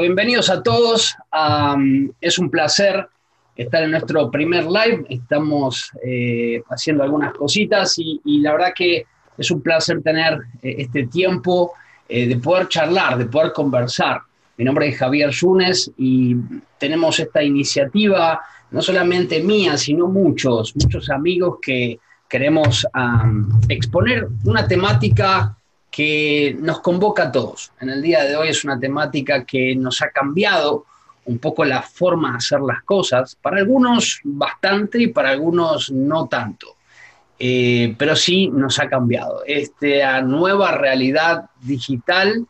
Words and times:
Bienvenidos 0.00 0.50
a 0.50 0.60
todos. 0.60 1.16
es 2.20 2.38
un 2.40 2.50
placer 2.50 3.06
estar 3.54 3.84
en 3.84 3.92
nuestro 3.92 4.28
primer 4.28 4.64
live. 4.64 5.06
Estamos 5.08 5.92
eh, 6.04 6.62
haciendo 6.68 7.04
algunas 7.04 7.32
cositas 7.32 7.94
y, 7.98 8.20
la 8.40 8.52
verdad 8.52 8.72
que 8.74 9.06
es 9.38 9.50
un 9.52 9.62
placer 9.62 10.02
tener 10.02 10.34
eh, 10.62 10.74
este 10.78 11.06
tiempo 11.06 11.74
eh, 12.08 12.26
de 12.26 12.36
poder 12.38 12.66
charlar, 12.66 13.16
de 13.18 13.26
poder 13.26 13.52
conversar. 13.52 14.20
Mi 14.56 14.64
nombre 14.64 14.88
es 14.88 14.98
Javier 14.98 15.30
Yunes 15.30 15.92
y 15.96 16.34
tenemos 16.76 17.20
esta 17.20 17.42
iniciativa, 17.44 18.40
no 18.72 18.82
solamente 18.82 19.42
mía, 19.44 19.76
sino 19.76 20.08
muchos, 20.08 20.74
muchos 20.74 21.08
amigos 21.08 21.58
que 21.62 22.00
queremos 22.28 22.84
exponer 23.68 24.26
una 24.44 24.66
temática 24.66 25.56
que 25.94 26.56
nos 26.58 26.80
convoca 26.80 27.24
a 27.24 27.30
todos. 27.30 27.70
En 27.80 27.88
el 27.88 28.02
día 28.02 28.24
de 28.24 28.34
hoy 28.34 28.48
es 28.48 28.64
una 28.64 28.80
temática 28.80 29.44
que 29.44 29.76
nos 29.76 30.02
ha 30.02 30.08
cambiado 30.10 30.86
un 31.26 31.38
poco 31.38 31.64
la 31.64 31.82
forma 31.82 32.32
de 32.32 32.38
hacer 32.38 32.60
las 32.62 32.82
cosas, 32.82 33.36
para 33.40 33.58
algunos 33.58 34.18
bastante 34.24 35.00
y 35.00 35.06
para 35.06 35.30
algunos 35.30 35.92
no 35.92 36.26
tanto, 36.26 36.74
eh, 37.38 37.94
pero 37.96 38.16
sí 38.16 38.48
nos 38.48 38.80
ha 38.80 38.88
cambiado. 38.88 39.44
Esta 39.46 40.20
nueva 40.20 40.72
realidad 40.72 41.44
digital 41.60 42.44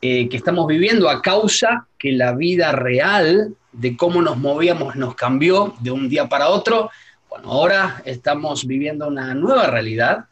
eh, 0.00 0.26
que 0.30 0.38
estamos 0.38 0.66
viviendo 0.66 1.10
a 1.10 1.20
causa 1.20 1.86
que 1.98 2.12
la 2.12 2.32
vida 2.32 2.72
real 2.72 3.54
de 3.72 3.94
cómo 3.94 4.22
nos 4.22 4.38
movíamos 4.38 4.96
nos 4.96 5.14
cambió 5.14 5.74
de 5.80 5.90
un 5.90 6.08
día 6.08 6.30
para 6.30 6.48
otro. 6.48 6.90
Bueno, 7.28 7.52
ahora 7.52 8.00
estamos 8.06 8.66
viviendo 8.66 9.06
una 9.06 9.34
nueva 9.34 9.66
realidad 9.66 10.24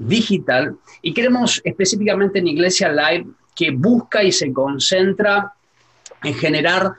digital 0.00 0.76
y 1.02 1.12
queremos 1.12 1.60
específicamente 1.64 2.38
en 2.38 2.48
Iglesia 2.48 2.90
Live 2.90 3.26
que 3.54 3.70
busca 3.70 4.22
y 4.22 4.32
se 4.32 4.52
concentra 4.52 5.52
en 6.22 6.34
generar 6.34 6.92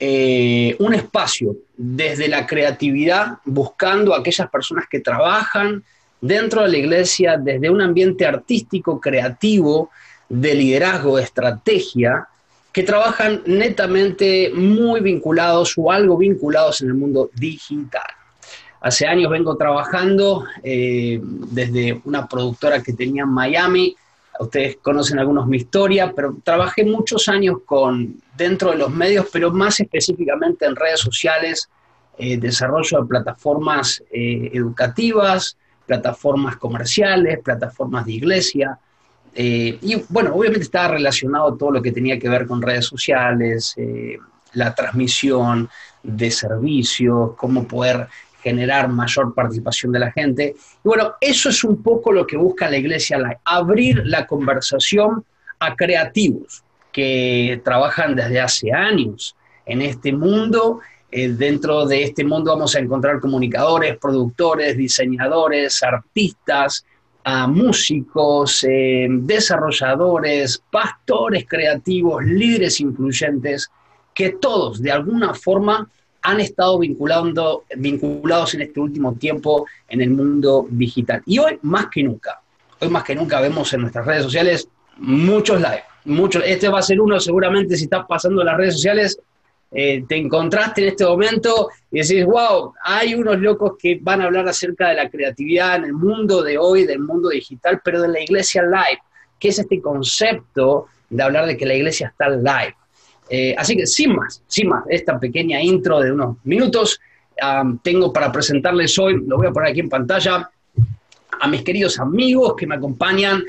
eh, 0.00 0.76
un 0.78 0.94
espacio 0.94 1.56
desde 1.76 2.28
la 2.28 2.46
creatividad, 2.46 3.38
buscando 3.44 4.14
a 4.14 4.18
aquellas 4.18 4.50
personas 4.50 4.86
que 4.90 5.00
trabajan 5.00 5.82
dentro 6.20 6.62
de 6.62 6.68
la 6.68 6.78
iglesia 6.78 7.36
desde 7.36 7.70
un 7.70 7.80
ambiente 7.80 8.26
artístico, 8.26 9.00
creativo, 9.00 9.90
de 10.28 10.54
liderazgo, 10.54 11.16
de 11.16 11.22
estrategia, 11.22 12.28
que 12.72 12.82
trabajan 12.82 13.42
netamente 13.46 14.52
muy 14.54 15.00
vinculados 15.00 15.74
o 15.76 15.90
algo 15.90 16.16
vinculados 16.16 16.80
en 16.80 16.88
el 16.88 16.94
mundo 16.94 17.30
digital. 17.34 18.06
Hace 18.80 19.06
años 19.06 19.30
vengo 19.30 19.56
trabajando 19.56 20.44
eh, 20.62 21.20
desde 21.22 22.00
una 22.04 22.28
productora 22.28 22.80
que 22.80 22.92
tenía 22.92 23.24
en 23.24 23.30
Miami. 23.30 23.96
Ustedes 24.38 24.76
conocen 24.80 25.18
algunos 25.18 25.48
mi 25.48 25.56
historia, 25.56 26.12
pero 26.14 26.36
trabajé 26.44 26.84
muchos 26.84 27.28
años 27.28 27.58
con, 27.66 28.20
dentro 28.36 28.70
de 28.70 28.76
los 28.76 28.90
medios, 28.90 29.26
pero 29.32 29.50
más 29.50 29.80
específicamente 29.80 30.64
en 30.64 30.76
redes 30.76 31.00
sociales, 31.00 31.68
eh, 32.18 32.36
desarrollo 32.36 33.00
de 33.00 33.08
plataformas 33.08 34.02
eh, 34.12 34.50
educativas, 34.52 35.56
plataformas 35.84 36.56
comerciales, 36.56 37.40
plataformas 37.42 38.06
de 38.06 38.12
iglesia. 38.12 38.78
y 39.34 40.02
bueno, 40.08 40.34
obviamente 40.34 40.64
estaba 40.64 40.88
relacionado 40.94 41.56
todo 41.56 41.70
lo 41.72 41.82
que 41.82 41.92
tenía 41.92 42.18
que 42.18 42.28
ver 42.28 42.46
con 42.46 42.62
redes 42.62 42.86
sociales, 42.86 43.74
la 44.52 44.74
transmisión 44.74 45.68
de 46.02 46.30
servicios, 46.30 47.32
cómo 47.36 47.66
poder 47.66 48.08
generar 48.42 48.88
mayor 48.88 49.34
participación 49.34 49.92
de 49.92 49.98
la 49.98 50.12
gente. 50.12 50.54
Y 50.56 50.88
bueno, 50.88 51.14
eso 51.20 51.48
es 51.48 51.64
un 51.64 51.82
poco 51.82 52.12
lo 52.12 52.26
que 52.26 52.36
busca 52.36 52.70
la 52.70 52.78
Iglesia 52.78 53.18
Live, 53.18 53.40
abrir 53.44 54.02
la 54.04 54.26
conversación 54.26 55.24
a 55.58 55.74
creativos 55.74 56.62
que 56.92 57.60
trabajan 57.64 58.14
desde 58.14 58.40
hace 58.40 58.72
años 58.72 59.36
en 59.66 59.82
este 59.82 60.12
mundo. 60.12 60.80
Eh, 61.10 61.28
dentro 61.28 61.86
de 61.86 62.04
este 62.04 62.24
mundo 62.24 62.52
vamos 62.52 62.74
a 62.76 62.80
encontrar 62.80 63.18
comunicadores, 63.18 63.96
productores, 63.96 64.76
diseñadores, 64.76 65.82
artistas, 65.82 66.84
músicos, 67.48 68.64
eh, 68.64 69.06
desarrolladores, 69.10 70.62
pastores 70.70 71.44
creativos, 71.46 72.24
líderes 72.24 72.80
influyentes, 72.80 73.70
que 74.14 74.30
todos 74.30 74.80
de 74.80 74.90
alguna 74.90 75.34
forma 75.34 75.88
han 76.22 76.40
estado 76.40 76.78
vinculando, 76.78 77.64
vinculados 77.76 78.54
en 78.54 78.62
este 78.62 78.80
último 78.80 79.14
tiempo 79.14 79.66
en 79.88 80.00
el 80.00 80.10
mundo 80.10 80.66
digital. 80.70 81.22
Y 81.26 81.38
hoy 81.38 81.58
más 81.62 81.86
que 81.86 82.02
nunca, 82.02 82.40
hoy 82.80 82.88
más 82.88 83.04
que 83.04 83.14
nunca 83.14 83.40
vemos 83.40 83.72
en 83.72 83.82
nuestras 83.82 84.06
redes 84.06 84.24
sociales 84.24 84.68
muchos 84.98 85.60
live, 85.60 85.84
muchos. 86.04 86.42
Este 86.44 86.68
va 86.68 86.80
a 86.80 86.82
ser 86.82 87.00
uno 87.00 87.18
seguramente 87.20 87.76
si 87.76 87.84
estás 87.84 88.04
pasando 88.06 88.42
las 88.42 88.56
redes 88.56 88.74
sociales, 88.74 89.18
eh, 89.70 90.04
te 90.08 90.16
encontraste 90.16 90.82
en 90.82 90.88
este 90.88 91.04
momento 91.04 91.68
y 91.90 92.00
decís, 92.00 92.24
wow, 92.24 92.72
hay 92.82 93.14
unos 93.14 93.38
locos 93.38 93.72
que 93.78 93.98
van 94.00 94.22
a 94.22 94.24
hablar 94.24 94.48
acerca 94.48 94.88
de 94.88 94.94
la 94.94 95.10
creatividad 95.10 95.76
en 95.76 95.84
el 95.84 95.92
mundo 95.92 96.42
de 96.42 96.56
hoy, 96.56 96.84
del 96.84 97.00
mundo 97.00 97.28
digital, 97.28 97.80
pero 97.84 98.00
de 98.00 98.08
la 98.08 98.20
iglesia 98.20 98.62
live, 98.62 99.00
que 99.38 99.48
es 99.48 99.58
este 99.58 99.80
concepto 99.80 100.86
de 101.10 101.22
hablar 101.22 101.46
de 101.46 101.56
que 101.56 101.66
la 101.66 101.74
iglesia 101.74 102.08
está 102.08 102.28
live. 102.30 102.74
Eh, 103.30 103.54
así 103.56 103.76
que 103.76 103.86
sin 103.86 104.16
más, 104.16 104.42
sin 104.46 104.68
más, 104.68 104.84
esta 104.88 105.18
pequeña 105.18 105.60
intro 105.60 106.00
de 106.00 106.12
unos 106.12 106.36
minutos, 106.44 107.00
tengo 107.82 108.12
para 108.12 108.32
presentarles 108.32 108.98
hoy, 108.98 109.22
lo 109.26 109.36
voy 109.36 109.46
a 109.46 109.52
poner 109.52 109.70
aquí 109.70 109.80
en 109.80 109.88
pantalla, 109.88 110.50
a 111.40 111.48
mis 111.48 111.62
queridos 111.62 112.00
amigos 112.00 112.54
que 112.56 112.66
me 112.66 112.74
acompañan, 112.74 113.44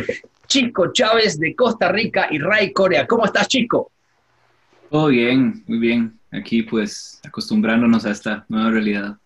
Chico 0.47 0.91
Chávez 0.91 1.39
de 1.39 1.55
Costa 1.55 1.91
Rica 1.91 2.27
y 2.29 2.39
Ray 2.39 2.71
Corea. 2.71 3.07
¿Cómo 3.07 3.25
estás, 3.25 3.47
Chico? 3.47 3.91
Todo 4.89 5.07
bien, 5.07 5.63
muy 5.67 5.79
bien. 5.79 6.19
Aquí 6.31 6.63
pues 6.63 7.19
acostumbrándonos 7.23 8.05
a 8.05 8.11
esta 8.11 8.45
nueva 8.49 8.69
realidad. 8.71 9.17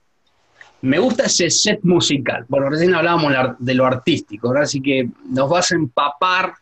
Me 0.81 0.99
gusta 0.99 1.23
ese 1.23 1.49
set 1.49 1.79
musical. 1.83 2.45
Bueno, 2.47 2.69
recién 2.69 2.93
hablábamos 2.93 3.33
de 3.59 3.73
lo 3.73 3.85
artístico, 3.85 4.53
así 4.55 4.81
que 4.81 5.09
nos 5.29 5.49
vas 5.49 5.71
a 5.71 5.75
empapar 5.75 6.53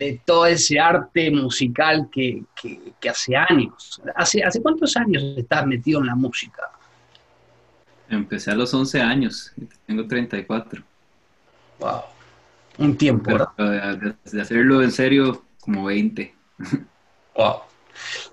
de 0.00 0.18
todo 0.24 0.46
ese 0.46 0.80
arte 0.80 1.30
musical 1.30 2.08
que, 2.10 2.42
hace 3.08 3.36
años. 3.36 4.00
¿Hace, 4.16 4.42
¿Hace 4.42 4.62
cuántos 4.62 4.96
años 4.96 5.22
estás 5.36 5.66
metido 5.66 6.00
en 6.00 6.06
la 6.06 6.14
música? 6.14 6.62
Empecé 8.08 8.50
a 8.50 8.54
los 8.54 8.72
11 8.72 9.00
años, 9.02 9.52
tengo 9.86 10.06
34. 10.06 10.82
Wow, 11.78 12.00
un 12.78 12.96
tiempo, 12.96 13.30
¿verdad? 13.30 14.16
De, 14.32 14.40
hacerlo 14.40 14.82
en 14.82 14.90
serio, 14.90 15.44
como 15.60 15.84
20. 15.84 16.34
Wow. 17.36 17.56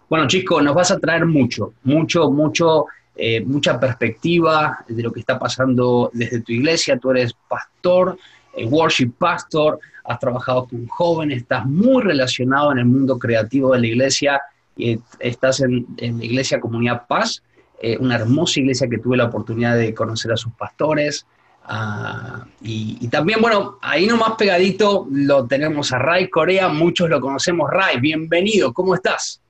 Bueno, 0.10 0.28
chicos, 0.28 0.64
nos 0.64 0.74
vas 0.74 0.92
a 0.92 1.00
traer 1.00 1.26
mucho, 1.26 1.74
mucho, 1.84 2.32
mucho, 2.32 2.86
eh, 3.16 3.42
mucha 3.42 3.80
perspectiva 3.80 4.86
de 4.88 5.04
lo 5.04 5.12
que 5.12 5.20
está 5.20 5.38
pasando 5.38 6.10
desde 6.14 6.42
tu 6.42 6.54
iglesia. 6.54 6.98
Tú 6.98 7.12
eres 7.12 7.34
pastor, 7.48 8.18
eh, 8.56 8.66
worship 8.66 9.12
pastor, 9.18 9.80
has 10.08 10.20
trabajado 10.20 10.68
con 10.68 10.88
jóvenes, 10.88 11.40
estás 11.40 11.66
muy 11.66 12.02
relacionado 12.02 12.72
en 12.72 12.80
el 12.80 12.86
mundo 12.86 13.20
creativo 13.20 13.74
de 13.74 13.82
la 13.82 13.88
iglesia 13.88 14.42
y 14.76 15.00
estás 15.20 15.60
en, 15.60 15.86
la 15.98 16.24
iglesia 16.24 16.62
Comunidad 16.62 17.06
Paz, 17.08 17.44
eh, 17.82 17.98
una 18.00 18.16
hermosa 18.16 18.60
iglesia 18.62 18.88
que 18.88 19.00
tuve 19.00 19.18
la 19.18 19.26
oportunidad 19.26 19.76
de 19.76 19.94
conocer 19.94 20.32
a 20.32 20.38
sus 20.38 20.54
pastores. 20.54 21.26
Ah, 21.64 22.46
y, 22.62 23.06
también, 23.10 23.42
bueno, 23.42 23.78
ahí 23.82 24.08
nomás 24.08 24.36
pegadito 24.38 25.06
lo 25.12 25.46
tenemos 25.46 25.92
a 25.92 26.00
Ray 26.00 26.30
Corea, 26.30 26.70
muchos 26.70 27.10
lo 27.10 27.20
conocemos. 27.20 27.70
Ray, 27.70 28.00
bienvenido, 28.00 28.72
¿cómo 28.74 28.96
estás? 28.96 29.42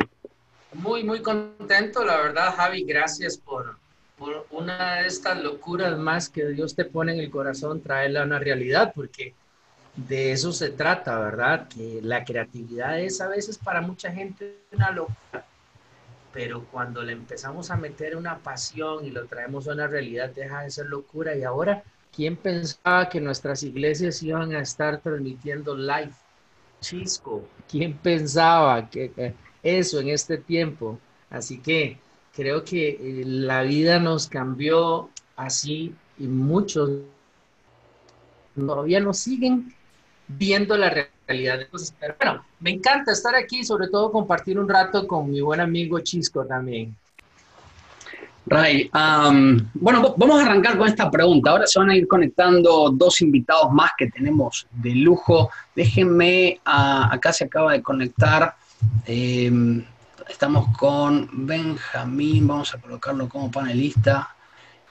Muy, 0.73 1.03
muy 1.03 1.21
contento, 1.21 2.03
la 2.03 2.17
verdad, 2.17 2.55
Javi, 2.55 2.83
gracias 2.83 3.37
por, 3.37 3.77
por 4.17 4.47
una 4.49 4.95
de 4.95 5.07
estas 5.07 5.41
locuras 5.43 5.97
más 5.97 6.29
que 6.29 6.47
Dios 6.47 6.75
te 6.75 6.85
pone 6.85 7.13
en 7.13 7.19
el 7.19 7.29
corazón, 7.29 7.81
traerla 7.81 8.21
a 8.21 8.25
una 8.25 8.39
realidad, 8.39 8.91
porque 8.95 9.35
de 9.97 10.31
eso 10.31 10.53
se 10.53 10.69
trata, 10.69 11.19
¿verdad? 11.19 11.67
Que 11.67 11.99
la 12.03 12.23
creatividad 12.23 12.99
es 12.99 13.19
a 13.19 13.27
veces 13.27 13.57
para 13.57 13.81
mucha 13.81 14.11
gente 14.11 14.59
una 14.71 14.91
locura, 14.91 15.45
pero 16.31 16.65
cuando 16.65 17.01
le 17.01 17.13
empezamos 17.13 17.71
a 17.71 17.77
meter 17.77 18.15
una 18.15 18.37
pasión 18.37 19.05
y 19.05 19.09
lo 19.09 19.25
traemos 19.25 19.67
a 19.67 19.73
una 19.73 19.87
realidad, 19.87 20.29
deja 20.29 20.61
de 20.61 20.69
ser 20.69 20.85
locura. 20.85 21.35
Y 21.35 21.43
ahora, 21.43 21.83
¿quién 22.15 22.35
pensaba 22.35 23.09
que 23.09 23.19
nuestras 23.19 23.63
iglesias 23.63 24.21
iban 24.21 24.53
a 24.53 24.61
estar 24.61 25.01
transmitiendo 25.01 25.75
live? 25.75 26.13
Chisco, 26.79 27.47
¿quién 27.67 27.97
pensaba 27.97 28.87
que 28.87 29.33
eso 29.63 29.99
en 29.99 30.09
este 30.09 30.37
tiempo? 30.37 30.99
Así 31.31 31.57
que 31.57 31.97
creo 32.35 32.63
que 32.63 32.89
eh, 32.89 33.23
la 33.25 33.63
vida 33.63 33.99
nos 33.99 34.27
cambió 34.27 35.09
así 35.35 35.95
y 36.19 36.27
muchos 36.27 37.01
todavía 38.55 38.99
nos 38.99 39.17
siguen 39.17 39.73
viendo 40.27 40.77
la 40.77 40.89
realidad 41.27 41.59
cosas. 41.69 41.93
Pero 41.99 42.15
bueno, 42.19 42.45
me 42.59 42.71
encanta 42.71 43.11
estar 43.11 43.35
aquí, 43.35 43.63
sobre 43.63 43.87
todo 43.87 44.11
compartir 44.11 44.59
un 44.59 44.67
rato 44.67 45.07
con 45.07 45.29
mi 45.29 45.41
buen 45.41 45.59
amigo 45.59 45.99
Chisco 45.99 46.45
también. 46.45 46.95
Ray, 48.49 48.89
bueno, 49.73 50.15
vamos 50.15 50.39
a 50.41 50.45
arrancar 50.45 50.77
con 50.77 50.87
esta 50.87 51.11
pregunta. 51.11 51.51
Ahora 51.51 51.67
se 51.67 51.79
van 51.79 51.89
a 51.89 51.97
ir 51.97 52.07
conectando 52.07 52.89
dos 52.91 53.19
invitados 53.21 53.71
más 53.73 53.91
que 53.97 54.07
tenemos 54.07 54.67
de 54.71 54.95
lujo. 54.95 55.49
Déjenme, 55.75 56.61
ah, 56.63 57.09
acá 57.11 57.33
se 57.33 57.43
acaba 57.43 57.73
de 57.73 57.81
conectar. 57.81 58.55
Em, 59.05 59.83
estamos 60.29 60.75
con 60.77 61.29
Benjamín, 61.45 62.47
vamos 62.47 62.73
a 62.73 62.79
colocarlo 62.79 63.27
como 63.27 63.51
panelista. 63.51 64.33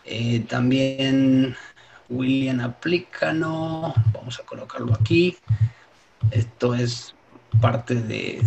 Eh, 0.04 0.40
también 0.48 1.56
William 2.08 2.61
Aplícano, 2.61 3.94
vamos 4.12 4.38
a 4.38 4.44
colocarlo 4.44 4.94
aquí. 4.94 5.37
Esto 6.31 6.75
es 6.75 7.14
parte 7.61 7.94
de, 7.94 8.43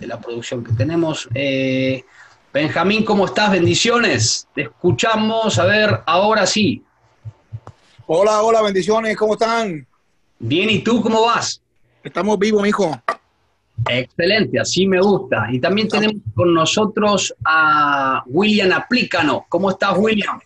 la 0.00 0.20
producción 0.20 0.62
que 0.64 0.72
tenemos. 0.72 1.28
Eh, 1.34 2.04
Benjamín, 2.52 3.04
¿cómo 3.04 3.26
estás? 3.26 3.52
Bendiciones. 3.52 4.46
Te 4.54 4.62
escuchamos. 4.62 5.58
A 5.58 5.64
ver, 5.64 6.00
ahora 6.06 6.46
sí. 6.46 6.84
Hola, 8.06 8.42
hola, 8.42 8.62
bendiciones. 8.62 9.16
¿Cómo 9.16 9.32
están? 9.34 9.86
Bien, 10.38 10.70
¿y 10.70 10.80
tú 10.80 11.00
cómo 11.00 11.22
vas? 11.22 11.60
Estamos 12.02 12.38
vivos, 12.38 12.66
hijo. 12.68 13.00
Excelente, 13.88 14.60
así 14.60 14.86
me 14.86 15.00
gusta. 15.00 15.48
Y 15.50 15.58
también 15.58 15.88
tenemos 15.88 16.16
con 16.34 16.54
nosotros 16.54 17.34
a 17.44 18.22
William 18.26 18.72
Aplícano. 18.72 19.46
¿Cómo 19.48 19.70
estás, 19.70 19.96
William? 19.96 20.38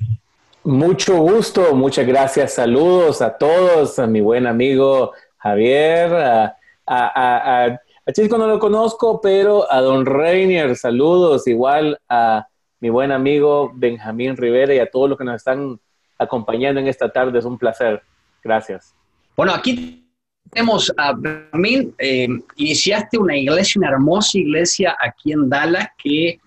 Mucho 0.69 1.17
gusto, 1.17 1.75
muchas 1.75 2.07
gracias. 2.07 2.53
Saludos 2.53 3.23
a 3.23 3.39
todos, 3.39 3.99
a 3.99 4.07
mi 4.07 4.21
buen 4.21 4.47
amigo 4.47 5.15
Javier, 5.39 6.13
a, 6.13 6.59
a, 6.87 7.81
Chisco 8.13 8.37
no 8.37 8.47
lo 8.47 8.59
conozco, 8.59 9.19
pero 9.23 9.65
a 9.73 9.81
Don 9.81 10.05
Reinier, 10.05 10.77
saludos. 10.77 11.47
Igual 11.47 11.99
a 12.07 12.47
mi 12.81 12.91
buen 12.91 13.13
amigo 13.13 13.73
Benjamín 13.75 14.37
Rivera 14.37 14.75
y 14.75 14.79
a 14.79 14.91
todos 14.91 15.09
los 15.09 15.17
que 15.17 15.25
nos 15.25 15.37
están 15.37 15.81
acompañando 16.19 16.83
en 16.83 16.89
esta 16.89 17.11
tarde. 17.11 17.39
Es 17.39 17.47
un 17.47 17.57
placer. 17.57 18.03
Gracias. 18.45 18.95
Bueno, 19.35 19.55
aquí 19.55 20.07
tenemos 20.51 20.93
a 20.99 21.15
Benjamín, 21.15 21.95
eh, 21.97 22.29
iniciaste 22.57 23.17
una 23.17 23.39
iglesia, 23.39 23.79
una 23.79 23.89
hermosa 23.89 24.37
iglesia 24.37 24.95
aquí 25.03 25.33
en 25.33 25.49
Dallas 25.49 25.89
que 25.97 26.39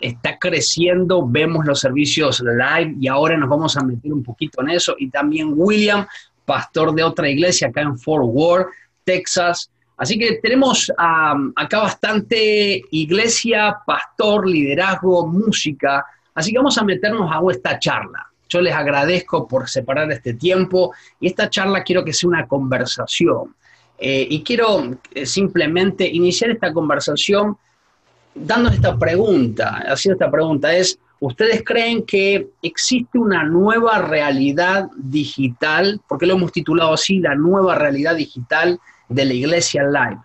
está 0.00 0.38
creciendo, 0.38 1.26
vemos 1.26 1.64
los 1.64 1.80
servicios 1.80 2.40
live 2.40 2.94
y 3.00 3.08
ahora 3.08 3.36
nos 3.36 3.48
vamos 3.48 3.76
a 3.76 3.84
meter 3.84 4.12
un 4.12 4.22
poquito 4.22 4.62
en 4.62 4.70
eso. 4.70 4.94
Y 4.98 5.08
también 5.10 5.52
William, 5.54 6.06
pastor 6.44 6.94
de 6.94 7.02
otra 7.02 7.28
iglesia 7.28 7.68
acá 7.68 7.82
en 7.82 7.98
Fort 7.98 8.24
Worth, 8.26 8.68
Texas. 9.04 9.70
Así 9.96 10.18
que 10.18 10.38
tenemos 10.42 10.92
acá 10.96 11.80
bastante 11.80 12.82
iglesia, 12.90 13.78
pastor, 13.86 14.48
liderazgo, 14.48 15.26
música. 15.26 16.04
Así 16.34 16.52
que 16.52 16.58
vamos 16.58 16.76
a 16.76 16.84
meternos 16.84 17.30
a 17.30 17.40
esta 17.50 17.78
charla. 17.78 18.30
Yo 18.48 18.60
les 18.60 18.74
agradezco 18.74 19.48
por 19.48 19.68
separar 19.68 20.10
este 20.12 20.34
tiempo 20.34 20.94
y 21.20 21.28
esta 21.28 21.50
charla 21.50 21.82
quiero 21.82 22.04
que 22.04 22.12
sea 22.12 22.28
una 22.28 22.46
conversación. 22.46 23.54
Eh, 23.98 24.26
y 24.28 24.42
quiero 24.42 24.98
eh, 25.14 25.24
simplemente 25.24 26.06
iniciar 26.06 26.50
esta 26.50 26.72
conversación 26.72 27.56
dando 28.36 28.70
esta 28.70 28.98
pregunta, 28.98 29.82
haciendo 29.86 30.14
esta 30.14 30.30
pregunta, 30.30 30.74
es, 30.74 30.98
¿ustedes 31.20 31.62
creen 31.64 32.04
que 32.04 32.48
existe 32.62 33.18
una 33.18 33.44
nueva 33.44 33.98
realidad 34.00 34.88
digital? 34.96 36.00
Porque 36.08 36.26
lo 36.26 36.34
hemos 36.34 36.52
titulado 36.52 36.94
así, 36.94 37.18
la 37.18 37.34
nueva 37.34 37.74
realidad 37.74 38.16
digital 38.16 38.78
de 39.08 39.24
la 39.24 39.34
iglesia 39.34 39.84
live. 39.84 40.20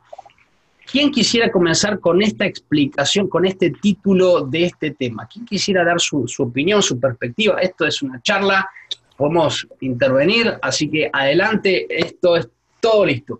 ¿Quién 0.91 1.09
quisiera 1.09 1.49
comenzar 1.49 2.01
con 2.01 2.21
esta 2.21 2.45
explicación, 2.45 3.29
con 3.29 3.45
este 3.45 3.69
título 3.69 4.41
de 4.41 4.65
este 4.65 4.91
tema? 4.91 5.25
¿Quién 5.25 5.45
quisiera 5.45 5.85
dar 5.85 6.01
su, 6.01 6.25
opinión, 6.39 6.81
su 6.81 6.99
perspectiva? 6.99 7.59
Esto 7.61 7.85
es 7.85 8.01
una 8.01 8.21
charla, 8.21 8.69
podemos 9.15 9.65
intervenir, 9.79 10.53
así 10.61 10.89
que 10.89 11.09
adelante, 11.13 11.87
esto 11.89 12.35
es 12.35 12.49
todo 12.81 13.05
listo. 13.05 13.39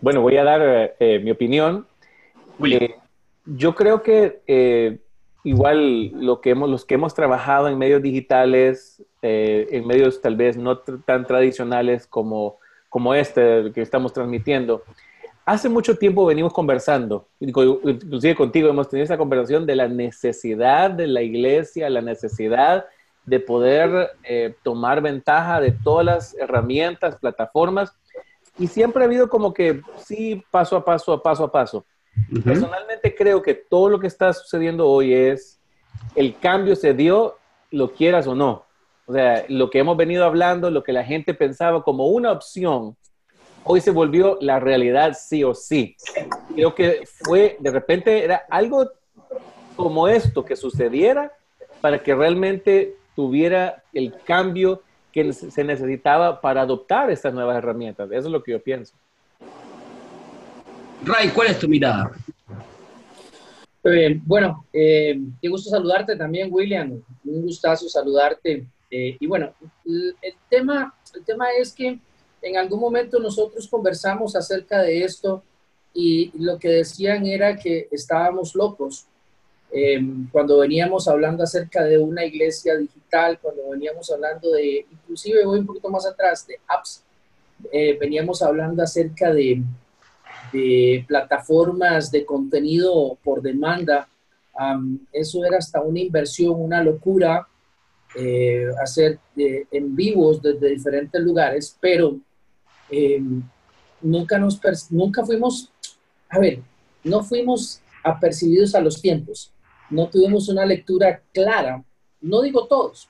Bueno, 0.00 0.22
voy 0.22 0.36
a 0.36 0.44
dar 0.44 0.62
eh, 0.62 0.94
eh, 0.98 1.18
mi 1.18 1.30
opinión. 1.30 1.86
Eh, 2.64 2.94
yo 3.44 3.74
creo 3.74 4.02
que 4.02 5.00
igual 5.44 6.12
lo 6.12 6.40
que 6.40 6.50
hemos, 6.50 6.68
los 6.68 6.84
que 6.84 6.94
hemos 6.94 7.14
trabajado 7.14 7.68
en 7.68 7.78
medios 7.78 8.02
digitales, 8.02 9.02
en 9.22 9.86
medios 9.86 10.20
tal 10.20 10.36
vez 10.36 10.56
no 10.56 10.78
tan 10.78 11.26
tradicionales 11.26 12.06
como 12.06 12.58
como 12.90 13.14
este 13.14 13.72
que 13.72 13.80
estamos 13.80 14.12
transmitiendo. 14.12 14.82
Hace 15.46 15.68
mucho 15.68 15.96
tiempo 15.96 16.26
venimos 16.26 16.52
conversando, 16.52 17.26
inclusive 17.40 18.34
contigo 18.34 18.68
hemos 18.68 18.88
tenido 18.88 19.04
esa 19.04 19.16
conversación 19.16 19.64
de 19.64 19.76
la 19.76 19.88
necesidad 19.88 20.90
de 20.90 21.06
la 21.06 21.22
iglesia, 21.22 21.88
la 21.88 22.02
necesidad 22.02 22.84
de 23.24 23.40
poder 23.40 24.10
eh, 24.24 24.54
tomar 24.62 25.00
ventaja 25.00 25.60
de 25.60 25.72
todas 25.72 26.04
las 26.04 26.34
herramientas, 26.34 27.16
plataformas, 27.16 27.96
y 28.60 28.66
siempre 28.66 29.02
ha 29.02 29.06
habido 29.06 29.30
como 29.30 29.54
que 29.54 29.80
sí, 30.04 30.44
paso 30.50 30.76
a 30.76 30.84
paso, 30.84 31.14
a 31.14 31.22
paso 31.22 31.44
a 31.44 31.50
paso. 31.50 31.86
Personalmente 32.44 33.14
creo 33.14 33.40
que 33.40 33.54
todo 33.54 33.88
lo 33.88 33.98
que 33.98 34.06
está 34.06 34.34
sucediendo 34.34 34.86
hoy 34.86 35.14
es, 35.14 35.58
el 36.14 36.38
cambio 36.38 36.76
se 36.76 36.92
dio, 36.92 37.38
lo 37.70 37.92
quieras 37.94 38.26
o 38.26 38.34
no. 38.34 38.66
O 39.06 39.14
sea, 39.14 39.46
lo 39.48 39.70
que 39.70 39.78
hemos 39.78 39.96
venido 39.96 40.26
hablando, 40.26 40.70
lo 40.70 40.82
que 40.82 40.92
la 40.92 41.02
gente 41.04 41.32
pensaba 41.32 41.82
como 41.82 42.08
una 42.08 42.32
opción, 42.32 42.98
hoy 43.64 43.80
se 43.80 43.92
volvió 43.92 44.36
la 44.42 44.60
realidad 44.60 45.16
sí 45.18 45.42
o 45.42 45.54
sí. 45.54 45.96
Creo 46.54 46.74
que 46.74 47.04
fue, 47.24 47.56
de 47.60 47.70
repente, 47.70 48.22
era 48.22 48.44
algo 48.50 48.90
como 49.74 50.06
esto 50.06 50.44
que 50.44 50.54
sucediera 50.54 51.32
para 51.80 52.02
que 52.02 52.14
realmente 52.14 52.94
tuviera 53.16 53.82
el 53.94 54.14
cambio 54.24 54.82
que 55.12 55.32
se 55.32 55.64
necesitaba 55.64 56.40
para 56.40 56.62
adoptar 56.62 57.10
estas 57.10 57.34
nuevas 57.34 57.56
herramientas. 57.56 58.10
Eso 58.10 58.26
es 58.26 58.32
lo 58.32 58.42
que 58.42 58.52
yo 58.52 58.62
pienso. 58.62 58.94
Ray, 61.04 61.30
¿cuál 61.30 61.48
es 61.48 61.58
tu 61.58 61.68
mirada? 61.68 62.12
Eh, 63.82 64.20
bueno, 64.24 64.66
eh, 64.72 65.18
qué 65.40 65.48
gusto 65.48 65.70
saludarte 65.70 66.16
también, 66.16 66.48
William. 66.52 67.02
Un 67.24 67.42
gustazo 67.42 67.88
saludarte. 67.88 68.66
Eh, 68.90 69.16
y 69.18 69.26
bueno, 69.26 69.52
el, 69.86 70.14
tema, 70.48 70.94
el 71.14 71.24
tema 71.24 71.46
es 71.58 71.72
que 71.72 71.98
en 72.42 72.56
algún 72.56 72.80
momento 72.80 73.18
nosotros 73.18 73.68
conversamos 73.68 74.36
acerca 74.36 74.82
de 74.82 75.04
esto 75.04 75.42
y 75.94 76.30
lo 76.38 76.58
que 76.58 76.68
decían 76.68 77.26
era 77.26 77.56
que 77.56 77.88
estábamos 77.90 78.54
locos. 78.54 79.06
Em, 79.72 80.28
cuando 80.30 80.58
veníamos 80.58 81.06
hablando 81.06 81.44
acerca 81.44 81.84
de 81.84 81.96
una 81.96 82.24
iglesia 82.24 82.76
digital, 82.76 83.38
cuando 83.40 83.70
veníamos 83.70 84.10
hablando 84.10 84.50
de, 84.50 84.84
inclusive 84.90 85.44
voy 85.44 85.60
un 85.60 85.66
poquito 85.66 85.88
más 85.88 86.04
atrás, 86.06 86.44
de 86.46 86.58
apps, 86.66 87.04
eh, 87.72 87.96
veníamos 87.98 88.42
hablando 88.42 88.82
acerca 88.82 89.32
de, 89.32 89.62
plataformas 91.06 92.10
de 92.10 92.24
contenido 92.24 93.16
por 93.22 93.40
demanda. 93.40 94.08
eso 95.12 95.44
era 95.44 95.58
hasta 95.58 95.80
una 95.80 96.00
inversión, 96.00 96.60
una 96.60 96.82
locura 96.82 97.46
eh, 98.16 98.66
hacer 98.82 99.20
en 99.36 99.94
vivos 99.94 100.42
desde 100.42 100.70
diferentes 100.70 101.22
lugares, 101.22 101.76
pero 101.80 102.18
em, 102.90 103.40
nunca, 104.00 104.38
nos 104.38 104.58
nunca 104.90 105.24
fuimos, 105.24 105.70
a 106.28 106.40
ver, 106.40 106.60
no 107.04 107.22
fuimos 107.22 107.80
apercibidos 108.02 108.74
a 108.74 108.80
los 108.80 109.00
tiempos, 109.00 109.52
no 109.90 110.08
tuvimos 110.08 110.48
una 110.48 110.64
lectura 110.64 111.22
clara, 111.32 111.82
no 112.20 112.42
digo 112.42 112.66
todos, 112.66 113.08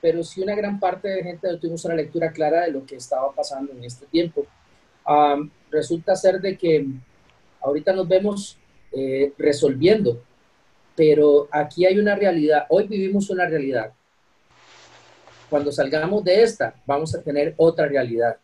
pero 0.00 0.22
sí 0.22 0.42
una 0.42 0.54
gran 0.54 0.78
parte 0.80 1.08
de 1.08 1.22
gente 1.22 1.50
no 1.50 1.58
tuvimos 1.58 1.84
una 1.84 1.94
lectura 1.94 2.32
clara 2.32 2.62
de 2.62 2.72
lo 2.72 2.84
que 2.84 2.96
estaba 2.96 3.32
pasando 3.32 3.72
en 3.72 3.84
este 3.84 4.06
tiempo. 4.06 4.46
resulta 5.70 6.16
ser 6.16 6.40
de 6.40 6.56
que 6.56 6.86
ahorita 7.60 7.92
nos 7.92 8.08
vemos 8.08 8.58
eh, 8.92 9.32
resolviendo, 9.38 10.22
pero 10.96 11.48
aquí 11.50 11.84
hay 11.84 11.98
una 11.98 12.14
realidad, 12.14 12.66
hoy 12.68 12.86
vivimos 12.86 13.30
una 13.30 13.46
realidad 13.46 13.92
cuando 15.54 15.70
salgamos 15.70 16.24
de 16.24 16.42
esta, 16.42 16.74
vamos 16.84 17.14
a 17.14 17.22
tener 17.22 17.54
otra 17.56 17.86
realidad. 17.86 18.36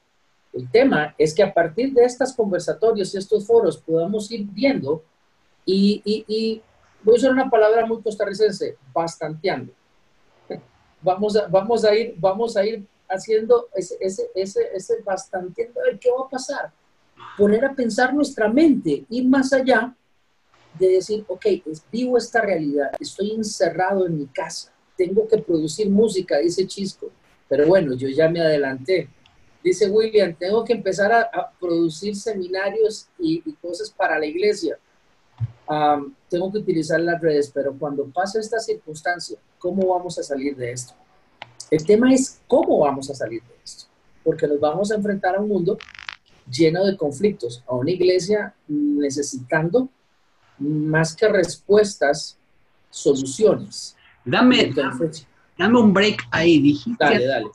El 0.52 0.70
tema 0.70 1.12
es 1.18 1.34
que 1.34 1.42
a 1.42 1.52
partir 1.52 1.92
de 1.92 2.04
estos 2.04 2.32
conversatorios 2.32 3.12
y 3.12 3.18
estos 3.18 3.46
foros 3.48 3.78
podamos 3.78 4.30
ir 4.30 4.46
viendo 4.46 5.02
y, 5.66 6.00
y, 6.04 6.62
voy 7.02 7.14
a 7.14 7.18
usar 7.18 7.32
una 7.32 7.50
palabra 7.50 7.86
muy 7.86 8.02
costarricense, 8.02 8.76
bastanteando. 8.92 9.72
Vamos 11.02 11.34
a, 11.36 11.46
vamos 11.46 11.82
a, 11.84 11.94
ir, 11.94 12.14
vamos 12.18 12.56
a 12.58 12.66
ir 12.66 12.84
haciendo 13.08 13.68
ese, 13.74 13.96
ese, 14.00 14.30
ese, 14.34 14.68
ese 14.74 15.00
bastanteando, 15.02 15.80
a 15.80 15.84
ver 15.84 15.98
qué 15.98 16.10
va 16.10 16.26
a 16.26 16.28
pasar. 16.28 16.72
Poner 17.38 17.64
a 17.64 17.74
pensar 17.74 18.12
nuestra 18.12 18.48
mente, 18.48 19.06
ir 19.08 19.26
más 19.26 19.50
allá 19.54 19.94
de 20.78 20.88
decir, 20.88 21.24
ok, 21.26 21.46
vivo 21.90 22.18
esta 22.18 22.42
realidad, 22.42 22.92
estoy 23.00 23.32
encerrado 23.32 24.06
en 24.06 24.18
mi 24.18 24.26
casa, 24.26 24.72
tengo 24.96 25.26
que 25.26 25.38
producir 25.38 25.88
música, 25.88 26.38
dice 26.38 26.66
Chisco. 26.66 27.10
Pero 27.50 27.66
bueno, 27.66 27.94
yo 27.94 28.08
ya 28.08 28.28
me 28.28 28.40
adelanté. 28.40 29.08
Dice 29.62 29.90
William, 29.90 30.34
tengo 30.34 30.64
que 30.64 30.72
empezar 30.72 31.12
a, 31.12 31.50
producir 31.58 32.14
seminarios 32.14 33.08
y, 33.18 33.40
cosas 33.54 33.90
para 33.90 34.18
la 34.18 34.24
iglesia. 34.24 34.78
Tengo 36.28 36.50
que 36.50 36.58
utilizar 36.58 37.00
las 37.00 37.20
redes, 37.20 37.50
pero 37.54 37.74
cuando 37.78 38.04
pase 38.06 38.40
esta 38.40 38.58
circunstancia, 38.58 39.38
¿cómo 39.58 39.88
vamos 39.88 40.18
a 40.18 40.22
salir 40.22 40.56
de 40.56 40.72
esto? 40.72 40.94
El 41.70 41.84
tema 41.84 42.12
es 42.12 42.40
cómo 42.48 42.80
vamos 42.80 43.08
a 43.10 43.14
salir 43.14 43.42
de 43.42 43.54
esto, 43.64 43.84
porque 44.24 44.46
nos 44.46 44.58
vamos 44.58 44.90
a 44.90 44.96
enfrentar 44.96 45.36
a 45.36 45.40
un 45.40 45.48
mundo 45.48 45.78
lleno 46.50 46.84
de 46.84 46.96
conflictos, 46.96 47.62
a 47.68 47.74
una 47.74 47.92
iglesia 47.92 48.54
necesitando 48.66 49.88
más 50.58 51.14
que 51.14 51.28
respuestas, 51.28 52.36
soluciones. 52.90 53.96
Dame, 54.24 54.72
dame 55.56 55.80
un 55.80 55.92
break 55.92 56.26
ahí, 56.30 56.60
dijiste. 56.60 57.04
Dale, 57.04 57.26
dale. 57.26 57.46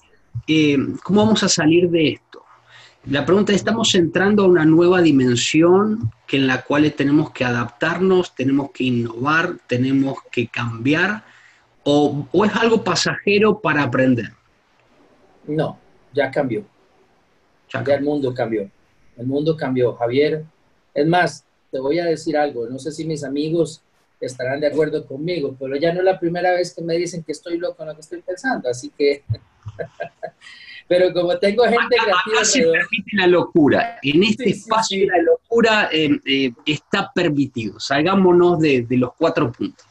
Eh, 0.47 0.77
¿Cómo 1.03 1.23
vamos 1.23 1.43
a 1.43 1.49
salir 1.49 1.89
de 1.89 2.13
esto? 2.13 2.24
La 3.07 3.23
pregunta 3.23 3.51
es, 3.51 3.57
¿estamos 3.57 3.93
entrando 3.93 4.43
a 4.43 4.47
una 4.47 4.65
nueva 4.65 4.99
dimensión 4.99 6.11
que 6.25 6.37
en 6.37 6.47
la 6.47 6.63
cual 6.63 6.91
tenemos 6.93 7.31
que 7.31 7.45
adaptarnos, 7.45 8.33
tenemos 8.33 8.71
que 8.71 8.85
innovar, 8.85 9.57
tenemos 9.67 10.17
que 10.31 10.47
cambiar? 10.47 11.23
¿O, 11.83 12.27
o 12.31 12.45
es 12.45 12.55
algo 12.55 12.83
pasajero 12.83 13.59
para 13.59 13.83
aprender? 13.83 14.31
No, 15.45 15.77
ya 16.13 16.31
cambió. 16.31 16.65
Ya, 17.71 17.83
ya 17.83 17.93
el 17.93 18.03
mundo 18.03 18.33
cambió. 18.33 18.71
El 19.17 19.27
mundo 19.27 19.55
cambió, 19.55 19.93
Javier. 19.93 20.43
Es 20.91 21.05
más, 21.05 21.45
te 21.71 21.79
voy 21.79 21.99
a 21.99 22.05
decir 22.05 22.35
algo, 22.35 22.67
no 22.67 22.79
sé 22.79 22.91
si 22.91 23.05
mis 23.05 23.23
amigos 23.23 23.83
estarán 24.19 24.61
de 24.61 24.67
acuerdo 24.67 25.05
conmigo, 25.05 25.55
pero 25.59 25.75
ya 25.75 25.93
no 25.93 25.99
es 25.99 26.05
la 26.05 26.19
primera 26.19 26.53
vez 26.53 26.73
que 26.73 26.81
me 26.81 26.95
dicen 26.95 27.23
que 27.23 27.33
estoy 27.33 27.59
loco 27.59 27.83
en 27.83 27.89
lo 27.89 27.93
que 27.93 28.01
estoy 28.01 28.21
pensando, 28.23 28.67
así 28.67 28.91
que... 28.97 29.23
pero 30.87 31.11
como 31.13 31.37
tengo 31.39 31.63
gente 31.63 31.95
creativa... 31.95 32.45
se 32.45 32.61
permite 32.61 33.11
la 33.13 33.27
locura. 33.27 33.99
En 34.03 34.23
este 34.23 34.49
espacio 34.49 35.07
la 35.07 35.21
locura 35.21 35.89
eh, 35.91 36.09
eh, 36.25 36.53
está 36.65 37.11
permitido. 37.13 37.79
Salgámonos 37.79 38.59
de, 38.59 38.85
los 38.91 39.13
cuatro 39.17 39.51
puntos. 39.51 39.85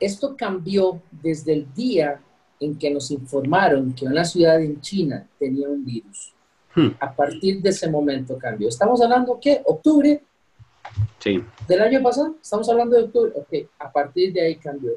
Esto 0.00 0.36
cambió 0.36 1.00
desde 1.10 1.52
el 1.52 1.72
día 1.74 2.20
en 2.58 2.76
que 2.76 2.90
nos 2.90 3.10
informaron 3.10 3.92
que 3.92 4.04
una 4.04 4.24
ciudad 4.24 4.60
en 4.60 4.80
China 4.80 5.26
tenía 5.38 5.68
un 5.68 5.84
virus. 5.84 6.34
Hmm. 6.74 6.90
A 6.98 7.14
partir 7.14 7.60
de 7.60 7.70
ese 7.70 7.88
momento 7.88 8.36
cambió. 8.36 8.68
Estamos 8.68 9.00
hablando, 9.00 9.38
¿qué? 9.40 9.62
Octubre 9.64 10.22
sí. 11.18 11.42
del 11.68 11.82
año 11.82 12.02
pasado. 12.02 12.36
Estamos 12.42 12.68
hablando 12.68 12.96
de 12.96 13.04
octubre. 13.04 13.32
Ok, 13.36 13.68
a 13.78 13.92
partir 13.92 14.32
de 14.32 14.40
ahí 14.40 14.56
cambió. 14.56 14.92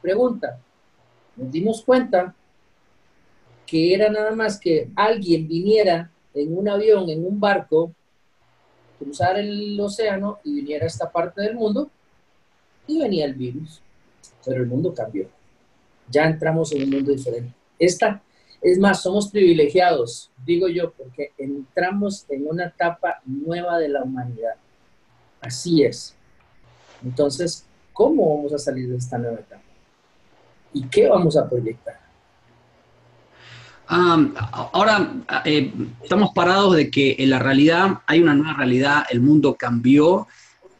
Pregunta. 0.00 0.60
Nos 1.36 1.50
dimos 1.50 1.82
cuenta 1.82 2.34
que 3.66 3.94
era 3.94 4.08
nada 4.10 4.30
más 4.30 4.58
que 4.58 4.88
alguien 4.94 5.48
viniera 5.48 6.10
en 6.32 6.56
un 6.56 6.68
avión, 6.68 7.08
en 7.10 7.26
un 7.26 7.40
barco, 7.40 7.92
cruzar 8.98 9.38
el 9.38 9.78
océano 9.80 10.38
y 10.44 10.54
viniera 10.54 10.84
a 10.84 10.88
esta 10.88 11.10
parte 11.10 11.42
del 11.42 11.54
mundo 11.54 11.90
y 12.86 12.98
venía 12.98 13.24
el 13.24 13.34
virus. 13.34 13.80
Pero 14.44 14.62
el 14.62 14.68
mundo 14.68 14.94
cambió. 14.94 15.28
Ya 16.08 16.24
entramos 16.24 16.72
en 16.72 16.84
un 16.84 16.90
mundo 16.90 17.10
diferente. 17.10 17.52
Esta 17.78 18.22
es 18.62 18.78
más, 18.78 19.02
somos 19.02 19.28
privilegiados, 19.28 20.30
digo 20.44 20.68
yo, 20.68 20.92
porque 20.92 21.32
entramos 21.36 22.24
en 22.28 22.46
una 22.48 22.66
etapa 22.66 23.20
nueva 23.24 23.78
de 23.78 23.88
la 23.88 24.02
humanidad. 24.02 24.54
Así 25.40 25.82
es. 25.84 26.14
Entonces, 27.04 27.66
¿cómo 27.92 28.36
vamos 28.36 28.52
a 28.52 28.58
salir 28.58 28.88
de 28.88 28.96
esta 28.96 29.18
nueva 29.18 29.40
etapa? 29.40 29.62
¿Y 30.72 30.86
qué 30.88 31.08
vamos 31.08 31.36
a 31.36 31.48
proyectar? 31.48 32.05
Ahora 33.88 35.12
eh, 35.44 35.72
estamos 36.02 36.30
parados 36.34 36.76
de 36.76 36.90
que 36.90 37.16
en 37.18 37.30
la 37.30 37.38
realidad 37.38 38.00
hay 38.06 38.20
una 38.20 38.34
nueva 38.34 38.54
realidad, 38.54 39.04
el 39.10 39.20
mundo 39.20 39.54
cambió, 39.54 40.26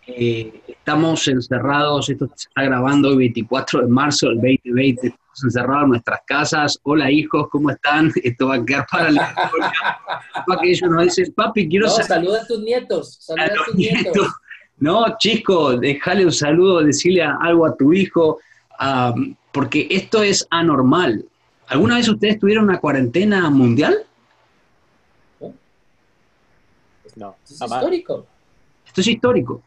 eh, 0.06 0.62
estamos 0.68 1.26
encerrados, 1.28 2.08
esto 2.08 2.28
se 2.34 2.48
está 2.48 2.62
grabando 2.62 3.10
el 3.10 3.18
24 3.18 3.82
de 3.82 3.88
marzo 3.88 4.28
del 4.28 4.36
2020, 4.36 5.14
encerrados 5.44 5.84
en 5.84 5.88
nuestras 5.90 6.20
casas. 6.26 6.78
Hola 6.84 7.10
hijos, 7.10 7.48
¿cómo 7.50 7.70
están? 7.70 8.12
Esto 8.22 8.48
va 8.48 8.54
a 8.54 8.64
quedar 8.64 8.86
para 8.90 9.10
la 9.10 9.28
historia. 9.28 9.72
para 10.46 10.60
que 10.60 10.70
ellos 10.70 10.90
nos 10.90 11.04
dicen, 11.04 11.32
papi, 11.34 11.68
quiero 11.68 11.86
no, 11.86 11.92
saluda 11.92 12.42
a 12.42 12.46
tus 12.46 12.60
nietos. 12.60 13.18
Saluda 13.20 13.46
a, 13.46 13.64
tus 13.64 13.74
nietos. 13.74 14.28
No, 14.78 15.04
chico, 15.18 15.76
déjale 15.76 16.24
un 16.24 16.32
saludo, 16.32 16.82
decirle 16.82 17.22
algo 17.22 17.66
a 17.66 17.76
tu 17.76 17.92
hijo, 17.92 18.38
porque 19.52 19.86
esto 19.90 20.22
es 20.22 20.46
anormal. 20.50 21.24
¿Alguna 21.68 21.96
vez 21.96 22.08
ustedes 22.08 22.38
tuvieron 22.38 22.64
una 22.64 22.78
cuarentena 22.78 23.48
mundial? 23.50 24.04
No, 27.16 27.36
es 27.44 27.60
histórico. 27.60 28.26
Esto 28.86 29.00
es 29.00 29.06
histórico. 29.06 29.62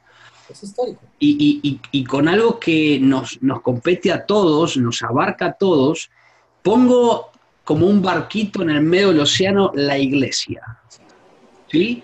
Es 0.49 0.63
histórico. 0.63 1.01
Y, 1.19 2.03
con 2.05 2.27
algo 2.27 2.59
que 2.59 2.99
nos, 3.01 3.41
nos, 3.41 3.61
compete 3.61 4.11
a 4.11 4.25
todos, 4.25 4.77
nos 4.77 5.01
abarca 5.01 5.47
a 5.47 5.53
todos, 5.53 6.09
pongo 6.61 7.31
como 7.63 7.87
un 7.87 8.01
barquito 8.01 8.61
en 8.61 8.69
el 8.69 8.81
medio 8.81 9.09
del 9.09 9.21
océano 9.21 9.71
la 9.73 9.97
iglesia. 9.97 10.61
¿Sí? 11.67 12.03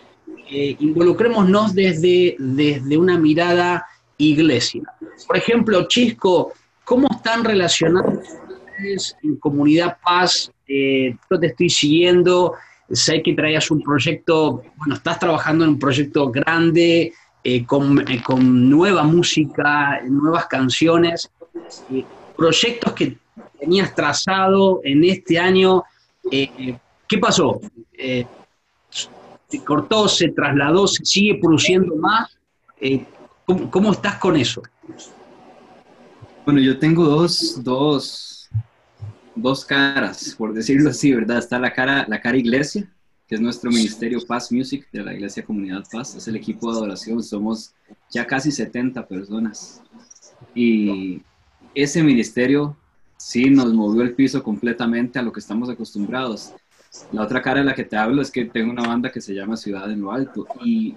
Eh, 0.50 0.76
involucrémonos 0.80 1.74
desde, 1.74 2.36
desde 2.38 2.98
una 2.98 3.18
mirada 3.18 3.86
iglesia. 4.18 4.84
Por 5.26 5.38
ejemplo, 5.38 5.88
Chisco, 5.88 6.54
¿cómo 6.84 7.08
están 7.12 7.44
relacionados 7.44 8.20
en 8.80 9.38
Comunidad 9.38 9.98
Paz? 10.04 10.52
Eh, 10.68 11.16
yo 11.30 11.40
te 11.40 11.48
estoy 11.48 11.70
siguiendo, 11.70 12.54
sé 12.90 13.22
que 13.22 13.34
traías 13.34 13.70
un 13.72 13.82
proyecto, 13.82 14.64
bueno, 14.78 14.96
estás 14.96 15.20
trabajando 15.20 15.64
en 15.64 15.72
un 15.72 15.80
proyecto 15.80 16.32
grande, 16.32 17.14
eh, 17.44 17.66
con, 17.66 18.00
eh, 18.10 18.22
con, 18.24 18.70
nueva 18.70 19.04
música, 19.04 20.02
nuevas 20.08 20.48
canciones, 20.48 21.30
proyectos 22.36 22.94
que 22.94 23.18
tenías 23.60 23.94
trazado 23.94 24.82
en 24.84 25.04
este 25.04 25.38
año. 25.38 25.84
¿Qué 26.30 27.18
pasó? 27.20 27.62
¿Se 29.48 29.64
cortó, 29.64 30.08
se 30.08 30.30
trasladó, 30.30 30.88
se 30.88 31.06
sigue 31.06 31.36
produciendo 31.36 31.96
más? 31.96 32.36
¿cómo, 33.46 33.70
¿cómo, 33.70 33.92
estás 33.92 34.16
con 34.16 34.36
eso? 34.36 34.64
Bueno, 36.46 36.60
yo 36.60 36.78
tengo 36.80 37.06
dos, 37.06 37.64
dos, 37.64 38.35
dos 39.36 39.66
caras, 39.66 40.36
por 40.38 40.54
decirlo 40.54 40.90
así, 40.90 41.14
¿verdad? 41.14 41.40
Está 41.40 41.60
la 41.60 41.74
cara, 41.74 42.06
la 42.08 42.22
cara 42.22 42.38
iglesia, 42.38 42.90
que 43.28 43.36
es 43.36 43.42
nuestro 43.42 43.72
ministerio 43.72 44.20
Paz 44.26 44.52
Music 44.52 44.88
de 44.92 45.04
la 45.04 45.14
Iglesia 45.14 45.44
Comunidad 45.44 45.84
Paz. 45.92 46.16
Es 46.16 46.28
el 46.28 46.36
equipo 46.36 46.72
de 46.72 46.78
adoración, 46.78 47.22
somos 47.24 47.74
ya 48.10 48.26
casi 48.26 48.52
70 48.52 49.08
personas. 49.08 49.82
Y 50.54 51.22
ese 51.74 52.04
ministerio 52.04 52.78
sí 53.18 53.50
nos 53.50 53.74
movió 53.74 54.02
el 54.04 54.14
piso 54.14 54.44
completamente 54.44 55.20
a 55.20 55.22
lo 55.22 55.32
que 55.32 55.40
estamos 55.40 55.70
acostumbrados. 55.70 56.54
La 57.12 57.24
otra 57.24 57.42
cara 57.42 57.60
de 57.60 57.66
la 57.66 57.76
que 57.76 57.84
te 57.84 57.98
hablo 57.98 58.22
es 58.22 58.32
que 58.32 58.46
tengo 58.46 58.72
una 58.72 58.88
banda 58.88 59.12
que 59.12 59.20
se 59.20 59.34
llama 59.34 59.58
Ciudad 59.58 59.92
en 59.92 60.02
lo 60.02 60.12
Alto 60.12 60.48
y 60.64 60.96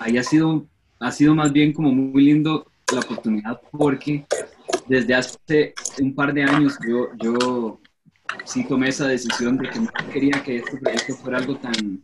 ahí 0.00 0.16
ha 0.16 0.22
sido, 0.22 0.66
ha 1.00 1.12
sido 1.12 1.34
más 1.34 1.52
bien 1.52 1.72
como 1.72 1.92
muy 1.92 2.24
lindo 2.24 2.66
la 2.92 3.00
oportunidad 3.00 3.60
porque 3.70 4.24
desde 4.88 5.14
hace 5.14 5.74
un 6.00 6.14
par 6.14 6.32
de 6.34 6.42
años 6.42 6.78
yo, 6.86 7.08
yo 7.22 7.80
sí 8.44 8.64
tomé 8.64 8.88
esa 8.88 9.06
decisión 9.06 9.56
de 9.56 9.68
que 9.68 9.80
no 9.80 9.90
quería 10.12 10.42
que 10.42 10.56
este 10.56 10.76
proyecto 10.76 11.14
fuera 11.14 11.38
algo 11.38 11.56
tan, 11.56 12.00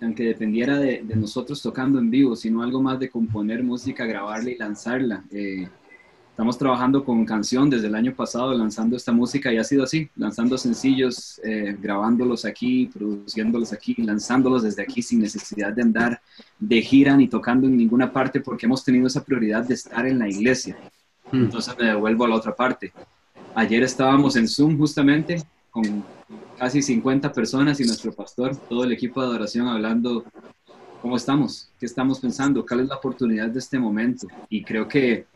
tan 0.00 0.14
que 0.14 0.24
dependiera 0.24 0.78
de, 0.78 1.02
nosotros 1.14 1.62
tocando 1.62 1.98
en 1.98 2.10
vivo, 2.10 2.36
sino 2.36 2.62
algo 2.62 2.82
más 2.82 2.98
de 2.98 3.10
componer 3.10 3.62
música, 3.62 4.04
grabarla 4.04 4.50
y 4.50 4.56
lanzarla. 4.56 5.24
Eh, 5.30 5.68
estamos 6.30 6.58
trabajando 6.58 7.02
con 7.04 7.24
canción 7.24 7.70
desde 7.70 7.86
el 7.86 7.94
año 7.94 8.14
pasado, 8.14 8.52
lanzando 8.52 8.96
esta 8.96 9.12
música 9.12 9.52
y 9.52 9.58
ha 9.58 9.64
sido 9.64 9.84
así, 9.84 10.08
lanzando 10.16 10.58
sencillos, 10.58 11.40
eh, 11.44 11.76
grabándolos 11.80 12.44
aquí, 12.44 12.90
produciéndolos 12.92 13.72
aquí, 13.72 13.94
lanzándolos 13.98 14.62
desde 14.62 14.82
aquí 14.82 15.00
sin 15.00 15.20
necesidad 15.20 15.72
de 15.72 15.82
andar 15.82 16.20
de 16.58 16.82
gira 16.82 17.16
ni 17.16 17.28
tocando 17.28 17.66
en 17.66 17.76
ninguna 17.76 18.12
parte 18.12 18.40
porque 18.40 18.66
hemos 18.66 18.84
tenido 18.84 19.06
esa 19.06 19.24
prioridad 19.24 19.64
de 19.64 19.74
estar 19.74 20.06
en 20.06 20.18
la 20.18 20.28
iglesia. 20.28 20.76
Hmm. 21.32 21.44
Entonces 21.44 21.74
me 21.78 21.86
devuelvo 21.86 22.24
a 22.24 22.28
la 22.28 22.34
otra 22.36 22.54
parte. 22.54 22.92
Ayer 23.54 23.82
estábamos 23.82 24.36
en 24.36 24.48
Zoom 24.48 24.78
justamente 24.78 25.42
con 25.70 26.04
casi 26.58 26.82
50 26.82 27.32
personas 27.32 27.80
y 27.80 27.84
nuestro 27.84 28.12
pastor, 28.12 28.56
todo 28.56 28.84
el 28.84 28.92
equipo 28.92 29.20
de 29.20 29.28
adoración 29.28 29.68
hablando 29.68 30.24
cómo 31.02 31.16
estamos, 31.16 31.70
qué 31.78 31.86
estamos 31.86 32.18
pensando, 32.18 32.64
cuál 32.66 32.80
es 32.80 32.88
la 32.88 32.96
oportunidad 32.96 33.48
de 33.48 33.58
este 33.58 33.78
momento. 33.78 34.26
Y 34.48 34.64
creo 34.64 34.88
que, 34.88 35.26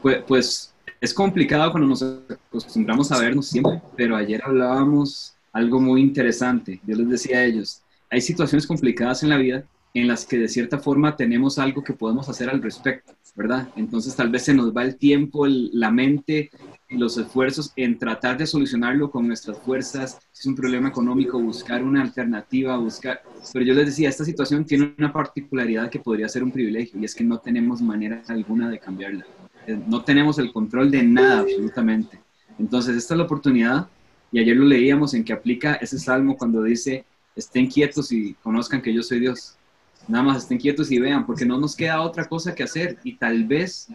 pues, 0.00 0.22
pues 0.26 0.74
es 1.00 1.14
complicado 1.14 1.70
cuando 1.70 1.88
nos 1.88 2.02
acostumbramos 2.02 3.12
a 3.12 3.18
vernos 3.20 3.46
siempre, 3.46 3.80
pero 3.96 4.16
ayer 4.16 4.42
hablábamos 4.44 5.34
algo 5.52 5.80
muy 5.80 6.00
interesante. 6.00 6.80
Yo 6.86 6.96
les 6.96 7.08
decía 7.08 7.38
a 7.38 7.44
ellos, 7.44 7.82
hay 8.10 8.20
situaciones 8.20 8.66
complicadas 8.66 9.22
en 9.22 9.28
la 9.28 9.36
vida 9.36 9.64
en 9.94 10.08
las 10.08 10.24
que 10.24 10.38
de 10.38 10.48
cierta 10.48 10.78
forma 10.78 11.16
tenemos 11.16 11.58
algo 11.58 11.84
que 11.84 11.92
podemos 11.92 12.28
hacer 12.28 12.48
al 12.48 12.62
respecto, 12.62 13.12
¿verdad? 13.34 13.68
Entonces 13.76 14.14
tal 14.14 14.30
vez 14.30 14.44
se 14.44 14.54
nos 14.54 14.74
va 14.76 14.84
el 14.84 14.96
tiempo, 14.96 15.46
la 15.46 15.90
mente 15.90 16.50
los 16.98 17.16
esfuerzos 17.16 17.72
en 17.76 17.98
tratar 17.98 18.36
de 18.36 18.46
solucionarlo 18.46 19.10
con 19.10 19.26
nuestras 19.26 19.58
fuerzas. 19.58 20.18
Es 20.32 20.46
un 20.46 20.54
problema 20.54 20.88
económico, 20.88 21.38
buscar 21.40 21.82
una 21.82 22.02
alternativa, 22.02 22.76
buscar... 22.76 23.22
Pero 23.52 23.64
yo 23.64 23.74
les 23.74 23.86
decía, 23.86 24.08
esta 24.08 24.24
situación 24.24 24.64
tiene 24.64 24.94
una 24.98 25.12
particularidad 25.12 25.90
que 25.90 25.98
podría 25.98 26.28
ser 26.28 26.42
un 26.42 26.52
privilegio 26.52 27.00
y 27.00 27.04
es 27.04 27.14
que 27.14 27.24
no 27.24 27.38
tenemos 27.38 27.80
manera 27.80 28.22
alguna 28.28 28.68
de 28.68 28.78
cambiarla. 28.78 29.26
Eh, 29.66 29.78
no 29.86 30.02
tenemos 30.02 30.38
el 30.38 30.52
control 30.52 30.90
de 30.90 31.02
nada 31.02 31.40
absolutamente. 31.40 32.20
Entonces 32.58 32.96
esta 32.96 33.14
es 33.14 33.18
la 33.18 33.24
oportunidad 33.24 33.88
y 34.30 34.40
ayer 34.40 34.56
lo 34.56 34.64
leíamos 34.64 35.14
en 35.14 35.24
que 35.24 35.32
aplica 35.32 35.74
ese 35.74 35.98
salmo 35.98 36.36
cuando 36.36 36.62
dice, 36.62 37.04
estén 37.34 37.68
quietos 37.68 38.12
y 38.12 38.34
conozcan 38.42 38.82
que 38.82 38.92
yo 38.92 39.02
soy 39.02 39.20
Dios 39.20 39.56
nada 40.08 40.24
más 40.24 40.38
estén 40.38 40.58
quietos 40.58 40.90
y 40.90 40.98
vean, 40.98 41.26
porque 41.26 41.44
no 41.44 41.58
nos 41.58 41.76
queda 41.76 42.00
otra 42.00 42.24
cosa 42.24 42.54
que 42.54 42.62
hacer 42.62 42.98
y 43.04 43.14
tal 43.14 43.44
vez 43.44 43.88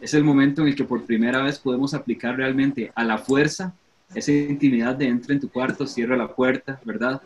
es 0.00 0.14
el 0.14 0.24
momento 0.24 0.62
en 0.62 0.68
el 0.68 0.76
que 0.76 0.84
por 0.84 1.04
primera 1.04 1.42
vez 1.42 1.58
podemos 1.58 1.94
aplicar 1.94 2.36
realmente 2.36 2.92
a 2.94 3.04
la 3.04 3.18
fuerza 3.18 3.74
esa 4.14 4.32
intimidad 4.32 4.94
de 4.94 5.06
entra 5.06 5.34
en 5.34 5.40
tu 5.40 5.50
cuarto, 5.50 5.86
cierra 5.86 6.16
la 6.16 6.34
puerta, 6.34 6.80
¿verdad? 6.84 7.20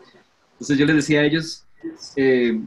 Entonces 0.53 0.77
yo 0.77 0.85
les 0.85 0.95
decía 0.95 1.21
a 1.21 1.23
ellos, 1.23 1.65
eh, 2.15 2.59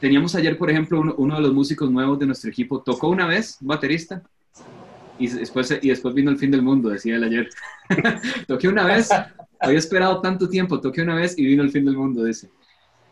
teníamos 0.00 0.34
ayer, 0.34 0.56
por 0.56 0.70
ejemplo, 0.70 1.14
uno, 1.16 1.36
de 1.36 1.42
los 1.42 1.52
músicos 1.52 1.90
nuevos 1.90 2.18
de 2.18 2.26
nuestro 2.26 2.50
equipo, 2.50 2.80
tocó 2.80 3.08
una 3.08 3.26
vez, 3.26 3.58
un 3.60 3.68
baterista, 3.68 4.22
y 5.18 5.28
después, 5.28 5.78
y 5.80 5.88
después 5.88 6.14
vino 6.14 6.30
el 6.30 6.38
fin 6.38 6.50
del 6.50 6.62
mundo, 6.62 6.90
decía 6.90 7.16
él 7.16 7.24
ayer. 7.24 7.48
toqué 8.46 8.68
una 8.68 8.84
vez, 8.84 9.08
había 9.60 9.78
esperado 9.78 10.20
tanto 10.20 10.48
tiempo, 10.48 10.80
toqué 10.80 11.02
una 11.02 11.14
vez 11.14 11.38
y 11.38 11.44
vino 11.44 11.62
el 11.62 11.70
fin 11.70 11.84
del 11.84 11.96
mundo, 11.96 12.24
dice. 12.24 12.50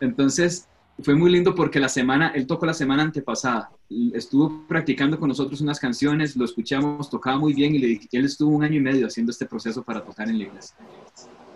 Entonces, 0.01 0.69
fue 1.03 1.15
muy 1.15 1.31
lindo 1.31 1.55
porque 1.55 1.81
la 1.81 1.89
semana, 1.89 2.29
él 2.35 2.47
tocó 2.47 2.67
la 2.67 2.75
semana 2.75 3.03
antepasada, 3.03 3.71
estuvo 4.13 4.65
practicando 4.69 5.19
con 5.19 5.29
nosotros 5.29 5.61
unas 5.61 5.81
canciones, 5.81 6.37
lo 6.37 6.45
escuchamos, 6.45 7.11
tocaba 7.11 7.37
muy 7.39 7.53
bien 7.53 7.75
y 7.75 7.79
le 7.79 8.01
él 8.13 8.25
estuvo 8.25 8.55
un 8.55 8.63
año 8.63 8.77
y 8.77 8.81
medio 8.81 9.07
haciendo 9.07 9.33
este 9.33 9.47
proceso 9.47 9.83
para 9.83 10.05
tocar 10.05 10.29
en 10.29 10.39
la. 10.39 10.47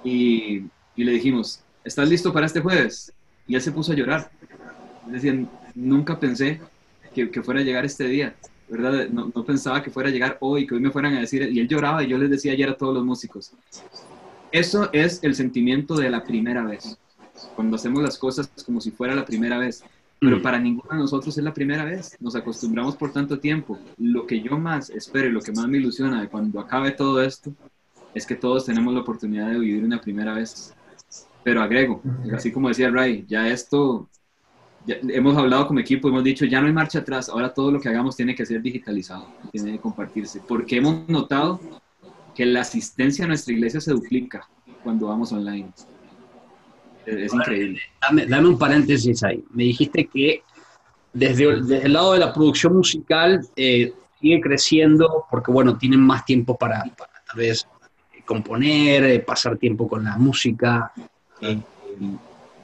Y, 0.02 0.64
le 0.96 1.12
dijimos, 1.12 1.60
¿estás 1.84 2.08
listo 2.08 2.32
para 2.32 2.46
este 2.46 2.60
jueves? 2.60 3.12
Y 3.46 3.54
él 3.54 3.62
se 3.62 3.70
puso 3.70 3.92
a 3.92 3.94
llorar. 3.94 4.30
Decía, 5.06 5.46
nunca 5.76 6.18
pensé 6.18 6.60
que, 7.14 7.30
que, 7.30 7.40
fuera 7.40 7.60
a 7.60 7.62
llegar 7.62 7.84
este 7.84 8.08
día, 8.08 8.34
¿verdad? 8.68 9.08
No, 9.08 9.30
no, 9.32 9.44
pensaba 9.44 9.80
que 9.80 9.90
fuera 9.90 10.08
a 10.08 10.12
llegar 10.12 10.38
hoy, 10.40 10.66
que 10.66 10.74
hoy 10.74 10.80
me 10.80 10.90
fueran 10.90 11.14
a 11.14 11.20
decir, 11.20 11.48
y 11.52 11.60
él 11.60 11.68
lloraba 11.68 12.02
y 12.02 12.08
yo 12.08 12.18
les 12.18 12.30
decía 12.30 12.52
ayer 12.52 12.68
a 12.68 12.76
todos 12.76 12.92
los 12.92 13.04
músicos, 13.04 13.52
eso 14.50 14.90
es 14.92 15.20
el 15.22 15.36
sentimiento 15.36 15.94
de 15.94 16.10
la 16.10 16.24
primera 16.24 16.64
vez 16.64 16.98
cuando 17.54 17.76
hacemos 17.76 18.02
las 18.02 18.18
cosas 18.18 18.50
como 18.64 18.80
si 18.80 18.90
fuera 18.90 19.14
la 19.14 19.24
primera 19.24 19.58
vez. 19.58 19.84
Pero 20.20 20.38
mm. 20.38 20.42
para 20.42 20.58
ninguno 20.58 20.90
de 20.90 20.98
nosotros 20.98 21.36
es 21.38 21.44
la 21.44 21.54
primera 21.54 21.84
vez. 21.84 22.16
Nos 22.20 22.34
acostumbramos 22.34 22.96
por 22.96 23.12
tanto 23.12 23.38
tiempo. 23.38 23.78
Lo 23.98 24.26
que 24.26 24.40
yo 24.40 24.58
más 24.58 24.90
espero 24.90 25.28
y 25.28 25.32
lo 25.32 25.40
que 25.40 25.52
más 25.52 25.68
me 25.68 25.78
ilusiona 25.78 26.20
de 26.20 26.28
cuando 26.28 26.60
acabe 26.60 26.90
todo 26.90 27.22
esto 27.22 27.52
es 28.14 28.26
que 28.26 28.34
todos 28.34 28.64
tenemos 28.64 28.92
la 28.94 29.00
oportunidad 29.00 29.50
de 29.50 29.58
vivir 29.58 29.84
una 29.84 30.00
primera 30.00 30.34
vez. 30.34 30.74
Pero 31.44 31.62
agrego, 31.62 32.02
así 32.34 32.50
como 32.50 32.68
decía 32.68 32.90
Ray, 32.90 33.24
ya 33.28 33.48
esto, 33.48 34.08
hemos 34.86 35.36
hablado 35.36 35.68
como 35.68 35.78
equipo, 35.78 36.08
hemos 36.08 36.24
dicho, 36.24 36.44
ya 36.44 36.60
no 36.60 36.66
hay 36.66 36.72
marcha 36.72 36.98
atrás, 36.98 37.28
ahora 37.28 37.54
todo 37.54 37.70
lo 37.70 37.80
que 37.80 37.88
hagamos 37.88 38.16
tiene 38.16 38.34
que 38.34 38.44
ser 38.44 38.60
digitalizado, 38.60 39.28
tiene 39.52 39.72
que 39.72 39.78
compartirse. 39.78 40.42
Porque 40.46 40.76
hemos 40.76 41.08
notado 41.08 41.60
que 42.34 42.44
la 42.44 42.62
asistencia 42.62 43.24
a 43.24 43.28
nuestra 43.28 43.54
iglesia 43.54 43.80
se 43.80 43.92
duplica 43.92 44.48
cuando 44.82 45.06
vamos 45.06 45.32
online 45.32 45.70
es 47.08 47.34
increíble. 47.34 47.80
Dame, 48.00 48.48
un 48.48 48.58
paréntesis 48.58 49.22
ahí. 49.22 49.44
Me 49.52 49.64
dijiste 49.64 50.06
que 50.06 50.42
desde, 51.12 51.44
el 51.44 51.92
lado 51.92 52.12
de 52.12 52.18
la 52.18 52.32
producción 52.32 52.76
musical 52.76 53.40
eh, 53.56 53.92
sigue 54.20 54.40
creciendo 54.40 55.24
porque, 55.30 55.50
bueno, 55.50 55.76
tienen 55.78 56.00
más 56.00 56.24
tiempo 56.24 56.56
para, 56.56 56.82
tal 56.82 57.36
vez 57.36 57.66
componer, 58.24 59.04
eh, 59.04 59.20
pasar 59.20 59.56
tiempo 59.56 59.88
con 59.88 60.04
la 60.04 60.16
música. 60.16 60.92
Eh, 61.40 61.58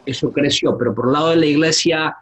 eso 0.04 0.30
creció, 0.30 0.76
pero 0.76 0.94
por 0.94 1.06
el 1.06 1.12
lado 1.12 1.30
de 1.30 1.36
la 1.36 1.46
iglesia 1.46 2.16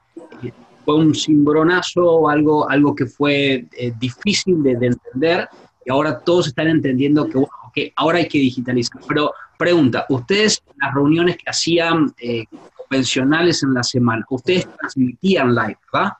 fue 0.85 0.97
un 0.97 1.15
cimbronazo, 1.15 2.29
algo, 2.29 2.69
algo 2.69 2.95
que 2.95 3.07
fue 3.07 3.67
difícil 3.99 4.63
de, 4.63 4.77
de, 4.77 4.87
entender 4.87 5.49
y 5.85 5.91
ahora 5.91 6.21
todos 6.21 6.49
están 6.49 6.69
entendiendo 6.69 7.27
que, 7.27 7.39
bueno, 7.39 7.53
que 7.73 7.93
ahora 7.97 8.19
hay 8.19 8.29
que 8.29 8.39
digitalizar. 8.39 9.01
Pero 9.09 9.33
Pregunta, 9.63 10.07
ustedes, 10.09 10.61
las 10.81 10.93
reuniones 10.93 11.37
que 11.37 11.49
hacían 11.49 12.13
eh, 12.19 12.47
convencionales 12.77 13.63
en 13.63 13.73
la 13.73 13.85
semana, 13.85 14.27
ustedes 14.29 14.67
transmitían 14.77 15.55
live, 15.55 15.79
¿verdad? 15.93 16.15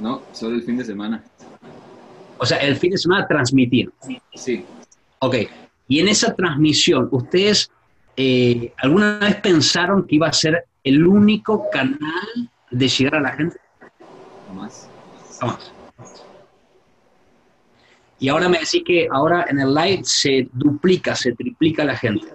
No, 0.00 0.22
solo 0.32 0.54
el 0.54 0.62
fin 0.62 0.78
de 0.78 0.86
semana. 0.86 1.22
O 2.38 2.46
sea, 2.46 2.56
el 2.60 2.76
fin 2.76 2.92
de 2.92 2.96
semana 2.96 3.28
transmitían. 3.28 3.92
Sí. 4.32 4.64
Ok. 5.18 5.34
Y 5.86 6.00
en 6.00 6.08
esa 6.08 6.34
transmisión, 6.34 7.10
¿ustedes 7.10 7.70
eh, 8.16 8.72
alguna 8.78 9.18
vez 9.18 9.36
pensaron 9.42 10.06
que 10.06 10.14
iba 10.14 10.28
a 10.28 10.32
ser 10.32 10.64
el 10.82 11.06
único 11.06 11.68
canal 11.70 12.50
de 12.70 12.88
llegar 12.88 13.16
a 13.16 13.20
la 13.20 13.32
gente? 13.32 13.58
Jamás. 14.48 14.88
Y 18.18 18.28
ahora 18.28 18.48
me 18.48 18.58
decís 18.58 18.82
que 18.86 19.08
ahora 19.10 19.46
en 19.48 19.58
el 19.58 19.74
live 19.74 20.02
se 20.04 20.48
duplica, 20.52 21.14
se 21.14 21.32
triplica 21.32 21.84
la 21.84 21.96
gente. 21.96 22.26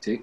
Sí. 0.00 0.22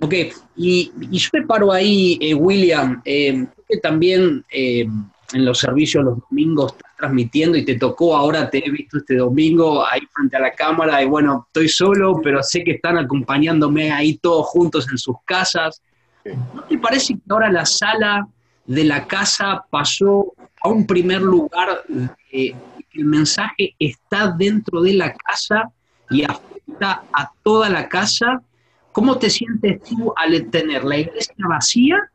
Ok, 0.00 0.14
y, 0.56 0.92
yo 1.10 1.28
me 1.32 1.46
paro 1.46 1.72
ahí, 1.72 2.18
eh, 2.20 2.34
William, 2.34 3.00
eh, 3.04 3.46
que 3.68 3.78
también 3.78 4.44
eh, 4.50 4.86
en 5.32 5.44
los 5.44 5.58
servicios 5.58 6.04
los 6.04 6.18
domingos 6.28 6.72
estás 6.72 6.92
transmitiendo 6.96 7.56
y 7.58 7.64
te 7.64 7.76
tocó, 7.76 8.16
ahora 8.16 8.48
te 8.48 8.66
he 8.66 8.70
visto 8.70 8.98
este 8.98 9.16
domingo 9.16 9.86
ahí 9.86 10.00
frente 10.14 10.36
a 10.36 10.40
la 10.40 10.52
cámara 10.52 11.02
y 11.02 11.06
bueno, 11.06 11.44
estoy 11.48 11.68
solo, 11.68 12.20
pero 12.22 12.42
sé 12.42 12.64
que 12.64 12.72
están 12.72 12.96
acompañándome 12.96 13.90
ahí 13.90 14.16
todos 14.18 14.46
juntos 14.46 14.88
en 14.90 14.98
sus 14.98 15.16
casas. 15.24 15.82
¿No 16.54 16.62
te 16.62 16.78
parece 16.78 17.14
que 17.14 17.20
ahora 17.28 17.50
la 17.50 17.66
sala 17.66 18.26
de 18.66 18.84
la 18.84 19.06
casa 19.06 19.64
pasó 19.70 20.32
a 20.62 20.68
un 20.68 20.86
primer 20.86 21.22
lugar 21.22 21.84
el 22.98 23.04
mensaje 23.04 23.76
está 23.78 24.32
dentro 24.32 24.82
de 24.82 24.92
la 24.94 25.14
casa 25.14 25.70
y 26.10 26.24
afecta 26.24 27.04
a 27.12 27.30
toda 27.42 27.68
la 27.70 27.88
casa. 27.88 28.42
¿Cómo 28.92 29.18
te 29.18 29.30
sientes 29.30 29.80
tú 29.84 30.12
al 30.16 30.50
tener 30.50 30.84
la 30.84 30.98
iglesia 30.98 31.34
vacía, 31.48 32.10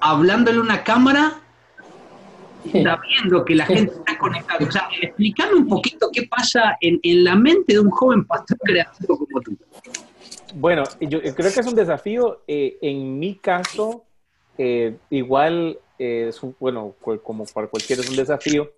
hablándole 0.00 0.58
a 0.58 0.62
una 0.62 0.84
cámara, 0.84 1.40
sabiendo 2.62 3.44
que 3.44 3.56
la 3.56 3.66
gente 3.66 3.92
está 3.92 4.16
conectada? 4.18 4.64
O 4.64 4.70
sea, 4.70 4.88
explícame 5.02 5.54
un 5.54 5.66
poquito 5.66 6.10
qué 6.12 6.28
pasa 6.28 6.76
en, 6.80 7.00
la 7.24 7.34
mente 7.34 7.74
de 7.74 7.80
un 7.80 7.90
joven 7.90 8.24
pastor 8.24 8.58
creativo 8.58 9.18
como 9.18 9.40
tú. 9.40 9.56
Bueno, 10.54 10.84
yo 11.00 11.20
creo 11.20 11.52
que 11.52 11.60
es 11.60 11.66
un 11.66 11.74
desafío. 11.74 12.42
Eh, 12.46 12.78
en 12.80 13.18
mi 13.18 13.34
caso, 13.34 14.04
eh, 14.56 14.96
igual, 15.10 15.80
eh, 15.98 16.26
es 16.28 16.40
bueno, 16.60 16.94
como 17.24 17.44
para 17.46 17.66
cualquiera 17.66 18.02
es 18.02 18.08
un 18.08 18.16
desafío. 18.16 18.70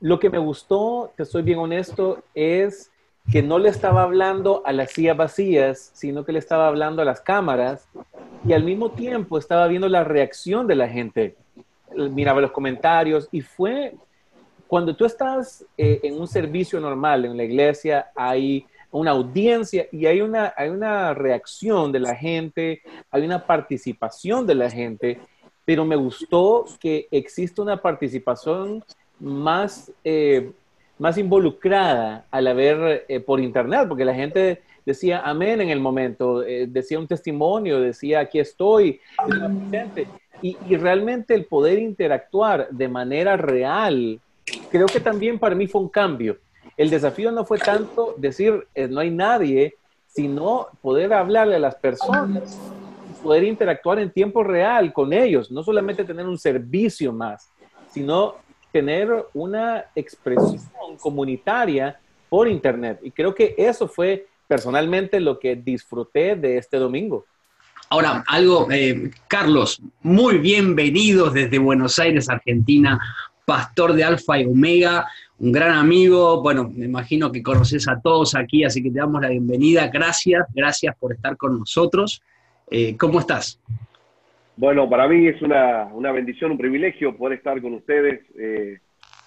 Lo 0.00 0.18
que 0.18 0.30
me 0.30 0.38
gustó, 0.38 1.12
te 1.16 1.24
soy 1.24 1.42
bien 1.42 1.58
honesto, 1.58 2.22
es 2.34 2.90
que 3.30 3.42
no 3.42 3.58
le 3.58 3.68
estaba 3.68 4.02
hablando 4.02 4.62
a 4.64 4.72
las 4.72 4.92
sillas 4.92 5.16
vacías, 5.16 5.90
sino 5.94 6.24
que 6.24 6.32
le 6.32 6.38
estaba 6.38 6.66
hablando 6.66 7.02
a 7.02 7.04
las 7.04 7.20
cámaras 7.20 7.86
y 8.46 8.52
al 8.52 8.64
mismo 8.64 8.90
tiempo 8.90 9.38
estaba 9.38 9.66
viendo 9.68 9.88
la 9.88 10.02
reacción 10.02 10.66
de 10.66 10.74
la 10.74 10.88
gente. 10.88 11.36
Miraba 11.94 12.40
los 12.40 12.50
comentarios 12.50 13.28
y 13.30 13.42
fue 13.42 13.94
cuando 14.66 14.94
tú 14.94 15.04
estás 15.04 15.66
eh, 15.76 16.00
en 16.04 16.20
un 16.20 16.28
servicio 16.28 16.78
normal 16.78 17.24
en 17.24 17.36
la 17.36 17.42
iglesia, 17.42 18.10
hay 18.14 18.64
una 18.92 19.10
audiencia 19.10 19.86
y 19.90 20.06
hay 20.06 20.20
una, 20.20 20.54
hay 20.56 20.68
una 20.68 21.12
reacción 21.12 21.90
de 21.90 22.00
la 22.00 22.14
gente, 22.14 22.80
hay 23.10 23.24
una 23.24 23.44
participación 23.44 24.46
de 24.46 24.54
la 24.54 24.70
gente, 24.70 25.20
pero 25.64 25.84
me 25.84 25.96
gustó 25.96 26.66
que 26.78 27.08
existe 27.10 27.60
una 27.60 27.82
participación 27.82 28.84
más, 29.20 29.92
eh, 30.02 30.50
más 30.98 31.18
involucrada 31.18 32.24
al 32.30 32.46
haber 32.46 33.04
eh, 33.08 33.20
por 33.20 33.40
internet, 33.40 33.86
porque 33.88 34.04
la 34.04 34.14
gente 34.14 34.62
decía 34.84 35.20
amén 35.24 35.60
en 35.60 35.70
el 35.70 35.80
momento, 35.80 36.42
eh, 36.42 36.66
decía 36.66 36.98
un 36.98 37.06
testimonio, 37.06 37.80
decía 37.80 38.20
aquí 38.20 38.40
estoy, 38.40 39.00
y, 40.42 40.56
y, 40.66 40.76
realmente 40.76 41.34
el 41.34 41.44
poder 41.44 41.78
interactuar 41.78 42.68
de 42.70 42.88
manera 42.88 43.36
real, 43.36 44.18
creo 44.70 44.86
que 44.86 45.00
también 45.00 45.38
para 45.38 45.54
mí 45.54 45.66
fue 45.66 45.82
un 45.82 45.88
cambio. 45.88 46.38
El 46.78 46.88
desafío 46.88 47.30
no 47.30 47.44
fue 47.44 47.58
tanto 47.58 48.14
decir 48.16 48.66
no 48.88 49.00
hay 49.00 49.10
nadie, 49.10 49.74
sino 50.06 50.68
poder 50.80 51.12
hablarle 51.12 51.56
a 51.56 51.58
las 51.58 51.74
personas, 51.74 52.58
poder 53.22 53.44
interactuar 53.44 53.98
en 53.98 54.10
tiempo 54.10 54.42
real 54.42 54.94
con 54.94 55.12
ellos, 55.12 55.50
no 55.50 55.62
solamente 55.62 56.04
tener 56.04 56.26
un 56.26 56.38
servicio 56.38 57.12
más, 57.12 57.50
sino 57.90 58.36
tener 58.72 59.26
una 59.34 59.86
expresión 59.94 60.60
comunitaria 60.98 61.98
por 62.28 62.48
Internet. 62.48 63.00
Y 63.02 63.10
creo 63.10 63.34
que 63.34 63.54
eso 63.58 63.88
fue 63.88 64.26
personalmente 64.46 65.20
lo 65.20 65.38
que 65.38 65.56
disfruté 65.56 66.36
de 66.36 66.58
este 66.58 66.76
domingo. 66.76 67.24
Ahora, 67.88 68.24
algo, 68.28 68.68
eh, 68.70 69.10
Carlos, 69.26 69.82
muy 70.02 70.38
bienvenidos 70.38 71.34
desde 71.34 71.58
Buenos 71.58 71.98
Aires, 71.98 72.28
Argentina, 72.28 73.00
pastor 73.44 73.94
de 73.94 74.04
Alfa 74.04 74.38
y 74.38 74.44
Omega, 74.44 75.08
un 75.40 75.50
gran 75.50 75.72
amigo, 75.72 76.40
bueno, 76.40 76.70
me 76.72 76.84
imagino 76.84 77.32
que 77.32 77.42
conoces 77.42 77.88
a 77.88 78.00
todos 78.00 78.36
aquí, 78.36 78.62
así 78.62 78.82
que 78.82 78.90
te 78.90 78.98
damos 78.98 79.20
la 79.22 79.28
bienvenida. 79.30 79.88
Gracias, 79.88 80.46
gracias 80.54 80.94
por 81.00 81.12
estar 81.12 81.36
con 81.36 81.58
nosotros. 81.58 82.22
Eh, 82.70 82.96
¿Cómo 82.96 83.18
estás? 83.18 83.58
Bueno, 84.60 84.90
para 84.90 85.08
mí 85.08 85.26
es 85.26 85.40
una, 85.40 86.12
bendición, 86.12 86.50
un 86.50 86.58
privilegio 86.58 87.16
poder 87.16 87.38
estar 87.38 87.62
con 87.62 87.72
ustedes. 87.72 88.20
Eh, 88.38 88.78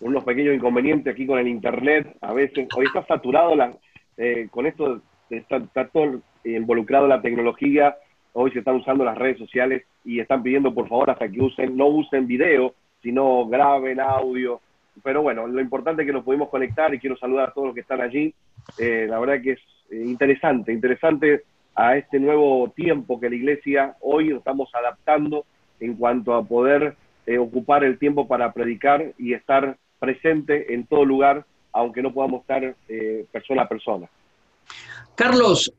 unos 0.02 0.24
pequeños 0.24 0.54
inconvenientes 0.54 1.12
aquí 1.12 1.26
con 1.26 1.39
el 1.39 1.48
Internet. 1.48 2.15
A 2.22 2.34
veces, 2.34 2.67
hoy 2.78 2.86
está 2.86 3.04
saturado 3.08 3.56
la, 3.56 3.76
eh, 4.15 4.48
con 4.52 4.67
esto, 4.67 5.02
está, 5.32 5.60
todo 5.88 6.22
involucrado 6.43 7.08
la 7.08 7.19
tecnología 7.19 7.96
hoy 8.34 8.52
se 8.52 8.60
están 8.60 8.76
usando 8.76 9.04
las 9.04 9.17
redes 9.17 9.39
sociales 9.39 9.84
y 10.06 10.19
están 10.19 10.43
pidiendo 10.43 10.72
por 10.72 10.88
favor 10.88 11.10
hasta 11.10 11.28
que 11.28 11.41
usen, 11.41 11.76
no 11.76 11.88
usen 11.88 12.28
video, 12.28 12.76
sino 13.02 13.48
graben 13.48 14.00
audio. 14.00 14.62
Pero 15.04 15.24
bueno, 15.24 15.48
lo 15.48 15.62
importante 15.62 16.04
es 16.04 16.06
que 16.06 16.13
nos 16.13 16.24
pudimos 16.24 16.50
conectar 16.50 16.93
y 16.93 17.00
quiero 17.00 17.17
saludar 17.17 17.50
a 17.50 17.54
todos 17.54 17.67
los 17.67 17.74
que 17.74 17.82
están 17.82 18.02
allí. 18.02 18.36
Eh, 18.78 19.08
la 19.10 19.19
verdad 19.19 19.41
que 19.41 19.54
es 19.54 19.60
eh, 19.89 20.04
interesante, 20.06 20.72
interesante 20.72 21.43
a 21.76 21.98
este 21.98 22.20
nuevo 22.20 22.72
tiempo 22.76 23.20
que 23.20 23.30
la 23.30 23.36
iglesia 23.36 23.96
hoy 24.02 24.32
estamos 24.32 24.70
adaptando 24.74 25.46
en 25.80 25.96
cuanto 25.96 26.34
a 26.34 26.44
poder 26.44 26.96
eh, 27.26 27.38
ocupar 27.38 27.84
el 27.84 27.98
tiempo 27.98 28.28
para 28.28 28.52
predicar 28.54 29.14
y 29.18 29.34
estar 29.34 29.78
presente 30.00 30.74
en 30.74 30.86
todo 30.86 31.06
lugar, 31.06 31.46
aunque 31.72 32.02
no 32.02 32.14
podamos 32.14 32.42
estar 32.42 32.76
persona 33.32 33.64
a 33.64 33.68
persona. 33.68 34.10
Carlos, 35.16 35.72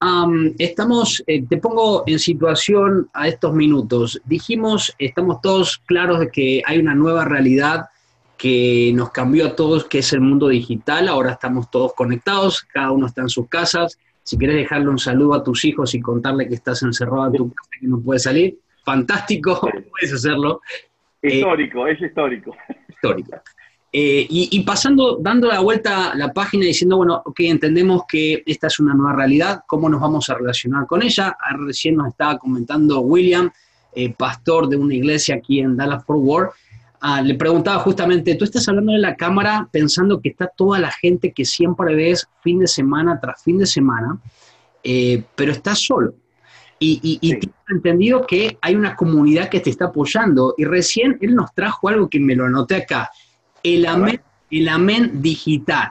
estamos, 0.58 1.22
eh, 1.26 1.44
te 1.44 1.56
pongo 1.56 2.04
en 2.06 2.20
situación 2.20 3.08
a 3.12 3.26
estos 3.26 3.52
minutos. 3.52 4.20
Dijimos, 4.24 4.94
estamos 4.98 5.40
todos 5.40 5.78
claros 5.86 6.20
de 6.20 6.28
que 6.28 6.62
hay 6.64 6.78
una 6.78 6.94
nueva 6.94 7.24
realidad 7.24 7.86
que 8.38 8.92
nos 8.94 9.10
cambió 9.10 9.46
a 9.46 9.56
todos, 9.56 9.86
que 9.86 9.98
es 9.98 10.12
el 10.12 10.20
mundo 10.20 10.48
digital. 10.48 11.08
Ahora 11.08 11.32
estamos 11.32 11.68
todos 11.68 11.94
conectados, 11.94 12.62
cada 12.62 12.92
uno 12.92 13.06
está 13.06 13.22
en 13.22 13.28
sus 13.28 13.48
casas. 13.48 13.98
Si 14.24 14.38
quieres 14.38 14.56
dejarle 14.56 14.88
un 14.88 14.98
saludo 14.98 15.34
a 15.34 15.44
tus 15.44 15.64
hijos 15.66 15.94
y 15.94 16.00
contarle 16.00 16.48
que 16.48 16.54
estás 16.54 16.82
encerrado 16.82 17.26
en 17.26 17.32
tu 17.34 17.48
casa, 17.52 17.70
que 17.78 17.86
no 17.86 18.00
puedes 18.00 18.22
salir, 18.22 18.58
fantástico, 18.82 19.60
puedes 19.90 20.12
hacerlo. 20.12 20.62
Histórico, 21.22 21.86
es 21.86 22.00
histórico. 22.00 22.56
Histórico. 22.88 23.36
Eh, 23.96 24.26
y, 24.28 24.60
pasando, 24.64 25.18
dando 25.20 25.46
la 25.46 25.60
vuelta 25.60 26.10
a 26.10 26.16
la 26.16 26.32
página 26.32 26.64
diciendo, 26.64 26.96
bueno, 26.96 27.22
ok, 27.24 27.38
entendemos 27.40 28.02
que 28.08 28.42
esta 28.44 28.66
es 28.66 28.80
una 28.80 28.92
nueva 28.92 29.14
realidad, 29.14 29.60
¿cómo 29.68 29.88
nos 29.88 30.00
vamos 30.00 30.28
a 30.28 30.34
relacionar 30.34 30.86
con 30.86 31.00
ella? 31.00 31.36
Ah, 31.38 31.56
recién 31.56 31.94
nos 31.94 32.08
estaba 32.08 32.36
comentando 32.36 32.98
William, 33.02 33.52
eh, 33.94 34.12
pastor 34.12 34.68
de 34.68 34.76
una 34.76 34.94
iglesia 34.94 35.36
aquí 35.36 35.60
en 35.60 35.76
Dallas 35.76 36.04
Fort 36.04 36.18
Worth, 36.20 36.52
ah, 37.04 37.22
le 37.22 37.34
preguntaba 37.34 37.78
justamente, 37.80 38.34
tú 38.34 38.44
estás 38.44 38.68
hablando 38.68 38.92
de 38.92 38.98
la 38.98 39.14
cámara 39.14 39.68
pensando 39.70 40.20
que 40.20 40.30
está 40.30 40.46
toda 40.46 40.78
la 40.78 40.90
gente 40.90 41.32
que 41.32 41.44
siempre 41.44 41.94
ves 41.94 42.28
fin 42.42 42.58
de 42.58 42.66
semana 42.66 43.18
tras 43.20 43.42
fin 43.42 43.58
de 43.58 43.66
semana, 43.66 44.18
eh, 44.82 45.22
pero 45.34 45.52
estás 45.52 45.80
solo. 45.80 46.14
Y, 46.78 47.00
y, 47.02 47.30
y 47.30 47.38
entendido 47.68 48.26
que 48.26 48.58
hay 48.60 48.74
una 48.74 48.94
comunidad 48.96 49.48
que 49.48 49.60
te 49.60 49.70
está 49.70 49.86
apoyando. 49.86 50.54
Y 50.58 50.64
recién 50.64 51.16
él 51.20 51.34
nos 51.34 51.54
trajo 51.54 51.88
algo 51.88 52.10
que 52.10 52.20
me 52.20 52.34
lo 52.34 52.44
anoté 52.44 52.76
acá 52.76 53.10
el 53.64 53.86
amén, 53.86 54.20
el 54.50 54.68
amén 54.68 55.10
digital. 55.20 55.90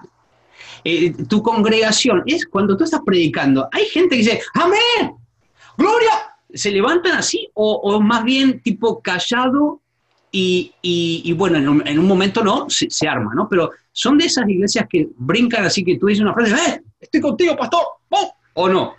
Eh, 0.85 1.13
tu 1.27 1.41
congregación 1.41 2.23
es 2.25 2.45
cuando 2.45 2.77
tú 2.77 2.85
estás 2.85 3.01
predicando, 3.05 3.67
hay 3.71 3.85
gente 3.85 4.15
que 4.15 4.21
dice, 4.21 4.41
amén, 4.53 5.15
gloria, 5.77 6.11
se 6.53 6.71
levantan 6.71 7.13
así 7.13 7.49
o, 7.53 7.99
más 7.99 8.23
bien 8.23 8.61
tipo 8.61 9.01
callado 9.01 9.81
y, 10.35 11.33
bueno, 11.37 11.57
en 11.85 11.99
un, 11.99 12.07
momento 12.07 12.43
no, 12.43 12.67
se, 12.67 13.07
arma, 13.07 13.33
¿no? 13.35 13.47
Pero 13.47 13.69
son 13.91 14.17
de 14.17 14.25
esas 14.25 14.49
iglesias 14.49 14.87
que 14.89 15.07
brincan 15.15 15.65
así 15.65 15.83
que 15.83 15.99
tú 15.99 16.07
dices 16.07 16.23
una 16.23 16.33
frase, 16.33 16.55
¡eh! 16.55 16.81
Estoy 16.99 17.21
contigo, 17.21 17.55
pastor, 17.55 17.83
¿o 18.55 18.67
no? 18.67 18.95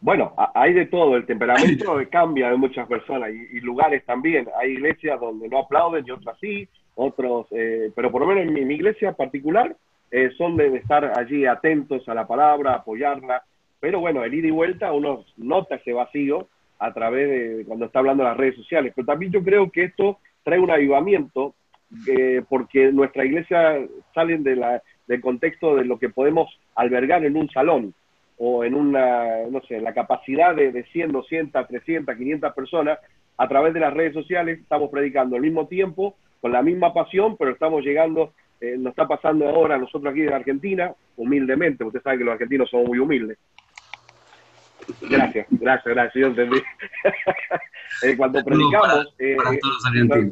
Bueno, 0.00 0.32
hay 0.54 0.72
de 0.72 0.86
todo, 0.86 1.16
el 1.16 1.26
temperamento 1.26 1.96
cambia 2.10 2.50
de 2.50 2.56
muchas 2.56 2.86
personas 2.86 3.30
y, 3.30 3.58
y, 3.58 3.60
lugares 3.60 4.04
también. 4.06 4.48
Hay 4.60 4.70
iglesias 4.70 5.20
donde 5.20 5.48
no 5.48 5.58
aplauden 5.58 6.04
y 6.06 6.12
otras 6.12 6.38
sí, 6.40 6.68
otros, 6.98 7.46
eh, 7.52 7.92
pero 7.94 8.10
por 8.10 8.22
lo 8.22 8.26
menos 8.26 8.44
en 8.44 8.66
mi, 8.66 8.74
iglesia 8.74 9.12
particular 9.12 9.76
eh, 10.10 10.30
son 10.36 10.56
de 10.56 10.76
estar 10.76 11.16
allí 11.16 11.46
atentos 11.46 12.08
a 12.08 12.14
la 12.14 12.26
palabra, 12.26 12.74
apoyarla, 12.74 13.44
pero 13.78 14.00
bueno, 14.00 14.24
el 14.24 14.34
ida 14.34 14.48
y 14.48 14.50
vuelta 14.50 14.92
uno 14.92 15.24
nota 15.36 15.76
ese 15.76 15.92
vacío 15.92 16.48
a 16.80 16.92
través 16.92 17.28
de 17.28 17.64
cuando 17.66 17.86
está 17.86 18.00
hablando 18.00 18.24
de 18.24 18.30
las 18.30 18.36
redes 18.36 18.56
sociales, 18.56 18.92
pero 18.96 19.06
también 19.06 19.30
yo 19.30 19.44
creo 19.44 19.70
que 19.70 19.84
esto 19.84 20.18
trae 20.48 20.60
un 20.60 20.70
avivamiento 20.70 21.54
eh, 22.06 22.42
porque 22.48 22.90
nuestra 22.90 23.22
iglesia 23.26 23.86
salen 24.14 24.42
de 24.42 24.56
la, 24.56 24.82
del 25.06 25.20
contexto 25.20 25.76
de 25.76 25.84
lo 25.84 25.98
que 25.98 26.08
podemos 26.08 26.48
albergar 26.74 27.22
en 27.26 27.36
un 27.36 27.50
salón 27.50 27.92
o 28.38 28.64
en 28.64 28.74
una, 28.74 29.46
no 29.50 29.60
sé, 29.68 29.78
la 29.78 29.92
capacidad 29.92 30.54
de, 30.56 30.72
de 30.72 30.84
100, 30.84 31.12
200, 31.12 31.68
300, 31.68 32.16
500 32.16 32.54
personas, 32.54 32.98
a 33.36 33.46
través 33.46 33.74
de 33.74 33.80
las 33.80 33.92
redes 33.92 34.14
sociales 34.14 34.58
estamos 34.58 34.88
predicando 34.90 35.36
al 35.36 35.42
mismo 35.42 35.66
tiempo 35.66 36.16
con 36.40 36.52
la 36.52 36.62
misma 36.62 36.94
pasión, 36.94 37.36
pero 37.36 37.50
estamos 37.50 37.84
llegando, 37.84 38.32
eh, 38.62 38.76
nos 38.78 38.92
está 38.92 39.06
pasando 39.06 39.46
ahora 39.46 39.76
nosotros 39.76 40.10
aquí 40.10 40.22
en 40.22 40.32
Argentina, 40.32 40.94
humildemente, 41.16 41.84
usted 41.84 42.00
sabe 42.00 42.18
que 42.18 42.24
los 42.24 42.32
argentinos 42.32 42.70
somos 42.70 42.88
muy 42.88 43.00
humildes. 43.00 43.36
Gracias, 45.02 45.46
gracias, 45.50 45.94
gracias, 45.94 46.14
yo 46.14 46.26
entendí. 46.28 46.58
eh, 48.02 48.16
cuando 48.16 48.42
predicamos, 48.44 49.14
eh, 49.18 49.36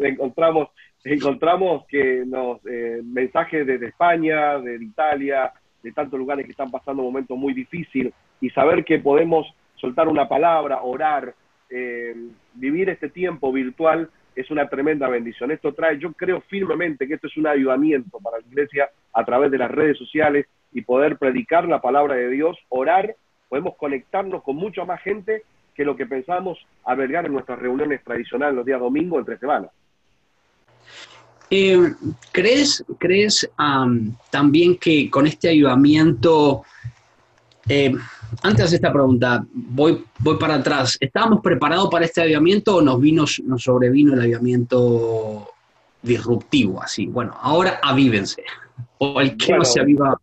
encontramos, 0.03 0.69
encontramos 1.05 1.87
que 1.87 2.25
nos 2.27 2.61
eh, 2.67 3.01
mensajes 3.05 3.67
desde 3.67 3.89
España, 3.89 4.59
de 4.59 4.83
Italia, 4.83 5.53
de 5.83 5.93
tantos 5.93 6.19
lugares 6.19 6.45
que 6.45 6.53
están 6.53 6.71
pasando 6.71 7.03
un 7.03 7.09
momento 7.09 7.37
muy 7.37 7.55
difícil, 7.55 8.13
y 8.41 8.51
saber 8.51 8.85
que 8.85 8.99
podemos 8.99 9.47
soltar 9.77 10.09
una 10.09 10.29
palabra, 10.29 10.83
orar, 10.83 11.35
eh, 11.71 12.15
vivir 12.55 12.89
este 12.89 13.09
tiempo 13.09 13.53
virtual 13.53 14.09
es 14.35 14.51
una 14.51 14.69
tremenda 14.69 15.09
bendición. 15.09 15.51
Esto 15.51 15.73
trae, 15.73 15.99
yo 15.99 16.13
creo 16.13 16.43
firmemente 16.43 17.09
que 17.09 17.15
esto 17.15 17.27
es 17.27 17.37
un 17.37 17.47
ayudamiento 17.47 18.19
para 18.21 18.39
la 18.39 18.47
iglesia 18.47 18.91
a 19.13 19.25
través 19.25 19.51
de 19.51 19.59
las 19.59 19.71
redes 19.71 19.97
sociales 19.97 20.47
y 20.73 20.83
poder 20.83 21.17
predicar 21.17 21.67
la 21.67 21.81
palabra 21.81 22.15
de 22.15 22.29
Dios, 22.31 22.57
orar, 22.69 23.17
podemos 23.49 23.77
conectarnos 23.77 24.43
con 24.43 24.57
mucha 24.57 24.85
más 24.85 25.01
gente 25.03 25.43
que 25.75 25.85
lo 25.85 25.97
que 25.97 26.07
pensábamos 26.07 26.59
albergar 26.85 27.27
en 27.27 27.33
nuestras 27.33 27.59
reuniones 27.59 28.03
tradicionales 28.03 28.57
los 28.57 28.67
días 28.67 28.81
domingos 28.81 29.21
entre 29.21 29.39
semanas. 29.39 29.71
Eh, 31.51 31.93
¿Crees, 32.33 32.85
crees 32.99 33.49
también 34.31 34.77
que 34.79 35.09
con 35.11 35.27
este 35.27 35.49
ayudamiento 35.49 36.65
eh, 37.69 37.93
antes 38.43 38.71
de 38.71 38.77
esta 38.77 38.93
pregunta, 38.93 39.45
voy, 39.53 40.05
voy 40.19 40.39
para 40.39 40.55
atrás. 40.55 40.97
¿Estábamos 41.01 41.41
preparados 41.41 41.89
para 41.91 42.05
este 42.05 42.23
avivamiento 42.23 42.77
o 42.77 42.83
nos, 42.83 43.01
vino, 43.01 43.25
nos 43.45 43.63
sobrevino 43.63 44.15
el 44.15 44.21
avivamiento 44.21 45.49
disruptivo? 46.03 46.81
Así, 46.81 47.07
bueno, 47.07 47.35
ahora 47.41 47.81
avívense. 47.83 48.45
O 48.99 49.21
el 49.21 49.37
que 49.37 49.57
no 49.57 49.65
se 49.65 49.81
aviva. 49.81 50.19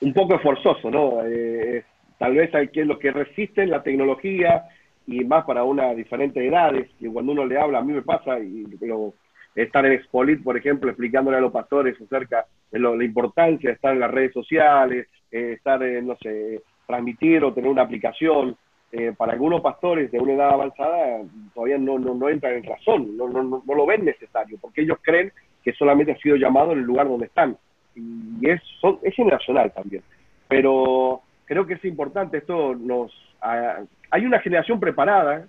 Un 0.00 0.12
poco 0.14 0.38
forzoso, 0.38 0.90
¿no? 0.90 1.24
Eh, 1.26 1.84
tal 2.18 2.34
vez 2.34 2.54
hay 2.54 2.68
que 2.68 2.84
los 2.84 2.98
que 2.98 3.12
resisten 3.12 3.70
la 3.70 3.82
tecnología 3.82 4.64
y 5.06 5.24
más 5.24 5.44
para 5.44 5.64
una 5.64 5.94
diferentes 5.94 6.42
edades, 6.42 6.88
que 7.00 7.08
cuando 7.08 7.32
uno 7.32 7.46
le 7.46 7.58
habla, 7.58 7.78
a 7.78 7.82
mí 7.82 7.92
me 7.92 8.02
pasa, 8.02 8.38
y 8.40 8.64
pero 8.78 9.14
estar 9.54 9.84
en 9.86 9.92
Expolit, 9.92 10.42
por 10.42 10.56
ejemplo, 10.56 10.90
explicándole 10.90 11.38
a 11.38 11.40
los 11.40 11.52
pastores 11.52 12.00
acerca 12.00 12.46
de 12.70 12.78
la 12.78 13.02
importancia 13.02 13.70
de 13.70 13.74
estar 13.74 13.92
en 13.92 14.00
las 14.00 14.10
redes 14.10 14.32
sociales, 14.32 15.06
eh, 15.30 15.54
estar, 15.56 15.82
en, 15.82 16.06
no 16.06 16.16
sé, 16.16 16.62
transmitir 16.86 17.42
o 17.44 17.52
tener 17.52 17.70
una 17.70 17.82
aplicación. 17.82 18.56
Eh, 18.90 19.12
para 19.16 19.32
algunos 19.32 19.60
pastores 19.60 20.10
de 20.10 20.18
una 20.18 20.32
edad 20.32 20.50
avanzada 20.52 21.20
todavía 21.52 21.76
no, 21.76 21.98
no, 21.98 22.14
no 22.14 22.30
entran 22.30 22.54
en 22.54 22.64
razón, 22.64 23.18
no, 23.18 23.28
no, 23.28 23.42
no, 23.42 23.74
lo 23.74 23.84
ven 23.84 24.06
necesario, 24.06 24.56
porque 24.58 24.80
ellos 24.80 24.96
creen 25.02 25.30
que 25.62 25.74
solamente 25.74 26.12
ha 26.12 26.16
sido 26.16 26.36
llamado 26.36 26.72
en 26.72 26.78
el 26.78 26.84
lugar 26.84 27.06
donde 27.06 27.26
están. 27.26 27.58
Y 27.94 28.48
es, 28.48 28.62
son, 28.80 28.98
es 29.02 29.14
generacional 29.14 29.72
también. 29.72 30.02
Pero 30.48 31.20
creo 31.48 31.66
que 31.66 31.74
es 31.74 31.84
importante, 31.84 32.38
esto 32.38 32.74
nos... 32.74 33.10
hay 33.40 34.24
una 34.24 34.38
generación 34.40 34.78
preparada, 34.78 35.48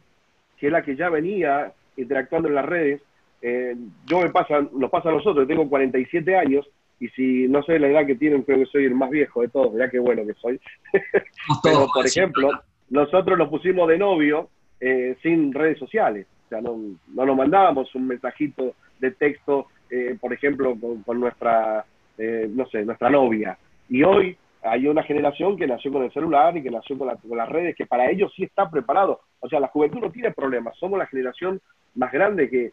que 0.57 0.67
es 0.67 0.71
la 0.71 0.81
que 0.81 0.95
ya 0.95 1.09
venía 1.09 1.73
interactuando 1.97 2.47
en 2.47 2.55
las 2.55 2.65
redes. 2.65 3.01
Eh, 3.41 3.75
yo 4.05 4.21
me 4.21 4.29
pasa, 4.29 4.61
nos 4.73 4.89
pasa 4.89 5.09
a 5.09 5.13
nosotros, 5.13 5.47
tengo 5.47 5.69
47 5.69 6.35
años, 6.35 6.67
y 6.99 7.09
si 7.09 7.47
no 7.47 7.61
sé 7.63 7.79
la 7.79 7.87
edad 7.87 8.05
que 8.05 8.15
tienen, 8.15 8.43
creo 8.43 8.59
que 8.59 8.65
soy 8.65 8.85
el 8.85 8.95
más 8.95 9.09
viejo 9.09 9.41
de 9.41 9.49
todos, 9.49 9.77
ya 9.77 9.89
que 9.89 9.99
bueno 9.99 10.25
que 10.25 10.33
soy. 10.33 10.59
Pero, 11.63 11.87
por 11.93 12.05
ejemplo, 12.05 12.49
nosotros 12.89 13.37
nos 13.37 13.49
pusimos 13.49 13.87
de 13.87 13.97
novio 13.97 14.49
eh, 14.79 15.15
sin 15.21 15.53
redes 15.53 15.77
sociales, 15.77 16.27
o 16.45 16.49
sea, 16.49 16.61
no, 16.61 16.77
no 17.13 17.25
nos 17.25 17.37
mandábamos 17.37 17.93
un 17.95 18.07
mensajito 18.07 18.73
de 18.99 19.11
texto, 19.11 19.67
eh, 19.89 20.17
por 20.19 20.33
ejemplo, 20.33 20.75
con, 21.05 21.19
nuestra, 21.19 21.85
eh, 22.17 22.49
no 22.49 22.65
sé, 22.67 22.83
nuestra 22.85 23.09
novia. 23.09 23.57
Y 23.89 24.03
hoy 24.03 24.37
hay 24.61 24.87
una 24.87 25.03
generación 25.03 25.57
que 25.57 25.67
nació 25.67 25.91
con 25.91 26.03
el 26.03 26.11
celular 26.11 26.55
y 26.57 26.63
que 26.63 26.71
nació 26.71 26.97
con, 26.97 27.09
con, 27.15 27.37
las 27.37 27.49
redes, 27.49 27.75
que 27.75 27.85
para 27.85 28.09
ellos 28.09 28.31
sí 28.35 28.43
está 28.43 28.69
preparado. 28.69 29.21
O 29.39 29.47
sea, 29.47 29.59
la 29.59 29.67
juventud 29.67 29.99
no 29.99 30.11
tiene 30.11 30.31
problemas, 30.31 30.77
somos 30.77 30.99
la 30.99 31.07
generación 31.07 31.61
más 31.95 32.11
grande 32.11 32.49
que, 32.49 32.71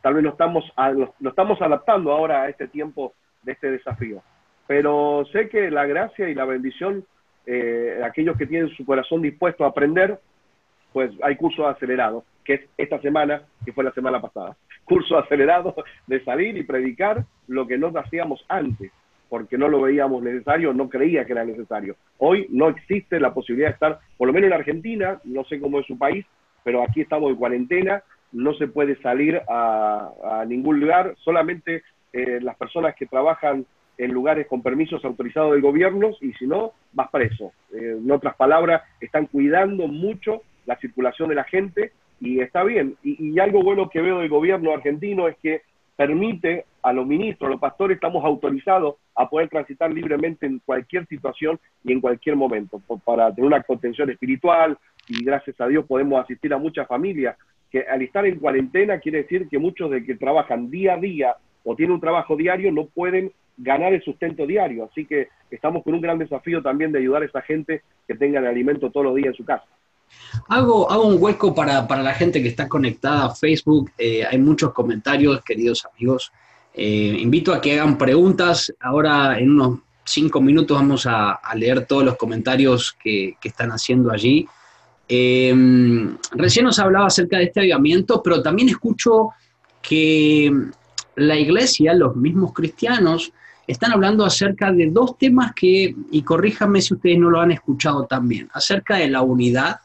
tal 0.00 0.14
vez 0.14 0.24
no 0.24 0.30
estamos, 0.30 0.64
a, 0.76 0.90
lo, 0.90 1.14
estamos 1.20 1.60
adaptando 1.60 2.12
ahora 2.12 2.42
a 2.42 2.48
este 2.48 2.68
tiempo 2.68 3.12
de 3.42 3.52
este 3.52 3.70
desafío. 3.70 4.22
Pero 4.66 5.24
sé 5.32 5.48
que 5.48 5.70
la 5.70 5.86
gracia 5.86 6.28
y 6.28 6.34
la 6.34 6.44
bendición, 6.44 7.04
eh, 7.46 8.00
aquellos 8.04 8.36
que 8.36 8.46
tienen 8.46 8.70
su 8.70 8.84
corazón 8.84 9.22
dispuesto 9.22 9.64
a 9.64 9.68
aprender, 9.68 10.18
pues 10.92 11.12
hay 11.22 11.36
cursos 11.36 11.66
acelerados, 11.66 12.24
que 12.42 12.54
es 12.54 12.60
esta 12.78 13.00
semana, 13.00 13.42
que 13.64 13.72
fue 13.72 13.84
la 13.84 13.92
semana 13.92 14.20
pasada. 14.20 14.56
Curso 14.84 15.18
acelerado 15.18 15.74
de 16.06 16.24
salir 16.24 16.56
y 16.56 16.62
predicar 16.62 17.24
lo 17.48 17.66
que 17.66 17.76
no 17.76 17.92
hacíamos 17.96 18.44
antes, 18.48 18.90
porque 19.28 19.58
no 19.58 19.68
lo 19.68 19.80
veíamos 19.80 20.22
necesario, 20.22 20.72
no 20.72 20.88
creía 20.88 21.24
que 21.24 21.32
era 21.32 21.44
necesario. 21.44 21.96
Hoy 22.18 22.46
no 22.50 22.68
existe 22.68 23.18
la 23.20 23.34
posibilidad 23.34 23.68
de 23.68 23.74
estar, 23.74 23.98
por 24.16 24.28
lo 24.28 24.32
menos 24.32 24.48
en 24.48 24.54
Argentina, 24.54 25.20
no 25.24 25.44
sé 25.44 25.60
cómo 25.60 25.80
es 25.80 25.86
su 25.86 25.98
país, 25.98 26.24
pero 26.62 26.82
aquí 26.82 27.00
estamos 27.00 27.30
en 27.30 27.36
cuarentena, 27.36 28.02
no 28.32 28.54
se 28.54 28.68
puede 28.68 29.00
salir 29.00 29.40
a, 29.48 30.44
ningún 30.46 30.80
lugar, 30.80 31.14
solamente 31.18 31.82
eh, 32.12 32.38
las 32.40 32.56
personas 32.56 32.94
que 32.94 33.06
trabajan 33.06 33.66
en 33.98 34.12
lugares 34.12 34.46
con 34.46 34.62
permisos 34.62 35.04
autorizados 35.04 35.52
del 35.52 35.62
gobierno 35.62 36.10
y 36.20 36.32
si 36.34 36.46
no, 36.46 36.72
vas 36.92 37.10
preso. 37.10 37.52
Eh, 37.72 37.96
en 37.98 38.10
otras 38.10 38.36
palabras, 38.36 38.82
están 39.00 39.26
cuidando 39.26 39.88
mucho 39.88 40.42
la 40.66 40.76
circulación 40.78 41.28
de 41.28 41.34
la 41.34 41.44
gente 41.44 41.92
y 42.20 42.40
está 42.40 42.62
bien. 42.64 42.96
Y, 43.02 43.32
y, 43.32 43.38
algo 43.38 43.62
bueno 43.62 43.88
que 43.88 44.02
veo 44.02 44.18
del 44.18 44.28
gobierno 44.28 44.72
argentino 44.72 45.28
es 45.28 45.36
que 45.38 45.62
permite 45.96 46.66
a 46.82 46.92
los 46.92 47.06
ministros, 47.06 47.48
a 47.48 47.52
los 47.52 47.60
pastores, 47.60 47.96
estamos 47.96 48.24
autorizados 48.24 48.96
a 49.16 49.28
poder 49.28 49.48
transitar 49.48 49.90
libremente 49.92 50.46
en 50.46 50.60
cualquier 50.60 51.06
situación 51.06 51.58
y 51.82 51.92
en 51.92 52.00
cualquier 52.00 52.36
momento, 52.36 52.80
para 53.04 53.34
tener 53.34 53.46
una 53.46 53.62
contención 53.62 54.10
espiritual 54.10 54.76
y 55.08 55.24
gracias 55.24 55.60
a 55.60 55.66
Dios 55.66 55.86
podemos 55.86 56.22
asistir 56.22 56.52
a 56.52 56.58
muchas 56.58 56.86
familias 56.86 57.36
que 57.70 57.80
al 57.80 58.02
estar 58.02 58.26
en 58.26 58.38
cuarentena 58.38 59.00
quiere 59.00 59.22
decir 59.22 59.48
que 59.48 59.58
muchos 59.58 59.90
de 59.90 60.04
que 60.04 60.14
trabajan 60.14 60.70
día 60.70 60.94
a 60.94 60.98
día 60.98 61.36
o 61.64 61.74
tienen 61.74 61.94
un 61.94 62.00
trabajo 62.00 62.36
diario 62.36 62.70
no 62.70 62.86
pueden 62.86 63.32
ganar 63.56 63.92
el 63.92 64.02
sustento 64.02 64.46
diario. 64.46 64.88
Así 64.90 65.04
que 65.04 65.28
estamos 65.50 65.82
con 65.82 65.94
un 65.94 66.00
gran 66.00 66.18
desafío 66.18 66.62
también 66.62 66.92
de 66.92 66.98
ayudar 66.98 67.22
a 67.22 67.26
esa 67.26 67.42
gente 67.42 67.82
que 68.06 68.14
tenga 68.14 68.38
el 68.38 68.46
alimento 68.46 68.90
todos 68.90 69.06
los 69.06 69.16
días 69.16 69.28
en 69.28 69.34
su 69.34 69.44
casa. 69.44 69.64
Hago, 70.48 70.88
hago 70.90 71.08
un 71.08 71.20
hueco 71.20 71.54
para, 71.54 71.84
la 71.84 72.14
gente 72.14 72.40
que 72.42 72.48
está 72.48 72.68
conectada 72.68 73.26
a 73.26 73.34
Facebook. 73.34 73.90
Eh, 73.98 74.24
hay 74.24 74.38
muchos 74.38 74.72
comentarios, 74.72 75.42
queridos 75.42 75.84
amigos. 75.86 76.32
Eh, 76.78 77.16
invito 77.20 77.54
a 77.54 77.60
que 77.60 77.80
hagan 77.80 77.96
preguntas. 77.96 78.70
Ahora, 78.80 79.38
en 79.38 79.50
unos 79.52 79.78
cinco 80.04 80.42
minutos, 80.42 80.76
vamos 80.76 81.06
a, 81.06 81.40
leer 81.54 81.86
todos 81.86 82.04
los 82.04 82.16
comentarios 82.16 82.94
que, 83.02 83.36
están 83.42 83.70
haciendo 83.70 84.12
allí. 84.12 84.46
Eh, 85.08 85.54
recién 86.32 86.66
nos 86.66 86.78
hablaba 86.78 87.06
acerca 87.06 87.38
de 87.38 87.44
este 87.44 87.60
avivamiento, 87.60 88.22
pero 88.22 88.42
también 88.42 88.68
escucho 88.68 89.30
que 89.80 90.52
la 91.14 91.36
iglesia, 91.36 91.94
los 91.94 92.14
mismos 92.14 92.52
cristianos, 92.52 93.32
están 93.66 93.92
hablando 93.92 94.24
acerca 94.24 94.70
de 94.70 94.90
dos 94.90 95.16
temas 95.16 95.52
que, 95.54 95.96
y 96.10 96.22
corríjanme 96.22 96.82
si 96.82 96.94
ustedes 96.94 97.18
no 97.18 97.30
lo 97.30 97.40
han 97.40 97.52
escuchado 97.52 98.04
también, 98.04 98.48
acerca 98.52 98.96
de 98.96 99.08
la 99.08 99.22
unidad 99.22 99.80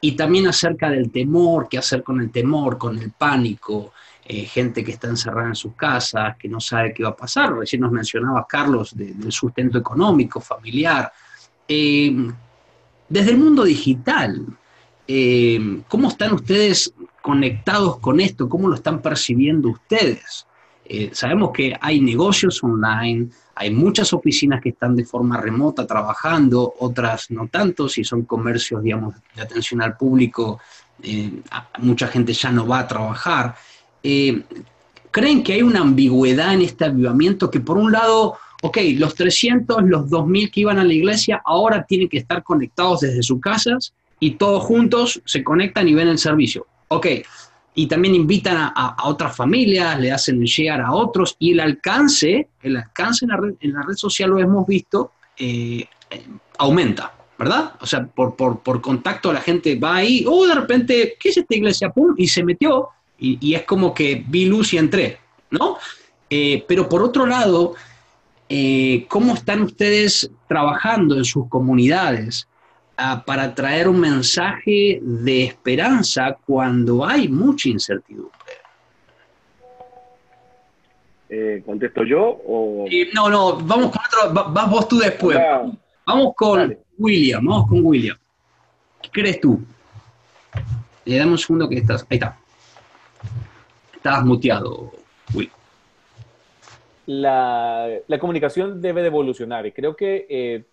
y 0.00 0.12
también 0.12 0.46
acerca 0.46 0.90
del 0.90 1.10
temor, 1.10 1.68
qué 1.68 1.78
hacer 1.78 2.02
con 2.02 2.20
el 2.20 2.30
temor, 2.30 2.78
con 2.78 2.98
el 2.98 3.10
pánico, 3.12 3.92
eh, 4.30 4.44
gente 4.44 4.84
que 4.84 4.92
está 4.92 5.08
encerrada 5.08 5.48
en 5.48 5.54
sus 5.54 5.72
casas, 5.72 6.36
que 6.36 6.50
no 6.50 6.60
sabe 6.60 6.92
qué 6.92 7.02
va 7.02 7.08
a 7.08 7.16
pasar. 7.16 7.54
Recién 7.54 7.80
nos 7.80 7.90
mencionaba 7.90 8.46
Carlos 8.46 8.94
del 8.94 9.32
sustento 9.32 9.78
económico, 9.78 10.38
familiar. 10.38 11.10
Eh, 11.66 12.14
desde 13.08 13.30
el 13.30 13.38
mundo 13.38 13.64
digital, 13.64 14.44
eh, 15.06 15.80
¿cómo 15.88 16.08
están 16.08 16.34
ustedes 16.34 16.92
conectados 17.22 18.00
con 18.00 18.20
esto? 18.20 18.50
¿Cómo 18.50 18.68
lo 18.68 18.74
están 18.74 19.00
percibiendo 19.00 19.70
ustedes? 19.70 20.44
sabemos 21.12 21.50
que 21.52 21.76
hay 21.78 22.00
negocios 22.00 22.64
online, 22.64 23.28
hay 23.54 23.70
muchas 23.70 24.10
oficinas 24.14 24.62
que 24.62 24.70
están 24.70 24.96
de 24.96 25.04
forma 25.04 25.36
remota 25.36 25.86
trabajando, 25.86 26.74
otras 26.78 27.30
no 27.30 27.46
tanto, 27.48 27.90
si 27.90 28.04
son 28.04 28.22
comercios, 28.22 28.82
digamos, 28.82 29.14
de 29.36 29.42
atención 29.42 29.82
al 29.82 29.98
público, 29.98 30.58
mucha 31.80 32.06
gente 32.08 32.32
ya 32.32 32.50
no 32.50 32.66
va 32.66 32.78
a 32.78 32.88
trabajar. 32.88 33.54
Eh, 34.02 34.42
¿Creen 35.10 35.42
que 35.42 35.54
hay 35.54 35.62
una 35.62 35.80
ambigüedad 35.80 36.54
en 36.54 36.62
este 36.62 36.84
avivamiento 36.84 37.50
que 37.50 37.60
por 37.60 37.78
un 37.78 37.92
lado, 37.92 38.36
ok, 38.62 38.78
los 38.96 39.14
300, 39.14 39.82
los 39.84 40.08
2000 40.10 40.50
que 40.50 40.60
iban 40.60 40.78
a 40.78 40.84
la 40.84 40.92
iglesia 40.92 41.40
ahora 41.44 41.84
tienen 41.84 42.08
que 42.08 42.18
estar 42.18 42.42
conectados 42.42 43.00
desde 43.00 43.22
sus 43.22 43.40
casas 43.40 43.94
y 44.20 44.32
todos 44.32 44.62
juntos 44.64 45.20
se 45.24 45.42
conectan 45.42 45.88
y 45.88 45.94
ven 45.94 46.08
el 46.08 46.18
servicio? 46.18 46.66
Ok, 46.88 47.06
y 47.74 47.86
también 47.86 48.14
invitan 48.14 48.72
a, 48.74 48.96
otras 49.04 49.36
familias, 49.36 50.00
le 50.00 50.10
hacen 50.10 50.44
llegar 50.44 50.80
a 50.80 50.92
otros 50.92 51.36
y 51.38 51.52
el 51.52 51.60
alcance, 51.60 52.48
el 52.62 52.76
alcance 52.76 53.24
en 53.24 53.30
la 53.30 53.36
red, 53.36 53.54
en 53.60 53.72
la 53.72 53.82
red 53.82 53.94
social 53.94 54.30
lo 54.30 54.38
hemos 54.40 54.66
visto, 54.66 55.12
eh, 55.36 55.86
aumenta, 56.58 57.14
¿verdad? 57.38 57.74
O 57.80 57.86
sea, 57.86 58.04
por, 58.04 58.36
contacto 58.80 59.32
la 59.32 59.40
gente 59.40 59.76
va 59.76 59.96
ahí, 59.96 60.24
oh, 60.26 60.46
de 60.46 60.56
repente, 60.56 61.16
¿qué 61.20 61.28
es 61.28 61.36
esta 61.36 61.54
iglesia? 61.54 61.90
¡Pum! 61.90 62.14
Y 62.16 62.26
se 62.26 62.42
metió 62.42 62.88
y, 63.18 63.54
es 63.54 63.62
como 63.62 63.92
que 63.92 64.24
vi 64.26 64.44
luz 64.44 64.72
y 64.72 64.78
entré, 64.78 65.18
¿no? 65.50 65.78
Eh, 66.30 66.64
pero 66.68 66.88
por 66.88 67.02
otro 67.02 67.26
lado, 67.26 67.74
eh, 68.48 69.06
¿cómo 69.08 69.34
están 69.34 69.62
ustedes 69.62 70.30
trabajando 70.46 71.16
en 71.16 71.24
sus 71.24 71.48
comunidades? 71.48 72.46
para 73.26 73.54
traer 73.54 73.88
un 73.88 74.00
mensaje 74.00 74.98
de 75.00 75.44
esperanza 75.44 76.36
cuando 76.44 77.06
hay 77.06 77.28
mucha 77.28 77.68
incertidumbre. 77.68 78.32
Eh, 81.28 81.62
¿Contesto 81.64 82.02
yo? 82.04 82.40
O... 82.44 82.86
no, 83.14 83.30
no, 83.30 83.56
vamos 83.58 83.92
con 83.92 84.00
otro, 84.04 84.52
vas 84.52 84.68
vos 84.68 84.88
tú 84.88 84.98
después. 84.98 85.38
Vamos 86.04 86.32
con 86.34 86.76
William, 86.98 87.44
vamos 87.44 87.68
con 87.68 87.84
William. 87.84 88.16
¿Qué 89.00 89.10
crees 89.10 89.40
tú? 89.40 89.60
Le 91.04 91.18
damos 91.18 91.32
un 91.32 91.38
segundo 91.38 91.68
que 91.68 91.76
estás. 91.76 92.04
Ahí 92.10 92.16
está. 92.16 92.36
Estás 93.98 94.24
muteado, 94.24 94.92
Will. 95.34 95.50
La, 97.06 97.88
la 98.06 98.18
comunicación 98.20 98.80
debe 98.80 99.00
de 99.00 99.08
evolucionar 99.08 99.66
y 99.66 99.72
creo 99.72 99.96
que 99.96 100.24
eh, 100.30 100.64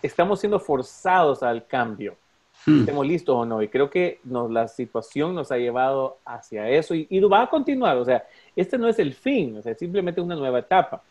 estamos 0.00 0.40
siendo 0.40 0.58
forzados 0.58 1.42
al 1.42 1.66
cambio, 1.66 2.16
hmm. 2.64 2.80
estemos 2.80 3.06
listos 3.06 3.36
o 3.36 3.44
no. 3.44 3.60
Y 3.60 3.68
creo 3.68 3.90
que 3.90 4.20
nos, 4.24 4.50
la 4.50 4.68
situación 4.68 5.34
nos 5.34 5.52
ha 5.52 5.58
llevado 5.58 6.16
hacia 6.24 6.66
eso 6.70 6.94
y, 6.94 7.20
va 7.20 7.42
a 7.42 7.50
continuar. 7.50 7.98
O 7.98 8.06
sea, 8.06 8.24
este 8.56 8.78
no 8.78 8.88
es 8.88 8.98
el 8.98 9.12
fin, 9.12 9.58
o 9.58 9.62
sea, 9.62 9.74
simplemente 9.74 10.22
una 10.22 10.34
nueva 10.34 10.60
etapa. 10.60 11.02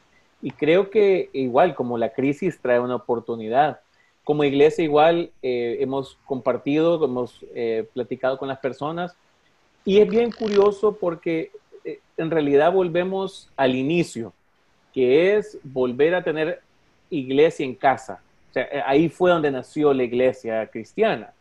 Y 0.41 0.49
creo 0.49 0.89
que 0.89 1.29
igual 1.34 1.75
como 1.75 1.99
la 1.99 2.10
crisis 2.12 2.60
trae 2.60 2.79
una 2.79 2.95
oportunidad, 2.95 3.81
como 4.23 4.43
iglesia 4.43 4.84
igual 4.84 5.29
eh, 5.43 5.77
hemos 5.79 6.17
compartido, 6.25 7.05
hemos 7.05 7.45
eh, 7.53 7.88
platicado 7.93 8.39
con 8.39 8.47
las 8.47 8.58
personas 8.58 9.15
y 9.86 10.00
es 10.00 10.10
bien 10.10 10.32
curioso 10.32 10.98
porque 11.00 11.52
eh, 11.86 12.00
en 12.17 12.32
realidad 12.32 12.74
volvemos 12.74 13.50
al 13.56 13.76
inicio, 13.76 14.34
que 14.91 15.36
es 15.36 15.60
volver 15.63 16.15
a 16.15 16.24
tener 16.24 16.62
iglesia 17.12 17.63
en 17.63 17.76
casa. 17.76 18.19
Eh, 18.56 18.82
ahí 18.84 19.10
fue 19.10 19.30
donde 19.30 19.52
nació 19.52 19.93
la 19.93 20.04
iglesia 20.04 20.67
cristiana. 20.67 21.32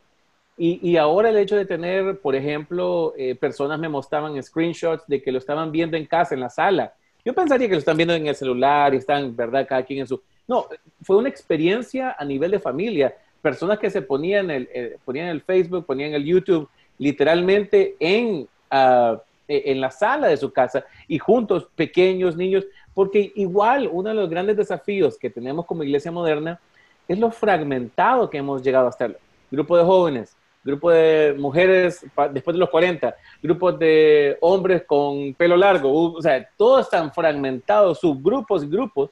Y, 0.57 0.97
ahora 0.97 1.31
el 1.31 1.37
hecho 1.39 1.57
de 1.57 1.65
tener, 1.65 2.21
por 2.21 2.37
ejemplo, 2.37 3.13
eh, 3.17 3.35
personas 3.35 3.77
me 3.81 3.89
mostraban 3.89 4.41
screenshots 4.41 5.05
de 5.09 5.21
que 5.21 5.33
lo 5.33 5.39
estaban 5.39 5.73
viendo 5.73 5.97
en 5.97 6.07
casa, 6.07 6.33
en 6.33 6.41
la 6.41 6.49
sala. 6.49 6.95
Yo 7.25 7.35
pensaría 7.35 7.67
que 7.67 7.75
lo 7.75 7.81
están 7.81 7.97
viendo 7.97 8.15
en 8.15 8.29
el 8.29 8.37
celular 8.37 8.95
y 8.95 8.99
están, 8.99 9.35
¿verdad? 9.35 9.67
Cada 9.67 9.83
quien 9.83 10.01
en 10.01 10.07
su... 10.07 10.23
No, 10.47 10.69
fue 11.03 11.17
una 11.17 11.29
experiencia 11.29 12.15
a 12.17 12.25
nivel 12.25 12.53
de 12.53 12.61
familia. 12.61 13.17
Personas 13.43 13.81
que 13.81 13.91
se 13.91 14.03
ponían 14.03 14.49
el, 14.49 14.69
ponían 15.05 15.27
el 15.27 15.41
Facebook, 15.41 15.87
ponían 15.87 16.15
el 16.15 16.25
YouTube, 16.25 16.69
literalmente 16.99 17.97
en, 17.99 18.49
ah, 18.71 19.21
e, 19.49 19.73
en 19.73 19.81
la 19.81 19.91
sala 19.91 20.29
de 20.29 20.37
su 20.37 20.53
casa 20.53 20.85
y 21.09 21.19
juntos, 21.19 21.69
pequeños 21.75 22.37
niños, 22.37 22.65
porque 22.95 23.33
igual 23.35 23.89
uno 23.91 24.09
de 24.09 24.15
los 24.15 24.31
grandes 24.31 24.57
desafíos 24.57 25.19
que 25.19 25.31
tenemos 25.31 25.67
como 25.67 25.83
iglesia 25.83 26.13
moderna 26.13 26.61
es 27.07 27.19
lo 27.19 27.31
fragmentado 27.31 28.31
que 28.31 28.39
hemos 28.39 28.63
llegado 28.63 28.87
a 28.87 28.91
estar. 28.91 29.19
Grupo 29.51 29.77
de 29.77 29.85
jóvenes, 29.85 30.37
grupo 30.65 30.91
de 30.91 31.35
mujeres 31.39 32.05
después 32.33 32.55
de 32.55 32.59
los 32.59 32.71
40, 32.71 33.15
grupos 33.43 33.79
de 33.79 34.39
hombres 34.41 34.85
con 34.87 35.35
pelo 35.35 35.57
largo, 35.57 36.15
o 36.15 36.23
sea, 36.23 36.49
todos 36.57 36.87
están 36.87 37.13
fragmentados, 37.13 38.01
subgrupos 38.01 38.65
y 38.65 38.69
grupos, 38.69 39.11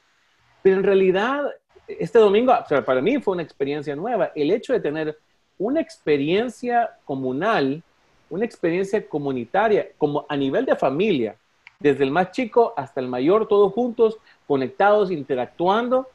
pero 0.63 0.77
en 0.77 0.83
realidad 0.83 1.45
este 1.87 2.19
domingo, 2.19 2.55
para 2.87 3.03
mí 3.03 3.21
fue 3.21 3.35
una 3.35 3.43
experiencia 3.43 3.95
nueva, 3.95 4.33
el 4.35 4.51
hecho 4.51 4.73
de 4.73 4.81
tener 4.81 5.19
una 5.59 5.81
experiencia 5.81 6.97
comunal, 7.05 7.83
una 8.31 8.45
experiencia 8.45 9.07
comunitaria, 9.07 9.89
como 9.99 10.27
a 10.29 10.37
nivel 10.37 10.65
de 10.65 10.77
familia, 10.77 11.37
desde 11.79 12.05
el 12.05 12.11
más 12.11 12.31
chico 12.31 12.73
hasta 12.77 13.01
el 13.01 13.09
mayor, 13.09 13.49
todos 13.49 13.73
juntos, 13.73 14.19
conectados, 14.47 15.11
interactuando, 15.11 16.09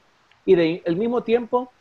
y 0.46 0.56
de, 0.56 0.82
al 0.88 0.96
mismo 0.96 1.22
tiempo 1.24 1.72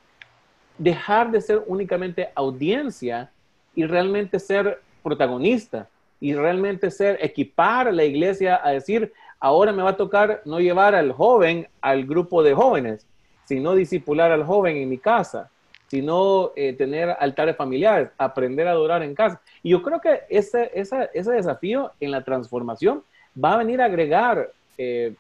dejar 0.76 1.30
de 1.30 1.40
ser 1.40 1.62
únicamente 1.66 2.30
audiencia 2.34 3.30
y 3.74 3.84
realmente 3.86 4.38
ser 4.38 4.82
protagonista 5.02 5.88
y 6.20 6.34
realmente 6.34 6.90
ser 6.90 7.18
equipar 7.22 7.88
a 7.88 7.92
la 7.92 8.04
iglesia 8.04 8.60
a 8.62 8.70
decir, 8.70 9.12
ahora 9.38 9.72
me 9.72 9.82
va 9.82 9.90
a 9.90 9.96
tocar 9.96 10.42
no 10.44 10.60
llevar 10.60 10.94
al 10.94 11.12
joven 11.12 11.68
al 11.80 12.04
grupo 12.06 12.42
de 12.42 12.54
jóvenes, 12.54 13.06
sino 13.44 13.74
disipular 13.74 14.32
al 14.32 14.44
joven 14.44 14.76
en 14.76 14.88
mi 14.88 14.98
casa, 14.98 15.50
sino 15.88 16.52
eh, 16.56 16.72
tener 16.72 17.16
altares 17.18 17.56
familiares, 17.56 18.10
aprender 18.18 18.66
a 18.68 18.72
adorar 18.72 19.02
en 19.02 19.14
casa. 19.14 19.40
Y 19.62 19.70
yo 19.70 19.82
creo 19.82 20.00
que 20.00 20.22
ese, 20.28 20.70
ese 20.74 21.32
desafío 21.32 21.92
en 22.00 22.10
la 22.10 22.24
transformación 22.24 23.02
va 23.42 23.54
a 23.54 23.58
venir 23.58 23.80
a 23.80 23.84
agregar 23.86 24.50
eh, 24.78 25.14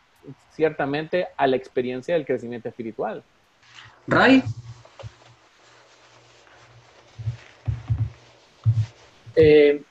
ciertamente 0.52 1.28
a 1.36 1.46
la 1.46 1.56
experiencia 1.56 2.14
del 2.14 2.26
crecimiento 2.26 2.68
espiritual. 2.68 3.22
Ray. 4.06 4.42
Eh, 9.34 9.82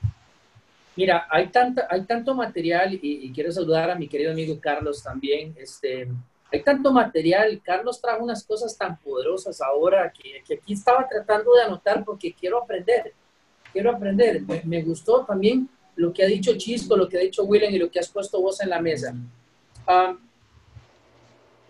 mira, 0.96 1.28
hay, 1.30 1.48
tanta, 1.48 1.88
hay 1.90 2.04
tanto 2.06 2.34
material 2.34 2.98
y, 3.00 3.32
quiero 3.32 3.52
saludar 3.52 3.92
a 3.92 3.96
mi 3.96 4.08
querido 4.08 4.32
amigo 4.32 4.60
Carlos 4.60 5.04
también. 5.04 5.56
Este, 5.58 6.08
hay 6.52 6.64
tanto 6.64 6.92
material. 6.92 7.62
Carlos 7.64 8.00
trajo 8.00 8.24
unas 8.24 8.44
cosas 8.44 8.78
tan 8.78 8.98
poderosas 8.98 9.62
ahora 9.62 10.12
que, 10.12 10.44
que 10.46 10.56
aquí 10.56 10.74
estaba 10.74 11.08
tratando 11.08 11.54
de 11.54 11.64
anotar 11.64 12.04
porque 12.04 12.34
quiero 12.34 12.62
aprender. 12.62 13.14
Quiero 13.72 13.92
aprender. 13.92 14.42
Me, 14.64 14.82
gustó 14.84 15.26
también 15.26 15.70
lo 15.96 16.14
que 16.14 16.24
ha 16.24 16.28
dicho 16.28 16.58
Chisco, 16.58 16.96
lo 16.96 17.10
que 17.10 17.18
ha 17.18 17.22
dicho 17.22 17.44
William 17.44 17.74
y 17.74 17.80
lo 17.80 17.90
que 17.90 18.00
has 18.00 18.10
puesto 18.10 18.42
vos 18.42 18.62
en 18.62 18.70
la 18.70 18.82
mesa. 18.82 19.14
Um, 19.88 20.18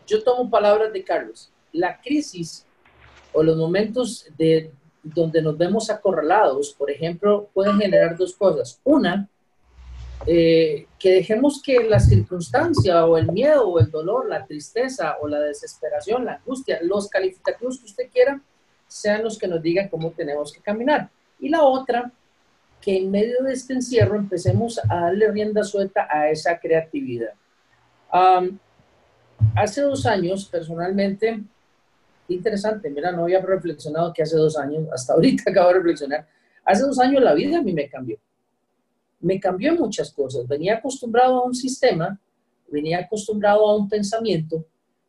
yo 0.06 0.24
tomo 0.24 0.50
palabras 0.50 0.94
de 0.94 1.04
Carlos. 1.04 1.50
La 1.72 2.00
crisis 2.00 2.66
o 3.34 3.44
los 3.44 3.58
momentos 3.58 4.28
de 4.38 4.72
donde 5.04 5.42
nos 5.42 5.58
vemos 5.58 5.90
acorralados, 5.90 6.74
por 6.74 6.90
ejemplo, 6.90 7.50
pueden 7.54 7.80
generar 7.80 8.18
dos 8.18 8.34
cosas. 8.34 8.80
Una, 8.84 9.28
eh, 10.28 10.88
que 10.98 11.12
dejemos 11.12 11.62
que 11.62 11.84
la 11.84 12.00
circunstancia 12.00 13.06
o 13.06 13.18
el 13.18 13.32
miedo 13.32 13.68
o 13.68 13.80
el 13.80 13.92
dolor, 13.92 14.28
la 14.28 14.46
tristeza 14.46 15.18
o 15.22 15.28
la 15.28 15.40
desesperación, 15.40 16.26
la 16.26 16.36
angustia, 16.36 16.80
los 16.82 17.08
calificativos 17.10 17.80
que 17.80 17.86
usted 17.86 18.10
quiera, 18.12 18.42
sean 18.88 19.24
los 19.24 19.38
que 19.38 19.48
nos 19.48 19.62
digan 19.62 19.88
cómo 19.90 20.12
tenemos 20.12 20.52
que 20.52 20.62
caminar. 20.62 21.10
Y 21.40 21.50
la 21.50 21.64
otra, 21.64 22.12
que 22.82 22.98
en 22.98 23.12
medio 23.12 23.44
de 23.44 23.54
este 23.54 23.74
encierro 23.74 24.16
empecemos 24.16 24.80
a 24.90 25.02
darle 25.02 25.32
rienda 25.32 25.64
suelta 25.64 26.08
a 26.10 26.30
esa 26.30 26.60
creatividad. 26.60 27.34
hace 29.56 29.82
dos 29.82 30.06
años, 30.06 30.46
personalmente, 30.46 31.44
interesante, 32.30 32.90
mira, 32.90 33.12
no 33.12 33.24
había 33.24 33.42
reflexionado 33.42 34.12
que 34.14 34.24
hace 34.24 34.38
dos 34.38 34.58
años, 34.58 34.88
hasta 34.92 35.14
ahorita 35.14 35.44
acabo 35.52 35.68
de 35.70 35.74
reflexionar, 35.76 36.28
hace 36.64 36.84
dos 36.84 37.00
años 37.00 37.22
la 37.22 37.34
vida 37.34 37.60
a 37.60 37.62
mí 37.62 37.74
me 37.74 37.88
cambió. 37.88 38.18
Me 39.26 39.40
cambió 39.40 39.76
muchas 39.76 40.12
cosas. 40.12 40.48
Venía 40.48 40.76
acostumbrado 40.78 41.38
a 41.38 41.46
un 41.46 41.56
sistema, 41.56 42.20
venía 42.70 43.00
acostumbrado 43.00 43.68
a 43.68 43.76
un 43.76 43.90
pensamiento 43.90 44.66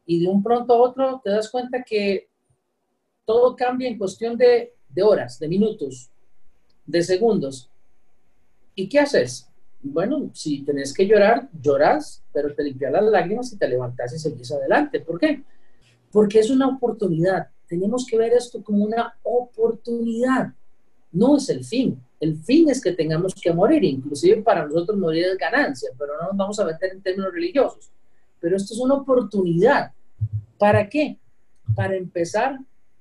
y 0.07 0.21
de 0.21 0.29
un 0.29 0.43
pronto 0.43 0.75
a 0.75 0.83
otro 0.83 1.21
te 1.23 1.31
das 1.31 1.51
cuenta 1.51 1.83
que 1.83 2.29
todo 3.25 3.57
cambia 3.57 3.89
en 3.89 3.99
cuestión 3.99 4.37
de, 4.37 4.75
de 4.89 5.03
horas, 5.03 5.39
de 5.39 5.49
minutos, 5.49 6.11
de 6.87 7.03
segundos. 7.03 7.69
¿Y 8.75 8.89
qué 8.89 9.01
haces? 9.01 9.49
Bueno, 9.83 10.31
si 10.33 10.63
tenés 10.63 10.93
que 10.95 11.07
llorar, 11.07 11.49
lloras, 11.61 12.23
pero 12.33 12.55
te 12.55 12.63
limpias 12.63 12.93
las 12.93 13.05
lágrimas 13.05 13.53
y 13.53 13.59
te 13.59 13.69
levantas 13.69 14.15
y 14.15 14.19
seguís 14.19 14.51
adelante. 14.53 15.01
¿Por 15.01 15.19
qué? 15.19 15.43
porque 16.17 16.39
es 16.39 16.49
una 16.49 16.69
oportunidad. 16.69 17.49
Tenemos 17.69 18.07
que 18.07 18.17
ver 18.17 18.33
esto 18.33 18.65
como 18.65 18.83
una 18.83 19.15
oportunidad. 19.23 20.55
No 21.13 21.37
es 21.37 21.51
el 21.51 21.63
fin. 21.63 22.01
El 22.21 22.37
fin 22.39 22.71
es 22.71 22.83
que 22.83 22.93
tengamos 22.93 23.35
que 23.35 23.53
morir. 23.53 23.85
Inclusive 23.85 24.43
para 24.43 24.65
nosotros 24.67 24.99
morir 24.99 25.25
es 25.25 25.39
ganancia, 25.39 25.91
pero 25.99 26.17
no 26.17 26.29
nos 26.29 26.37
vamos 26.37 26.59
a 26.59 26.65
meter 26.65 26.93
en 26.93 27.03
términos 27.03 27.33
religiosos. 27.33 27.91
Pero 28.41 28.57
esto 28.57 28.75
es 28.75 28.81
una 28.81 28.95
oportunidad. 28.95 29.93
¿Para 30.59 30.89
qué? 30.89 31.19
Para 31.75 31.97
empezar 31.97 32.59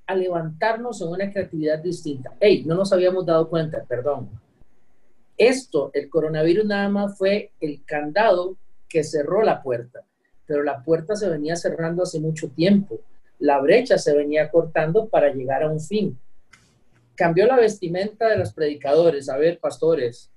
a 0.08 0.16
levantarnos 0.16 1.02
en 1.02 1.08
una 1.08 1.32
creatividad 1.32 1.80
distinta. 1.80 2.34
Hey, 2.40 2.64
no 2.66 2.76
nos 2.76 2.92
habíamos 2.94 3.26
dado 3.26 3.50
cuenta, 3.50 3.84
perdón. 3.84 4.30
Esto, 5.38 5.92
el 5.94 6.10
coronavirus 6.10 6.66
nada 6.66 6.90
más 6.90 7.18
fue 7.18 7.52
el 7.60 7.84
candado 7.86 8.58
que 8.88 9.04
cerró 9.04 9.42
la 9.42 9.62
puerta 9.62 10.06
pero 10.46 10.64
la 10.64 10.84
puerta 10.84 11.16
se 11.16 11.30
venía 11.30 11.56
cerrando 11.56 12.04
hace 12.04 12.20
mucho 12.20 12.50
tiempo. 12.50 13.00
La 13.40 13.60
brecha 13.60 13.98
se 13.98 14.16
venía 14.16 14.50
cortando 14.50 15.08
para 15.08 15.34
llegar 15.34 15.64
a 15.64 15.70
un 15.70 15.80
fin. 15.80 16.18
Cambió 17.16 17.46
la 17.48 17.58
vestimenta 17.58 18.30
de 18.30 18.38
los 18.38 18.54
predicadores. 18.54 19.30
A 19.30 19.38
ver, 19.38 19.60
pastores, 19.60 20.32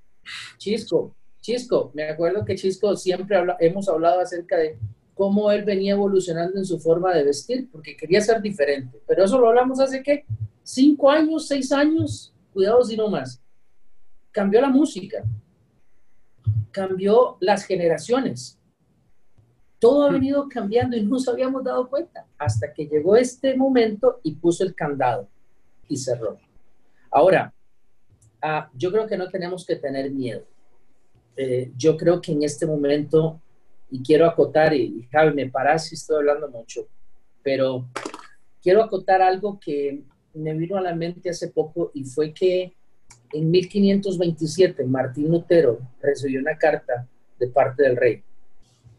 Chisco, 0.59 1.14
Chisco, 1.41 1.91
me 1.95 2.05
acuerdo 2.05 2.45
que 2.45 2.55
Chisco 2.55 2.97
siempre 2.97 3.38
hemos 3.61 3.88
hablado 3.88 4.21
acerca 4.21 4.57
de 4.57 4.79
cómo 5.14 5.51
él 5.51 5.64
venía 5.64 5.93
evolucionando 5.93 6.59
en 6.59 6.64
su 6.64 6.79
forma 6.79 7.14
de 7.14 7.25
vestir, 7.25 7.69
porque 7.71 7.97
quería 7.97 8.21
ser 8.21 8.41
diferente. 8.41 9.01
Pero 9.07 9.25
eso 9.25 9.38
lo 9.38 9.49
hablamos 9.49 9.81
hace 9.81 10.03
qué? 10.03 10.25
Cinco 10.62 11.11
años, 11.11 11.49
seis 11.49 11.73
años, 11.73 12.33
cuidados 12.53 12.93
y 12.93 12.97
no 12.97 13.09
más. 13.09 13.43
Cambió 14.31 14.61
la 14.61 14.69
música, 14.69 15.25
cambió 16.71 17.37
las 17.41 17.64
generaciones 17.64 18.59
todo 19.79 20.05
ha 20.05 20.11
venido 20.11 20.49
cambiando 20.49 20.97
y 20.97 21.03
no 21.03 21.11
nos 21.11 21.29
habíamos 21.29 21.62
dado 21.64 21.88
cuenta 21.88 22.27
hasta 22.37 22.73
que 22.73 22.87
llegó 22.87 23.17
este 23.17 23.57
momento 23.57 24.21
y 24.23 24.35
puso 24.35 24.64
el 24.64 24.75
candado 24.75 25.29
y 25.88 25.97
cerró. 25.97 26.38
Ahora, 27.11 27.53
ah, 28.42 28.71
yo 28.75 28.90
creo 28.92 29.07
que 29.07 29.16
no 29.16 29.29
tenemos 29.29 29.64
que 29.64 29.77
tener 29.77 30.11
miedo. 30.11 30.44
Eh, 31.37 31.73
yo 31.77 31.97
creo 31.97 32.21
que 32.21 32.33
en 32.33 32.42
este 32.42 32.66
momento, 32.66 33.40
y 33.90 34.03
quiero 34.03 34.27
acotar, 34.27 34.75
y, 34.75 35.09
Javi, 35.11 35.35
me 35.35 35.49
parás 35.51 35.87
si 35.87 35.94
estoy 35.94 36.16
hablando 36.16 36.49
mucho, 36.49 36.88
pero 37.42 37.88
quiero 38.62 38.83
acotar 38.83 39.23
algo 39.23 39.59
que 39.59 40.03
me 40.35 40.55
vino 40.55 40.77
a 40.77 40.81
la 40.81 40.94
mente 40.94 41.31
hace 41.31 41.49
poco 41.49 41.90
y 41.94 42.05
fue 42.05 42.33
que 42.33 42.75
en 43.33 43.51
1527 43.51 44.85
Martín 44.85 45.31
Lutero 45.31 45.79
recibió 46.01 46.40
una 46.40 46.57
carta 46.57 47.07
de 47.38 47.49
parte 47.49 47.83
del 47.83 47.97
rey 47.97 48.23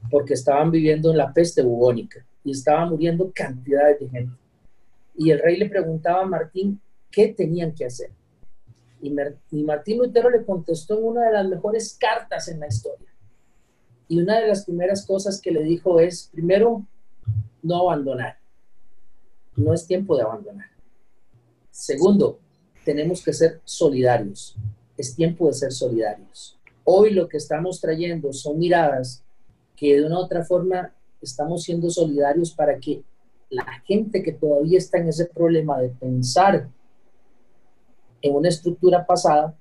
porque 0.09 0.33
estaban 0.33 0.71
viviendo 0.71 1.11
en 1.11 1.17
la 1.17 1.33
peste 1.33 1.61
bubónica 1.61 2.25
y 2.43 2.51
estaban 2.51 2.89
muriendo 2.89 3.31
cantidades 3.33 3.99
de 3.99 4.09
gente. 4.09 4.35
Y 5.15 5.31
el 5.31 5.39
rey 5.39 5.57
le 5.57 5.69
preguntaba 5.69 6.21
a 6.21 6.27
Martín 6.27 6.79
qué 7.11 7.29
tenían 7.29 7.73
que 7.73 7.85
hacer. 7.85 8.11
Y, 9.01 9.63
Martín 9.63 9.97
Lutero 9.97 10.29
le 10.29 10.43
contestó 10.45 10.97
en 10.97 11.05
una 11.05 11.25
de 11.27 11.33
las 11.33 11.47
mejores 11.47 11.97
cartas 11.99 12.47
en 12.47 12.59
la 12.59 12.67
historia. 12.67 13.07
Y 14.07 14.19
una 14.19 14.39
de 14.39 14.47
las 14.47 14.65
primeras 14.65 15.05
cosas 15.05 15.39
que 15.41 15.51
le 15.51 15.63
dijo 15.63 15.99
es, 15.99 16.29
primero, 16.31 16.85
no 17.61 17.89
abandonar. 17.89 18.37
No 19.55 19.73
es 19.73 19.85
tiempo 19.85 20.15
de 20.15 20.23
abandonar. 20.23 20.67
Segundo, 21.71 22.39
tenemos 22.83 23.23
que 23.23 23.33
ser 23.33 23.61
solidarios. 23.63 24.55
Es 24.97 25.15
tiempo 25.15 25.47
de 25.47 25.53
ser 25.53 25.71
solidarios. 25.71 26.57
Hoy 26.83 27.11
lo 27.11 27.29
que 27.29 27.37
estamos 27.37 27.79
trayendo 27.79 28.33
son 28.33 28.57
miradas 28.57 29.23
que 29.75 29.95
de 29.95 30.05
una 30.05 30.19
u 30.19 30.23
otra 30.23 30.43
forma 30.43 30.93
estamos 31.21 31.63
siendo 31.63 31.89
solidarios 31.89 32.51
para 32.51 32.79
que 32.79 33.03
la 33.49 33.65
gente 33.85 34.21
que 34.23 34.33
todavía 34.33 34.77
está 34.77 34.97
en 34.97 35.09
ese 35.09 35.25
problema 35.25 35.79
de 35.79 35.89
pensar 35.89 36.69
en 38.21 38.35
una 38.35 38.49
estructura 38.49 39.05
pasada, 39.05 39.55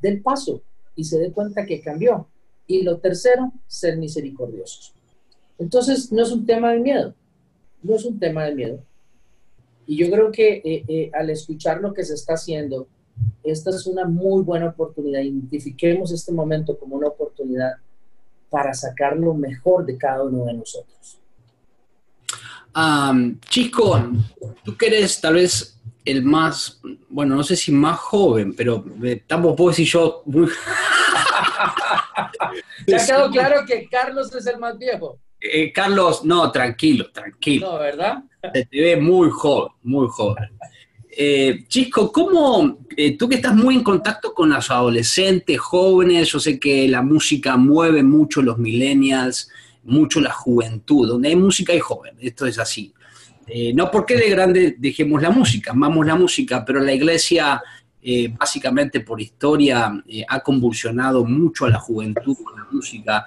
del 0.00 0.22
paso 0.22 0.62
y 0.94 1.04
se 1.04 1.18
dé 1.18 1.32
cuenta 1.32 1.66
que 1.66 1.80
cambió. 1.80 2.26
Y 2.66 2.82
lo 2.82 2.98
tercero, 2.98 3.52
ser 3.66 3.96
misericordiosos. 3.96 4.94
Entonces, 5.58 6.10
no 6.12 6.22
es 6.22 6.30
un 6.30 6.46
tema 6.46 6.72
de 6.72 6.80
miedo, 6.80 7.14
no 7.82 7.96
es 7.96 8.04
un 8.04 8.18
tema 8.18 8.44
de 8.44 8.54
miedo. 8.54 8.82
Y 9.86 9.96
yo 9.96 10.10
creo 10.10 10.30
que 10.30 10.62
eh, 10.64 10.84
eh, 10.86 11.10
al 11.12 11.30
escuchar 11.30 11.80
lo 11.80 11.92
que 11.92 12.04
se 12.04 12.14
está 12.14 12.34
haciendo, 12.34 12.86
esta 13.42 13.70
es 13.70 13.86
una 13.86 14.06
muy 14.06 14.42
buena 14.42 14.68
oportunidad. 14.68 15.20
Identifiquemos 15.20 16.12
este 16.12 16.32
momento 16.32 16.78
como 16.78 16.96
una 16.96 17.08
oportunidad 17.08 17.72
para 18.48 18.72
sacar 18.72 19.16
lo 19.16 19.34
mejor 19.34 19.84
de 19.84 19.96
cada 19.96 20.22
uno 20.22 20.44
de 20.44 20.54
nosotros. 20.54 21.18
Chico, 23.48 24.00
tú 24.64 24.76
que 24.76 24.86
eres 24.86 25.20
tal 25.20 25.34
vez 25.34 25.79
el 26.04 26.22
más, 26.22 26.80
bueno, 27.08 27.34
no 27.36 27.42
sé 27.42 27.56
si 27.56 27.72
más 27.72 27.98
joven, 27.98 28.54
pero 28.54 28.84
tampoco 29.26 29.56
puedo 29.56 29.70
decir 29.70 29.86
yo... 29.86 30.22
¿Te 32.86 32.96
ha 32.96 33.06
quedado 33.06 33.30
claro 33.30 33.64
que 33.66 33.88
Carlos 33.88 34.34
es 34.34 34.46
el 34.46 34.58
más 34.58 34.78
viejo? 34.78 35.18
Eh, 35.40 35.72
Carlos, 35.72 36.24
no, 36.24 36.50
tranquilo, 36.50 37.10
tranquilo. 37.10 37.72
No, 37.72 37.78
¿verdad? 37.78 38.24
te 38.52 38.68
ve 38.72 38.96
muy 38.96 39.30
joven, 39.30 39.72
muy 39.82 40.08
joven. 40.08 40.50
Eh, 41.16 41.64
Chisco, 41.66 42.12
¿cómo, 42.12 42.78
eh, 42.96 43.16
tú 43.16 43.28
que 43.28 43.36
estás 43.36 43.54
muy 43.54 43.74
en 43.74 43.82
contacto 43.82 44.32
con 44.32 44.50
los 44.50 44.70
adolescentes, 44.70 45.58
jóvenes, 45.58 46.30
yo 46.30 46.38
sé 46.38 46.58
que 46.58 46.88
la 46.88 47.02
música 47.02 47.56
mueve 47.56 48.02
mucho 48.02 48.42
los 48.42 48.58
millennials, 48.58 49.50
mucho 49.82 50.20
la 50.20 50.30
juventud, 50.30 51.08
donde 51.08 51.28
hay 51.28 51.36
música 51.36 51.72
hay 51.72 51.80
joven, 51.80 52.16
esto 52.20 52.46
es 52.46 52.58
así. 52.58 52.94
Eh, 53.52 53.72
no 53.74 53.90
porque 53.90 54.16
de 54.16 54.30
grande 54.30 54.76
dejemos 54.78 55.20
la 55.20 55.30
música, 55.30 55.72
amamos 55.72 56.06
la 56.06 56.14
música, 56.14 56.64
pero 56.64 56.80
la 56.80 56.92
iglesia 56.92 57.62
básicamente 58.38 59.00
por 59.00 59.20
historia 59.20 59.92
ha 60.26 60.40
convulsionado 60.40 61.22
mucho 61.26 61.66
a 61.66 61.68
la 61.68 61.78
juventud 61.78 62.34
con 62.42 62.56
la 62.56 62.66
música 62.70 63.26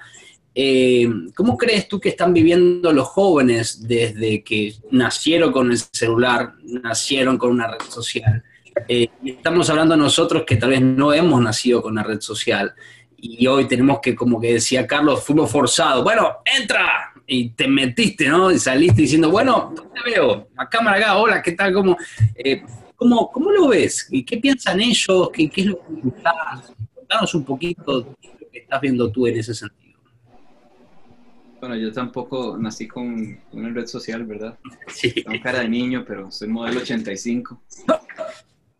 eh, 0.54 1.08
¿Cómo 1.34 1.56
crees 1.56 1.88
tú 1.88 1.98
que 1.98 2.10
están 2.10 2.32
viviendo 2.32 2.92
los 2.92 3.08
jóvenes 3.08 3.86
desde 3.88 4.44
que 4.44 4.74
nacieron 4.92 5.50
con 5.50 5.72
el 5.72 5.78
celular, 5.78 6.54
nacieron 6.62 7.36
con 7.36 7.50
una 7.50 7.66
red 7.66 7.80
social? 7.88 8.44
Eh, 8.86 9.08
estamos 9.24 9.68
hablando 9.68 9.96
nosotros 9.96 10.44
que 10.46 10.56
tal 10.56 10.70
vez 10.70 10.80
no 10.80 11.12
hemos 11.12 11.40
nacido 11.40 11.82
con 11.82 11.92
una 11.92 12.04
red 12.04 12.20
social 12.20 12.72
y 13.16 13.46
hoy 13.46 13.66
tenemos 13.66 13.98
que, 14.00 14.14
como 14.14 14.40
que 14.40 14.54
decía 14.54 14.86
Carlos, 14.86 15.24
fuimos 15.24 15.50
forzados. 15.50 16.04
Bueno, 16.04 16.38
entra 16.44 17.12
y 17.26 17.50
te 17.50 17.66
metiste, 17.68 18.28
¿no? 18.28 18.50
Y 18.50 18.58
saliste 18.58 19.02
diciendo, 19.02 19.30
bueno, 19.30 19.74
te 19.94 20.10
veo? 20.10 20.48
La 20.56 20.68
cámara 20.68 20.96
acá, 20.96 21.16
hola, 21.16 21.42
¿qué 21.42 21.52
tal? 21.52 21.72
¿Cómo? 21.72 21.96
Eh, 22.34 22.62
¿Cómo, 22.96 23.30
cómo 23.30 23.50
lo 23.50 23.68
ves? 23.68 24.08
¿Y 24.10 24.24
¿Qué 24.24 24.38
piensan 24.38 24.80
ellos? 24.80 25.30
¿Qué, 25.32 25.48
qué 25.48 25.60
es 25.62 25.66
lo 25.68 25.78
que 25.78 26.08
estás? 26.08 26.72
Contanos 26.94 27.34
un 27.34 27.44
poquito 27.44 28.16
lo 28.22 28.50
que 28.50 28.58
estás 28.58 28.80
viendo 28.80 29.10
tú 29.10 29.26
en 29.26 29.38
ese 29.38 29.54
sentido. 29.54 29.98
Bueno, 31.60 31.76
yo 31.76 31.92
tampoco 31.92 32.58
nací 32.58 32.86
con 32.86 33.38
una 33.52 33.70
red 33.70 33.86
social, 33.86 34.24
¿verdad? 34.24 34.58
Sí. 34.88 35.10
Tengo 35.12 35.42
cara 35.42 35.60
de 35.60 35.68
niño, 35.68 36.04
pero 36.06 36.30
soy 36.30 36.48
modelo 36.48 36.80
85. 36.80 37.62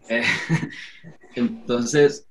Eh, 0.07 0.22
entonces, 1.34 2.28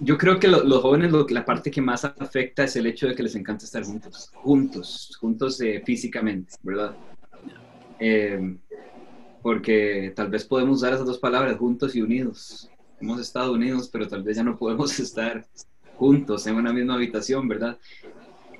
yo 0.00 0.18
creo 0.18 0.38
que 0.38 0.48
los 0.48 0.82
jóvenes 0.82 1.12
la 1.30 1.44
parte 1.44 1.70
que 1.70 1.80
más 1.80 2.04
afecta 2.04 2.64
es 2.64 2.76
el 2.76 2.86
hecho 2.86 3.06
de 3.08 3.14
que 3.14 3.22
les 3.22 3.34
encanta 3.34 3.64
estar 3.64 3.84
juntos, 3.84 4.30
juntos, 4.34 5.16
juntos 5.20 5.60
eh, 5.60 5.82
físicamente, 5.84 6.54
¿verdad? 6.62 6.96
Eh, 7.98 8.56
porque 9.42 10.12
tal 10.16 10.28
vez 10.28 10.44
podemos 10.44 10.78
usar 10.78 10.92
esas 10.92 11.06
dos 11.06 11.18
palabras, 11.18 11.56
juntos 11.56 11.94
y 11.94 12.02
unidos. 12.02 12.70
Hemos 13.00 13.20
estado 13.20 13.52
unidos, 13.52 13.88
pero 13.92 14.08
tal 14.08 14.22
vez 14.22 14.36
ya 14.36 14.42
no 14.42 14.56
podemos 14.56 14.98
estar 15.00 15.46
juntos 15.96 16.46
en 16.46 16.56
una 16.56 16.72
misma 16.72 16.94
habitación, 16.94 17.48
¿verdad? 17.48 17.78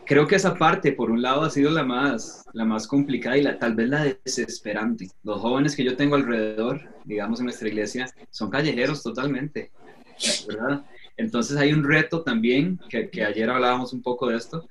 Creo 0.07 0.29
que 0.29 0.37
esa 0.37 0.55
parte, 0.55 0.93
por 0.93 1.11
un 1.11 1.21
lado, 1.21 1.43
ha 1.43 1.51
sido 1.51 1.71
la 1.71 1.83
más, 1.83 2.45
la 2.53 2.65
más 2.65 2.87
complicada 2.87 3.37
y 3.37 3.43
la, 3.43 3.59
tal 3.59 3.75
vez 3.75 3.89
la 3.89 4.05
desesperante. 4.25 5.11
Los 5.25 5.41
jóvenes 5.41 5.75
que 5.75 5.83
yo 5.83 5.97
tengo 5.97 6.15
alrededor, 6.15 6.81
digamos 7.05 7.41
en 7.41 7.47
nuestra 7.47 7.69
iglesia, 7.69 8.07
son 8.31 8.49
callejeros 8.49 9.03
totalmente, 9.03 9.73
¿verdad? 10.47 10.85
Entonces 11.17 11.57
hay 11.57 11.73
un 11.73 11.85
reto 11.85 12.23
también, 12.23 12.79
que, 12.89 13.25
ayer 13.25 13.49
hablábamos 13.49 13.93
un 13.93 14.03
poco 14.03 14.29
de 14.29 14.37
esto, 14.37 14.69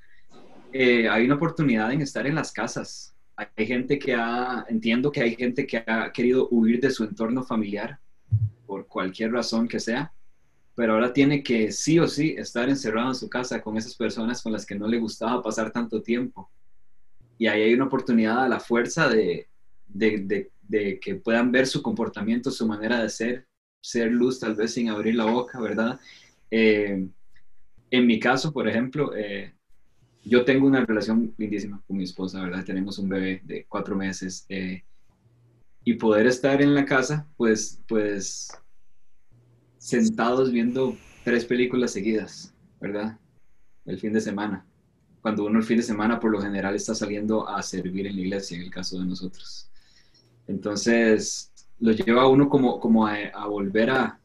eh, 0.72 1.08
hay 1.08 1.24
una 1.24 1.34
oportunidad 1.34 1.92
en 1.92 2.02
estar 2.02 2.26
en 2.26 2.34
las 2.34 2.52
casas. 2.52 3.14
Hay 3.36 3.66
gente 3.66 3.98
que 3.98 4.14
ha, 4.14 4.64
entiendo 4.68 5.12
que 5.12 5.20
hay 5.20 5.34
gente 5.34 5.66
que 5.66 5.78
ha 5.86 6.10
querido 6.12 6.48
huir 6.50 6.80
de 6.80 6.90
su 6.90 7.04
entorno 7.04 7.42
familiar 7.42 7.98
por 8.66 8.86
cualquier 8.86 9.32
razón 9.32 9.68
que 9.68 9.80
sea, 9.80 10.12
pero 10.74 10.94
ahora 10.94 11.12
tiene 11.12 11.42
que 11.42 11.72
sí 11.72 11.98
o 11.98 12.06
sí 12.06 12.34
estar 12.38 12.68
encerrado 12.68 13.08
en 13.08 13.14
su 13.14 13.28
casa 13.28 13.60
con 13.60 13.76
esas 13.76 13.94
personas 13.94 14.42
con 14.42 14.52
las 14.52 14.64
que 14.64 14.74
no 14.74 14.86
le 14.86 14.98
gustaba 14.98 15.42
pasar 15.42 15.70
tanto 15.70 16.00
tiempo. 16.00 16.50
Y 17.38 17.46
ahí 17.46 17.62
hay 17.62 17.74
una 17.74 17.86
oportunidad 17.86 18.44
a 18.44 18.48
la 18.48 18.60
fuerza 18.60 19.08
de 19.08 19.48
que 21.00 21.14
puedan 21.22 21.52
ver 21.52 21.66
su 21.66 21.82
comportamiento, 21.82 22.50
su 22.50 22.66
manera 22.66 23.02
de 23.02 23.08
ser, 23.10 23.46
ser 23.82 24.10
luz 24.10 24.40
tal 24.40 24.54
vez 24.54 24.72
sin 24.72 24.88
abrir 24.88 25.14
la 25.14 25.26
boca, 25.26 25.60
¿verdad? 25.60 26.00
Eh, 26.50 27.08
en 27.90 28.06
mi 28.06 28.18
caso, 28.18 28.52
por 28.52 28.68
ejemplo, 28.68 29.14
eh, 29.14 29.52
yo 30.24 30.44
tengo 30.44 30.66
una 30.66 30.84
relación 30.84 31.34
lindísima 31.38 31.82
con 31.86 31.96
mi 31.96 32.04
esposa, 32.04 32.42
¿verdad? 32.42 32.64
Tenemos 32.64 32.98
un 32.98 33.08
bebé 33.08 33.42
de 33.44 33.64
cuatro 33.68 33.94
meses 33.94 34.44
eh, 34.48 34.82
y 35.84 35.94
poder 35.94 36.26
estar 36.26 36.60
en 36.60 36.74
la 36.74 36.84
casa, 36.84 37.28
pues, 37.36 37.80
pues, 37.86 38.48
sentados 39.78 40.50
viendo 40.50 40.96
tres 41.22 41.44
películas 41.44 41.92
seguidas, 41.92 42.52
¿verdad? 42.80 43.18
El 43.84 43.98
fin 43.98 44.12
de 44.12 44.20
semana. 44.20 44.66
Cuando 45.22 45.44
uno 45.44 45.60
el 45.60 45.64
fin 45.64 45.76
de 45.76 45.82
semana 45.82 46.18
por 46.18 46.30
lo 46.30 46.40
general 46.40 46.74
está 46.74 46.94
saliendo 46.94 47.48
a 47.48 47.62
servir 47.62 48.06
en 48.06 48.16
la 48.16 48.22
iglesia, 48.22 48.56
en 48.56 48.64
el 48.64 48.70
caso 48.70 48.98
de 48.98 49.06
nosotros. 49.06 49.70
Entonces, 50.48 51.52
lo 51.78 51.92
lleva 51.92 52.22
a 52.22 52.28
uno 52.28 52.48
como, 52.48 52.80
como 52.80 53.06
a 53.06 53.46
volver 53.46 53.90
a, 53.90 54.20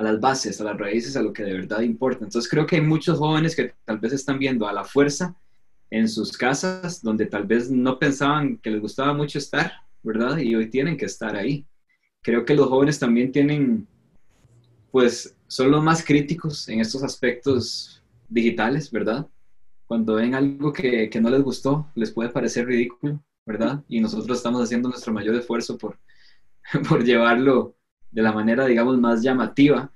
a 0.00 0.02
las 0.02 0.20
bases, 0.20 0.60
a 0.60 0.64
las 0.64 0.78
raíces, 0.78 1.16
a 1.16 1.22
lo 1.22 1.32
que 1.32 1.42
de 1.42 1.52
verdad 1.52 1.82
importa. 1.82 2.24
Entonces 2.24 2.50
creo 2.50 2.66
que 2.66 2.76
hay 2.76 2.82
muchos 2.82 3.18
jóvenes 3.18 3.54
que 3.54 3.74
tal 3.84 3.98
vez 3.98 4.12
están 4.14 4.38
viendo 4.38 4.66
a 4.66 4.72
la 4.72 4.84
fuerza 4.84 5.36
en 5.90 6.08
sus 6.08 6.36
casas, 6.36 7.02
donde 7.02 7.26
tal 7.26 7.44
vez 7.44 7.70
no 7.70 7.98
pensaban 7.98 8.56
que 8.58 8.70
les 8.70 8.80
gustaba 8.80 9.12
mucho 9.12 9.38
estar, 9.38 9.72
¿verdad? 10.02 10.38
Y 10.38 10.54
hoy 10.54 10.70
tienen 10.70 10.96
que 10.96 11.04
estar 11.04 11.36
ahí. 11.36 11.66
Creo 12.22 12.44
que 12.44 12.54
los 12.54 12.68
jóvenes 12.68 12.98
también 12.98 13.30
tienen, 13.30 13.86
pues, 14.90 15.36
son 15.46 15.70
los 15.70 15.82
más 15.82 16.04
críticos 16.04 16.68
en 16.68 16.80
estos 16.80 17.02
aspectos 17.02 18.02
digitales, 18.28 18.90
¿verdad? 18.90 19.26
Cuando 19.86 20.14
ven 20.14 20.34
algo 20.34 20.72
que, 20.72 21.10
que 21.10 21.20
no 21.20 21.28
les 21.28 21.42
gustó, 21.42 21.90
les 21.94 22.10
puede 22.10 22.30
parecer 22.30 22.66
ridículo, 22.66 23.22
¿verdad? 23.44 23.84
Y 23.88 24.00
nosotros 24.00 24.38
estamos 24.38 24.62
haciendo 24.62 24.88
nuestro 24.88 25.12
mayor 25.12 25.34
esfuerzo 25.34 25.76
por, 25.76 25.98
por 26.88 27.04
llevarlo 27.04 27.74
de 28.10 28.22
la 28.22 28.32
manera, 28.32 28.66
digamos, 28.66 28.98
más 28.98 29.22
llamativa. 29.22 29.90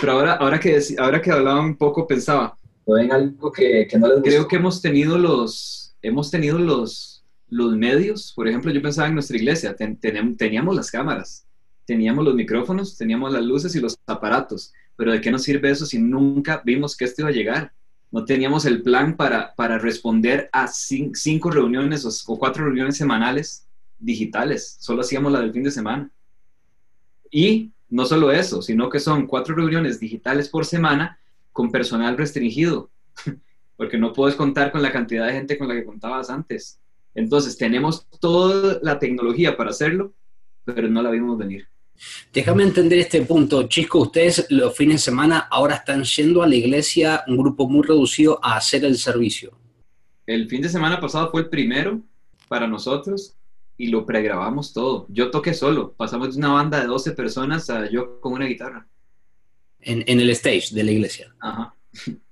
Pero 0.00 0.12
ahora, 0.12 0.34
ahora, 0.34 0.58
que, 0.58 0.80
ahora 0.98 1.20
que 1.20 1.30
hablaba 1.30 1.60
un 1.60 1.76
poco, 1.76 2.06
pensaba, 2.06 2.56
ven 2.86 3.12
algo 3.12 3.52
que, 3.52 3.86
que 3.88 3.98
no 3.98 4.08
les 4.08 4.22
Creo 4.22 4.48
que 4.48 4.56
hemos 4.56 4.80
tenido 4.80 5.18
los, 5.18 5.94
hemos 6.02 6.30
tenido 6.30 6.58
los, 6.58 7.24
los 7.48 7.76
medios, 7.76 8.32
por 8.34 8.48
ejemplo, 8.48 8.72
yo 8.72 8.80
pensaba 8.80 9.08
en 9.08 9.14
nuestra 9.14 9.36
iglesia, 9.36 9.76
teníamos 9.76 10.74
las 10.74 10.90
cámaras, 10.90 11.46
teníamos 11.84 12.24
los 12.24 12.34
micrófonos, 12.34 12.96
teníamos 12.96 13.32
las 13.32 13.44
luces 13.44 13.74
y 13.76 13.80
los 13.80 13.96
aparatos, 14.06 14.72
pero 14.96 15.12
¿de 15.12 15.20
qué 15.20 15.30
nos 15.30 15.42
sirve 15.42 15.70
eso 15.70 15.84
si 15.84 15.98
nunca 15.98 16.62
vimos 16.64 16.96
que 16.96 17.04
esto 17.04 17.22
iba 17.22 17.28
a 17.28 17.34
llegar? 17.34 17.72
No 18.10 18.24
teníamos 18.24 18.64
el 18.64 18.82
plan 18.82 19.16
para, 19.16 19.54
para 19.54 19.78
responder 19.78 20.48
a 20.52 20.66
cinco 20.66 21.50
reuniones 21.50 22.24
o 22.26 22.38
cuatro 22.38 22.64
reuniones 22.64 22.96
semanales 22.96 23.66
digitales, 23.98 24.76
solo 24.80 25.02
hacíamos 25.02 25.30
la 25.30 25.40
del 25.40 25.52
fin 25.52 25.62
de 25.62 25.70
semana. 25.70 26.10
Y 27.32 27.72
no 27.88 28.04
solo 28.04 28.30
eso, 28.30 28.62
sino 28.62 28.88
que 28.88 29.00
son 29.00 29.26
cuatro 29.26 29.56
reuniones 29.56 29.98
digitales 29.98 30.48
por 30.48 30.64
semana 30.64 31.18
con 31.50 31.72
personal 31.72 32.16
restringido, 32.16 32.90
porque 33.76 33.98
no 33.98 34.12
puedes 34.12 34.36
contar 34.36 34.70
con 34.70 34.82
la 34.82 34.92
cantidad 34.92 35.26
de 35.26 35.32
gente 35.32 35.58
con 35.58 35.66
la 35.66 35.74
que 35.74 35.84
contabas 35.84 36.30
antes. 36.30 36.78
Entonces, 37.14 37.56
tenemos 37.58 38.06
toda 38.20 38.78
la 38.82 38.98
tecnología 38.98 39.56
para 39.56 39.70
hacerlo, 39.70 40.12
pero 40.64 40.88
no 40.88 41.02
la 41.02 41.10
vimos 41.10 41.36
venir. 41.36 41.66
Déjame 42.32 42.64
entender 42.64 42.98
este 42.98 43.22
punto. 43.22 43.64
Chisco, 43.64 44.00
ustedes 44.00 44.46
los 44.50 44.76
fines 44.76 44.96
de 44.96 45.10
semana 45.10 45.48
ahora 45.50 45.76
están 45.76 46.04
yendo 46.04 46.42
a 46.42 46.48
la 46.48 46.54
iglesia, 46.54 47.24
un 47.26 47.36
grupo 47.38 47.68
muy 47.68 47.82
reducido, 47.86 48.38
a 48.42 48.56
hacer 48.56 48.84
el 48.84 48.96
servicio. 48.96 49.52
El 50.26 50.48
fin 50.48 50.62
de 50.62 50.68
semana 50.68 51.00
pasado 51.00 51.30
fue 51.30 51.42
el 51.42 51.48
primero 51.48 52.00
para 52.48 52.66
nosotros 52.66 53.36
y 53.76 53.88
lo 53.88 54.06
pregrabamos 54.06 54.72
todo. 54.72 55.06
Yo 55.08 55.30
toqué 55.30 55.54
solo, 55.54 55.92
pasamos 55.92 56.34
de 56.34 56.38
una 56.38 56.52
banda 56.52 56.80
de 56.80 56.86
12 56.86 57.12
personas 57.12 57.68
a 57.70 57.88
yo 57.90 58.20
con 58.20 58.34
una 58.34 58.46
guitarra. 58.46 58.86
En, 59.80 60.04
en 60.06 60.20
el 60.20 60.30
stage 60.30 60.68
de 60.72 60.84
la 60.84 60.92
iglesia. 60.92 61.34
Ajá. 61.40 61.74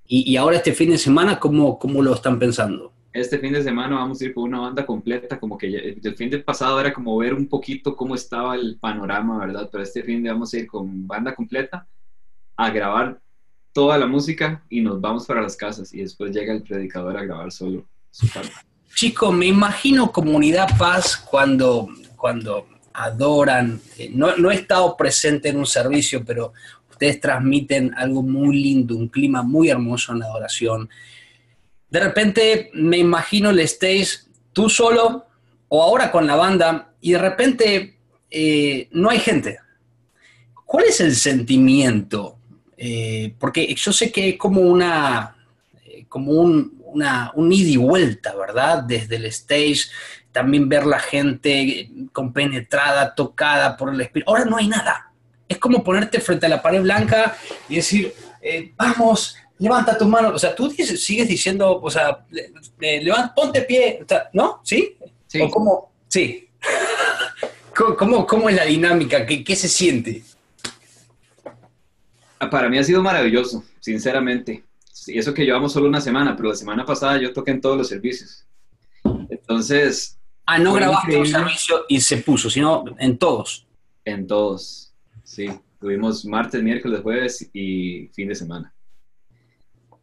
Y, 0.07 0.33
y, 0.33 0.37
ahora 0.37 0.57
este 0.57 0.73
fin 0.73 0.91
de 0.91 0.99
semana, 0.99 1.39
¿cómo, 1.39 1.79
¿cómo 1.79 2.03
lo 2.03 2.15
están 2.15 2.39
pensando? 2.39 2.93
Este 3.13 3.39
fin 3.39 3.53
de 3.53 3.63
semana 3.63 3.97
vamos 3.97 4.21
a 4.21 4.25
ir 4.25 4.35
con 4.35 4.45
una 4.45 4.61
banda 4.61 4.87
completa, 4.87 5.39
como 5.39 5.59
que 5.59 5.67
el 6.03 6.15
fin 6.17 6.31
de 6.31 6.39
pasado 6.39 6.81
era 6.81 6.93
como 6.93 7.17
ver 7.17 7.35
un 7.35 7.49
poquito 7.49 7.97
cómo 7.97 8.15
estaba 8.15 8.55
el 8.55 8.77
panorama, 8.81 9.39
¿verdad? 9.39 9.69
Pero 9.71 9.83
este 9.83 10.03
fin 10.03 10.23
de 10.23 10.31
vamos 10.31 10.53
a 10.55 10.59
ir 10.59 10.67
con 10.67 11.07
banda 11.07 11.35
completa 11.35 11.87
a 12.57 12.71
grabar 12.71 13.21
toda 13.73 13.99
la 13.99 14.07
música 14.07 14.65
y 14.69 14.81
nos 14.81 15.01
vamos 15.01 15.27
para 15.27 15.43
las 15.43 15.57
casas 15.57 15.93
y 15.95 16.03
después 16.03 16.35
llega 16.35 16.53
el 16.53 16.63
predicador 16.63 17.17
a 17.17 17.25
grabar 17.25 17.51
solo 17.53 17.85
su 18.11 18.29
parte. 18.29 18.53
Chico, 18.95 19.33
me 19.33 19.47
imagino 19.47 20.13
comunidad 20.13 20.77
paz 20.77 21.17
cuando, 21.17 21.89
cuando 22.17 22.67
adoran, 22.93 23.81
eh, 23.99 24.11
no, 24.13 24.37
no, 24.37 24.51
he 24.51 24.55
estado 24.55 24.97
presente 24.97 25.49
en 25.49 25.57
un 25.57 25.67
servicio, 25.67 26.25
pero 26.25 26.53
ustedes 26.91 27.21
transmiten 27.21 27.95
algo 27.97 28.23
muy 28.23 28.63
lindo, 28.63 28.97
un 28.97 29.09
clima 29.09 29.43
muy 29.43 29.71
hermoso 29.71 30.13
en 30.13 30.19
la 30.19 30.27
adoración. 30.27 30.89
De 31.89 32.01
repente 32.01 32.71
me 32.75 32.99
imagino 32.99 33.51
el 33.51 33.61
stage 33.61 34.09
tú 34.53 34.69
solo 34.69 35.27
o 35.69 35.83
ahora 35.83 36.11
con 36.11 36.27
la 36.27 36.37
banda 36.37 36.93
y 37.01 37.13
de 37.13 37.19
repente 37.19 37.97
eh, 38.31 38.89
no 38.93 39.11
hay 39.11 39.19
gente. 39.19 39.59
¿Cuál 40.67 40.85
es 40.85 41.01
el 41.01 41.15
sentimiento? 41.17 42.37
Eh, 42.77 43.35
porque 43.39 43.75
yo 43.75 43.93
sé 43.93 44.13
que 44.13 44.31
es 44.31 44.37
como 44.37 44.61
una, 44.61 45.37
como 46.09 46.33
un, 46.33 46.80
una, 46.93 47.33
un 47.35 47.53
ida 47.53 47.71
y 47.71 47.77
vuelta, 47.77 48.35
¿verdad? 48.35 48.83
Desde 48.83 49.17
el 49.17 49.27
stage, 49.27 49.91
también 50.33 50.69
ver 50.69 50.87
la 50.87 50.99
gente 50.99 51.91
compenetrada, 52.13 53.15
tocada 53.15 53.77
por 53.77 53.93
el 53.93 54.01
espíritu. 54.01 54.31
Ahora 54.31 54.45
no 54.45 54.57
hay 54.57 54.69
nada. 54.69 55.13
Es 55.49 55.59
como 55.59 55.83
ponerte 55.83 56.21
frente 56.21 56.47
a 56.47 56.49
la 56.49 56.63
pared 56.63 56.83
blanca 56.83 57.37
y 57.69 57.77
decir, 57.77 58.15
eh, 58.41 58.73
vamos, 58.77 59.37
levanta 59.59 59.99
tu 59.99 60.07
mano. 60.07 60.29
O 60.29 60.39
sea, 60.39 60.55
tú 60.55 60.71
sigues 60.71 61.29
diciendo, 61.29 61.81
o 61.81 61.91
sea, 61.91 62.25
levanta, 62.79 63.35
ponte 63.35 63.63
pie, 63.63 64.05
¿no? 64.33 64.61
¿Sí? 64.65 64.97
sí. 65.27 65.41
¿O 65.41 65.51
cómo? 65.51 65.93
Sí. 66.09 66.49
¿Cómo, 67.99 68.27
¿Cómo, 68.27 68.49
es 68.51 68.57
la 68.57 68.65
dinámica? 68.65 69.25
¿Qué, 69.25 69.43
¿Qué 69.43 69.57
se 69.57 69.69
siente? 69.69 70.23
Para 72.51 72.69
mí 72.69 72.79
ha 72.79 72.85
sido 72.85 73.03
maravilloso, 73.03 73.65
sinceramente 73.81 74.65
y 75.11 75.19
eso 75.19 75.35
que 75.35 75.45
llevamos 75.45 75.73
solo 75.73 75.89
una 75.89 76.01
semana, 76.01 76.37
pero 76.37 76.51
la 76.51 76.55
semana 76.55 76.85
pasada 76.85 77.21
yo 77.21 77.33
toqué 77.33 77.51
en 77.53 77.61
todos 77.61 77.77
los 77.77 77.89
servicios. 77.89 78.47
Entonces... 79.29 80.19
Ah, 80.47 80.59
no 80.59 80.73
grabaste 80.73 81.17
un 81.17 81.27
servicio 81.27 81.85
y 81.89 82.01
se 82.01 82.19
puso, 82.19 82.51
sino 82.51 82.85
en 82.99 83.19
todos. 83.19 83.67
En 84.05 84.27
todos, 84.27 84.93
sí. 85.23 85.49
Tuvimos 85.79 86.25
martes, 86.25 86.63
miércoles, 86.63 87.01
jueves 87.03 87.49
y 87.53 88.09
fin 88.13 88.29
de 88.29 88.35
semana. 88.35 88.75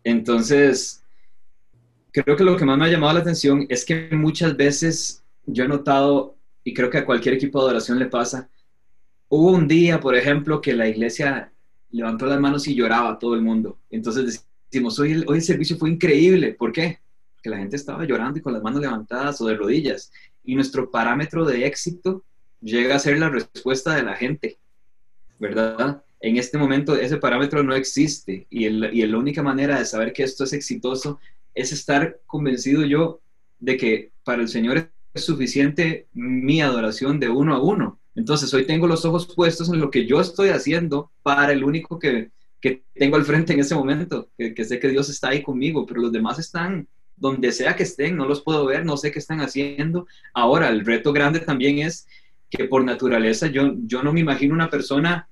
Entonces, 0.04 1.04
creo 2.12 2.36
que 2.36 2.44
lo 2.44 2.56
que 2.58 2.66
más 2.66 2.78
me 2.78 2.86
ha 2.86 2.90
llamado 2.90 3.14
la 3.14 3.20
atención 3.20 3.66
es 3.70 3.86
que 3.86 4.10
muchas 4.12 4.56
veces 4.56 5.24
yo 5.46 5.66
he 5.66 5.68
notado, 5.68 6.36
y 6.64 6.74
creo 6.74 6.90
que 6.90 6.98
a 6.98 7.06
cualquier 7.06 7.36
equipo 7.36 7.60
de 7.60 7.66
adoración 7.66 8.00
le 8.00 8.08
pasa, 8.08 8.50
hubo 9.30 9.52
un 9.52 9.68
día, 9.68 10.00
por 10.00 10.16
ejemplo, 10.16 10.62
que 10.62 10.74
la 10.74 10.88
iglesia 10.88 11.52
levantó 11.92 12.26
las 12.26 12.40
manos 12.40 12.68
y 12.68 12.76
lloraba 12.76 13.20
todo 13.20 13.36
el 13.36 13.42
mundo. 13.42 13.78
Entonces 13.90 14.48
decimos, 14.70 15.00
hoy 15.00 15.12
el, 15.12 15.26
hoy 15.28 15.38
el 15.38 15.44
servicio 15.44 15.78
fue 15.78 15.90
increíble. 15.90 16.54
¿Por 16.54 16.72
qué? 16.72 17.00
Porque 17.36 17.50
la 17.50 17.58
gente 17.58 17.76
estaba 17.76 18.06
llorando 18.06 18.40
y 18.40 18.42
con 18.42 18.54
las 18.54 18.64
manos 18.64 18.82
levantadas 18.82 19.40
o 19.42 19.46
de 19.46 19.56
rodillas. 19.56 20.12
Y 20.44 20.56
nuestro 20.56 20.90
parámetro 20.90 21.46
de 21.46 21.66
éxito 21.66 22.24
llega 22.62 22.96
a 22.96 23.00
ser 23.00 23.20
la 23.20 23.30
respuesta 23.30 23.96
de 23.96 24.04
la 24.04 24.16
gente, 24.16 24.58
¿verdad? 25.40 26.04
En 26.20 26.38
este 26.38 26.58
momento 26.58 26.96
ese 26.96 27.18
parámetro 27.18 27.62
no 27.64 27.76
existe 27.76 28.48
y, 28.50 28.66
y 28.66 29.06
la 29.06 29.18
única 29.18 29.44
manera 29.44 29.78
de 29.78 29.86
saber 29.86 30.14
que 30.14 30.24
esto 30.24 30.46
es 30.46 30.54
exitoso 30.54 31.20
es 31.54 31.72
estar 31.72 32.20
convencido 32.26 32.86
yo 32.86 33.20
de 33.60 33.78
que 33.78 34.12
para 34.24 34.42
el 34.42 34.48
Señor 34.48 34.90
es 35.14 35.26
suficiente 35.26 36.08
mi 36.14 36.62
adoración 36.62 37.20
de 37.20 37.30
uno 37.30 37.56
a 37.56 37.62
uno. 37.62 38.00
Entonces 38.16 38.52
hoy 38.54 38.66
tengo 38.66 38.88
los 38.88 39.06
ojos 39.06 39.32
puestos 39.36 39.70
en 39.70 39.80
lo 39.80 39.92
que 39.92 40.06
yo 40.06 40.20
estoy 40.20 40.50
haciendo 40.50 41.12
para 41.22 41.54
el 41.54 41.64
único 41.64 42.00
que, 42.00 42.32
que 42.68 42.84
tengo 42.96 43.16
al 43.16 43.26
frente 43.26 43.54
en 43.54 43.60
ese 43.60 43.76
momento, 43.76 44.30
que, 44.38 44.66
sé 44.66 44.80
que 44.80 44.90
Dios 44.90 45.10
está 45.10 45.30
ahí 45.30 45.42
conmigo, 45.42 45.86
pero 45.86 46.02
los 46.02 46.12
demás 46.12 46.40
están 46.40 46.88
donde 47.16 47.52
sea 47.52 47.76
que 47.76 47.84
estén, 47.84 48.16
no 48.16 48.28
los 48.28 48.42
puedo 48.42 48.66
ver, 48.66 48.86
no 48.86 48.98
sé 48.98 49.12
qué 49.12 49.20
están 49.20 49.42
haciendo. 49.42 50.06
Ahora, 50.34 50.70
el 50.70 50.86
reto 50.86 51.14
grande 51.14 51.40
también 51.40 51.80
es 51.80 52.08
que 52.50 52.66
por 52.66 52.84
naturaleza 52.84 53.48
yo, 53.48 53.74
yo 53.86 54.04
no 54.04 54.14
me 54.14 54.20
imagino 54.20 54.54
una 54.54 54.70
persona, 54.70 55.28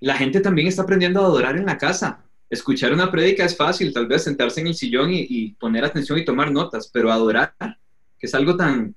la 0.00 0.14
gente 0.14 0.40
también 0.40 0.68
está 0.68 0.82
aprendiendo 0.82 1.20
a 1.20 1.26
adorar 1.26 1.56
en 1.56 1.66
la 1.66 1.78
casa. 1.78 2.24
Escuchar 2.50 2.92
una 2.92 3.10
prédica 3.10 3.44
es 3.44 3.56
fácil, 3.56 3.92
tal 3.92 4.08
vez 4.08 4.24
sentarse 4.24 4.60
en 4.60 4.66
el 4.66 4.74
sillón 4.74 5.10
y, 5.12 5.26
y 5.28 5.52
poner 5.52 5.84
atención 5.84 6.18
y 6.18 6.24
tomar 6.24 6.52
notas, 6.52 6.90
pero 6.92 7.10
adorar, 7.10 7.54
que 8.18 8.26
es 8.26 8.34
algo 8.34 8.56
tan, 8.56 8.94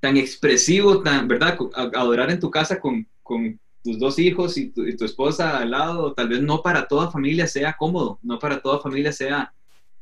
tan 0.00 0.16
expresivo, 0.16 1.02
tan, 1.02 1.28
¿verdad? 1.28 1.58
Adorar 1.74 2.30
en 2.30 2.40
tu 2.40 2.50
casa 2.50 2.80
con, 2.80 3.06
con 3.22 3.58
tus 3.82 3.98
dos 3.98 4.18
hijos 4.18 4.56
y 4.56 4.70
tu, 4.70 4.86
y 4.86 4.96
tu, 4.96 5.04
esposa 5.04 5.58
al 5.58 5.72
lado, 5.72 6.14
tal 6.14 6.28
vez 6.28 6.40
no 6.42 6.62
para 6.62 6.86
toda 6.86 7.10
familia 7.10 7.46
sea 7.46 7.76
cómodo, 7.78 8.18
no 8.22 8.38
para 8.38 8.60
toda 8.60 8.80
familia 8.80 9.12
sea 9.12 9.52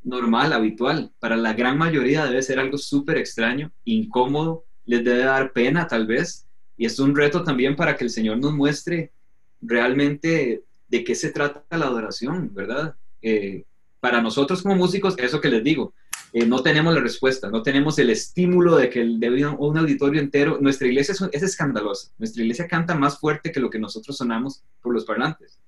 normal, 0.03 0.53
habitual. 0.53 1.11
Para 1.19 1.37
la 1.37 1.53
gran 1.55 1.79
mayoría 1.79 2.27
debe 2.27 2.43
ser 2.43 2.59
algo 2.59 2.79
súper 2.79 3.19
extraño, 3.19 3.73
incómodo, 3.85 4.65
les 4.85 5.05
debe 5.05 5.25
dar 5.25 5.53
pena 5.53 5.87
tal 5.87 6.07
vez. 6.07 6.47
Y 6.77 6.87
es 6.87 6.99
un 6.99 7.15
reto 7.15 7.43
también 7.43 7.77
para 7.77 7.97
que 7.97 8.05
el 8.05 8.11
Señor 8.11 8.39
nos 8.39 8.53
muestre 8.53 9.13
realmente 9.61 10.63
de 10.89 11.05
qué 11.05 11.15
se 11.15 11.31
trata 11.31 11.77
la 11.77 11.87
adoración, 11.87 12.53
¿verdad? 12.53 12.95
Eh, 13.23 13.65
para 14.01 14.23
nosotros 14.23 14.63
como 14.63 14.77
músicos, 14.77 15.15
eso 15.19 15.41
que 15.41 15.51
les 15.51 15.63
digo, 15.63 15.93
eh, 16.33 16.47
no 16.47 16.63
tenemos 16.63 16.95
la 16.95 17.01
respuesta, 17.01 17.51
no 17.51 17.63
tenemos 17.63 17.99
el 17.99 18.11
estímulo 18.11 18.77
de 18.77 18.89
que 18.89 19.01
el, 19.01 19.19
de 19.19 19.47
un 19.47 19.79
auditorio 19.79 20.21
entero, 20.21 20.59
nuestra 20.61 20.87
iglesia 20.87 21.13
es, 21.13 21.23
es, 21.33 21.43
escandalosa, 21.43 22.13
nuestra 22.19 22.43
iglesia 22.43 22.69
canta 22.69 22.95
más 22.95 23.19
fuerte 23.19 23.51
que 23.51 23.61
lo 23.61 23.71
que 23.71 23.79
nosotros 23.79 24.17
sonamos 24.17 24.63
por 24.81 24.95
los 24.95 25.05
parlantes. 25.05 25.59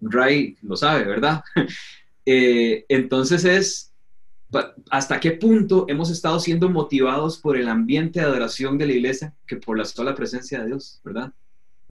Ray 0.00 0.56
lo 0.62 0.76
sabe, 0.76 1.04
¿verdad? 1.04 1.42
eh, 2.26 2.86
entonces 2.88 3.44
es, 3.44 3.92
hasta 4.90 5.20
qué 5.20 5.32
punto 5.32 5.84
hemos 5.88 6.10
estado 6.10 6.40
siendo 6.40 6.70
motivados 6.70 7.38
por 7.38 7.56
el 7.56 7.68
ambiente 7.68 8.20
de 8.20 8.26
adoración 8.26 8.78
de 8.78 8.86
la 8.86 8.92
iglesia 8.92 9.34
que 9.46 9.56
por 9.56 9.76
la 9.76 9.84
sola 9.84 10.14
presencia 10.14 10.60
de 10.60 10.66
Dios, 10.66 11.00
¿verdad? 11.04 11.32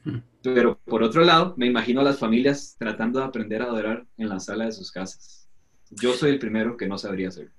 Hmm. 0.03 0.19
Pero 0.41 0.79
por 0.85 1.03
otro 1.03 1.23
lado, 1.23 1.53
me 1.57 1.67
imagino 1.67 2.01
a 2.01 2.03
las 2.05 2.17
familias 2.17 2.75
tratando 2.79 3.19
de 3.19 3.25
aprender 3.25 3.61
a 3.61 3.65
adorar 3.65 4.05
en 4.17 4.29
la 4.29 4.39
sala 4.39 4.65
de 4.65 4.71
sus 4.71 4.91
casas. 4.91 5.47
Yo 5.91 6.13
soy 6.13 6.31
el 6.31 6.39
primero 6.39 6.77
que 6.77 6.87
no 6.87 6.97
sabría 6.97 7.29
hacer. 7.29 7.51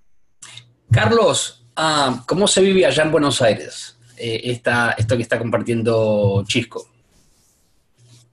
Carlos, 0.91 1.65
uh, 1.77 2.25
¿cómo 2.27 2.49
se 2.49 2.63
vive 2.63 2.85
allá 2.85 3.05
en 3.05 3.13
Buenos 3.13 3.41
Aires 3.43 3.99
eh, 4.19 4.41
esta, 4.45 4.93
esto 4.93 5.17
que 5.17 5.23
está 5.23 5.39
compartiendo 5.39 6.43
Chisco? 6.47 6.85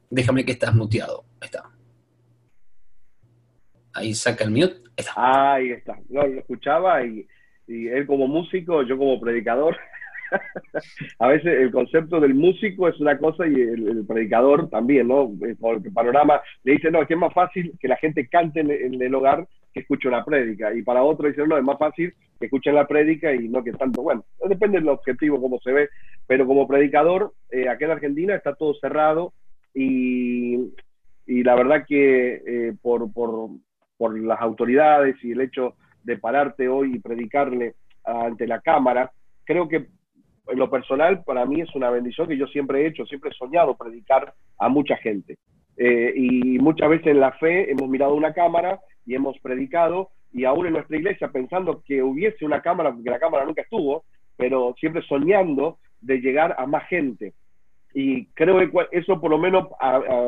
Déjame 0.10 0.44
que 0.44 0.54
estás 0.54 0.74
muteado. 0.74 1.24
Ahí 1.40 1.46
está. 1.46 1.64
Ahí 3.94 4.14
saca 4.14 4.44
el 4.44 4.52
mute. 4.52 4.78
Ahí 5.16 5.72
está. 5.72 6.00
Lo 6.10 6.24
escuchaba 6.26 7.06
y, 7.06 7.28
él 7.68 8.08
como 8.08 8.28
músico, 8.28 8.82
yo 8.84 8.98
como 8.98 9.20
predicador. 9.20 9.78
a 11.20 11.28
veces 11.28 11.60
el 11.60 11.72
concepto 11.72 12.20
del 12.20 12.34
músico 12.34 12.88
es 12.88 13.00
una 13.00 13.18
cosa 13.18 13.46
y 13.46 13.54
el, 13.54 13.88
el 13.88 14.06
predicador 14.06 14.70
también, 14.70 15.10
¿no? 15.10 15.32
Porque 15.60 15.92
panorama 15.92 16.42
le 16.64 16.74
dice, 16.74 16.90
no, 16.90 17.02
es 17.02 17.08
que 17.08 17.14
es 17.14 17.20
más 17.20 17.34
fácil 17.34 17.74
que 17.80 17.88
la 17.88 17.98
gente 17.98 18.28
cante 18.28 18.62
en 18.62 19.02
el 19.02 19.16
hogar 19.16 19.48
que 19.74 19.82
escuche 19.82 20.08
una 20.08 20.24
prédica. 20.24 20.74
Y 20.74 20.82
para 20.82 21.04
otro 21.04 21.28
dice, 21.28 21.46
no, 21.48 21.58
es 21.58 21.64
más 21.64 21.78
fácil 21.78 22.14
que 22.40 22.46
escuchen 22.46 22.76
la 22.76 22.88
prédica 22.88 23.34
y 23.34 23.48
no 23.50 23.64
que 23.64 23.74
tanto. 23.74 24.02
Bueno, 24.02 24.26
depende 24.48 24.80
del 24.80 24.90
objetivo, 24.90 25.42
cómo 25.42 25.60
se 25.60 25.72
ve. 25.72 25.90
Pero 26.26 26.46
como 26.46 26.68
predicador, 26.68 27.34
eh, 27.52 27.70
aquí 27.70 27.84
en 27.86 27.92
Argentina 27.92 28.36
está 28.36 28.56
todo 28.56 28.74
cerrado 28.76 29.34
y, 29.74 30.56
y 31.26 31.44
la 31.44 31.56
verdad 31.56 31.86
que 31.88 32.42
eh, 32.46 32.74
por, 32.82 33.12
por, 33.14 33.50
por 33.98 34.20
las 34.20 34.42
autoridades 34.42 35.16
y 35.24 35.32
el 35.32 35.42
hecho 35.42 35.76
de 36.04 36.18
pararte 36.18 36.70
hoy 36.70 36.96
y 36.96 37.00
predicarle 37.00 37.76
ante 38.04 38.48
la 38.48 38.62
cámara, 38.62 39.12
creo 39.44 39.68
que 39.68 39.88
en 40.48 40.60
lo 40.60 40.70
personal, 40.70 41.24
para 41.24 41.46
mí 41.46 41.62
es 41.62 41.76
una 41.76 41.90
bendición 41.90 42.28
que 42.28 42.38
yo 42.38 42.48
siempre 42.48 42.82
he 42.82 42.88
hecho, 42.88 43.06
siempre 43.06 43.32
he 43.32 43.34
soñado 43.34 43.76
predicar 43.76 44.34
a 44.58 44.70
mucha 44.70 44.96
gente. 44.98 45.38
Eh, 45.76 46.14
y 46.16 46.60
muchas 46.60 46.90
veces 46.90 47.08
en 47.08 47.20
la 47.20 47.34
fe 47.34 47.70
hemos 47.70 47.88
mirado 47.90 48.16
una 48.16 48.34
cámara 48.34 48.80
y 49.08 49.16
hemos 49.16 49.40
predicado, 49.40 50.10
y 50.32 50.44
aún 50.44 50.68
en 50.68 50.74
nuestra 50.74 50.98
iglesia 50.98 51.30
pensando 51.30 51.82
que 51.84 52.04
hubiese 52.04 52.46
una 52.46 52.62
cámara, 52.62 52.94
porque 52.94 53.10
la 53.10 53.20
cámara 53.20 53.46
nunca 53.46 53.64
estuvo, 53.64 54.04
pero 54.36 54.76
siempre 54.80 55.02
soñando 55.04 55.80
de 56.02 56.20
llegar 56.22 56.56
a 56.60 56.68
más 56.68 56.88
gente. 56.88 57.34
Y 57.94 58.26
creo 58.28 58.60
que 58.60 58.70
eso 58.92 59.20
por 59.20 59.32
lo 59.32 59.40
menos 59.40 59.70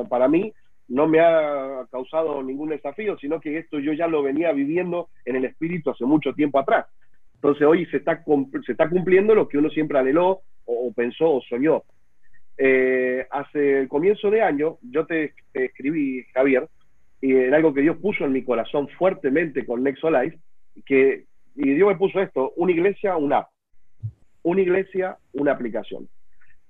para 0.09 0.27
mí 0.27 0.51
no 0.87 1.07
me 1.07 1.19
ha 1.19 1.85
causado 1.91 2.41
ningún 2.41 2.69
desafío, 2.69 3.17
sino 3.19 3.39
que 3.39 3.59
esto 3.59 3.79
yo 3.79 3.93
ya 3.93 4.07
lo 4.07 4.23
venía 4.23 4.51
viviendo 4.51 5.09
en 5.25 5.35
el 5.35 5.45
espíritu 5.45 5.91
hace 5.91 6.05
mucho 6.05 6.33
tiempo 6.33 6.57
atrás. 6.57 6.87
Entonces 7.35 7.67
hoy 7.67 7.85
se 7.85 7.97
está, 7.97 8.23
cumpliendo 8.23 9.35
lo 9.35 9.47
que 9.47 9.57
uno 9.57 9.69
siempre 9.69 9.99
anheló 9.99 10.41
o, 10.65 10.91
pensó 10.93 11.35
o 11.35 11.41
soñó. 11.41 11.83
Eh, 12.57 13.25
hace 13.31 13.81
el 13.81 13.87
comienzo 13.87 14.29
de 14.29 14.41
año 14.41 14.77
yo 14.81 15.05
te, 15.05 15.33
escribí, 15.53 16.25
Javier, 16.33 16.67
y 17.21 17.35
en 17.35 17.53
algo 17.53 17.73
que 17.73 17.81
Dios 17.81 17.97
puso 17.97 18.25
en 18.25 18.31
mi 18.31 18.43
corazón 18.43 18.87
fuertemente 18.97 19.65
con 19.65 19.83
Nexo 19.83 20.09
Life, 20.09 20.37
que, 20.85 21.25
y 21.55 21.73
Dios 21.73 21.89
me 21.89 21.97
puso 21.97 22.21
esto, 22.21 22.53
una 22.55 22.71
iglesia, 22.71 23.17
una 23.17 23.39
app. 23.39 23.49
Una 24.43 24.61
iglesia, 24.61 25.17
una 25.33 25.51
aplicación. 25.51 26.07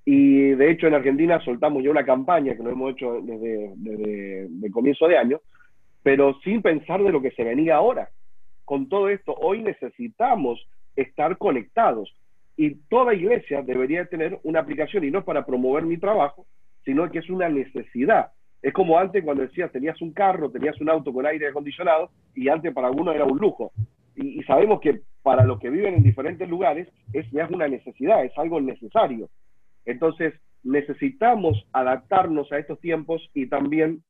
Y 0.06 0.50
de 0.52 0.72
hecho 0.72 0.88
en 0.88 0.96
Argentina 0.96 1.40
soltamos 1.42 1.84
ya 1.84 1.92
una 1.92 2.04
campaña 2.06 2.56
que 2.56 2.64
lo 2.64 2.72
hemos 2.72 2.94
hecho 2.94 3.22
desde, 3.22 3.74
desde 3.76 4.46
el 4.66 4.72
comienzo 4.72 5.08
de 5.08 5.18
año, 5.18 5.40
pero 6.02 6.40
sin 6.44 6.62
pensar 6.62 7.04
de 7.04 7.12
lo 7.12 7.22
que 7.22 7.32
se 7.32 7.44
venía 7.44 7.76
ahora 7.76 8.10
con 8.70 8.88
todo 8.88 9.10
esto, 9.10 9.34
hoy 9.34 9.64
necesitamos 9.64 10.64
estar 10.96 11.40
conectados 11.40 12.14
y 12.56 12.76
toda 12.88 13.16
iglesia 13.16 13.64
debería 13.64 14.06
tener 14.06 14.40
una 14.44 14.60
aplicación 14.60 15.04
y 15.04 15.10
no 15.10 15.26
para 15.26 15.44
promover 15.44 15.86
mi 15.86 15.98
trabajo, 15.98 16.46
sino 16.86 17.10
que 17.10 17.18
es 17.18 17.32
una 17.32 17.50
necesidad. 17.50 18.32
Es 18.62 18.74
como 18.74 19.00
antes 19.00 19.24
cuando 19.24 19.44
decías 19.44 19.72
tenías 19.72 20.02
un 20.02 20.12
carro, 20.12 20.52
tenías 20.52 20.80
un 20.82 20.90
auto 20.90 21.14
con 21.14 21.26
aire 21.26 21.48
acondicionado 21.48 22.12
y 22.36 22.50
antes 22.50 22.74
para 22.74 22.88
algunos 22.88 23.16
era 23.16 23.26
un 23.26 23.38
lujo. 23.38 23.72
Y, 24.16 24.44
sabemos 24.44 24.82
que 24.82 25.02
para 25.24 25.46
los 25.46 25.60
que 25.60 25.70
viven 25.70 25.96
en 25.96 26.04
diferentes 26.04 26.48
lugares 26.50 26.88
es 27.14 27.30
ya 27.32 27.48
una 27.48 27.68
necesidad, 27.68 28.26
es 28.26 28.38
algo 28.38 28.60
necesario. 28.60 29.30
Entonces 29.86 30.34
necesitamos 30.64 31.66
adaptarnos 31.72 32.52
a 32.52 32.58
estos 32.58 32.80
tiempos 32.82 33.30
y 33.34 33.48
también 33.48 34.04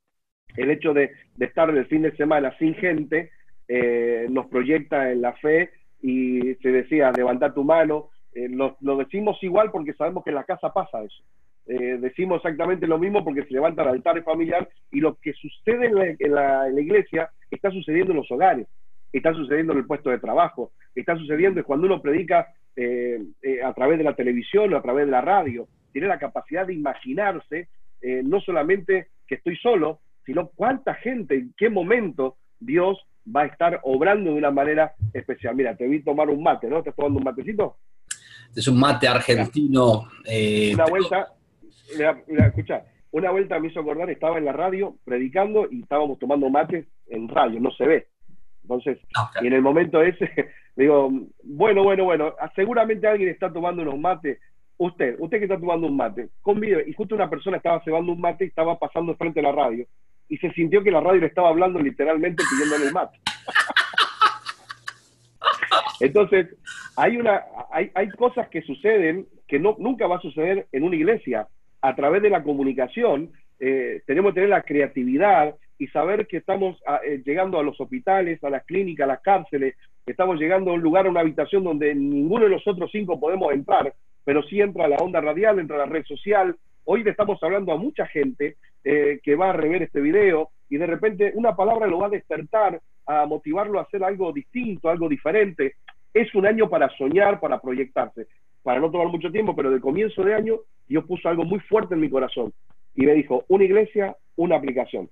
el 0.57 0.71
hecho 0.71 0.93
de, 0.93 1.11
de 1.35 1.45
estar 1.45 1.69
el 1.69 1.85
fin 1.85 2.01
de 2.01 2.15
semana 2.15 2.57
sin 2.57 2.73
gente 2.73 3.29
eh, 3.71 4.25
nos 4.31 4.47
proyecta 4.47 5.11
en 5.11 5.21
la 5.21 5.33
fe 5.33 5.69
y 6.01 6.55
se 6.55 6.71
decía, 6.71 7.11
levanta 7.11 7.53
tu 7.53 7.63
mano. 7.63 8.09
Eh, 8.33 8.47
lo, 8.49 8.77
decimos 8.97 9.37
igual 9.41 9.71
porque 9.71 9.93
sabemos 9.93 10.23
que 10.23 10.29
en 10.29 10.35
la 10.35 10.43
casa 10.43 10.71
pasa 10.71 11.03
eso. 11.03 11.23
Eh, 11.65 11.97
decimos 11.99 12.37
exactamente 12.37 12.87
lo 12.87 12.97
mismo 12.97 13.23
porque 13.23 13.43
se 13.43 13.53
levanta 13.53 13.83
el 13.83 13.89
altar 13.89 14.23
familiar 14.23 14.67
y 14.91 14.99
lo 14.99 15.15
que 15.15 15.33
sucede 15.33 16.15
en 16.17 16.33
la, 16.33 16.67
iglesia 16.69 17.29
está 17.51 17.69
sucediendo 17.69 18.11
en 18.11 18.17
los 18.17 18.31
hogares, 18.31 18.67
está 19.13 19.33
sucediendo 19.33 19.73
en 19.73 19.79
el 19.79 19.85
puesto 19.85 20.09
de 20.09 20.17
trabajo, 20.17 20.71
está 20.95 21.15
sucediendo 21.15 21.63
cuando 21.63 21.85
uno 21.85 22.01
predica 22.01 22.47
eh, 22.75 23.21
eh, 23.43 23.61
a 23.63 23.71
través 23.73 23.99
de 23.99 24.03
la 24.03 24.15
televisión 24.15 24.73
o 24.73 24.77
a 24.77 24.81
través 24.81 25.05
de 25.05 25.11
la 25.11 25.21
radio, 25.21 25.67
tiene 25.91 26.07
la 26.07 26.17
capacidad 26.17 26.65
de 26.65 26.73
imaginarse 26.73 27.67
no 28.23 28.39
solamente 28.39 29.07
que 29.27 29.35
estoy 29.35 29.57
solo, 29.57 29.99
sino 30.25 30.51
cuánta 30.55 30.93
gente, 30.93 31.35
en 31.35 31.53
qué 31.57 31.69
momento 31.69 32.37
Dios 32.59 33.05
va 33.35 33.41
a 33.41 33.45
estar 33.45 33.79
obrando 33.83 34.31
de 34.31 34.37
una 34.37 34.51
manera 34.51 34.93
especial. 35.13 35.55
Mira, 35.55 35.75
te 35.75 35.87
vi 35.87 36.01
tomar 36.01 36.29
un 36.29 36.43
mate, 36.43 36.67
¿no? 36.67 36.79
¿Estás 36.79 36.95
tomando 36.95 37.19
un 37.19 37.25
matecito? 37.25 37.77
Es 38.55 38.67
un 38.67 38.79
mate 38.79 39.07
argentino. 39.07 40.09
Eh, 40.25 40.71
una 40.73 40.85
vuelta, 40.85 41.33
mira, 41.95 42.21
mira, 42.27 42.47
escucha, 42.47 42.83
una 43.11 43.31
vuelta 43.31 43.59
me 43.59 43.67
hizo 43.67 43.79
acordar, 43.79 44.09
estaba 44.09 44.37
en 44.37 44.45
la 44.45 44.53
radio 44.53 44.95
predicando 45.03 45.67
y 45.69 45.81
estábamos 45.81 46.19
tomando 46.19 46.49
mate 46.49 46.87
en 47.07 47.27
radio, 47.27 47.59
no 47.59 47.71
se 47.71 47.85
ve. 47.85 48.07
Entonces, 48.61 48.99
okay. 49.09 49.43
y 49.43 49.47
en 49.47 49.53
el 49.53 49.61
momento 49.61 50.01
ese, 50.01 50.29
digo, 50.75 51.09
bueno, 51.43 51.83
bueno, 51.83 52.03
bueno, 52.05 52.35
seguramente 52.55 53.07
alguien 53.07 53.29
está 53.29 53.51
tomando 53.51 53.81
unos 53.81 53.97
mates 53.97 54.39
usted, 54.77 55.15
usted 55.19 55.39
que 55.39 55.43
está 55.45 55.59
tomando 55.59 55.87
un 55.87 55.97
mate, 55.97 56.29
convive, 56.41 56.85
y 56.87 56.93
justo 56.93 57.13
una 57.13 57.29
persona 57.29 57.57
estaba 57.57 57.83
cebando 57.83 58.13
un 58.13 58.21
mate 58.21 58.45
y 58.45 58.47
estaba 58.47 58.79
pasando 58.79 59.15
frente 59.15 59.41
a 59.41 59.43
la 59.43 59.51
radio, 59.51 59.85
y 60.29 60.37
se 60.37 60.51
sintió 60.51 60.81
que 60.81 60.91
la 60.91 61.01
radio 61.01 61.21
le 61.21 61.27
estaba 61.27 61.49
hablando 61.49 61.79
literalmente 61.79 62.43
pidiéndole 62.49 62.87
el 62.87 62.93
mate. 62.93 63.19
Entonces, 65.99 66.55
hay, 66.95 67.17
una, 67.17 67.43
hay, 67.71 67.91
hay 67.93 68.09
cosas 68.09 68.47
que 68.49 68.61
suceden 68.61 69.27
que 69.47 69.59
no, 69.59 69.75
nunca 69.79 70.07
va 70.07 70.17
a 70.17 70.21
suceder 70.21 70.67
en 70.71 70.83
una 70.83 70.95
iglesia. 70.95 71.47
A 71.81 71.95
través 71.95 72.21
de 72.21 72.29
la 72.29 72.43
comunicación, 72.43 73.31
eh, 73.59 74.01
tenemos 74.05 74.31
que 74.31 74.35
tener 74.35 74.49
la 74.49 74.63
creatividad 74.63 75.55
y 75.77 75.87
saber 75.87 76.27
que 76.27 76.37
estamos 76.37 76.77
ah, 76.85 76.99
eh, 77.05 77.21
llegando 77.25 77.59
a 77.59 77.63
los 77.63 77.79
hospitales, 77.79 78.43
a 78.43 78.49
las 78.49 78.65
clínicas, 78.65 79.05
a 79.05 79.13
las 79.13 79.21
cárceles, 79.21 79.75
estamos 80.05 80.39
llegando 80.39 80.71
a 80.71 80.73
un 80.73 80.81
lugar, 80.81 81.07
a 81.07 81.09
una 81.09 81.21
habitación 81.21 81.63
donde 81.63 81.93
ninguno 81.95 82.45
de 82.45 82.51
los 82.51 82.67
otros 82.67 82.89
cinco 82.91 83.19
podemos 83.19 83.53
entrar, 83.53 83.93
pero 84.23 84.43
sí 84.43 84.59
entra 84.59 84.87
la 84.87 84.97
onda 84.97 85.21
radial, 85.21 85.59
entra 85.59 85.77
la 85.77 85.85
red 85.85 86.03
social. 86.05 86.55
Hoy 86.85 87.03
le 87.03 87.11
estamos 87.11 87.41
hablando 87.41 87.71
a 87.71 87.77
mucha 87.77 88.05
gente 88.07 88.57
eh, 88.83 89.19
que 89.23 89.35
va 89.35 89.49
a 89.49 89.53
rever 89.53 89.83
este 89.83 90.01
video 90.01 90.49
y 90.69 90.77
de 90.77 90.85
repente 90.85 91.31
una 91.35 91.55
palabra 91.55 91.87
lo 91.87 91.99
va 91.99 92.07
a 92.07 92.11
despertar, 92.11 92.79
a 93.05 93.25
motivarlo 93.25 93.79
a 93.79 93.83
hacer 93.83 94.03
algo 94.03 94.31
distinto, 94.31 94.89
algo 94.89 95.09
diferente. 95.09 95.75
Es 96.13 96.33
un 96.35 96.45
año 96.45 96.69
para 96.69 96.89
soñar, 96.97 97.39
para 97.39 97.59
proyectarse. 97.59 98.27
Para 98.61 98.79
no 98.79 98.91
tomar 98.91 99.07
mucho 99.07 99.31
tiempo, 99.31 99.55
pero 99.55 99.71
de 99.71 99.79
comienzo 99.79 100.23
de 100.23 100.35
año 100.35 100.59
Dios 100.87 101.05
puso 101.05 101.29
algo 101.29 101.43
muy 101.43 101.59
fuerte 101.59 101.95
en 101.95 102.01
mi 102.01 102.09
corazón 102.09 102.53
y 102.95 103.05
me 103.05 103.13
dijo, 103.13 103.45
una 103.47 103.63
iglesia, 103.63 104.15
una 104.35 104.57
aplicación. 104.57 105.09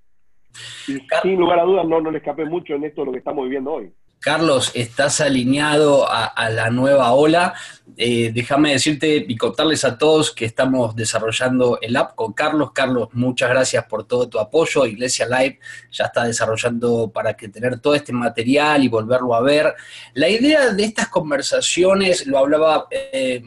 Y 0.87 0.97
sin 1.21 1.39
lugar 1.39 1.59
a 1.59 1.63
dudas 1.63 1.87
no, 1.87 2.01
no 2.01 2.11
le 2.11 2.17
escapé 2.17 2.45
mucho 2.45 2.75
en 2.75 2.83
esto 2.83 3.01
de 3.01 3.05
lo 3.05 3.11
que 3.11 3.19
estamos 3.19 3.43
viviendo 3.45 3.73
hoy. 3.73 3.91
Carlos, 4.19 4.71
estás 4.73 5.21
alineado 5.21 6.07
a, 6.09 6.49
la 6.49 6.69
nueva 6.69 7.13
ola. 7.13 7.53
Eh, 7.95 8.31
déjame 8.33 8.73
decirte 8.73 9.25
y 9.27 9.37
contarles 9.37 9.85
a 9.85 9.97
todos 9.97 10.31
que 10.31 10.45
estamos 10.45 10.95
desarrollando 10.95 11.79
el 11.81 11.95
app 11.95 12.15
con 12.15 12.33
Carlos. 12.33 12.71
Carlos, 12.73 13.09
muchas 13.13 13.49
gracias 13.49 13.85
por 13.85 14.05
todo 14.05 14.27
tu 14.27 14.39
apoyo. 14.39 14.85
Iglesia 14.85 15.27
Live 15.27 15.59
ya 15.91 16.05
está 16.05 16.23
desarrollando 16.25 17.11
para 17.13 17.35
que 17.35 17.49
tener 17.49 17.79
todo 17.79 17.95
este 17.95 18.11
material 18.11 18.83
y 18.83 18.87
volverlo 18.87 19.33
a 19.35 19.41
ver. 19.41 19.75
La 20.13 20.29
idea 20.29 20.71
de 20.71 20.83
estas 20.83 21.09
conversaciones, 21.09 22.27
lo 22.27 22.37
hablaba 22.37 22.87
eh, 22.91 23.41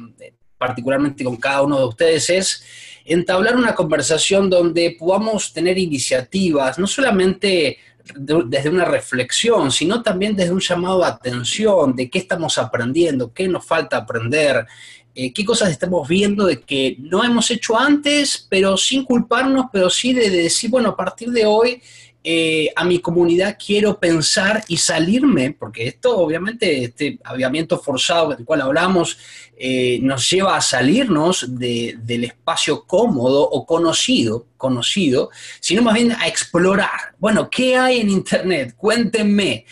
particularmente 0.57 1.25
con 1.25 1.37
cada 1.37 1.63
uno 1.63 1.79
de 1.79 1.87
ustedes, 1.87 2.31
es 2.31 2.65
entablar 3.05 3.57
una 3.57 3.75
conversación 3.75 4.51
donde 4.51 4.97
podamos 4.99 5.53
tener 5.53 5.79
iniciativas, 5.79 6.79
no 6.79 6.87
solamente 6.87 7.79
desde 8.17 8.69
una 8.69 8.85
reflexión, 8.85 9.71
sino 9.71 10.03
también 10.03 10.37
desde 10.37 10.53
un 10.53 10.61
llamado 10.61 11.05
a 11.05 11.09
atención 11.09 11.95
de 11.95 12.09
qué 12.11 12.19
estamos 12.19 12.59
aprendiendo, 12.59 13.33
qué 13.33 13.49
nos 13.49 13.65
falta 13.65 13.99
aprender, 13.99 14.67
eh, 15.15 15.33
qué 15.33 15.45
cosas 15.45 15.71
estamos 15.71 16.07
viendo 16.09 16.47
de 16.47 16.61
que 16.61 16.97
no 17.01 17.25
hemos 17.25 17.51
hecho 17.51 17.79
antes, 17.79 18.47
pero 18.49 18.77
sin 18.77 19.05
culparnos, 19.05 19.67
pero 19.73 19.91
sí 19.91 20.13
de 20.13 20.31
decir, 20.31 20.71
bueno, 20.71 20.91
a 20.91 20.97
partir 20.97 21.31
de 21.31 21.47
hoy 21.47 21.83
eh, 22.23 22.71
a 22.77 22.85
mi 22.85 22.99
comunidad 22.99 23.57
quiero 23.65 23.99
pensar 23.99 24.63
y 24.69 24.77
salirme, 24.77 25.57
porque 25.59 25.87
esto 25.87 26.19
obviamente, 26.19 26.85
este 26.85 27.19
aviamiento 27.25 27.79
forzado 27.79 28.35
del 28.35 28.45
cual 28.45 28.61
hablamos, 28.61 29.17
eh, 29.57 29.99
nos 30.03 30.29
lleva 30.29 30.55
a 30.55 30.61
salirnos 30.61 31.47
del 31.59 32.25
espacio 32.25 32.85
cómodo 32.85 33.43
o 33.43 33.65
conocido, 33.65 34.47
conocido, 34.59 35.31
sino 35.61 35.81
más 35.81 35.95
bien 35.95 36.13
a 36.13 36.29
explorar. 36.29 37.15
Bueno, 37.19 37.49
¿qué 37.49 37.77
hay 37.77 38.01
en 38.01 38.11
Internet? 38.11 38.75
Cuéntenme. 38.77 39.65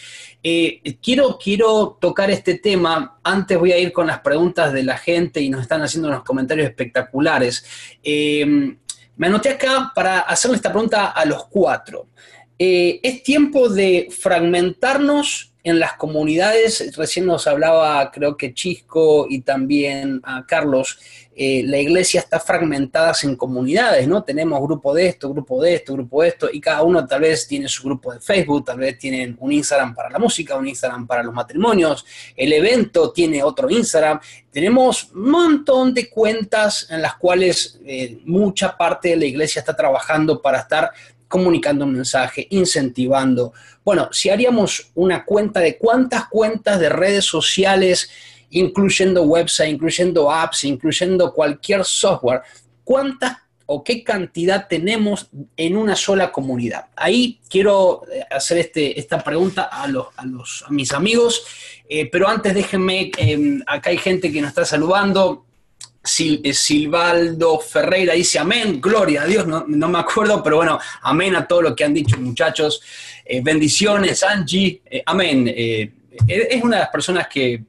Eh, 0.42 0.96
quiero, 1.03 1.38
quiero 1.42 1.99
tocar 2.01 2.30
este 2.30 2.55
tema. 2.55 3.18
Antes 3.22 3.59
voy 3.59 3.72
a 3.72 3.78
ir 3.78 3.92
con 3.92 4.07
las 4.07 4.20
preguntas 4.20 4.72
de 4.72 4.84
la 4.84 4.96
gente 4.96 5.42
y 5.42 5.51
nos 5.51 5.62
están 5.62 5.82
haciendo 5.82 6.09
unos 6.09 6.24
comentarios 6.24 6.66
espectaculares. 6.66 7.62
me 8.03 9.26
anoté 9.26 9.51
acá 9.51 9.92
para 9.94 10.20
hacerle 10.20 10.57
esta 10.57 10.70
pregunta 10.70 11.09
a 11.09 11.26
los 11.26 11.44
cuatro. 11.46 12.09
Eh, 12.59 13.00
es 13.02 13.22
tiempo 13.22 13.68
de 13.68 14.09
fragmentarnos 14.11 15.52
en 15.62 15.78
las 15.78 15.94
comunidades. 15.94 16.96
Recién 16.96 17.26
nos 17.26 17.46
hablaba, 17.46 18.11
creo 18.11 18.36
que 18.36 18.54
Chisco 18.54 19.26
y 19.28 19.40
también 19.42 20.20
a 20.24 20.44
Carlos, 20.46 20.98
eh, 21.36 21.62
la 21.64 21.78
iglesia 21.78 22.18
está 22.18 22.40
fragmentada 22.40 23.12
en 23.22 23.36
comunidades, 23.36 24.09
¿no? 24.09 24.24
Tenemos 24.24 24.61
grupo 24.61 24.92
de 24.92 25.06
esto, 25.06 25.30
grupo 25.30 25.62
de 25.62 25.74
esto, 25.74 25.92
grupo 25.92 26.22
de 26.22 26.30
esto, 26.30 26.48
y 26.52 26.61
cada 26.61 26.82
uno 26.82 27.06
tal 27.06 27.20
vez 27.20 27.46
tiene 27.46 27.68
su 27.68 27.84
grupo 27.84 28.12
de 28.12 28.20
Facebook, 28.20 28.64
tal 28.64 28.78
vez 28.78 28.98
tienen 28.98 29.36
un 29.38 29.52
Instagram 29.52 29.94
para 29.94 30.11
la 30.11 30.18
música, 30.18 30.56
un 30.56 30.66
Instagram 30.66 31.06
para 31.06 31.22
los 31.22 31.32
matrimonios, 31.32 32.04
el 32.34 32.52
evento 32.52 33.12
tiene 33.12 33.42
otro 33.44 33.70
Instagram. 33.70 34.18
Tenemos 34.50 35.12
un 35.12 35.30
montón 35.30 35.94
de 35.94 36.11
cuentas 36.11 36.88
en 36.90 37.02
las 37.02 37.14
cuales 37.14 37.78
eh, 37.84 38.18
mucha 38.24 38.76
parte 38.76 39.11
de 39.11 39.16
la 39.16 39.26
iglesia 39.26 39.61
está 39.61 39.76
trabajando 39.76 40.42
para 40.42 40.59
estar 40.59 40.90
comunicando 41.29 41.85
un 41.85 41.93
mensaje, 41.93 42.47
incentivando. 42.51 43.53
Bueno, 43.85 44.09
si 44.12 44.31
haríamos 44.31 44.91
una 44.95 45.24
cuenta 45.24 45.61
de 45.61 45.79
cuántas 45.79 46.29
cuentas 46.29 46.81
de 46.81 46.89
redes 46.89 47.24
sociales, 47.24 48.11
incluyendo 48.51 49.22
website, 49.22 49.70
incluyendo 49.70 50.31
apps, 50.31 50.64
incluyendo 50.64 51.33
cualquier 51.33 51.85
software, 51.85 52.43
cuántas 52.83 53.37
o 53.70 53.85
qué 53.85 54.03
cantidad 54.03 54.66
tenemos 54.66 55.29
en 55.55 55.76
una 55.76 55.95
sola 55.95 56.33
comunidad. 56.33 56.87
Ahí 56.97 57.39
quiero 57.51 58.03
eh, 58.11 58.24
hacer 58.31 58.57
este, 58.57 58.99
esta 58.99 59.22
pregunta 59.22 59.64
a, 59.64 59.87
los, 59.87 60.07
a, 60.16 60.24
los, 60.24 60.64
a 60.66 60.70
mis 60.70 60.91
amigos, 60.93 61.45
eh, 61.87 62.09
pero 62.11 62.29
antes 62.29 62.55
déjenme, 62.55 63.11
eh, 63.18 63.61
acá 63.66 63.91
hay 63.91 63.99
gente 63.99 64.33
que 64.33 64.41
nos 64.41 64.49
está 64.49 64.64
saludando. 64.64 65.45
Eh, 66.42 66.54
Silvaldo 66.54 67.61
Ferreira 67.61 68.14
dice 68.14 68.38
amén, 68.38 68.80
gloria 68.80 69.22
a 69.22 69.26
Dios, 69.26 69.46
no, 69.46 69.64
me 69.66 69.98
acuerdo, 69.98 70.42
pero 70.42 70.56
bueno, 70.56 70.78
amén 71.02 71.36
a 71.36 71.46
todo 71.46 71.62
lo 71.62 71.76
que 71.76 71.84
han 71.84 71.92
dicho 71.92 72.18
muchachos. 72.18 72.80
Eh, 73.24 73.40
bendiciones, 73.42 74.22
Angie, 74.22 74.80
eh, 74.86 75.02
amén. 75.04 75.46
es 75.46 76.62
una 76.62 76.76
de 76.76 76.82
las 76.82 76.90
personas 76.90 77.28
que 77.28 77.62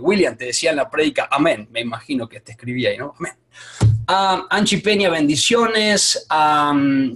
William 0.00 0.36
te 0.36 0.46
decía 0.46 0.70
en 0.70 0.76
la 0.76 0.90
prédica, 0.90 1.28
amén, 1.30 1.68
me 1.70 1.80
imagino 1.80 2.28
que 2.28 2.40
te 2.40 2.52
escribía 2.52 2.90
ahí, 2.90 2.98
¿no? 2.98 3.14
Amén. 3.18 3.32
Ah, 4.06 4.46
Angie 4.50 4.80
Peña, 4.80 5.08
bendiciones. 5.10 6.26
Um, 6.30 7.14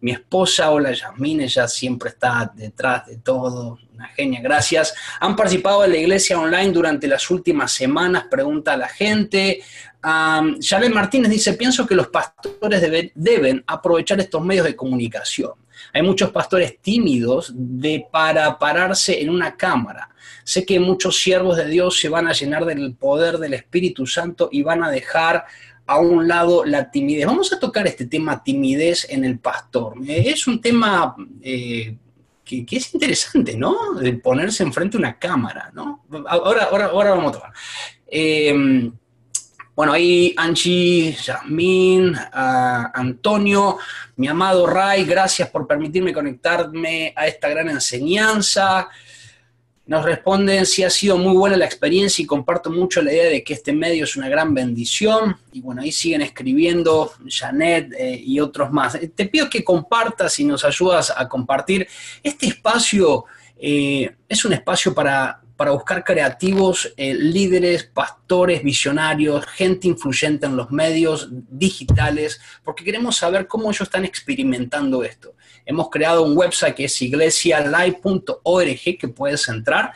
mi 0.00 0.12
esposa, 0.12 0.70
hola 0.70 0.92
Yasmín, 0.92 1.42
ella 1.42 1.68
siempre 1.68 2.10
está 2.10 2.50
detrás 2.54 3.06
de 3.06 3.18
todo, 3.18 3.78
una 3.94 4.08
genia, 4.08 4.40
gracias. 4.40 4.94
Han 5.20 5.36
participado 5.36 5.84
en 5.84 5.90
la 5.90 5.98
iglesia 5.98 6.38
online 6.38 6.72
durante 6.72 7.06
las 7.06 7.30
últimas 7.30 7.72
semanas, 7.72 8.24
pregunta 8.30 8.72
a 8.72 8.76
la 8.78 8.88
gente. 8.88 9.62
Um, 10.02 10.58
Martínez 10.92 11.30
dice, 11.30 11.52
pienso 11.54 11.86
que 11.86 11.94
los 11.94 12.08
pastores 12.08 13.12
deben 13.14 13.62
aprovechar 13.66 14.18
estos 14.20 14.42
medios 14.42 14.64
de 14.64 14.74
comunicación. 14.74 15.52
Hay 15.92 16.02
muchos 16.02 16.30
pastores 16.30 16.80
tímidos 16.80 17.52
de 17.54 18.06
para 18.10 18.58
pararse 18.58 19.20
en 19.20 19.28
una 19.28 19.56
cámara. 19.56 20.08
Sé 20.44 20.64
que 20.64 20.80
muchos 20.80 21.20
siervos 21.20 21.56
de 21.56 21.66
Dios 21.66 21.98
se 21.98 22.08
van 22.08 22.26
a 22.26 22.32
llenar 22.32 22.64
del 22.64 22.94
poder 22.94 23.38
del 23.38 23.54
Espíritu 23.54 24.06
Santo 24.06 24.48
y 24.50 24.62
van 24.62 24.82
a 24.82 24.90
dejar 24.90 25.44
a 25.90 25.98
un 25.98 26.28
lado 26.28 26.64
la 26.64 26.88
timidez. 26.88 27.26
Vamos 27.26 27.52
a 27.52 27.58
tocar 27.58 27.84
este 27.88 28.06
tema 28.06 28.44
timidez 28.44 29.08
en 29.10 29.24
el 29.24 29.40
pastor. 29.40 29.94
Eh, 30.06 30.22
es 30.28 30.46
un 30.46 30.60
tema 30.60 31.16
eh, 31.42 31.96
que, 32.44 32.64
es 32.70 32.94
interesante, 32.94 33.56
¿no? 33.56 33.94
De 33.94 34.12
ponerse 34.12 34.62
enfrente 34.62 34.96
a 34.96 35.00
una 35.00 35.18
cámara, 35.18 35.72
¿no? 35.74 36.04
Ahora, 36.28 36.68
ahora, 36.70 36.84
ahora 36.86 37.10
vamos 37.10 37.30
a 37.30 37.32
tocar. 37.32 37.52
Eh, 38.06 38.88
bueno, 39.74 39.92
ahí 39.92 40.32
Angie, 40.36 41.12
Yasmín, 41.12 42.14
Antonio, 42.32 43.78
mi 44.14 44.28
amado 44.28 44.68
Ray, 44.68 45.04
gracias 45.04 45.50
por 45.50 45.66
permitirme 45.66 46.12
conectarme 46.12 47.12
a 47.16 47.26
esta 47.26 47.48
gran 47.48 47.68
enseñanza. 47.68 48.88
Nos 49.90 50.04
responden 50.04 50.66
si 50.66 50.84
ha 50.84 50.88
sido 50.88 51.18
muy 51.18 51.36
buena 51.36 51.56
la 51.56 51.64
experiencia 51.64 52.22
y 52.22 52.26
comparto 52.26 52.70
mucho 52.70 53.02
la 53.02 53.12
idea 53.12 53.28
de 53.28 53.42
que 53.42 53.54
este 53.54 53.72
medio 53.72 54.04
es 54.04 54.14
una 54.14 54.28
gran 54.28 54.54
bendición. 54.54 55.36
Y 55.50 55.60
bueno, 55.62 55.82
ahí 55.82 55.90
siguen 55.90 56.22
escribiendo 56.22 57.12
Janet 57.26 57.92
eh, 57.98 58.22
y 58.24 58.38
otros 58.38 58.70
más. 58.70 58.94
Eh, 58.94 59.08
te 59.08 59.26
pido 59.26 59.50
que 59.50 59.64
compartas 59.64 60.38
y 60.38 60.44
nos 60.44 60.64
ayudas 60.64 61.12
a 61.16 61.28
compartir. 61.28 61.88
Este 62.22 62.46
espacio 62.46 63.24
eh, 63.58 64.14
es 64.28 64.44
un 64.44 64.52
espacio 64.52 64.94
para, 64.94 65.40
para 65.56 65.72
buscar 65.72 66.04
creativos, 66.04 66.94
líderes, 66.96 67.82
pastores, 67.82 68.62
visionarios, 68.62 69.44
gente 69.46 69.88
influyente 69.88 70.46
en 70.46 70.54
los 70.56 70.70
medios 70.70 71.30
digitales, 71.32 72.40
porque 72.62 72.84
queremos 72.84 73.16
saber 73.16 73.48
cómo 73.48 73.70
ellos 73.70 73.88
están 73.88 74.04
experimentando 74.04 75.02
esto. 75.02 75.34
Hemos 75.66 75.90
creado 75.90 76.22
un 76.22 76.36
website 76.36 76.74
que 76.74 76.84
es 76.84 77.02
iglesialive.org 77.02 78.98
que 78.98 79.08
puedes 79.08 79.48
entrar. 79.48 79.92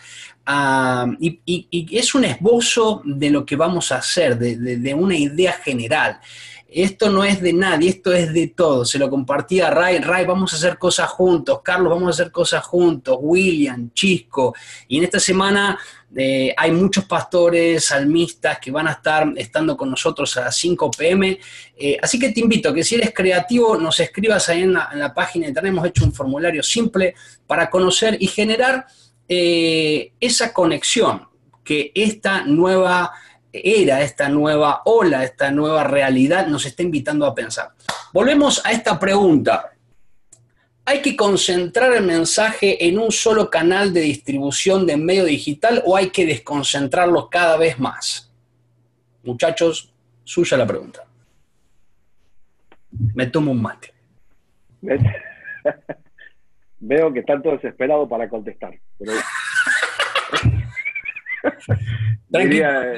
Ah, 0.46 1.06
y, 1.18 1.88
es 1.90 2.14
un 2.14 2.24
esbozo 2.24 3.02
de 3.04 3.30
lo 3.30 3.46
que 3.46 3.56
vamos 3.56 3.92
a 3.92 3.96
hacer, 3.96 4.38
de, 4.38 4.94
una 4.94 5.16
idea 5.16 5.52
general. 5.52 6.20
Esto 6.74 7.08
no 7.08 7.22
es 7.22 7.40
de 7.40 7.52
nadie, 7.52 7.88
esto 7.88 8.12
es 8.12 8.32
de 8.32 8.48
todos. 8.48 8.90
Se 8.90 8.98
lo 8.98 9.08
compartía 9.08 9.68
a 9.68 9.70
Ray, 9.70 9.98
Ray, 9.98 10.26
vamos 10.26 10.52
a 10.52 10.56
hacer 10.56 10.76
cosas 10.76 11.08
juntos, 11.10 11.60
Carlos, 11.62 11.90
vamos 11.90 12.08
a 12.08 12.10
hacer 12.10 12.32
cosas 12.32 12.64
juntos, 12.64 13.16
William, 13.20 13.92
Chisco. 13.92 14.54
Y 14.88 14.98
en 14.98 15.04
esta 15.04 15.20
semana 15.20 15.78
eh, 16.16 16.52
hay 16.56 16.72
muchos 16.72 17.04
pastores, 17.04 17.84
salmistas 17.84 18.58
que 18.58 18.72
van 18.72 18.88
a 18.88 18.92
estar 18.92 19.32
estando 19.36 19.76
con 19.76 19.88
nosotros 19.88 20.36
a 20.36 20.42
las 20.42 20.56
5 20.56 20.90
pm. 20.90 21.38
Eh, 21.76 21.96
así 22.02 22.18
que 22.18 22.30
te 22.30 22.40
invito 22.40 22.70
a 22.70 22.74
que 22.74 22.82
si 22.82 22.96
eres 22.96 23.12
creativo, 23.14 23.76
nos 23.76 24.00
escribas 24.00 24.48
ahí 24.48 24.62
en 24.62 24.72
la, 24.72 25.12
página 25.14 25.44
de 25.44 25.50
internet. 25.50 25.70
Hemos 25.70 25.86
hecho 25.86 26.04
un 26.04 26.12
formulario 26.12 26.62
simple 26.62 27.14
para 27.46 27.70
conocer 27.70 28.16
y 28.18 28.26
generar 28.26 28.86
eh, 29.28 30.12
esa 30.18 30.52
conexión 30.52 31.28
que 31.62 31.92
esta 31.94 32.44
nueva 32.44 33.12
era, 33.62 34.02
esta 34.02 34.28
nueva 34.28 34.82
ola, 34.84 35.22
esta 35.22 35.50
nueva 35.50 35.84
realidad 35.84 36.46
nos 36.46 36.66
está 36.66 36.82
invitando 36.82 37.24
a 37.26 37.34
pensar. 37.34 37.70
Volvemos 38.12 38.64
a 38.64 38.72
esta 38.72 38.98
pregunta. 38.98 39.70
¿Hay 40.86 41.00
que 41.00 41.16
concentrar 41.16 41.94
el 41.94 42.04
mensaje 42.04 42.86
en 42.86 42.98
un 42.98 43.10
solo 43.10 43.48
canal 43.48 43.94
de 43.94 44.00
distribución 44.00 44.86
de 44.86 44.96
medio 44.96 45.24
digital 45.24 45.82
o 45.86 45.96
hay 45.96 46.10
que 46.10 46.26
desconcentrarlo 46.26 47.30
cada 47.30 47.56
vez 47.56 47.78
más? 47.78 48.30
Muchachos, 49.22 49.94
suya 50.24 50.56
la 50.58 50.66
pregunta. 50.66 51.04
Me 53.14 53.26
tomo 53.28 53.52
un 53.52 53.62
mate. 53.62 53.94
Veo 56.80 57.12
que 57.12 57.20
están 57.20 57.42
todos 57.42 57.62
desesperados 57.62 58.08
para 58.08 58.28
contestar. 58.28 58.78
Tranquilo 62.30 62.42
diría 62.42 62.94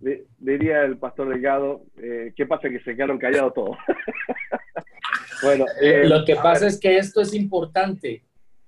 el 0.00 0.98
pastor 0.98 1.28
Delgado, 1.28 1.82
eh, 1.96 2.32
¿qué 2.36 2.46
pasa 2.46 2.68
que 2.68 2.80
se 2.80 2.94
quedaron 2.94 3.18
callados 3.18 3.54
todos? 3.54 3.76
bueno, 5.42 5.64
eh, 5.80 6.08
lo 6.08 6.24
que 6.24 6.36
pasa 6.36 6.66
es 6.66 6.78
que 6.78 6.96
esto 6.96 7.20
es 7.20 7.34
importante 7.34 8.22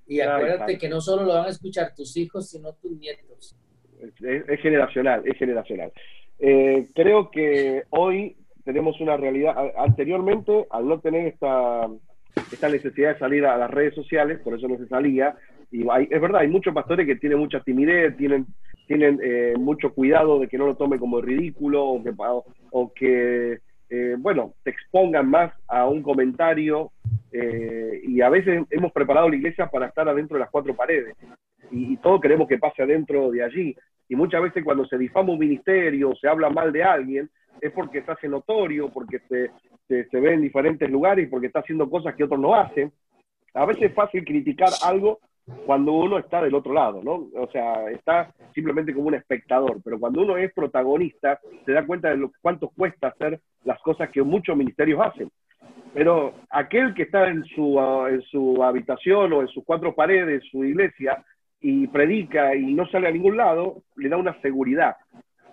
y 0.06 0.20
acuérdate 0.20 0.76
que 0.76 0.88
no 0.88 1.00
solo 1.00 1.24
lo 1.24 1.34
van 1.34 1.46
a 1.46 1.50
escuchar 1.50 1.94
tus 1.94 2.16
hijos, 2.16 2.50
sino 2.50 2.72
tus 2.74 2.98
nietos. 2.98 3.56
Es, 4.00 4.60
generacional, 4.60 5.22
es 5.24 5.36
generacional. 5.36 5.92
Eh, 6.38 6.88
creo 6.94 7.30
que 7.30 7.84
hoy 7.90 8.36
tenemos 8.64 9.00
una 9.00 9.16
realidad, 9.16 9.54
anteriormente, 9.76 10.66
al 10.70 10.88
no 10.88 11.00
tener 11.00 11.28
esta, 11.28 11.86
esta 12.50 12.68
necesidad 12.68 13.14
de 13.14 13.18
salir 13.20 13.44
a 13.46 13.56
las 13.56 13.70
redes 13.70 13.94
sociales, 13.94 14.40
por 14.40 14.54
eso 14.54 14.66
no 14.66 14.78
se 14.78 14.88
salía, 14.88 15.36
y 15.70 15.82
es 15.82 16.20
verdad, 16.20 16.40
hay 16.40 16.48
muchos 16.48 16.74
pastores 16.74 17.06
que 17.06 17.16
tienen 17.16 17.38
mucha 17.38 17.60
timidez, 17.60 18.16
tienen 18.16 18.46
tienen 18.90 19.20
eh, 19.22 19.54
mucho 19.56 19.94
cuidado 19.94 20.40
de 20.40 20.48
que 20.48 20.58
no 20.58 20.66
lo 20.66 20.74
tome 20.74 20.98
como 20.98 21.20
ridículo 21.20 21.84
o 21.84 22.02
que, 22.02 22.12
o 22.72 22.92
eh, 23.88 24.16
bueno, 24.18 24.54
te 24.64 24.70
expongan 24.70 25.30
más 25.30 25.52
a 25.68 25.86
un 25.86 26.02
comentario 26.02 26.90
eh, 27.30 28.00
y 28.02 28.20
a 28.20 28.28
veces 28.28 28.64
hemos 28.68 28.90
preparado 28.90 29.28
la 29.28 29.36
iglesia 29.36 29.68
para 29.68 29.86
estar 29.86 30.08
adentro 30.08 30.34
de 30.34 30.40
las 30.40 30.50
cuatro 30.50 30.74
paredes 30.74 31.14
y, 31.70 31.96
todo 31.98 32.20
queremos 32.20 32.48
que 32.48 32.58
pase 32.58 32.82
adentro 32.82 33.30
de 33.30 33.44
allí 33.44 33.76
y 34.08 34.16
muchas 34.16 34.42
veces 34.42 34.64
cuando 34.64 34.84
se 34.86 34.98
difama 34.98 35.34
un 35.34 35.38
ministerio, 35.38 36.12
se 36.20 36.26
habla 36.26 36.50
mal 36.50 36.72
de 36.72 36.82
alguien, 36.82 37.30
es 37.60 37.70
porque 37.70 38.02
se 38.02 38.10
hace 38.10 38.26
notorio, 38.26 38.88
porque 38.88 39.20
se, 39.28 39.52
se, 39.86 40.08
se 40.08 40.20
ve 40.20 40.34
en 40.34 40.40
diferentes 40.40 40.90
lugares, 40.90 41.28
porque 41.30 41.46
está 41.46 41.60
haciendo 41.60 41.88
cosas 41.88 42.16
que 42.16 42.24
otros 42.24 42.40
no 42.40 42.56
hacen. 42.56 42.90
A 43.54 43.66
veces 43.66 43.84
es 43.84 43.94
fácil 43.94 44.24
criticar 44.24 44.70
algo 44.82 45.20
cuando 45.66 45.92
uno 45.92 46.18
está 46.18 46.42
del 46.42 46.54
otro 46.54 46.72
lado, 46.72 47.02
¿no? 47.02 47.28
O 47.34 47.48
sea, 47.50 47.90
está 47.90 48.32
simplemente 48.54 48.94
como 48.94 49.08
un 49.08 49.14
espectador, 49.14 49.80
pero 49.84 49.98
cuando 49.98 50.22
uno 50.22 50.36
es 50.36 50.52
protagonista, 50.52 51.40
se 51.64 51.72
da 51.72 51.86
cuenta 51.86 52.10
de 52.10 52.16
lo, 52.16 52.32
cuánto 52.40 52.68
cuesta 52.68 53.08
hacer 53.08 53.40
las 53.64 53.80
cosas 53.80 54.10
que 54.10 54.22
muchos 54.22 54.56
ministerios 54.56 55.00
hacen. 55.00 55.30
Pero 55.92 56.34
aquel 56.50 56.94
que 56.94 57.02
está 57.02 57.28
en 57.28 57.44
su, 57.44 57.78
en 58.08 58.22
su 58.22 58.62
habitación 58.62 59.32
o 59.32 59.40
en 59.42 59.48
sus 59.48 59.64
cuatro 59.64 59.94
paredes, 59.94 60.44
su 60.50 60.64
iglesia, 60.64 61.24
y 61.60 61.86
predica 61.88 62.54
y 62.54 62.72
no 62.72 62.86
sale 62.88 63.08
a 63.08 63.12
ningún 63.12 63.36
lado, 63.36 63.82
le 63.96 64.08
da 64.08 64.16
una 64.16 64.40
seguridad. 64.40 64.96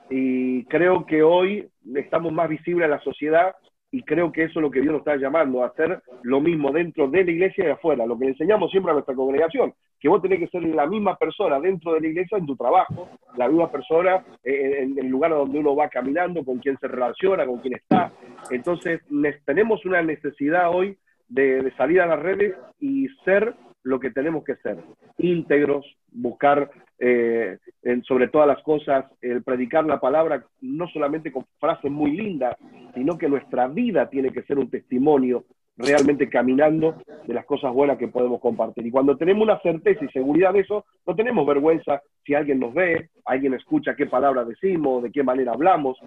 Y 0.10 0.64
creo 0.66 1.06
que 1.06 1.22
hoy 1.22 1.68
estamos 1.96 2.32
más 2.32 2.48
visibles 2.48 2.86
a 2.86 2.90
la 2.90 3.00
sociedad 3.00 3.56
y 3.92 4.04
creo 4.04 4.32
que 4.32 4.44
eso 4.44 4.60
es 4.60 4.64
lo 4.64 4.72
que 4.72 4.82
Dios 4.82 4.92
nos 4.92 5.00
está 5.00 5.16
llamando, 5.16 5.64
a 5.64 5.68
hacer 5.68 6.02
lo 6.24 6.42
mismo 6.42 6.72
dentro 6.72 7.08
de 7.08 7.24
la 7.24 7.32
iglesia 7.32 7.68
y 7.68 7.72
afuera, 7.72 8.06
lo 8.06 8.18
que 8.18 8.28
enseñamos 8.28 8.70
siempre 8.70 8.92
a 8.92 8.96
nuestra 8.96 9.16
congregación, 9.16 9.74
que 10.00 10.10
vos 10.10 10.22
tenés 10.22 10.40
que 10.40 10.48
ser 10.48 10.64
la 10.64 10.86
misma 10.86 11.16
persona 11.16 11.60
dentro 11.60 11.94
de 11.94 12.02
la 12.02 12.08
iglesia 12.08 12.38
en 12.38 12.46
tu 12.46 12.56
trabajo, 12.56 13.10
la 13.38 13.48
misma 13.48 13.72
persona 13.72 14.24
en, 14.44 14.98
el 14.98 15.08
lugar 15.08 15.32
donde 15.32 15.60
uno 15.60 15.76
va 15.76 15.90
caminando, 15.90 16.44
con 16.44 16.60
quien 16.60 16.78
se 16.80 16.88
relaciona, 16.88 17.46
con 17.46 17.60
quien 17.60 17.76
está. 17.76 18.12
Entonces, 18.52 19.02
tenemos 19.46 19.86
una 19.86 20.02
necesidad 20.02 20.70
hoy 20.70 20.98
de 21.30 21.72
salir 21.78 22.02
a 22.02 22.08
las 22.08 22.20
redes 22.20 22.56
y 22.80 23.08
ser 23.24 23.56
lo 23.88 24.00
que 24.00 24.12
tenemos 24.12 24.44
que 24.44 24.58
ser, 24.58 24.78
íntegros, 25.18 25.86
buscar 26.12 26.70
eh, 27.00 27.58
sobre 28.04 28.28
todas 28.28 28.48
las 28.48 28.62
cosas, 28.62 29.06
el 29.22 29.44
predicar 29.44 29.86
la 29.86 30.00
palabra 30.00 30.44
no 30.62 30.88
solamente 30.90 31.32
con 31.32 31.46
frases 31.58 31.90
muy 31.90 32.12
lindas, 32.12 32.58
sino 32.94 33.18
que 33.18 33.30
nuestra 33.30 33.68
vida 33.68 34.10
tiene 34.10 34.32
que 34.32 34.44
ser 34.44 34.60
un 34.60 34.70
testimonio 34.70 35.46
realmente 35.78 36.28
caminando 36.28 36.96
de 37.26 37.34
las 37.34 37.46
cosas 37.46 37.72
buenas 37.72 37.98
que 37.98 38.10
podemos 38.10 38.42
compartir. 38.42 38.86
Y 38.86 38.92
cuando 38.92 39.16
tenemos 39.16 39.44
una 39.44 39.62
certeza 39.62 40.04
y 40.04 40.10
seguridad 40.10 40.52
de 40.52 40.62
eso, 40.62 40.86
no 41.06 41.16
tenemos 41.16 41.48
vergüenza 41.48 42.02
si 42.26 42.34
alguien 42.34 42.60
nos 42.60 42.74
ve, 42.74 43.10
alguien 43.24 43.54
escucha 43.54 43.96
qué 43.96 44.08
palabra 44.08 44.44
decimos, 44.44 45.04
de 45.04 45.12
qué 45.12 45.24
manera 45.24 45.54
hablamos. 45.54 45.98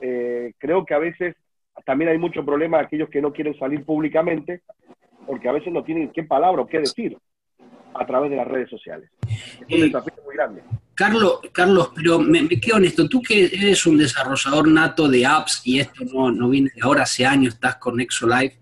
Eh, 0.00 0.54
creo 0.58 0.84
que 0.84 0.94
a 0.94 0.98
veces 0.98 1.36
también 1.84 2.10
hay 2.10 2.18
mucho 2.18 2.44
problema 2.44 2.78
de 2.78 2.84
aquellos 2.84 3.10
que 3.10 3.22
no 3.22 3.32
quieren 3.32 3.56
salir 3.58 3.84
públicamente, 3.84 4.62
porque 5.28 5.46
a 5.46 5.52
veces 5.52 5.70
no 5.72 5.84
tienen 5.84 6.10
qué 6.10 6.22
palabra 6.24 6.62
o 6.62 6.66
qué 6.66 6.80
decir 6.80 7.16
a 7.94 8.06
través 8.06 8.30
de 8.30 8.36
las 8.36 8.48
redes 8.48 8.70
sociales. 8.70 9.10
Es 9.68 9.74
un 9.74 9.80
desafío 9.82 10.14
muy 10.24 10.34
grande. 10.34 10.62
Carlos, 10.94 11.40
Carlos, 11.52 11.90
pero 11.94 12.18
me, 12.18 12.48
quedo 12.48 12.76
honesto, 12.76 13.08
tú 13.08 13.20
que 13.20 13.44
eres 13.44 13.86
un 13.86 13.98
desarrollador 13.98 14.66
nato 14.68 15.06
de 15.06 15.26
apps 15.26 15.60
y 15.64 15.80
esto 15.80 16.04
no, 16.12 16.32
no 16.32 16.48
viene 16.48 16.70
de 16.74 16.80
ahora, 16.82 17.02
hace 17.02 17.26
años 17.26 17.54
estás 17.54 17.76
con 17.76 18.00
ExoLife, 18.00 18.58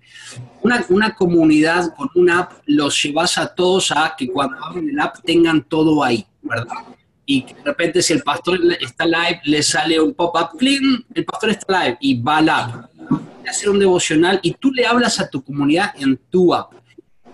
una, 0.63 0.85
una 0.89 1.15
comunidad 1.15 1.95
con 1.95 2.11
una 2.17 2.41
app 2.41 2.53
los 2.67 3.01
llevas 3.03 3.39
a 3.39 3.55
todos 3.55 3.93
a 3.93 4.15
que 4.19 4.29
cuando 4.29 4.57
abren 4.65 4.91
el 4.91 4.99
app 4.99 5.19
tengan 5.25 5.63
todo 5.63 6.03
ahí, 6.03 6.27
¿verdad? 6.43 6.85
Y 7.25 7.43
de 7.45 7.55
repente 7.65 8.03
si 8.03 8.13
el 8.13 8.23
pastor 8.23 8.59
está 8.81 9.07
live, 9.07 9.41
le 9.45 9.63
sale 9.63 10.01
un 10.01 10.15
pop-up, 10.15 10.59
el 10.61 11.25
pastor 11.25 11.51
está 11.51 11.85
live 11.85 11.99
y 12.01 12.21
va 12.21 12.39
al 12.39 12.49
app. 12.49 12.91
Hacer 13.49 13.71
un 13.71 13.79
devocional 13.79 14.41
y 14.43 14.53
tú 14.55 14.73
le 14.73 14.87
hablas 14.87 15.21
a 15.21 15.29
tu 15.31 15.43
comunidad 15.43 15.93
en 15.99 16.17
tu 16.31 16.53
app 16.53 16.73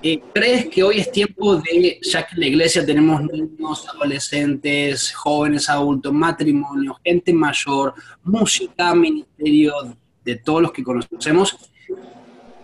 eh, 0.05 0.21
¿Crees 0.35 0.67
que 0.67 0.83
hoy 0.83 0.99
es 0.99 1.13
tiempo 1.13 1.57
de, 1.57 2.01
ya 2.03 2.27
que 2.27 2.35
en 2.35 2.41
la 2.41 2.47
iglesia 2.49 2.85
tenemos 2.85 3.23
niños, 3.23 3.87
adolescentes, 3.89 5.13
jóvenes, 5.13 5.69
adultos, 5.69 6.13
matrimonios, 6.13 6.97
gente 7.05 7.33
mayor, 7.33 7.95
música, 8.25 8.97
ministerio, 8.97 9.97
de 10.25 10.37
todos 10.37 10.63
los 10.63 10.73
que 10.73 10.83
conocemos, 10.83 11.57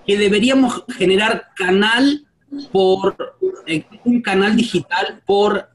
que 0.05 0.18
deberíamos 0.18 0.84
generar 0.96 1.51
canal 1.55 2.26
por, 2.72 3.16
eh, 3.66 3.84
un 4.05 4.20
canal 4.20 4.57
digital 4.57 5.22
por 5.24 5.68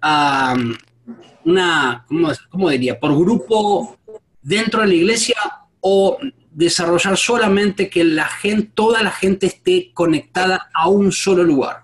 una, 1.45 2.05
¿cómo, 2.09 2.29
¿cómo 2.49 2.69
diría? 2.71 2.99
Por 2.99 3.17
grupo 3.17 3.97
dentro 4.41 4.81
de 4.81 4.87
la 4.87 4.93
iglesia 4.95 5.37
o 5.79 6.17
desarrollar 6.53 7.17
solamente 7.17 7.89
que 7.89 8.03
la 8.03 8.25
gente, 8.25 8.71
toda 8.73 9.01
la 9.01 9.11
gente 9.11 9.47
esté 9.47 9.91
conectada 9.93 10.69
a 10.73 10.89
un 10.89 11.11
solo 11.11 11.43
lugar? 11.43 11.83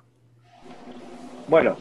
Bueno, 1.47 1.75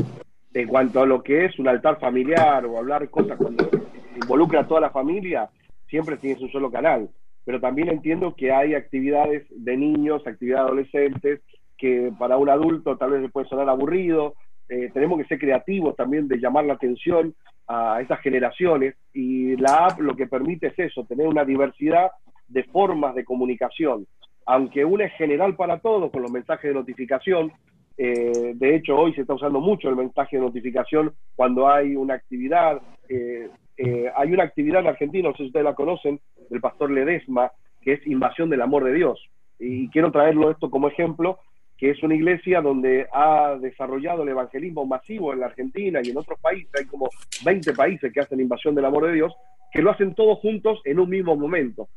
en 0.55 0.67
cuanto 0.67 1.01
a 1.01 1.07
lo 1.07 1.23
que 1.23 1.45
es 1.45 1.59
un 1.59 1.69
altar 1.69 2.01
familiar 2.01 2.65
o 2.65 2.79
hablar 2.79 3.09
cosas 3.11 3.37
cuando 3.37 3.69
involucra 4.15 4.61
a 4.61 4.67
toda 4.67 4.81
la 4.81 4.91
familia, 4.91 5.49
siempre 5.89 6.17
tienes 6.17 6.43
un 6.43 6.51
solo 6.51 6.71
canal. 6.71 7.09
Pero 7.45 7.61
también 7.61 7.89
entiendo 7.89 8.35
que 8.35 8.53
hay 8.53 8.75
actividades 8.75 9.47
de 9.51 9.77
niños, 9.77 10.27
actividades 10.27 10.67
adolescentes, 10.67 11.41
que 11.77 12.13
para 12.19 12.37
un 12.37 12.49
adulto 12.49 12.97
tal 12.97 13.13
vez 13.13 13.23
le 13.23 13.29
puede 13.29 13.49
sonar 13.49 13.69
aburrido. 13.69 14.35
Eh, 14.69 14.91
tenemos 14.93 15.19
que 15.19 15.27
ser 15.27 15.39
creativos 15.39 15.97
también 15.97 16.29
de 16.29 16.39
llamar 16.39 16.65
la 16.65 16.75
atención 16.75 17.35
a 17.67 18.01
esas 18.01 18.21
generaciones 18.21 18.97
y 19.13 19.57
la 19.57 19.87
app 19.87 20.01
lo 20.01 20.17
que 20.17 20.27
permite 20.27 20.69
es 20.69 20.79
eso, 20.79 21.05
tener 21.05 21.27
una 21.27 21.45
diversidad 21.45 22.11
de 22.49 22.65
formas 22.65 23.15
de 23.15 23.25
comunicación. 23.25 24.07
Aunque 24.47 24.85
una 24.85 25.05
es 25.05 25.13
general 25.15 25.57
para 25.57 25.79
todos 25.79 26.11
con 26.11 26.23
los 26.23 26.31
mensajes 26.31 26.71
de 26.71 26.75
notificación, 26.75 27.53
eh, 27.97 28.53
de 28.55 28.77
hecho 28.77 28.97
hoy 28.97 29.13
se 29.15 29.23
está 29.23 29.35
usando 29.35 29.61
mucho 29.61 29.89
el 29.89 29.97
mensaje 29.97 30.37
de 30.37 30.43
notificación 30.43 31.13
cuando 31.35 31.69
hay 31.69 31.97
una 31.97 32.15
actividad. 32.15 32.81
Eh, 33.09 33.49
eh, 33.77 34.11
hay 34.17 34.33
una 34.33 34.45
actividad 34.45 34.81
en 34.81 34.89
Argentina, 34.89 35.29
no 35.29 35.35
sé 35.35 35.43
si 35.43 35.47
ustedes 35.49 35.65
la 35.65 35.75
conocen, 35.75 36.21
del 36.49 36.61
pastor 36.61 36.91
Ledesma, 36.91 37.53
que 37.81 37.95
es 37.95 38.07
Invasión 38.07 38.49
del 38.51 38.63
Amor 38.63 38.85
de 38.85 38.95
Dios. 38.95 39.21
Y 39.59 39.89
quiero 39.91 40.13
traerlo 40.13 40.51
esto 40.51 40.71
como 40.71 40.89
ejemplo, 40.89 41.39
que 41.77 41.91
es 41.91 42.03
una 42.03 42.15
iglesia 42.15 42.61
donde 42.61 43.07
ha 43.13 43.57
desarrollado 43.61 44.23
el 44.23 44.31
evangelismo 44.31 44.85
masivo 44.85 45.33
en 45.33 45.41
la 45.41 45.47
Argentina 45.47 46.01
y 46.03 46.11
en 46.11 46.19
otros 46.19 46.39
países, 46.41 46.71
hay 46.79 46.87
como 46.87 47.09
20 47.45 47.73
países 47.75 48.13
que 48.13 48.21
hacen 48.21 48.41
invasión 48.41 48.75
del 48.75 48.85
amor 48.85 49.07
de 49.07 49.15
Dios, 49.15 49.33
que 49.73 49.83
lo 49.83 49.91
hacen 49.91 50.15
todos 50.15 50.39
juntos 50.39 50.81
en 50.85 50.99
un 50.99 51.09
mismo 51.09 51.37
momento. 51.37 51.89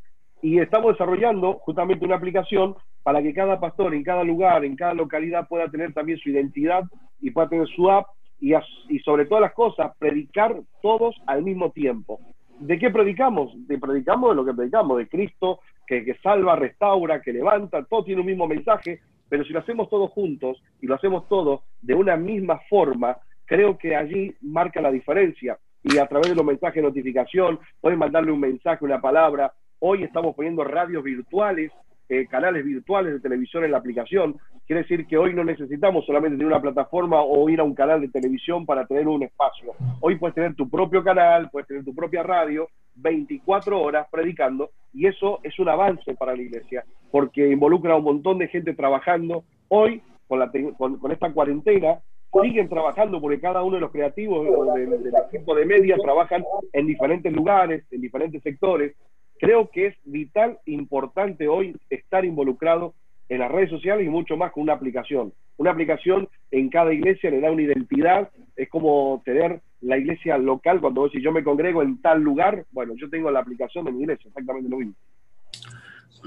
Y 0.41 0.59
estamos 0.59 0.93
desarrollando 0.93 1.53
justamente 1.59 2.05
una 2.05 2.15
aplicación 2.15 2.75
para 3.03 3.21
que 3.21 3.33
cada 3.33 3.59
pastor 3.59 3.93
en 3.93 4.03
cada 4.03 4.23
lugar, 4.23 4.65
en 4.65 4.75
cada 4.75 4.93
localidad 4.93 5.47
pueda 5.47 5.69
tener 5.69 5.93
también 5.93 6.17
su 6.19 6.29
identidad 6.29 6.83
y 7.19 7.31
pueda 7.31 7.49
tener 7.49 7.67
su 7.67 7.89
app 7.89 8.07
y, 8.39 8.53
y 8.89 8.99
sobre 8.99 9.25
todas 9.25 9.41
las 9.41 9.53
cosas, 9.53 9.91
predicar 9.99 10.59
todos 10.81 11.15
al 11.27 11.43
mismo 11.43 11.71
tiempo. 11.71 12.19
¿De 12.59 12.77
qué 12.77 12.89
predicamos? 12.89 13.51
De 13.67 13.77
predicamos 13.77 14.31
de 14.31 14.35
lo 14.35 14.45
que 14.45 14.53
predicamos, 14.53 14.97
de 14.97 15.07
Cristo, 15.07 15.59
que, 15.87 16.03
que 16.03 16.15
salva, 16.15 16.55
restaura, 16.55 17.21
que 17.21 17.33
levanta, 17.33 17.83
todo 17.83 18.03
tiene 18.03 18.21
un 18.21 18.27
mismo 18.27 18.47
mensaje, 18.47 18.99
pero 19.29 19.43
si 19.43 19.53
lo 19.53 19.59
hacemos 19.59 19.89
todos 19.89 20.11
juntos 20.11 20.61
y 20.81 20.87
lo 20.87 20.95
hacemos 20.95 21.27
todos 21.27 21.61
de 21.81 21.95
una 21.95 22.17
misma 22.17 22.59
forma, 22.69 23.17
creo 23.45 23.77
que 23.77 23.95
allí 23.95 24.35
marca 24.41 24.81
la 24.81 24.91
diferencia. 24.91 25.57
Y 25.83 25.97
a 25.97 26.05
través 26.05 26.29
de 26.29 26.35
los 26.35 26.45
mensajes 26.45 26.75
de 26.75 26.87
notificación, 26.87 27.59
pueden 27.79 27.97
mandarle 27.97 28.31
un 28.31 28.39
mensaje, 28.39 28.85
una 28.85 29.01
palabra. 29.01 29.53
Hoy 29.83 30.03
estamos 30.03 30.35
poniendo 30.35 30.63
radios 30.63 31.03
virtuales 31.03 31.71
eh, 32.07 32.27
canales 32.27 32.65
virtuales 32.65 33.13
de 33.13 33.19
televisión 33.21 33.63
en 33.63 33.71
la 33.71 33.77
aplicación. 33.77 34.35
Quiere 34.67 34.81
decir 34.81 35.07
que 35.07 35.17
hoy 35.17 35.33
no 35.33 35.45
necesitamos 35.45 36.05
solamente 36.05 36.35
tener 36.35 36.47
una 36.51 36.61
plataforma 36.61 37.21
o 37.21 37.49
ir 37.49 37.61
a 37.61 37.63
un 37.63 37.73
canal 37.73 38.01
de 38.01 38.09
televisión 38.09 38.65
para 38.65 38.85
tener 38.85 39.07
un 39.07 39.23
espacio. 39.23 39.71
Hoy 40.01 40.17
puedes 40.17 40.35
tener 40.35 40.53
tu 40.53 40.69
propio 40.69 41.05
canal, 41.05 41.49
puedes 41.49 41.69
tener 41.69 41.85
tu 41.85 41.95
propia 41.95 42.21
radio, 42.21 42.67
24 42.95 43.81
horas 43.81 44.07
predicando, 44.11 44.71
y 44.93 45.07
eso 45.07 45.39
es 45.41 45.57
un 45.57 45.69
avance 45.69 46.13
para 46.15 46.35
la 46.35 46.41
iglesia, 46.41 46.83
porque 47.11 47.49
involucra 47.49 47.93
a 47.93 47.97
un 47.97 48.03
montón 48.03 48.39
de 48.39 48.49
gente 48.49 48.73
trabajando. 48.73 49.45
Hoy, 49.69 50.03
con, 50.27 50.39
la, 50.39 50.51
con, 50.77 51.11
esta 51.13 51.31
cuarentena, 51.31 52.01
siguen 52.43 52.67
trabajando 52.67 53.21
porque 53.21 53.39
cada 53.39 53.63
uno 53.63 53.75
de 53.75 53.81
los 53.81 53.91
creativos 53.91 54.45
del, 54.75 55.01
del 55.01 55.13
equipo 55.29 55.55
de 55.55 55.65
media 55.65 55.95
trabajan 55.97 56.43
en 56.73 56.87
diferentes 56.87 57.31
lugares, 57.31 57.85
en 57.89 58.01
diferentes 58.01 58.43
sectores, 58.43 58.95
Creo 59.41 59.71
que 59.71 59.87
es 59.87 59.95
vital, 60.05 60.59
importante 60.67 61.47
hoy 61.47 61.75
estar 61.89 62.23
involucrado 62.25 62.93
en 63.27 63.39
las 63.39 63.51
redes 63.51 63.71
sociales 63.71 64.05
y 64.05 64.09
mucho 64.09 64.37
más 64.37 64.51
con 64.51 64.61
una 64.61 64.73
aplicación. 64.73 65.33
Una 65.57 65.71
aplicación 65.71 66.29
en 66.51 66.69
cada 66.69 66.93
iglesia 66.93 67.31
le 67.31 67.41
da 67.41 67.49
una 67.49 67.63
identidad, 67.63 68.29
es 68.55 68.69
como 68.69 69.19
tener 69.25 69.59
la 69.81 69.97
iglesia 69.97 70.37
local, 70.37 70.79
cuando 70.79 71.09
si 71.09 71.23
yo 71.23 71.31
me 71.31 71.43
congrego 71.43 71.81
en 71.81 71.99
tal 72.03 72.21
lugar, 72.21 72.67
bueno, 72.69 72.93
yo 72.95 73.09
tengo 73.09 73.31
la 73.31 73.39
aplicación 73.39 73.83
de 73.85 73.91
mi 73.91 74.01
iglesia, 74.01 74.27
exactamente 74.27 74.69
lo 74.69 74.77
mismo. 74.77 74.93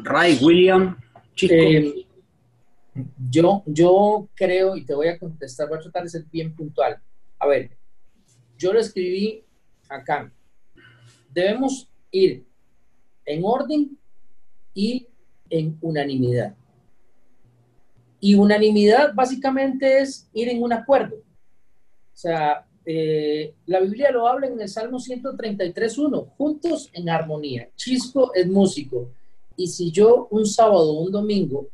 Ray, 0.02 0.36
William, 0.42 0.96
eh, 1.40 2.06
yo, 3.30 3.62
yo 3.66 4.28
creo, 4.34 4.76
y 4.76 4.84
te 4.84 4.92
voy 4.92 5.06
a 5.06 5.20
contestar, 5.20 5.68
voy 5.68 5.78
a 5.78 5.82
tratar 5.82 6.02
de 6.02 6.08
ser 6.08 6.24
bien 6.32 6.52
puntual. 6.52 7.00
A 7.38 7.46
ver, 7.46 7.70
yo 8.58 8.72
lo 8.72 8.80
escribí 8.80 9.44
acá. 9.88 10.32
Debemos 11.32 11.88
ir 12.10 12.44
en 13.26 13.42
orden 13.44 13.98
y 14.74 15.06
en 15.50 15.78
unanimidad. 15.80 16.54
Y 18.20 18.34
unanimidad 18.34 19.14
básicamente 19.14 20.00
es 20.00 20.28
ir 20.32 20.48
en 20.48 20.62
un 20.62 20.72
acuerdo. 20.72 21.16
O 21.16 22.16
sea, 22.16 22.66
eh, 22.86 23.54
la 23.66 23.80
Biblia 23.80 24.10
lo 24.10 24.26
habla 24.26 24.46
en 24.46 24.60
el 24.60 24.68
Salmo 24.68 24.98
133.1, 24.98 26.28
juntos 26.36 26.90
en 26.92 27.08
armonía. 27.08 27.68
Chisco 27.76 28.32
es 28.34 28.46
músico. 28.46 29.10
Y 29.56 29.66
si 29.68 29.90
yo 29.90 30.28
un 30.30 30.46
sábado 30.46 30.92
o 30.92 31.02
un 31.02 31.12
domingo 31.12 31.68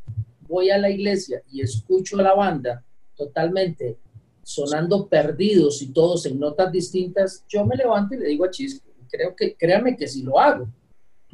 voy 0.48 0.70
a 0.70 0.78
la 0.78 0.90
iglesia 0.90 1.42
y 1.50 1.62
escucho 1.62 2.18
a 2.18 2.22
la 2.22 2.34
banda 2.34 2.84
totalmente 3.16 3.96
sonando 4.42 5.06
perdidos 5.06 5.80
y 5.82 5.92
todos 5.92 6.26
en 6.26 6.38
notas 6.38 6.72
distintas, 6.72 7.44
yo 7.48 7.64
me 7.64 7.76
levanto 7.76 8.14
y 8.14 8.18
le 8.18 8.26
digo 8.26 8.44
a 8.44 8.50
Chisco, 8.50 8.88
creo 9.08 9.34
que, 9.36 9.54
créame 9.54 9.96
que 9.96 10.08
si 10.08 10.22
lo 10.22 10.38
hago, 10.38 10.68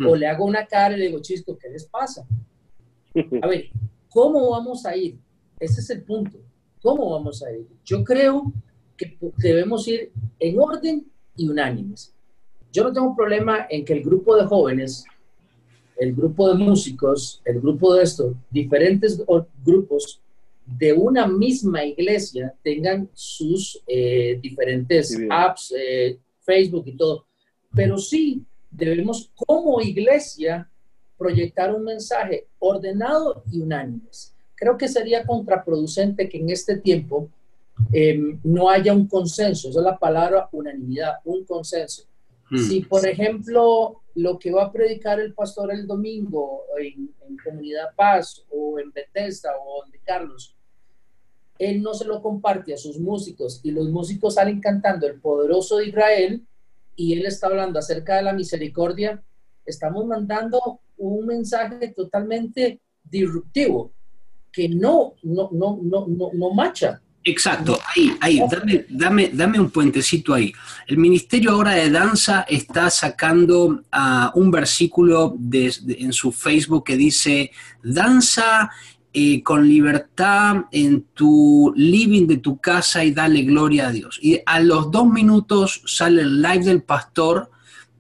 o 0.04 0.16
le 0.16 0.26
hago 0.26 0.44
una 0.44 0.66
cara 0.66 0.94
y 0.94 0.98
le 0.98 1.06
digo, 1.06 1.20
Chisco, 1.20 1.56
¿qué 1.56 1.68
les 1.68 1.86
pasa? 1.86 2.26
A 3.42 3.46
ver, 3.46 3.70
¿cómo 4.10 4.50
vamos 4.50 4.84
a 4.84 4.96
ir? 4.96 5.18
Ese 5.58 5.80
es 5.80 5.90
el 5.90 6.02
punto. 6.02 6.38
¿Cómo 6.82 7.10
vamos 7.10 7.42
a 7.42 7.50
ir? 7.50 7.66
Yo 7.84 8.04
creo 8.04 8.52
que 8.96 9.16
debemos 9.38 9.86
ir 9.88 10.12
en 10.38 10.58
orden 10.58 11.06
y 11.36 11.48
unánimes. 11.48 12.14
Yo 12.72 12.84
no 12.84 12.92
tengo 12.92 13.16
problema 13.16 13.66
en 13.70 13.84
que 13.84 13.94
el 13.94 14.02
grupo 14.02 14.36
de 14.36 14.44
jóvenes, 14.44 15.04
el 15.98 16.14
grupo 16.14 16.48
de 16.48 16.62
músicos, 16.62 17.40
el 17.44 17.60
grupo 17.60 17.94
de 17.94 18.02
estos, 18.02 18.36
diferentes 18.50 19.22
grupos 19.64 20.20
de 20.66 20.92
una 20.92 21.26
misma 21.26 21.84
iglesia 21.84 22.54
tengan 22.62 23.08
sus 23.14 23.82
eh, 23.86 24.38
diferentes 24.42 25.16
apps, 25.30 25.72
eh, 25.78 26.18
Facebook 26.40 26.84
y 26.86 26.96
todo. 26.96 27.26
Pero 27.74 27.96
sí 27.96 28.44
debemos 28.76 29.30
como 29.34 29.80
iglesia 29.80 30.68
proyectar 31.16 31.74
un 31.74 31.84
mensaje 31.84 32.46
ordenado 32.58 33.42
y 33.50 33.60
unánime. 33.60 34.02
Creo 34.54 34.76
que 34.76 34.88
sería 34.88 35.24
contraproducente 35.24 36.28
que 36.28 36.38
en 36.38 36.50
este 36.50 36.76
tiempo 36.76 37.28
em, 37.92 38.38
no 38.44 38.68
haya 38.68 38.92
un 38.92 39.06
consenso, 39.06 39.68
esa 39.68 39.80
es 39.80 39.84
la 39.84 39.98
palabra 39.98 40.48
unanimidad, 40.52 41.14
un 41.24 41.44
consenso. 41.44 42.04
Hmm. 42.50 42.58
Si, 42.58 42.80
por 42.80 43.06
ejemplo, 43.06 44.02
lo 44.14 44.38
que 44.38 44.50
va 44.50 44.64
a 44.64 44.72
predicar 44.72 45.20
el 45.20 45.34
pastor 45.34 45.72
el 45.72 45.86
domingo 45.86 46.62
en, 46.78 47.10
en 47.28 47.36
Comunidad 47.42 47.88
Paz 47.96 48.44
o 48.50 48.78
en 48.78 48.92
Bethesda 48.92 49.50
o 49.64 49.84
en 49.84 49.92
Carlos, 50.04 50.54
él 51.58 51.82
no 51.82 51.94
se 51.94 52.04
lo 52.04 52.20
comparte 52.20 52.74
a 52.74 52.76
sus 52.76 52.98
músicos 52.98 53.60
y 53.62 53.70
los 53.70 53.88
músicos 53.88 54.34
salen 54.34 54.60
cantando 54.60 55.06
el 55.06 55.18
poderoso 55.20 55.78
de 55.78 55.88
Israel, 55.88 56.46
y 56.96 57.12
él 57.12 57.26
está 57.26 57.46
hablando 57.46 57.78
acerca 57.78 58.16
de 58.16 58.22
la 58.22 58.32
misericordia, 58.32 59.22
estamos 59.64 60.06
mandando 60.06 60.80
un 60.96 61.26
mensaje 61.26 61.92
totalmente 61.94 62.80
disruptivo 63.04 63.92
que 64.50 64.68
no, 64.68 65.14
no, 65.22 65.50
no, 65.52 65.78
no, 65.82 66.06
no, 66.08 66.30
no 66.32 66.54
macha. 66.54 67.00
Exacto, 67.22 67.78
ahí, 67.94 68.16
ahí, 68.20 68.40
dame, 68.48 68.86
dame, 68.88 69.30
dame 69.32 69.60
un 69.60 69.70
puentecito 69.70 70.32
ahí. 70.32 70.52
El 70.86 70.96
Ministerio 70.96 71.50
ahora 71.50 71.72
de 71.72 71.90
Danza 71.90 72.46
está 72.48 72.88
sacando 72.88 73.64
uh, 73.66 73.80
un 74.34 74.50
versículo 74.50 75.34
de, 75.36 75.74
en 75.98 76.12
su 76.12 76.30
Facebook 76.30 76.84
que 76.84 76.96
dice, 76.96 77.50
danza 77.82 78.70
eh, 79.18 79.42
con 79.42 79.66
libertad 79.66 80.66
en 80.70 81.06
tu 81.14 81.72
living 81.74 82.26
de 82.26 82.36
tu 82.36 82.58
casa 82.58 83.02
y 83.02 83.12
dale 83.12 83.44
gloria 83.44 83.88
a 83.88 83.90
Dios. 83.90 84.18
Y 84.20 84.40
a 84.44 84.60
los 84.60 84.90
dos 84.90 85.06
minutos 85.06 85.80
sale 85.86 86.20
el 86.20 86.42
live 86.42 86.66
del 86.66 86.82
pastor 86.82 87.50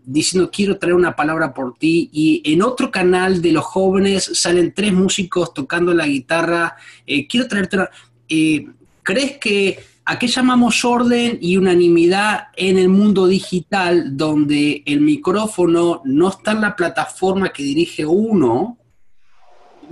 diciendo 0.04 0.50
quiero 0.52 0.76
traer 0.76 0.94
una 0.94 1.16
palabra 1.16 1.54
por 1.54 1.78
ti 1.78 2.10
y 2.12 2.42
en 2.44 2.60
otro 2.60 2.90
canal 2.90 3.40
de 3.40 3.52
los 3.52 3.64
jóvenes 3.64 4.30
salen 4.34 4.74
tres 4.74 4.92
músicos 4.92 5.54
tocando 5.54 5.94
la 5.94 6.06
guitarra, 6.06 6.76
eh, 7.06 7.26
quiero 7.26 7.48
traerte 7.48 7.76
una... 7.76 7.90
Eh, 8.28 8.66
¿Crees 9.02 9.38
que 9.38 9.78
a 10.04 10.18
qué 10.18 10.26
llamamos 10.26 10.84
orden 10.84 11.38
y 11.40 11.56
unanimidad 11.56 12.48
en 12.56 12.76
el 12.76 12.90
mundo 12.90 13.26
digital 13.26 14.18
donde 14.18 14.82
el 14.84 15.00
micrófono 15.00 16.02
no 16.04 16.28
está 16.28 16.52
en 16.52 16.60
la 16.60 16.76
plataforma 16.76 17.54
que 17.54 17.62
dirige 17.62 18.04
uno, 18.04 18.76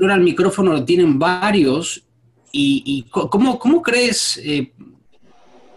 ahora 0.00 0.14
el 0.14 0.22
micrófono 0.22 0.72
lo 0.72 0.84
tienen 0.84 1.18
varios. 1.18 2.02
¿Y, 2.56 3.04
¿cómo, 3.10 3.58
cómo, 3.58 3.82
crees 3.82 4.36
eh, 4.36 4.72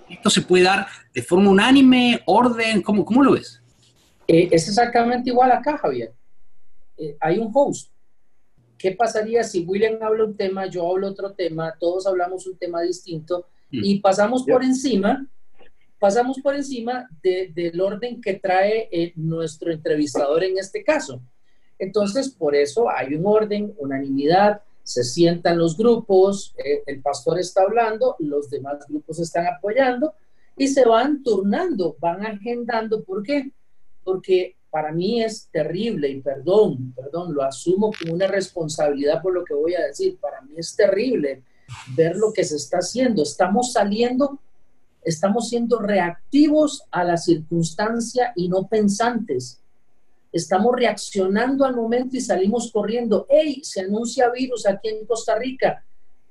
esto 0.09 0.29
se 0.29 0.43
puede 0.43 0.65
dar 0.65 0.85
de 1.11 1.23
forma 1.23 1.49
unánime, 1.49 2.21
orden? 2.27 2.83
¿Cómo, 2.83 3.03
cómo 3.03 3.23
lo 3.23 3.31
ves? 3.31 3.59
Eh, 4.27 4.49
es 4.51 4.67
exactamente 4.67 5.31
igual 5.31 5.51
acá, 5.51 5.75
Javier. 5.79 6.13
Eh, 6.97 7.17
hay 7.19 7.39
un 7.39 7.49
host. 7.51 7.91
¿Qué 8.77 8.91
pasaría 8.91 9.43
si 9.43 9.65
William 9.65 9.97
habla 10.03 10.25
un 10.25 10.37
tema, 10.37 10.67
yo 10.67 10.87
hablo 10.87 11.07
otro 11.07 11.31
tema, 11.31 11.73
todos 11.79 12.05
hablamos 12.05 12.45
un 12.45 12.57
tema 12.57 12.83
distinto 12.83 13.47
mm. 13.71 13.79
y 13.83 13.99
pasamos 13.99 14.43
por 14.43 14.63
encima, 14.63 15.27
pasamos 15.97 16.37
por 16.43 16.53
encima 16.53 17.09
del 17.23 17.81
orden 17.81 18.21
que 18.21 18.35
trae 18.35 19.13
nuestro 19.15 19.71
entrevistador 19.71 20.43
en 20.43 20.59
este 20.59 20.83
caso? 20.83 21.23
Entonces, 21.79 22.29
por 22.29 22.55
eso 22.55 22.89
hay 22.89 23.13
un 23.13 23.25
orden, 23.25 23.73
unanimidad, 23.77 24.61
se 24.83 25.03
sientan 25.03 25.57
los 25.57 25.77
grupos, 25.77 26.55
eh, 26.57 26.81
el 26.85 27.01
pastor 27.01 27.39
está 27.39 27.63
hablando, 27.63 28.15
los 28.19 28.49
demás 28.49 28.79
grupos 28.87 29.19
están 29.19 29.45
apoyando 29.45 30.13
y 30.55 30.67
se 30.69 30.85
van 30.85 31.21
turnando, 31.23 31.97
van 31.99 32.25
agendando. 32.25 33.03
¿Por 33.03 33.21
qué? 33.21 33.51
Porque 34.03 34.55
para 34.69 34.91
mí 34.91 35.21
es 35.21 35.49
terrible 35.51 36.07
y 36.09 36.21
perdón, 36.21 36.93
perdón, 36.95 37.33
lo 37.33 37.43
asumo 37.43 37.91
como 37.99 38.13
una 38.13 38.27
responsabilidad 38.27 39.21
por 39.21 39.33
lo 39.33 39.43
que 39.43 39.53
voy 39.53 39.75
a 39.75 39.85
decir. 39.85 40.17
Para 40.19 40.41
mí 40.41 40.53
es 40.55 40.75
terrible 40.75 41.43
ver 41.95 42.15
lo 42.15 42.31
que 42.31 42.45
se 42.45 42.55
está 42.55 42.77
haciendo. 42.77 43.23
Estamos 43.23 43.73
saliendo, 43.73 44.39
estamos 45.03 45.49
siendo 45.49 45.79
reactivos 45.79 46.83
a 46.91 47.03
la 47.03 47.17
circunstancia 47.17 48.31
y 48.35 48.47
no 48.47 48.67
pensantes 48.67 49.61
estamos 50.31 50.75
reaccionando 50.75 51.65
al 51.65 51.75
momento 51.75 52.15
y 52.15 52.21
salimos 52.21 52.71
corriendo. 52.71 53.25
¡Hey! 53.29 53.61
Se 53.63 53.81
anuncia 53.81 54.29
virus 54.29 54.65
aquí 54.65 54.89
en 54.89 55.05
Costa 55.05 55.37
Rica 55.37 55.83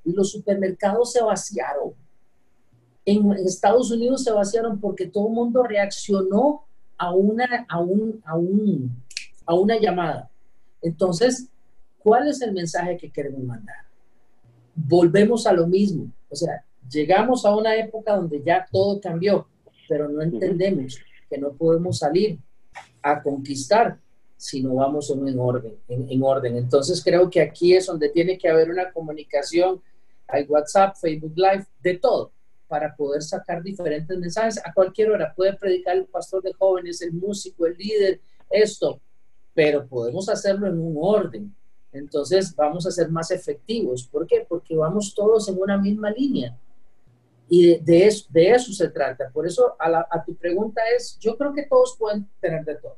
y 0.03 0.11
los 0.13 0.31
supermercados 0.31 1.11
se 1.11 1.21
vaciaron. 1.21 1.93
En 3.05 3.31
Estados 3.33 3.91
Unidos 3.91 4.23
se 4.23 4.31
vaciaron 4.31 4.79
porque 4.79 5.07
todo 5.07 5.27
el 5.27 5.33
mundo 5.33 5.63
reaccionó 5.63 6.65
a 6.97 7.13
una, 7.13 7.65
a, 7.69 7.79
un, 7.79 8.21
a, 8.25 8.35
un, 8.35 9.03
a 9.45 9.53
una 9.53 9.79
llamada. 9.79 10.29
Entonces, 10.81 11.47
¿cuál 11.99 12.27
es 12.27 12.41
el 12.41 12.53
mensaje 12.53 12.97
que 12.97 13.11
queremos 13.11 13.43
mandar? 13.43 13.85
Volvemos 14.75 15.47
a 15.47 15.53
lo 15.53 15.67
mismo. 15.67 16.11
O 16.29 16.35
sea, 16.35 16.63
llegamos 16.89 17.45
a 17.45 17.55
una 17.55 17.75
época 17.75 18.15
donde 18.15 18.41
ya 18.43 18.67
todo 18.71 18.99
cambió, 18.99 19.47
pero 19.87 20.09
no 20.09 20.21
entendemos 20.21 20.99
que 21.29 21.37
no 21.37 21.53
podemos 21.53 21.99
salir 21.99 22.39
a 23.01 23.21
conquistar 23.21 23.99
si 24.37 24.61
no 24.61 24.75
vamos 24.75 25.09
en 25.09 25.39
orden, 25.39 25.75
en, 25.87 26.23
orden. 26.23 26.57
Entonces 26.57 27.03
creo 27.03 27.29
que 27.29 27.41
aquí 27.41 27.75
es 27.75 27.87
donde 27.87 28.09
tiene 28.09 28.37
que 28.37 28.47
haber 28.47 28.69
una 28.69 28.91
comunicación, 28.91 29.81
hay 30.27 30.43
WhatsApp, 30.43 30.95
Facebook 30.95 31.33
Live, 31.35 31.65
de 31.81 31.97
todo, 31.97 32.31
para 32.67 32.95
poder 32.95 33.23
sacar 33.23 33.63
diferentes 33.63 34.15
mensajes 34.17 34.61
a 34.63 34.71
cualquier 34.73 35.09
hora. 35.09 35.33
Puede 35.35 35.53
predicar 35.53 35.97
el 35.97 36.05
pastor 36.05 36.43
de 36.43 36.53
jóvenes, 36.53 37.01
el 37.01 37.13
músico, 37.13 37.65
el 37.65 37.75
líder, 37.77 38.21
esto, 38.49 39.01
pero 39.53 39.87
podemos 39.87 40.29
hacerlo 40.29 40.67
en 40.67 40.79
un 40.79 40.95
orden. 40.99 41.55
Entonces 41.91 42.55
vamos 42.55 42.85
a 42.85 42.91
ser 42.91 43.09
más 43.09 43.31
efectivos. 43.31 44.07
¿Por 44.07 44.27
qué? 44.27 44.45
Porque 44.47 44.75
vamos 44.75 45.15
todos 45.15 45.49
en 45.49 45.59
una 45.59 45.77
misma 45.77 46.11
línea. 46.11 46.55
Y 47.49 47.79
de, 47.79 48.07
eso, 48.07 48.25
de 48.29 48.51
eso 48.51 48.73
se 48.73 48.89
trata. 48.89 49.29
Por 49.31 49.47
eso 49.47 49.75
a, 49.79 50.07
a 50.09 50.23
tu 50.23 50.35
pregunta 50.35 50.81
es, 50.95 51.17
yo 51.19 51.37
creo 51.37 51.53
que 51.53 51.65
todos 51.65 51.95
pueden 51.97 52.27
tener 52.41 52.65
de 52.65 52.75
todo 52.75 52.97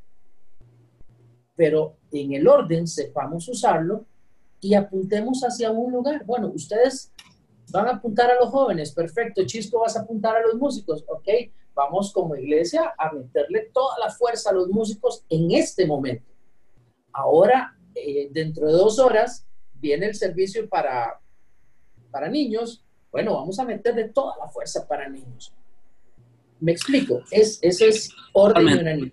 pero 1.59 1.97
en 2.13 2.31
el 2.31 2.47
orden 2.47 2.87
sepamos 2.87 3.49
usarlo 3.49 4.05
y 4.61 4.75
apuntemos 4.75 5.41
hacia 5.41 5.69
un 5.71 5.91
lugar. 5.91 6.23
Bueno, 6.23 6.47
ustedes 6.55 7.11
van 7.69 7.85
a 7.87 7.95
apuntar 7.95 8.31
a 8.31 8.35
los 8.35 8.47
jóvenes, 8.47 8.93
perfecto, 8.93 9.45
Chisco 9.45 9.81
vas 9.81 9.97
a 9.97 10.03
apuntar 10.03 10.37
a 10.37 10.41
los 10.47 10.55
músicos, 10.55 11.03
ok, 11.05 11.27
vamos 11.73 12.13
como 12.13 12.37
iglesia 12.37 12.93
a 12.97 13.11
meterle 13.11 13.69
toda 13.73 13.99
la 13.99 14.09
fuerza 14.09 14.51
a 14.51 14.53
los 14.53 14.69
músicos 14.69 15.25
en 15.27 15.51
este 15.51 15.85
momento. 15.85 16.31
Ahora, 17.11 17.77
eh, 17.93 18.29
dentro 18.31 18.65
de 18.67 18.71
dos 18.71 18.97
horas, 18.97 19.45
viene 19.73 20.05
el 20.05 20.15
servicio 20.15 20.69
para, 20.69 21.19
para 22.09 22.29
niños, 22.29 22.85
bueno, 23.11 23.33
vamos 23.35 23.59
a 23.59 23.65
meterle 23.65 24.09
toda 24.09 24.35
la 24.37 24.47
fuerza 24.47 24.87
para 24.87 25.07
niños. 25.09 25.53
Me 26.59 26.71
explico, 26.71 27.21
es, 27.31 27.59
ese 27.61 27.87
es 27.87 28.09
orden 28.33 28.67
y 28.67 28.73
una 28.73 29.11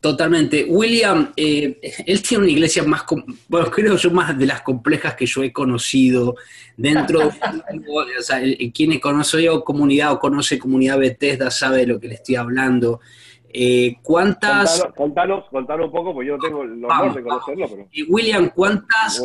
Totalmente. 0.00 0.66
William, 0.68 1.32
eh, 1.36 1.80
él 2.06 2.22
tiene 2.22 2.44
una 2.44 2.52
iglesia 2.52 2.84
más, 2.84 3.04
bueno, 3.48 3.70
creo 3.70 3.96
yo, 3.96 4.10
más 4.10 4.38
de 4.38 4.46
las 4.46 4.62
complejas 4.62 5.16
que 5.16 5.26
yo 5.26 5.42
he 5.42 5.52
conocido 5.52 6.36
dentro, 6.76 7.26
o 7.28 8.22
sea, 8.22 8.40
quien 8.72 9.00
conoce 9.00 9.42
yo 9.42 9.64
comunidad 9.64 10.12
o 10.12 10.20
conoce 10.20 10.58
comunidad 10.58 10.98
Bethesda 10.98 11.50
sabe 11.50 11.78
de 11.78 11.86
lo 11.86 11.98
que 11.98 12.08
le 12.08 12.14
estoy 12.14 12.36
hablando. 12.36 13.00
Eh, 13.48 13.96
¿Cuántas... 14.02 14.86
Contanos, 14.94 15.46
contanos, 15.50 15.86
un 15.86 15.92
poco, 15.92 16.14
porque 16.14 16.28
yo 16.28 16.36
no 16.36 16.42
tengo 16.42 16.62
el 16.62 16.84
honor 16.84 17.14
de 17.14 17.22
conocerlo. 17.22 17.68
Pero... 17.68 18.06
William, 18.08 18.50
¿cuántas 18.54 19.20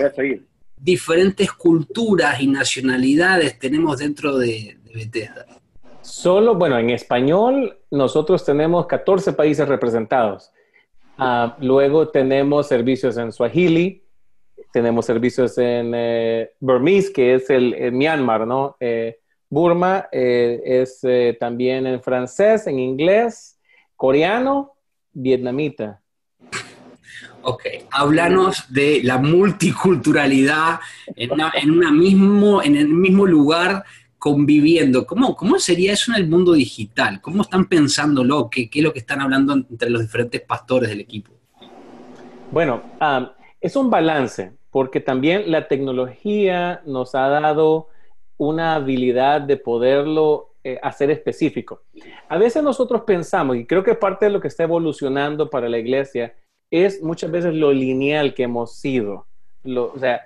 diferentes 0.81 1.51
culturas 1.51 2.41
y 2.41 2.47
nacionalidades 2.47 3.59
tenemos 3.59 3.99
dentro 3.99 4.37
de, 4.37 4.77
de 4.83 4.93
Bethesda? 4.93 5.45
Solo, 6.01 6.55
bueno, 6.55 6.77
en 6.79 6.89
español 6.89 7.77
nosotros 7.91 8.43
tenemos 8.43 8.87
14 8.87 9.33
países 9.33 9.67
representados. 9.67 10.51
Ah, 11.17 11.55
luego 11.59 12.09
tenemos 12.09 12.67
servicios 12.67 13.17
en 13.17 13.31
Swahili, 13.31 14.03
tenemos 14.73 15.05
servicios 15.05 15.57
en 15.57 15.91
eh, 15.93 16.51
Burmese, 16.59 17.13
que 17.13 17.35
es 17.35 17.49
el, 17.49 17.91
Myanmar, 17.91 18.47
¿no? 18.47 18.75
Eh, 18.79 19.19
Burma 19.49 20.07
eh, 20.11 20.61
es 20.65 21.01
también 21.39 21.85
en 21.85 22.01
francés, 22.01 22.65
en 22.67 22.79
inglés, 22.79 23.59
coreano, 23.95 24.73
vietnamita. 25.11 26.00
Ok, 27.43 27.63
háblanos 27.91 28.65
de 28.71 29.01
la 29.03 29.17
multiculturalidad 29.17 30.79
en, 31.15 31.97
mismo, 31.97 32.61
en 32.61 32.75
el 32.75 32.87
mismo 32.89 33.25
lugar 33.25 33.83
conviviendo. 34.19 35.07
¿Cómo, 35.07 35.35
¿Cómo 35.35 35.57
sería 35.57 35.93
eso 35.93 36.11
en 36.11 36.21
el 36.21 36.29
mundo 36.29 36.53
digital? 36.53 37.19
¿Cómo 37.21 37.41
están 37.41 37.65
pensándolo? 37.65 38.49
¿Qué, 38.51 38.69
¿Qué 38.69 38.79
es 38.79 38.85
lo 38.85 38.93
que 38.93 38.99
están 38.99 39.21
hablando 39.21 39.53
entre 39.53 39.89
los 39.89 40.01
diferentes 40.01 40.41
pastores 40.41 40.89
del 40.89 40.99
equipo? 40.99 41.31
Bueno, 42.51 42.83
es 43.59 43.75
un 43.75 43.89
balance, 43.89 44.51
porque 44.69 44.99
también 44.99 45.49
la 45.49 45.67
tecnología 45.67 46.81
nos 46.85 47.15
ha 47.15 47.27
dado 47.29 47.87
una 48.37 48.75
habilidad 48.75 49.41
de 49.41 49.57
poderlo 49.57 50.51
eh, 50.63 50.79
hacer 50.83 51.09
específico. 51.09 51.81
A 52.29 52.37
veces 52.37 52.61
nosotros 52.61 53.01
pensamos, 53.01 53.57
y 53.57 53.65
creo 53.65 53.83
que 53.83 53.95
parte 53.95 54.25
de 54.25 54.31
lo 54.31 54.39
que 54.41 54.47
está 54.47 54.63
evolucionando 54.63 55.49
para 55.49 55.67
la 55.67 55.79
iglesia 55.79 56.35
es 56.71 57.03
muchas 57.03 57.29
veces 57.29 57.53
lo 57.53 57.71
lineal 57.71 58.33
que 58.33 58.43
hemos 58.43 58.77
sido. 58.77 59.27
o 59.63 59.99
sea, 59.99 60.21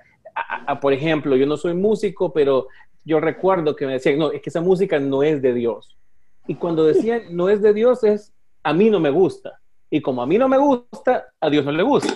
por 0.79 0.93
ejemplo, 0.93 1.35
yo 1.35 1.45
no 1.45 1.57
soy 1.57 1.73
músico, 1.73 2.31
pero 2.31 2.67
yo 3.03 3.19
recuerdo 3.19 3.75
que 3.75 3.85
me 3.85 3.93
decían, 3.93 4.19
no, 4.19 4.31
es 4.31 4.41
que 4.41 4.49
esa 4.49 4.61
música 4.61 4.99
no 4.99 5.23
es 5.23 5.41
de 5.41 5.53
Dios. 5.53 5.97
Y 6.47 6.55
cuando 6.55 6.85
decían 6.85 7.23
no 7.31 7.49
es 7.49 7.61
de 7.61 7.73
Dios 7.73 8.03
es, 8.03 8.31
a 8.63 8.73
mí 8.73 8.89
no 8.89 8.99
me 8.99 9.09
gusta. 9.09 9.59
Y 9.89 10.01
como 10.01 10.21
a 10.21 10.27
mí 10.27 10.37
no 10.37 10.47
me 10.47 10.57
gusta, 10.57 11.25
a 11.39 11.49
Dios 11.49 11.65
no 11.65 11.71
le 11.71 11.83
gusta. 11.83 12.15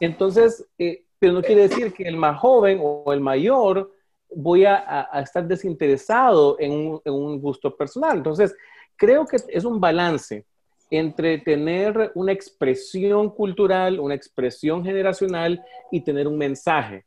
Entonces, 0.00 0.66
eh, 0.78 1.04
pero 1.18 1.32
no 1.32 1.42
quiere 1.42 1.68
decir 1.68 1.92
que 1.92 2.04
el 2.04 2.16
más 2.16 2.38
joven 2.38 2.80
o 2.82 3.12
el 3.12 3.20
mayor 3.20 3.92
voy 4.34 4.64
a, 4.64 5.08
estar 5.22 5.46
desinteresado 5.46 6.56
en 6.58 6.72
un, 6.72 7.00
en 7.04 7.12
un, 7.12 7.40
gusto 7.40 7.74
personal. 7.76 8.18
Entonces, 8.18 8.54
creo 8.96 9.26
que 9.26 9.36
es 9.48 9.64
un 9.64 9.80
balance 9.80 10.44
entre 10.90 11.38
tener 11.38 12.12
una 12.14 12.32
expresión 12.32 13.30
cultural, 13.30 14.00
una 14.00 14.14
expresión 14.14 14.84
generacional 14.84 15.62
y 15.90 16.00
tener 16.00 16.26
un 16.26 16.38
mensaje. 16.38 17.04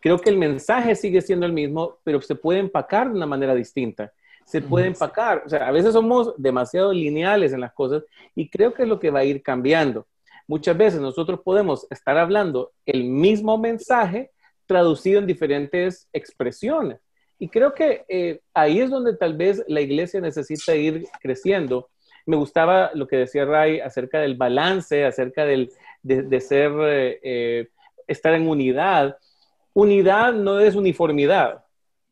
Creo 0.00 0.18
que 0.18 0.30
el 0.30 0.36
mensaje 0.36 0.94
sigue 0.94 1.20
siendo 1.22 1.46
el 1.46 1.52
mismo, 1.52 1.98
pero 2.04 2.20
se 2.20 2.34
puede 2.34 2.58
empacar 2.60 3.08
de 3.08 3.16
una 3.16 3.26
manera 3.26 3.54
distinta. 3.54 4.12
Se 4.44 4.60
puede 4.60 4.88
empacar, 4.88 5.42
o 5.46 5.48
sea, 5.48 5.66
a 5.66 5.72
veces 5.72 5.94
somos 5.94 6.34
demasiado 6.36 6.92
lineales 6.92 7.54
en 7.54 7.62
las 7.62 7.72
cosas 7.72 8.04
y 8.34 8.50
creo 8.50 8.74
que 8.74 8.82
es 8.82 8.88
lo 8.88 9.00
que 9.00 9.10
va 9.10 9.20
a 9.20 9.24
ir 9.24 9.42
cambiando. 9.42 10.06
Muchas 10.46 10.76
veces 10.76 11.00
nosotros 11.00 11.40
podemos 11.42 11.86
estar 11.90 12.18
hablando 12.18 12.72
el 12.84 13.04
mismo 13.04 13.56
mensaje 13.56 14.30
traducido 14.66 15.20
en 15.20 15.26
diferentes 15.26 16.08
expresiones. 16.12 17.00
Y 17.38 17.48
creo 17.48 17.74
que 17.74 18.04
eh, 18.08 18.40
ahí 18.52 18.80
es 18.80 18.90
donde 18.90 19.16
tal 19.16 19.36
vez 19.36 19.64
la 19.66 19.80
iglesia 19.80 20.20
necesita 20.20 20.74
ir 20.74 21.06
creciendo. 21.20 21.88
Me 22.26 22.36
gustaba 22.36 22.90
lo 22.94 23.06
que 23.06 23.16
decía 23.16 23.44
Ray 23.44 23.80
acerca 23.80 24.20
del 24.20 24.36
balance, 24.36 25.04
acerca 25.04 25.44
del, 25.44 25.70
de, 26.02 26.40
ser, 26.40 26.72
eh, 26.80 27.20
eh, 27.22 27.68
estar 28.06 28.34
en 28.34 28.48
unidad 28.48 29.16
unidad 29.74 30.32
no 30.32 30.60
es 30.60 30.74
uniformidad. 30.74 31.64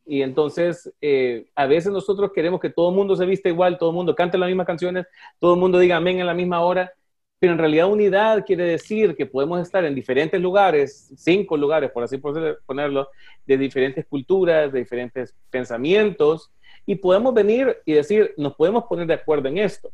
Y 0.05 0.23
entonces, 0.23 0.93
eh, 1.01 1.47
a 1.55 1.67
veces 1.67 1.93
nosotros 1.93 2.33
queremos 2.35 2.61
que 2.61 2.71
todo 2.71 2.91
el 2.91 2.97
mundo 2.97 3.17
se 3.17 3.25
vista 3.25 3.49
igual, 3.49 3.79
todo 3.79 3.91
el 3.91 3.97
mundo 3.97 4.15
cante 4.15 4.37
las 4.37 4.49
mismas 4.49 4.67
canciones, 4.67 5.07
todo 5.39 5.55
el 5.55 5.61
mundo 5.61 5.79
diga 5.79 5.97
amén 5.97 6.19
en 6.19 6.27
la 6.27 6.35
misma 6.35 6.61
hora, 6.61 6.93
pero 7.39 7.53
en 7.53 7.59
realidad 7.59 7.91
unidad 7.91 8.45
quiere 8.45 8.65
decir 8.65 9.17
que 9.17 9.27
podemos 9.27 9.61
estar 9.63 9.85
en 9.85 9.95
diferentes 9.95 10.41
lugares, 10.41 11.13
cinco 11.17 11.57
lugares, 11.57 11.91
por 11.93 12.03
así 12.03 12.19
ponerlo, 12.67 13.09
de 13.47 13.57
diferentes 13.57 14.05
culturas, 14.07 14.73
de 14.73 14.81
diferentes 14.81 15.35
pensamientos, 15.51 16.51
y 16.87 16.95
podemos 16.97 17.33
venir 17.35 17.79
y 17.85 17.93
decir, 17.93 18.35
nos 18.37 18.55
podemos 18.55 18.85
poner 18.85 19.07
de 19.07 19.15
acuerdo 19.15 19.49
en 19.49 19.59
esto. 19.59 19.91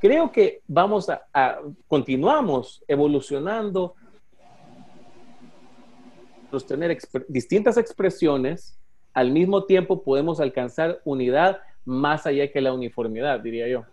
Creo 0.00 0.30
que 0.30 0.60
vamos 0.66 1.08
a, 1.08 1.22
a 1.32 1.58
continuamos 1.88 2.82
evolucionando 2.86 3.94
tener 6.64 6.96
distintas 7.28 7.76
expresiones, 7.76 8.78
al 9.12 9.30
mismo 9.30 9.64
tiempo 9.64 10.02
podemos 10.02 10.40
alcanzar 10.40 11.00
unidad 11.04 11.58
más 11.84 12.26
allá 12.26 12.50
que 12.50 12.60
la 12.60 12.72
uniformidad, 12.72 13.40
diría 13.40 13.68
yo. 13.68 13.84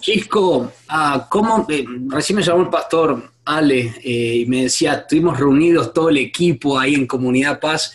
Chisco, 0.00 0.70
ah, 0.88 1.26
¿cómo, 1.30 1.66
eh, 1.68 1.84
recién 2.08 2.36
me 2.36 2.42
llamó 2.42 2.62
el 2.62 2.70
pastor 2.70 3.30
Ale 3.44 3.92
eh, 4.02 4.36
y 4.38 4.46
me 4.46 4.64
decía, 4.64 4.94
estuvimos 4.94 5.38
reunidos 5.38 5.92
todo 5.92 6.08
el 6.08 6.16
equipo 6.16 6.78
ahí 6.78 6.94
en 6.94 7.06
Comunidad 7.06 7.60
Paz. 7.60 7.94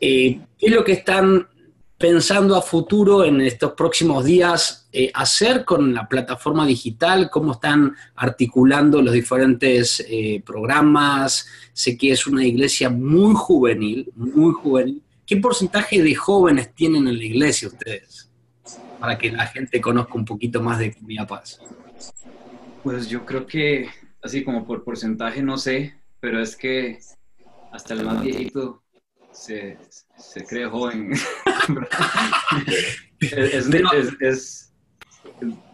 Eh, 0.00 0.40
¿Qué 0.58 0.66
es 0.66 0.72
lo 0.72 0.82
que 0.82 0.92
están 0.92 1.46
pensando 2.04 2.54
a 2.54 2.60
futuro 2.60 3.24
en 3.24 3.40
estos 3.40 3.72
próximos 3.72 4.26
días 4.26 4.86
eh, 4.92 5.10
hacer 5.14 5.64
con 5.64 5.94
la 5.94 6.06
plataforma 6.06 6.66
digital? 6.66 7.30
¿Cómo 7.30 7.52
están 7.52 7.96
articulando 8.14 9.00
los 9.00 9.14
diferentes 9.14 10.04
eh, 10.06 10.42
programas? 10.44 11.46
Sé 11.72 11.96
que 11.96 12.12
es 12.12 12.26
una 12.26 12.44
iglesia 12.44 12.90
muy 12.90 13.34
juvenil, 13.34 14.12
muy 14.16 14.52
juvenil. 14.52 15.02
¿Qué 15.24 15.38
porcentaje 15.38 16.02
de 16.02 16.14
jóvenes 16.14 16.74
tienen 16.74 17.08
en 17.08 17.16
la 17.16 17.24
iglesia 17.24 17.68
ustedes? 17.68 18.30
Para 19.00 19.16
que 19.16 19.32
la 19.32 19.46
gente 19.46 19.80
conozca 19.80 20.12
un 20.12 20.26
poquito 20.26 20.60
más 20.60 20.80
de 20.80 20.92
Comunidad 20.92 21.26
Paz. 21.26 21.58
Pues 22.82 23.08
yo 23.08 23.24
creo 23.24 23.46
que, 23.46 23.88
así 24.22 24.44
como 24.44 24.66
por 24.66 24.84
porcentaje, 24.84 25.42
no 25.42 25.56
sé, 25.56 25.94
pero 26.20 26.42
es 26.42 26.54
que 26.54 26.98
hasta 27.72 27.94
el 27.94 28.04
más 28.04 28.22
viejito 28.22 28.82
se, 29.32 29.78
se 30.16 30.44
cree 30.44 30.66
joven. 30.66 31.12
es, 34.20 34.72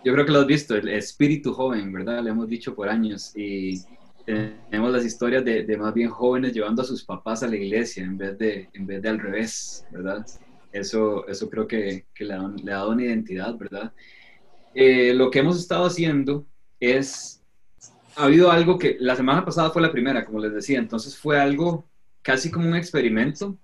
yo 0.05 0.13
creo 0.13 0.25
que 0.25 0.33
lo 0.33 0.41
has 0.41 0.47
visto, 0.47 0.75
el 0.77 0.89
espíritu 0.89 1.53
joven, 1.53 1.93
¿verdad? 1.93 2.23
Le 2.23 2.31
hemos 2.31 2.49
dicho 2.49 2.75
por 2.75 2.89
años. 2.89 3.33
Y 3.37 3.83
tenemos 4.25 4.93
las 4.93 5.05
historias 5.05 5.45
de, 5.45 5.65
de, 5.65 5.77
más 5.77 5.95
bien 5.95 6.11
jóvenes 6.11 6.53
llevando 6.53 6.83
a 6.83 6.85
sus 6.85 7.05
papás 7.05 7.43
a 7.43 7.49
la 7.49 7.57
iglesia 7.57 8.05
en 8.05 8.17
vez 8.17 8.39
de, 8.39 8.69
en 8.73 8.87
vez 8.87 9.03
de 9.03 9.09
al 9.09 9.19
revés, 9.19 9.85
¿verdad? 9.91 10.25
Eso, 10.73 11.27
eso 11.27 11.51
creo 11.51 11.67
que, 11.67 12.07
que 12.15 12.25
le, 12.25 12.35
ha, 12.35 12.49
le, 12.63 12.73
ha, 12.73 12.77
dado 12.77 12.91
una 12.91 13.05
identidad, 13.05 13.57
¿verdad? 13.57 13.93
Eh, 14.75 15.13
lo 15.15 15.31
que 15.31 15.41
hemos 15.41 15.59
estado 15.59 15.87
haciendo 15.87 16.47
es, 16.79 17.43
ha 18.17 18.25
habido 18.25 18.51
algo 18.51 18.79
que 18.79 18.97
la 19.01 19.17
semana 19.17 19.45
pasada 19.45 19.71
fue 19.71 19.83
la 19.83 19.93
primera, 19.93 20.25
como 20.25 20.39
les 20.39 20.53
decía, 20.53 20.79
entonces 20.79 21.17
fue 21.17 21.41
algo 21.41 21.89
casi 22.23 22.51
como 22.51 22.69
un 22.69 22.77
experimento. 22.77 23.59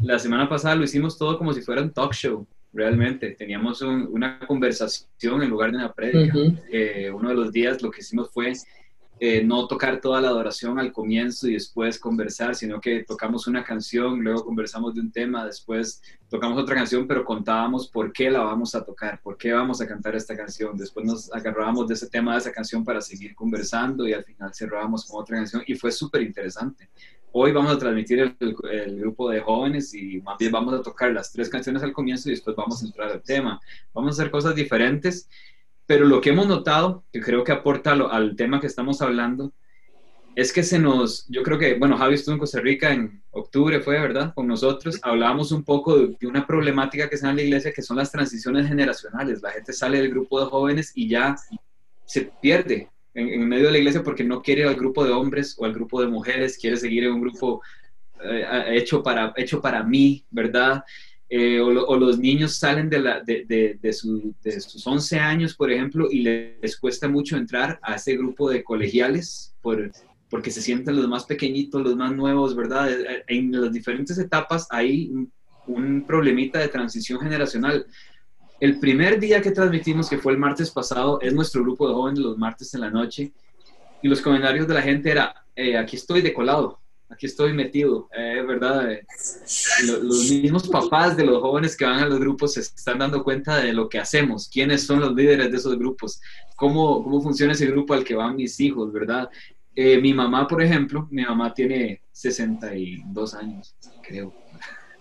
La 0.00 0.18
semana 0.18 0.48
pasada 0.48 0.74
lo 0.74 0.84
hicimos 0.84 1.18
todo 1.18 1.38
como 1.38 1.52
si 1.52 1.62
fuera 1.62 1.82
un 1.82 1.92
talk 1.92 2.12
show, 2.12 2.46
realmente. 2.72 3.32
Teníamos 3.32 3.82
un, 3.82 4.08
una 4.10 4.38
conversación 4.40 5.42
en 5.42 5.50
lugar 5.50 5.70
de 5.70 5.76
una 5.78 5.92
prédica. 5.92 6.36
Uh 6.36 6.40
-huh. 6.40 6.62
eh, 6.70 7.10
uno 7.10 7.28
de 7.28 7.34
los 7.34 7.52
días 7.52 7.82
lo 7.82 7.90
que 7.90 8.00
hicimos 8.00 8.30
fue 8.30 8.52
eh, 9.24 9.44
no 9.44 9.68
tocar 9.68 10.00
toda 10.00 10.20
la 10.20 10.30
adoración 10.30 10.80
al 10.80 10.92
comienzo 10.92 11.46
y 11.46 11.52
después 11.52 11.96
conversar, 12.00 12.56
sino 12.56 12.80
que 12.80 13.04
tocamos 13.04 13.46
una 13.46 13.62
canción, 13.62 14.18
luego 14.18 14.44
conversamos 14.44 14.96
de 14.96 15.00
un 15.00 15.12
tema, 15.12 15.46
después 15.46 16.02
tocamos 16.28 16.60
otra 16.60 16.74
canción, 16.74 17.06
pero 17.06 17.24
contábamos 17.24 17.88
por 17.88 18.12
qué 18.12 18.32
la 18.32 18.40
vamos 18.40 18.74
a 18.74 18.84
tocar, 18.84 19.20
por 19.22 19.36
qué 19.36 19.52
vamos 19.52 19.80
a 19.80 19.86
cantar 19.86 20.16
esta 20.16 20.36
canción. 20.36 20.76
Después 20.76 21.06
nos 21.06 21.32
agarrábamos 21.32 21.86
de 21.86 21.94
ese 21.94 22.08
tema, 22.08 22.32
de 22.32 22.38
esa 22.40 22.50
canción 22.50 22.84
para 22.84 23.00
seguir 23.00 23.32
conversando 23.36 24.08
y 24.08 24.12
al 24.12 24.24
final 24.24 24.52
cerrábamos 24.52 25.06
con 25.06 25.22
otra 25.22 25.36
canción 25.36 25.62
y 25.68 25.76
fue 25.76 25.92
súper 25.92 26.22
interesante. 26.22 26.90
Hoy 27.32 27.52
vamos 27.52 27.72
a 27.72 27.78
transmitir 27.78 28.20
el, 28.20 28.36
el, 28.70 29.00
grupo 29.00 29.30
de 29.30 29.40
jóvenes 29.40 29.94
y 29.94 30.20
más 30.20 30.36
bien 30.38 30.52
vamos 30.52 30.74
a 30.74 30.82
tocar 30.82 31.12
las 31.12 31.32
tres 31.32 31.48
canciones 31.48 31.82
al 31.82 31.92
comienzo 31.92 32.28
y 32.28 32.32
después 32.32 32.54
vamos 32.54 32.82
a 32.82 32.86
entrar 32.86 33.10
al 33.10 33.22
tema. 33.22 33.60
Vamos 33.94 34.10
a 34.10 34.22
hacer 34.22 34.30
cosas 34.30 34.54
diferentes 34.54 35.28
pero 35.86 36.06
lo 36.06 36.20
que 36.20 36.30
hemos 36.30 36.46
notado, 36.46 37.04
que 37.12 37.20
creo 37.20 37.44
que 37.44 37.52
aporta 37.52 37.94
lo, 37.94 38.10
al 38.10 38.36
tema 38.36 38.60
que 38.60 38.66
estamos 38.66 39.02
hablando, 39.02 39.52
es 40.34 40.52
que 40.52 40.62
se 40.62 40.78
nos, 40.78 41.26
yo 41.28 41.42
creo 41.42 41.58
que, 41.58 41.74
bueno, 41.74 41.98
Javi 41.98 42.14
estuvo 42.14 42.34
en 42.34 42.38
Costa 42.38 42.60
Rica 42.60 42.92
en 42.92 43.22
octubre, 43.30 43.80
fue, 43.80 44.00
¿verdad? 44.00 44.32
Con 44.34 44.46
nosotros, 44.46 44.98
hablábamos 45.02 45.52
un 45.52 45.64
poco 45.64 45.98
de, 45.98 46.16
de, 46.18 46.26
una 46.26 46.46
problemática 46.46 47.10
que 47.10 47.18
se 47.18 47.24
da 47.26 47.30
en 47.30 47.36
la 47.36 47.42
iglesia, 47.42 47.72
que 47.74 47.82
son 47.82 47.98
las 47.98 48.10
transiciones 48.10 48.66
generacionales. 48.66 49.42
La 49.42 49.50
gente 49.50 49.74
sale 49.74 49.98
del 49.98 50.10
grupo 50.10 50.40
de 50.40 50.46
jóvenes 50.46 50.92
y 50.94 51.08
ya 51.08 51.36
se 52.06 52.32
pierde 52.40 52.88
en, 53.14 53.28
en 53.28 53.48
medio 53.48 53.66
de 53.66 53.72
la 53.72 53.78
iglesia 53.78 54.02
porque 54.02 54.24
no 54.24 54.42
quiere 54.42 54.62
ir 54.62 54.68
al 54.68 54.76
grupo 54.76 55.04
de 55.04 55.12
hombres 55.12 55.56
o 55.58 55.64
al 55.64 55.72
grupo 55.72 56.00
de 56.00 56.08
mujeres, 56.08 56.58
quiere 56.58 56.76
seguir 56.76 57.04
en 57.04 57.12
un 57.12 57.20
grupo 57.20 57.62
eh, 58.24 58.64
hecho, 58.70 59.02
para, 59.02 59.32
hecho 59.36 59.60
para 59.60 59.82
mí, 59.82 60.24
¿verdad? 60.30 60.84
Eh, 61.28 61.60
o, 61.60 61.66
o, 61.66 61.96
los 61.96 62.18
niños 62.18 62.56
salen 62.56 62.90
de, 62.90 63.00
la, 63.00 63.20
de, 63.20 63.44
de, 63.46 63.78
de, 63.80 63.92
su, 63.92 64.34
de, 64.42 64.60
sus 64.60 64.86
11 64.86 65.18
años, 65.18 65.54
por 65.54 65.72
ejemplo, 65.72 66.08
y 66.10 66.22
les 66.22 66.76
cuesta 66.76 67.08
mucho 67.08 67.36
entrar 67.36 67.78
a 67.82 67.94
ese 67.94 68.16
grupo 68.16 68.50
de 68.50 68.62
colegiales 68.62 69.54
por, 69.62 69.90
porque 70.28 70.50
se 70.50 70.60
sienten 70.60 70.96
los 70.96 71.08
más 71.08 71.24
pequeñitos, 71.24 71.82
los 71.82 71.96
más 71.96 72.12
nuevos, 72.12 72.54
¿verdad? 72.54 72.90
En 73.28 73.50
las 73.50 73.72
diferentes 73.72 74.18
etapas 74.18 74.66
hay 74.70 75.08
un, 75.08 75.32
un 75.66 76.04
problemita 76.06 76.58
de 76.58 76.68
transición 76.68 77.20
generacional. 77.20 77.86
El 78.62 78.78
primer 78.78 79.18
día 79.18 79.42
que 79.42 79.50
transmitimos, 79.50 80.08
que 80.08 80.18
fue 80.18 80.30
el 80.32 80.38
martes 80.38 80.70
pasado, 80.70 81.20
es 81.20 81.34
nuestro 81.34 81.64
grupo 81.64 81.88
de 81.88 81.94
jóvenes 81.94 82.20
los 82.20 82.38
martes 82.38 82.72
en 82.74 82.82
la 82.82 82.90
noche, 82.90 83.32
y 84.00 84.06
los 84.06 84.20
comentarios 84.20 84.68
de 84.68 84.74
la 84.74 84.82
gente 84.82 85.10
era, 85.10 85.34
eh, 85.56 85.76
aquí 85.76 85.96
estoy 85.96 86.22
de 86.22 86.32
colado, 86.32 86.78
aquí 87.10 87.26
estoy 87.26 87.54
metido, 87.54 88.08
eh, 88.16 88.40
¿verdad? 88.46 88.92
Eh, 88.92 89.04
lo, 89.84 90.04
los 90.04 90.30
mismos 90.30 90.68
papás 90.68 91.16
de 91.16 91.24
los 91.24 91.42
jóvenes 91.42 91.76
que 91.76 91.84
van 91.84 92.04
a 92.04 92.06
los 92.06 92.20
grupos 92.20 92.54
se 92.54 92.60
están 92.60 93.00
dando 93.00 93.24
cuenta 93.24 93.56
de 93.56 93.72
lo 93.72 93.88
que 93.88 93.98
hacemos, 93.98 94.48
quiénes 94.48 94.86
son 94.86 95.00
los 95.00 95.12
líderes 95.12 95.50
de 95.50 95.56
esos 95.56 95.76
grupos, 95.76 96.20
cómo, 96.54 97.02
cómo 97.02 97.20
funciona 97.20 97.54
ese 97.54 97.66
grupo 97.66 97.94
al 97.94 98.04
que 98.04 98.14
van 98.14 98.36
mis 98.36 98.60
hijos, 98.60 98.92
¿verdad? 98.92 99.28
Eh, 99.74 100.00
mi 100.00 100.14
mamá, 100.14 100.46
por 100.46 100.62
ejemplo, 100.62 101.08
mi 101.10 101.24
mamá 101.24 101.52
tiene 101.52 102.00
62 102.12 103.34
años, 103.34 103.74
creo. 104.06 104.32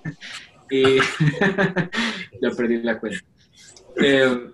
ya 2.41 2.49
perdí 2.57 2.82
la 2.82 2.97
cuenta. 2.99 3.20
Eh, 3.98 4.52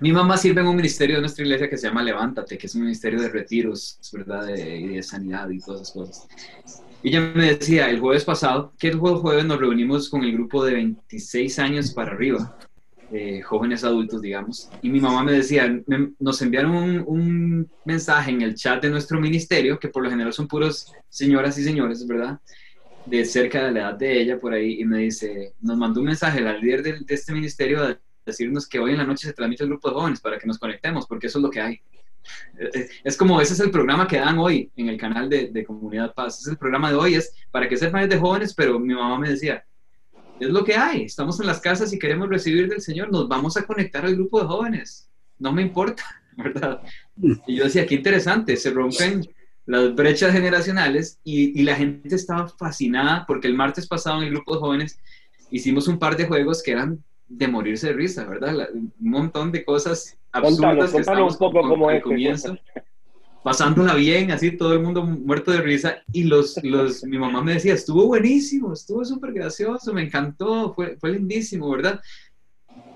mi 0.00 0.12
mamá 0.12 0.36
sirve 0.36 0.60
en 0.60 0.66
un 0.66 0.76
ministerio 0.76 1.16
de 1.16 1.22
nuestra 1.22 1.44
iglesia 1.44 1.70
que 1.70 1.78
se 1.78 1.88
llama 1.88 2.02
Levántate, 2.02 2.58
que 2.58 2.66
es 2.66 2.74
un 2.74 2.82
ministerio 2.82 3.20
de 3.20 3.28
retiros, 3.28 3.98
¿verdad? 4.12 4.46
De, 4.46 4.88
de 4.88 5.02
sanidad 5.02 5.48
y 5.50 5.60
todas 5.60 5.82
esas 5.82 5.92
cosas. 5.92 6.28
Y 7.02 7.10
ella 7.10 7.20
me 7.34 7.54
decía 7.54 7.90
el 7.90 8.00
jueves 8.00 8.24
pasado 8.24 8.72
que 8.78 8.88
el 8.88 8.96
jueves 8.96 9.44
nos 9.44 9.58
reunimos 9.58 10.08
con 10.08 10.24
el 10.24 10.32
grupo 10.32 10.64
de 10.64 10.72
26 10.72 11.58
años 11.58 11.92
para 11.92 12.12
arriba, 12.12 12.56
eh, 13.12 13.42
jóvenes 13.42 13.84
adultos, 13.84 14.22
digamos. 14.22 14.70
Y 14.80 14.88
mi 14.88 15.00
mamá 15.00 15.22
me 15.22 15.32
decía, 15.32 15.68
me, 15.86 16.12
nos 16.18 16.40
enviaron 16.40 16.74
un, 16.74 17.04
un, 17.06 17.70
mensaje 17.84 18.30
en 18.30 18.42
el 18.42 18.54
chat 18.54 18.82
de 18.82 18.90
nuestro 18.90 19.20
ministerio, 19.20 19.78
que 19.78 19.88
por 19.88 20.02
lo 20.02 20.10
general 20.10 20.32
son 20.32 20.48
puros 20.48 20.92
señoras 21.10 21.58
y 21.58 21.64
señores, 21.64 22.06
¿verdad? 22.06 22.40
De 23.04 23.24
cerca 23.24 23.66
de 23.66 23.72
la 23.72 23.80
edad 23.80 23.94
de 23.94 24.22
ella, 24.22 24.38
por 24.38 24.54
ahí, 24.54 24.80
y 24.80 24.84
me 24.84 25.00
dice, 25.00 25.52
nos 25.60 25.76
mandó 25.76 26.00
un 26.00 26.06
mensaje 26.06 26.40
la 26.40 26.56
líder 26.56 26.82
de, 26.82 26.92
de 27.00 27.14
este 27.14 27.32
ministerio 27.32 27.98
decirnos 28.24 28.68
que 28.68 28.78
hoy 28.78 28.92
en 28.92 28.98
la 28.98 29.04
noche 29.04 29.26
se 29.26 29.32
transmite 29.32 29.64
el 29.64 29.70
grupo 29.70 29.88
de 29.88 29.94
jóvenes 29.94 30.20
para 30.20 30.38
que 30.38 30.46
nos 30.46 30.58
conectemos, 30.58 31.06
porque 31.06 31.26
eso 31.26 31.38
es 31.38 31.42
lo 31.42 31.50
que 31.50 31.60
hay. 31.60 31.80
Es 33.02 33.16
como, 33.16 33.40
ese 33.40 33.54
es 33.54 33.60
el 33.60 33.70
programa 33.70 34.06
que 34.06 34.18
dan 34.18 34.38
hoy 34.38 34.70
en 34.76 34.88
el 34.88 34.96
canal 34.96 35.28
de, 35.28 35.48
de 35.48 35.64
Comunidad 35.64 36.14
Paz. 36.14 36.40
Es 36.40 36.46
el 36.46 36.56
programa 36.56 36.90
de 36.90 36.96
hoy, 36.96 37.14
es 37.14 37.34
para 37.50 37.68
que 37.68 37.76
sepan 37.76 38.08
de 38.08 38.18
jóvenes, 38.18 38.54
pero 38.54 38.78
mi 38.78 38.94
mamá 38.94 39.18
me 39.18 39.30
decía, 39.30 39.64
es 40.40 40.48
lo 40.48 40.64
que 40.64 40.74
hay, 40.74 41.02
estamos 41.02 41.38
en 41.40 41.46
las 41.46 41.60
casas 41.60 41.92
y 41.92 41.98
queremos 41.98 42.28
recibir 42.28 42.68
del 42.68 42.80
Señor, 42.80 43.10
nos 43.10 43.28
vamos 43.28 43.56
a 43.56 43.64
conectar 43.64 44.04
al 44.04 44.16
grupo 44.16 44.40
de 44.40 44.46
jóvenes, 44.46 45.08
no 45.38 45.52
me 45.52 45.62
importa, 45.62 46.04
¿verdad? 46.36 46.80
Y 47.46 47.56
yo 47.56 47.64
decía, 47.64 47.86
qué 47.86 47.94
interesante, 47.94 48.56
se 48.56 48.70
rompen 48.70 49.28
las 49.66 49.94
brechas 49.94 50.32
generacionales 50.32 51.18
y, 51.24 51.58
y 51.58 51.62
la 51.62 51.76
gente 51.76 52.14
estaba 52.14 52.48
fascinada 52.48 53.24
porque 53.26 53.48
el 53.48 53.54
martes 53.54 53.86
pasado 53.86 54.18
en 54.18 54.28
el 54.28 54.34
grupo 54.34 54.54
de 54.54 54.60
jóvenes 54.60 54.98
hicimos 55.50 55.88
un 55.88 55.98
par 55.98 56.16
de 56.16 56.26
juegos 56.26 56.62
que 56.62 56.72
eran 56.72 57.02
de 57.28 57.48
morirse 57.48 57.88
de 57.88 57.92
risa, 57.94 58.24
¿verdad? 58.24 58.54
La, 58.54 58.68
un 58.72 58.92
montón 58.98 59.50
de 59.50 59.64
cosas 59.64 60.16
absurdas 60.32 60.58
contanos, 60.58 60.86
que 60.86 60.92
contanos 60.92 61.32
un 61.32 61.38
poco 61.38 61.68
como 61.68 61.88
al 61.88 62.02
comienzo, 62.02 62.56
pasándola 63.42 63.94
bien, 63.94 64.30
así 64.30 64.56
todo 64.56 64.72
el 64.72 64.80
mundo 64.80 65.04
muerto 65.04 65.50
de 65.50 65.60
risa 65.60 66.02
y 66.12 66.24
los, 66.24 66.62
los, 66.62 67.04
mi 67.04 67.18
mamá 67.18 67.42
me 67.42 67.54
decía, 67.54 67.74
estuvo 67.74 68.06
buenísimo, 68.06 68.72
estuvo 68.72 69.04
súper 69.04 69.32
gracioso, 69.32 69.92
me 69.92 70.02
encantó, 70.02 70.72
fue, 70.74 70.96
fue 70.96 71.12
lindísimo, 71.12 71.70
¿verdad? 71.70 72.00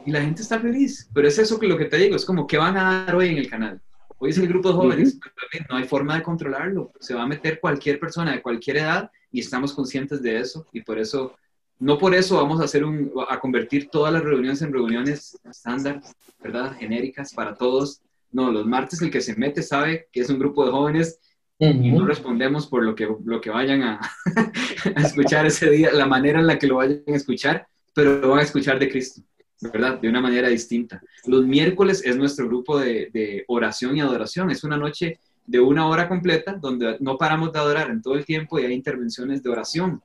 Y 0.05 0.11
la 0.11 0.22
gente 0.22 0.43
está 0.43 0.59
feliz, 0.59 1.09
pero 1.12 1.29
es 1.29 1.39
eso 1.39 1.59
que 1.59 1.66
lo 1.66 1.76
que 1.76 1.85
te 1.85 1.99
digo, 1.99 2.16
es 2.16 2.24
como, 2.24 2.47
¿qué 2.47 2.57
van 2.57 2.76
a 2.76 3.05
dar 3.05 3.14
hoy 3.14 3.29
en 3.29 3.39
el 3.39 3.51
canal? 3.51 3.81
Hoy 4.18 4.31
es 4.31 4.39
el 4.39 4.49
grupo 4.49 4.70
de 4.70 4.74
jóvenes, 4.74 5.14
uh 5.14 5.18
-huh. 5.18 5.66
no 5.68 5.76
hay 5.76 5.85
forma 5.85 6.16
de 6.16 6.22
controlarlo, 6.22 6.93
se 6.99 7.14
va 7.14 7.22
a 7.22 7.26
meter 7.26 7.61
cualquier 7.61 8.01
persona 8.01 8.33
de 8.33 8.43
cualquier 8.43 8.79
edad 8.79 9.11
y 9.31 9.41
estamos 9.41 9.72
conscientes 9.74 10.22
de 10.22 10.41
eso 10.41 10.66
y 10.72 10.81
por 10.81 10.99
eso 10.99 11.37
no 11.81 11.97
por 11.97 12.14
eso 12.14 12.37
vamos 12.37 12.61
a 12.61 12.64
hacer 12.64 12.85
un, 12.85 13.12
a 13.29 13.39
convertir 13.39 13.89
todas 13.89 14.12
las 14.12 14.22
reuniones 14.22 14.62
en 14.62 14.72
reuniones 14.72 15.39
estándar, 15.49 16.01
¿verdad? 16.43 16.76
Genéricas 16.76 17.33
para 17.33 17.55
todos. 17.55 18.00
No, 18.33 18.50
los 18.50 18.67
martes 18.67 19.00
el 19.00 19.11
que 19.11 19.21
se 19.21 19.37
mete 19.37 19.63
sabe 19.63 20.09
que 20.13 20.21
es 20.21 20.29
un 20.29 20.38
grupo 20.38 20.64
de 20.64 20.72
jóvenes 20.72 21.18
uh 21.59 21.67
-huh. 21.67 21.87
y 21.87 21.92
no 21.92 22.05
respondemos 22.05 22.67
por 22.67 22.83
lo 22.83 22.95
que, 22.95 23.09
lo 23.25 23.41
que 23.41 23.50
vayan 23.50 23.83
a, 23.83 24.00
a, 24.96 25.00
escuchar 25.00 25.46
ese 25.46 25.71
día, 25.71 25.92
la 25.92 26.07
manera 26.07 26.41
en 26.41 26.46
la 26.46 26.59
que 26.59 26.67
lo 26.67 26.76
vayan 26.76 27.03
a 27.07 27.14
escuchar, 27.17 27.67
pero 27.95 28.18
lo 28.18 28.30
van 28.30 28.41
a 28.41 28.42
escuchar 28.42 28.79
de 28.79 28.88
Cristo, 28.88 29.22
¿verdad? 29.61 30.00
De 30.00 30.09
una 30.09 30.21
manera 30.21 30.49
distinta. 30.49 31.00
Los 31.26 31.46
miércoles 31.46 32.03
es 32.05 32.17
nuestro 32.17 32.49
grupo 32.49 32.79
de, 32.79 33.09
de 33.13 33.45
oración 33.46 33.96
y 33.96 34.00
adoración. 34.00 34.50
Es 34.50 34.64
una 34.64 34.76
noche 34.76 35.21
de 35.46 35.61
una 35.61 35.87
hora 35.87 36.09
completa 36.09 36.59
donde 36.61 36.99
no 37.00 37.17
paramos 37.17 37.53
de 37.53 37.59
adorar 37.61 37.88
en 37.91 38.03
todo 38.03 38.14
el 38.14 38.25
tiempo 38.25 38.59
y 38.59 38.64
hay 38.64 38.75
intervenciones 38.75 39.42
de 39.42 39.49
oración 39.49 40.03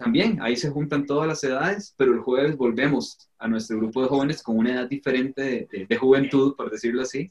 también 0.00 0.38
ahí 0.40 0.56
se 0.56 0.70
juntan 0.70 1.04
todas 1.04 1.28
las 1.28 1.44
edades, 1.44 1.94
pero 1.96 2.14
el 2.14 2.20
jueves 2.20 2.56
volvemos 2.56 3.18
a 3.38 3.46
nuestro 3.46 3.76
grupo 3.76 4.00
de 4.00 4.08
jóvenes 4.08 4.42
con 4.42 4.56
una 4.56 4.72
edad 4.72 4.88
diferente 4.88 5.42
de, 5.42 5.68
de, 5.70 5.86
de 5.86 5.96
juventud, 5.96 6.56
por 6.56 6.70
decirlo 6.70 7.02
así, 7.02 7.30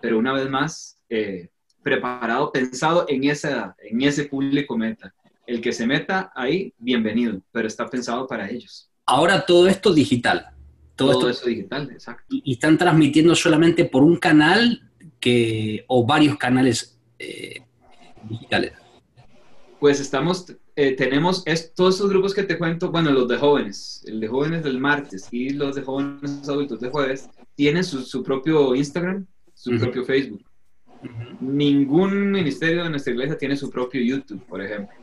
pero 0.00 0.18
una 0.18 0.34
vez 0.34 0.50
más 0.50 0.98
eh, 1.08 1.48
preparado, 1.82 2.52
pensado 2.52 3.06
en 3.08 3.24
esa 3.24 3.50
edad, 3.50 3.74
en 3.82 4.02
ese 4.02 4.24
público 4.24 4.76
meta. 4.76 5.14
El 5.46 5.62
que 5.62 5.72
se 5.72 5.86
meta 5.86 6.30
ahí, 6.34 6.74
bienvenido, 6.78 7.40
pero 7.50 7.66
está 7.66 7.88
pensado 7.88 8.26
para 8.26 8.48
ellos. 8.50 8.90
Ahora 9.06 9.46
todo 9.46 9.66
esto 9.66 9.94
digital. 9.94 10.50
Todo, 10.94 11.12
todo 11.12 11.30
esto, 11.30 11.48
eso 11.48 11.48
digital, 11.48 11.90
exacto. 11.90 12.24
Y, 12.28 12.42
y, 12.44 12.52
están 12.52 12.76
transmitiendo 12.76 13.34
solamente 13.34 13.86
por 13.86 14.02
un 14.02 14.16
canal 14.16 14.90
que, 15.18 15.84
o 15.88 16.04
varios 16.04 16.36
canales 16.36 17.00
eh, 17.18 17.62
digitales. 18.28 18.74
Pues 19.80 19.98
estamos 19.98 20.46
eh, 20.76 20.96
tenemos 20.96 21.42
es, 21.46 21.74
todos 21.74 21.96
esos 21.96 22.10
grupos 22.10 22.34
que 22.34 22.42
te 22.44 22.58
cuento, 22.58 22.90
bueno, 22.90 23.10
los 23.10 23.28
de 23.28 23.36
jóvenes, 23.36 24.02
el 24.06 24.20
de 24.20 24.28
jóvenes 24.28 24.62
del 24.62 24.78
martes 24.78 25.28
y 25.30 25.50
los 25.50 25.74
de 25.74 25.82
jóvenes 25.82 26.48
adultos 26.48 26.80
de 26.80 26.88
jueves, 26.88 27.28
tienen 27.54 27.84
su, 27.84 28.02
su 28.02 28.22
propio 28.22 28.74
Instagram, 28.74 29.26
su 29.54 29.70
uh 29.70 29.74
-huh. 29.74 29.80
propio 29.80 30.04
Facebook. 30.04 30.42
Uh 31.02 31.06
-huh. 31.06 31.40
Ningún 31.40 32.30
ministerio 32.30 32.84
de 32.84 32.90
nuestra 32.90 33.12
iglesia 33.12 33.36
tiene 33.36 33.56
su 33.56 33.70
propio 33.70 34.00
YouTube, 34.00 34.44
por 34.46 34.62
ejemplo. 34.62 34.96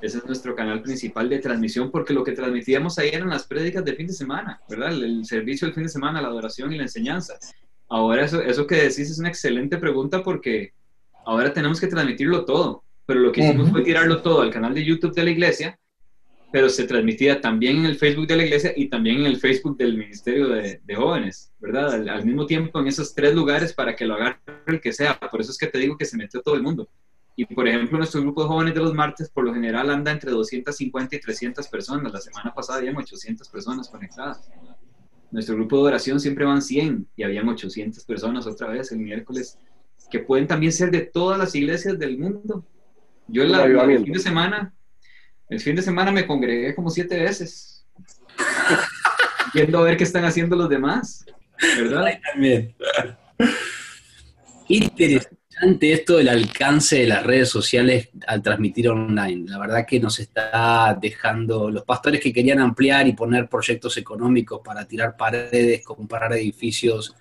Ese 0.00 0.18
es 0.18 0.26
nuestro 0.26 0.54
canal 0.54 0.82
principal 0.82 1.28
de 1.28 1.38
transmisión 1.38 1.90
porque 1.90 2.12
lo 2.12 2.22
que 2.22 2.32
transmitíamos 2.32 2.98
ahí 2.98 3.10
eran 3.12 3.30
las 3.30 3.46
prédicas 3.46 3.84
de 3.84 3.94
fin 3.94 4.06
de 4.06 4.12
semana, 4.12 4.60
¿verdad? 4.68 4.92
El, 4.92 5.04
el 5.04 5.24
servicio 5.24 5.66
del 5.66 5.74
fin 5.74 5.84
de 5.84 5.88
semana, 5.88 6.20
la 6.20 6.28
adoración 6.28 6.72
y 6.72 6.76
la 6.76 6.84
enseñanza. 6.84 7.34
Ahora 7.88 8.24
eso, 8.24 8.40
eso 8.42 8.66
que 8.66 8.76
decís 8.76 9.10
es 9.10 9.18
una 9.18 9.28
excelente 9.28 9.78
pregunta 9.78 10.22
porque 10.22 10.72
ahora 11.24 11.52
tenemos 11.52 11.80
que 11.80 11.86
transmitirlo 11.86 12.44
todo. 12.44 12.82
Pero 13.06 13.20
lo 13.20 13.32
que 13.32 13.40
hicimos 13.40 13.70
fue 13.70 13.82
tirarlo 13.82 14.20
todo 14.20 14.42
al 14.42 14.50
canal 14.50 14.74
de 14.74 14.84
YouTube 14.84 15.14
de 15.14 15.24
la 15.24 15.30
iglesia, 15.30 15.78
pero 16.52 16.68
se 16.68 16.84
transmitía 16.84 17.40
también 17.40 17.78
en 17.78 17.86
el 17.86 17.96
Facebook 17.96 18.26
de 18.26 18.36
la 18.36 18.44
iglesia 18.44 18.72
y 18.76 18.88
también 18.88 19.20
en 19.20 19.26
el 19.26 19.36
Facebook 19.36 19.76
del 19.76 19.96
Ministerio 19.96 20.48
de, 20.48 20.80
Jóvenes, 20.94 21.52
¿verdad? 21.60 21.94
Al, 22.08 22.24
mismo 22.24 22.46
tiempo 22.46 22.80
en 22.80 22.88
esos 22.88 23.14
tres 23.14 23.34
lugares 23.34 23.72
para 23.72 23.94
que 23.94 24.06
lo 24.06 24.14
agarre 24.14 24.38
el 24.66 24.80
que 24.80 24.92
sea. 24.92 25.18
Por 25.18 25.40
eso 25.40 25.50
es 25.50 25.58
que 25.58 25.66
te 25.66 25.78
digo 25.78 25.96
que 25.96 26.04
se 26.04 26.16
metió 26.16 26.40
todo 26.42 26.54
el 26.54 26.62
mundo. 26.62 26.88
Y 27.36 27.44
por 27.44 27.68
ejemplo, 27.68 27.98
nuestro 27.98 28.22
grupo 28.22 28.42
de 28.42 28.48
jóvenes 28.48 28.74
de 28.74 28.80
los 28.80 28.94
martes 28.94 29.28
por 29.28 29.44
lo 29.44 29.52
general 29.52 29.90
anda 29.90 30.10
entre 30.10 30.30
250 30.30 31.16
y 31.16 31.20
300 31.20 31.68
personas. 31.68 32.12
La 32.12 32.20
semana 32.20 32.54
pasada 32.54 32.78
habían 32.78 32.96
800 32.96 33.48
personas 33.50 33.88
conectadas. 33.88 34.50
Nuestro 35.30 35.56
grupo 35.56 35.76
de 35.76 35.82
oración 35.88 36.18
siempre 36.18 36.46
van 36.46 36.62
100 36.62 37.08
y 37.16 37.22
habían 37.22 37.46
800 37.48 38.04
personas 38.04 38.46
otra 38.46 38.68
vez 38.68 38.90
el 38.92 38.98
miércoles, 38.98 39.58
que 40.10 40.20
pueden 40.20 40.46
también 40.46 40.72
ser 40.72 40.90
de 40.90 41.00
todas 41.00 41.38
las 41.38 41.54
iglesias 41.54 41.98
del 41.98 42.16
mundo. 42.16 42.64
Yo 43.28 43.42
el 43.42 44.04
fin 44.04 44.12
de 44.12 44.18
semana, 44.18 44.72
el 45.48 45.60
fin 45.60 45.76
de 45.76 45.82
semana 45.82 46.12
me 46.12 46.26
congregué 46.26 46.74
como 46.74 46.90
siete 46.90 47.18
veces, 47.18 47.86
viendo 49.54 49.78
a 49.78 49.82
ver 49.82 49.96
qué 49.96 50.04
están 50.04 50.24
haciendo 50.24 50.56
los 50.56 50.68
demás, 50.68 51.24
¿verdad? 51.78 52.20
También. 52.32 52.74
Interesante 54.68 55.92
esto 55.92 56.18
del 56.18 56.28
alcance 56.28 56.96
de 56.96 57.06
las 57.06 57.24
redes 57.24 57.48
sociales 57.48 58.10
al 58.26 58.42
transmitir 58.42 58.88
online. 58.88 59.48
La 59.48 59.58
verdad 59.58 59.86
que 59.86 59.98
nos 59.98 60.18
está 60.20 60.96
dejando 61.00 61.70
los 61.70 61.84
pastores 61.84 62.20
que 62.20 62.32
querían 62.32 62.60
ampliar 62.60 63.06
y 63.06 63.12
poner 63.12 63.48
proyectos 63.48 63.96
económicos 63.96 64.60
para 64.64 64.86
tirar 64.86 65.16
paredes, 65.16 65.82
comparar 65.82 66.32
edificios. 66.34 67.14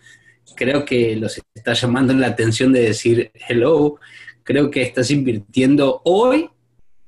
Creo 0.55 0.83
que 0.85 1.15
los 1.15 1.41
está 1.53 1.73
llamando 1.73 2.13
la 2.13 2.27
atención 2.27 2.73
de 2.73 2.81
decir, 2.81 3.31
hello, 3.47 3.99
creo 4.45 4.69
que 4.69 4.83
estás 4.83 5.09
invirtiendo 5.11 6.01
hoy, 6.05 6.47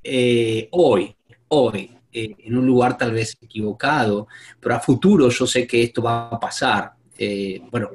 eh, 0.03 0.67
hoy, 0.71 1.15
hoy, 1.49 1.91
eh, 2.11 2.35
en 2.39 2.57
un 2.57 2.65
lugar 2.65 2.97
tal 2.97 3.13
vez 3.13 3.37
equivocado, 3.39 4.27
pero 4.59 4.75
a 4.75 4.79
futuro 4.79 5.29
yo 5.29 5.45
sé 5.45 5.67
que 5.67 5.83
esto 5.83 6.01
va 6.01 6.29
a 6.29 6.39
pasar. 6.39 6.93
Eh, 7.15 7.61
bueno, 7.71 7.91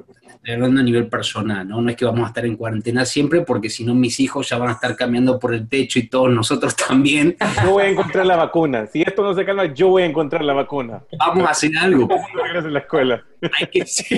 hablando 0.51 0.81
a 0.81 0.83
nivel 0.83 1.07
personal, 1.07 1.67
¿no? 1.67 1.81
No 1.81 1.89
es 1.89 1.95
que 1.95 2.03
vamos 2.03 2.25
a 2.25 2.27
estar 2.27 2.45
en 2.45 2.57
cuarentena 2.57 3.05
siempre, 3.05 3.41
porque 3.41 3.69
si 3.69 3.85
no 3.85 3.95
mis 3.95 4.19
hijos 4.19 4.49
ya 4.49 4.57
van 4.57 4.69
a 4.69 4.73
estar 4.73 4.95
cambiando 4.95 5.39
por 5.39 5.53
el 5.53 5.69
techo 5.69 5.99
y 5.99 6.07
todos 6.07 6.29
nosotros 6.29 6.75
también. 6.87 7.37
Yo 7.63 7.71
voy 7.71 7.83
a 7.83 7.89
encontrar 7.89 8.25
la 8.25 8.35
vacuna. 8.35 8.87
Si 8.87 9.01
esto 9.01 9.23
no 9.23 9.33
se 9.33 9.45
calma, 9.45 9.73
yo 9.73 9.89
voy 9.89 10.03
a 10.03 10.05
encontrar 10.05 10.43
la 10.43 10.53
vacuna. 10.53 11.01
Vamos 11.17 11.47
a 11.47 11.51
hacer 11.51 11.71
algo. 11.77 12.09
en 12.55 12.73
la 12.73 12.79
escuela. 12.79 13.23
Hay 13.59 13.67
que 13.67 13.79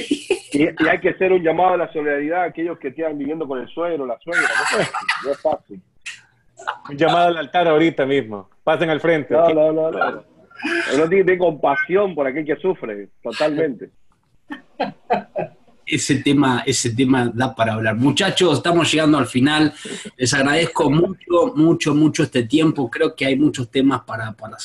y, 0.53 0.63
y, 0.63 0.87
hay 0.87 0.99
que 0.99 1.09
hacer 1.09 1.31
un 1.31 1.43
llamado 1.43 1.73
a 1.73 1.77
la 1.77 1.93
solidaridad 1.93 2.41
a 2.41 2.45
aquellos 2.45 2.79
que 2.79 2.93
quedan 2.93 3.17
viviendo 3.17 3.47
con 3.47 3.59
el 3.59 3.67
suegro, 3.69 4.05
la 4.05 4.17
suegra. 4.19 4.49
No 5.23 5.31
es 5.31 5.41
fácil. 5.41 5.81
Un 6.89 6.97
llamado 6.97 7.27
al 7.27 7.37
altar 7.37 7.67
ahorita 7.67 8.05
mismo. 8.05 8.49
Pasen 8.63 8.89
al 8.89 8.99
frente. 8.99 9.33
No, 9.33 9.49
no, 9.49 9.71
no. 9.71 9.91
no. 9.91 10.23
Uno 10.95 11.09
tiene 11.09 11.37
compasión 11.37 12.15
por 12.15 12.25
aquel 12.25 12.45
que 12.45 12.55
sufre, 12.55 13.09
totalmente 13.21 13.91
ese 15.85 16.15
tema, 16.15 16.63
ese 16.65 16.91
tema 16.91 17.31
da 17.33 17.53
para 17.53 17.73
hablar. 17.73 17.95
Muchachos, 17.95 18.57
estamos 18.57 18.91
llegando 18.91 19.17
al 19.17 19.27
final. 19.27 19.73
Les 20.17 20.33
agradezco 20.33 20.89
mucho, 20.89 21.53
mucho, 21.55 21.93
mucho 21.93 22.23
este 22.23 22.43
tiempo. 22.43 22.89
Creo 22.89 23.15
que 23.15 23.25
hay 23.25 23.35
muchos 23.35 23.69
temas 23.69 24.01
para, 24.01 24.33
para 24.33 24.57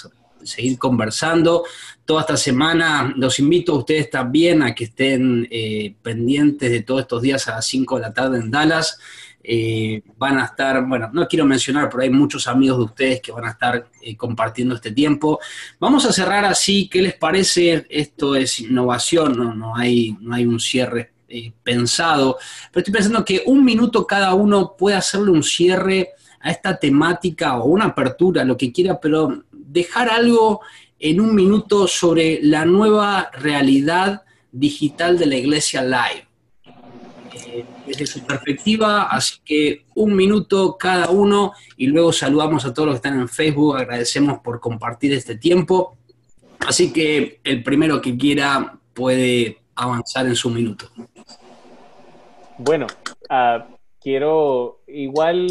seguir 0.42 0.78
conversando. 0.78 1.64
Toda 2.04 2.22
esta 2.22 2.36
semana 2.36 3.12
los 3.16 3.38
invito 3.38 3.72
a 3.72 3.78
ustedes 3.78 4.10
también 4.10 4.62
a 4.62 4.74
que 4.74 4.84
estén 4.84 5.46
eh, 5.50 5.94
pendientes 6.02 6.70
de 6.70 6.82
todos 6.82 7.02
estos 7.02 7.22
días 7.22 7.46
a 7.48 7.56
las 7.56 7.66
5 7.66 7.96
de 7.96 8.02
la 8.02 8.12
tarde 8.12 8.38
en 8.38 8.50
Dallas. 8.50 8.98
Eh, 9.42 10.02
van 10.18 10.38
a 10.38 10.44
estar, 10.44 10.84
bueno, 10.86 11.08
no 11.12 11.26
quiero 11.26 11.46
mencionar, 11.46 11.88
pero 11.88 12.02
hay 12.02 12.10
muchos 12.10 12.46
amigos 12.46 12.78
de 12.78 12.84
ustedes 12.84 13.20
que 13.22 13.32
van 13.32 13.46
a 13.46 13.50
estar 13.50 13.90
eh, 14.02 14.16
compartiendo 14.16 14.74
este 14.74 14.92
tiempo. 14.92 15.40
Vamos 15.78 16.04
a 16.04 16.12
cerrar 16.12 16.44
así, 16.44 16.88
¿qué 16.88 17.00
les 17.00 17.14
parece? 17.14 17.86
Esto 17.88 18.36
es 18.36 18.60
innovación, 18.60 19.36
no, 19.36 19.54
no, 19.54 19.74
hay, 19.74 20.16
no 20.20 20.34
hay 20.34 20.44
un 20.44 20.60
cierre 20.60 21.12
eh, 21.28 21.52
pensado, 21.62 22.38
pero 22.70 22.80
estoy 22.80 22.92
pensando 22.92 23.24
que 23.24 23.42
un 23.46 23.64
minuto 23.64 24.06
cada 24.06 24.34
uno 24.34 24.74
puede 24.76 24.96
hacerle 24.96 25.30
un 25.30 25.42
cierre 25.42 26.10
a 26.40 26.50
esta 26.50 26.78
temática 26.78 27.58
o 27.58 27.66
una 27.66 27.86
apertura, 27.86 28.44
lo 28.44 28.56
que 28.56 28.72
quiera, 28.72 29.00
pero 29.00 29.44
dejar 29.52 30.10
algo 30.10 30.60
en 30.98 31.20
un 31.20 31.34
minuto 31.34 31.86
sobre 31.86 32.40
la 32.42 32.66
nueva 32.66 33.30
realidad 33.32 34.22
digital 34.52 35.18
de 35.18 35.26
la 35.26 35.36
iglesia 35.36 35.82
live 35.82 36.29
desde 37.86 38.06
su 38.06 38.24
perspectiva, 38.24 39.04
así 39.04 39.38
que 39.44 39.84
un 39.94 40.14
minuto 40.14 40.76
cada 40.78 41.10
uno 41.10 41.52
y 41.76 41.86
luego 41.86 42.12
saludamos 42.12 42.64
a 42.64 42.74
todos 42.74 42.86
los 42.86 42.94
que 42.94 43.08
están 43.08 43.20
en 43.20 43.28
Facebook, 43.28 43.76
agradecemos 43.76 44.40
por 44.40 44.60
compartir 44.60 45.12
este 45.12 45.36
tiempo, 45.36 45.96
así 46.66 46.92
que 46.92 47.40
el 47.44 47.62
primero 47.62 48.00
que 48.00 48.16
quiera 48.16 48.78
puede 48.94 49.58
avanzar 49.74 50.26
en 50.26 50.36
su 50.36 50.50
minuto. 50.50 50.86
Bueno, 52.58 52.86
ah, 53.28 53.66
quiero 54.00 54.82
igual, 54.86 55.50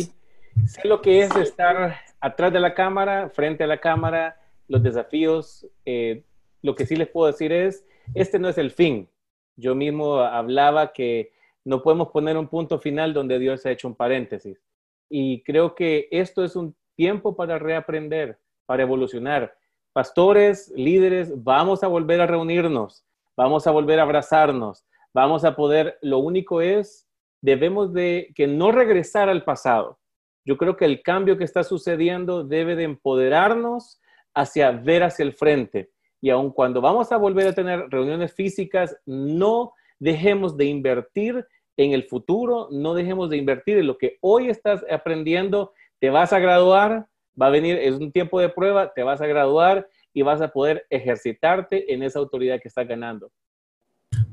sé 0.67 0.87
lo 0.87 1.01
que 1.01 1.21
es 1.21 1.35
estar 1.35 1.95
atrás 2.19 2.53
de 2.53 2.59
la 2.59 2.73
cámara, 2.73 3.29
frente 3.29 3.63
a 3.63 3.67
la 3.67 3.79
cámara, 3.79 4.39
los 4.67 4.83
desafíos, 4.83 5.65
eh, 5.85 6.23
lo 6.61 6.75
que 6.75 6.85
sí 6.85 6.95
les 6.95 7.07
puedo 7.07 7.27
decir 7.27 7.51
es, 7.51 7.85
este 8.13 8.39
no 8.39 8.49
es 8.49 8.57
el 8.57 8.71
fin. 8.71 9.09
Yo 9.55 9.75
mismo 9.75 10.19
hablaba 10.19 10.93
que 10.93 11.31
no 11.65 11.81
podemos 11.81 12.09
poner 12.09 12.37
un 12.37 12.47
punto 12.47 12.79
final 12.79 13.13
donde 13.13 13.39
Dios 13.39 13.65
ha 13.65 13.71
hecho 13.71 13.87
un 13.87 13.95
paréntesis. 13.95 14.63
Y 15.09 15.43
creo 15.43 15.75
que 15.75 16.07
esto 16.11 16.43
es 16.43 16.55
un 16.55 16.75
tiempo 16.95 17.35
para 17.35 17.57
reaprender, 17.57 18.39
para 18.65 18.83
evolucionar. 18.83 19.55
Pastores, 19.93 20.71
líderes, 20.75 21.31
vamos 21.43 21.83
a 21.83 21.87
volver 21.87 22.21
a 22.21 22.27
reunirnos, 22.27 23.05
vamos 23.35 23.65
a 23.67 23.71
volver 23.71 23.99
a 23.99 24.03
abrazarnos, 24.03 24.85
vamos 25.13 25.43
a 25.43 25.55
poder, 25.55 25.97
lo 26.01 26.19
único 26.19 26.61
es, 26.61 27.07
debemos 27.41 27.93
de 27.93 28.31
que 28.35 28.47
no 28.47 28.71
regresar 28.71 29.29
al 29.29 29.43
pasado. 29.43 29.99
Yo 30.45 30.57
creo 30.57 30.77
que 30.77 30.85
el 30.85 31.01
cambio 31.01 31.37
que 31.37 31.43
está 31.43 31.63
sucediendo 31.63 32.43
debe 32.43 32.75
de 32.75 32.83
empoderarnos 32.83 33.99
hacia 34.33 34.71
ver 34.71 35.03
hacia 35.03 35.23
el 35.23 35.33
frente. 35.33 35.91
Y 36.21 36.29
aun 36.29 36.51
cuando 36.51 36.81
vamos 36.81 37.11
a 37.11 37.17
volver 37.17 37.47
a 37.47 37.53
tener 37.53 37.87
reuniones 37.89 38.33
físicas, 38.33 38.97
no 39.05 39.73
dejemos 39.99 40.57
de 40.57 40.65
invertir 40.65 41.45
en 41.77 41.93
el 41.93 42.03
futuro, 42.03 42.67
no 42.71 42.93
dejemos 42.93 43.29
de 43.29 43.37
invertir 43.37 43.77
en 43.77 43.87
lo 43.87 43.97
que 43.97 44.17
hoy 44.21 44.49
estás 44.49 44.83
aprendiendo, 44.89 45.73
te 45.99 46.09
vas 46.09 46.33
a 46.33 46.39
graduar, 46.39 47.05
va 47.39 47.47
a 47.47 47.51
venir, 47.51 47.77
es 47.77 47.95
un 47.95 48.11
tiempo 48.11 48.39
de 48.39 48.49
prueba, 48.49 48.93
te 48.93 49.03
vas 49.03 49.21
a 49.21 49.27
graduar 49.27 49.87
y 50.13 50.21
vas 50.21 50.41
a 50.41 50.49
poder 50.49 50.85
ejercitarte 50.89 51.93
en 51.93 52.03
esa 52.03 52.19
autoridad 52.19 52.59
que 52.59 52.67
estás 52.67 52.87
ganando. 52.87 53.31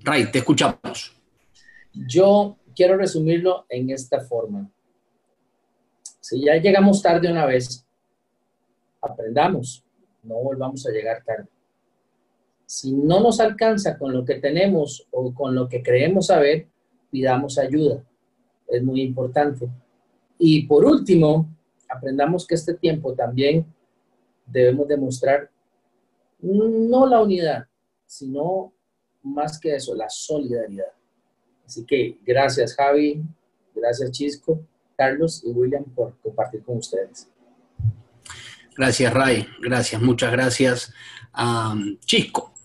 Ray, 0.03 0.31
te 0.31 0.39
escuchamos. 0.39 1.17
Yo 1.93 2.57
quiero 2.75 2.97
resumirlo 2.97 3.67
en 3.69 3.91
esta 3.91 4.21
forma. 4.21 4.71
Si 6.21 6.45
ya 6.45 6.57
llegamos 6.57 7.03
tarde 7.03 7.31
una 7.31 7.47
vez, 7.47 7.87
aprendamos, 9.01 9.85
no 10.23 10.35
volvamos 10.37 10.85
a 10.87 10.91
llegar 10.91 11.23
tarde 11.25 11.49
si 12.67 12.93
no 12.93 13.21
nos 13.21 13.39
alcanza 13.39 13.97
con 13.97 14.13
lo 14.13 14.25
que 14.25 14.35
tenemos 14.35 15.07
o 15.13 15.33
con 15.33 15.55
lo 15.55 15.69
que 15.69 15.83
creemos 15.83 16.27
saber, 16.27 16.67
pidamos 17.11 17.59
ayuda. 17.59 18.03
Es 18.67 18.83
muy 18.83 19.03
importante. 19.03 19.69
Y 20.39 20.67
por 20.67 20.85
último, 20.85 21.49
aprendamos 21.89 22.47
que 22.47 22.57
este 22.57 22.75
tiempo 22.75 23.15
también 23.15 23.65
debemos 24.45 24.89
demostrar 24.89 25.51
no 26.41 27.07
la 27.07 27.23
unidad, 27.23 27.67
sino 28.05 28.73
más 29.23 29.59
que 29.59 29.75
eso, 29.75 29.95
la 29.95 30.09
solidaridad. 30.09 30.93
Así 31.65 31.85
que 31.85 32.19
gracias 32.25 32.75
Javi, 32.75 33.23
gracias 33.75 34.11
Chisco, 34.11 34.61
Carlos 34.97 35.43
y 35.45 35.51
William 35.51 35.85
por 35.85 36.17
compartir 36.21 36.63
con 36.63 36.79
ustedes. 36.79 37.29
Gracias 38.77 39.13
Ray, 39.13 39.47
gracias, 39.61 40.03
muchas 40.03 40.33
gracias. 40.33 40.93
Chisco. 42.01 42.56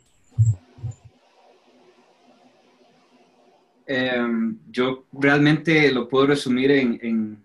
Em, 3.93 4.57
yo 4.72 5.05
realmente 5.11 5.91
lo 5.91 6.07
puedo 6.07 6.27
resumir 6.27 6.72
en, 6.72 7.43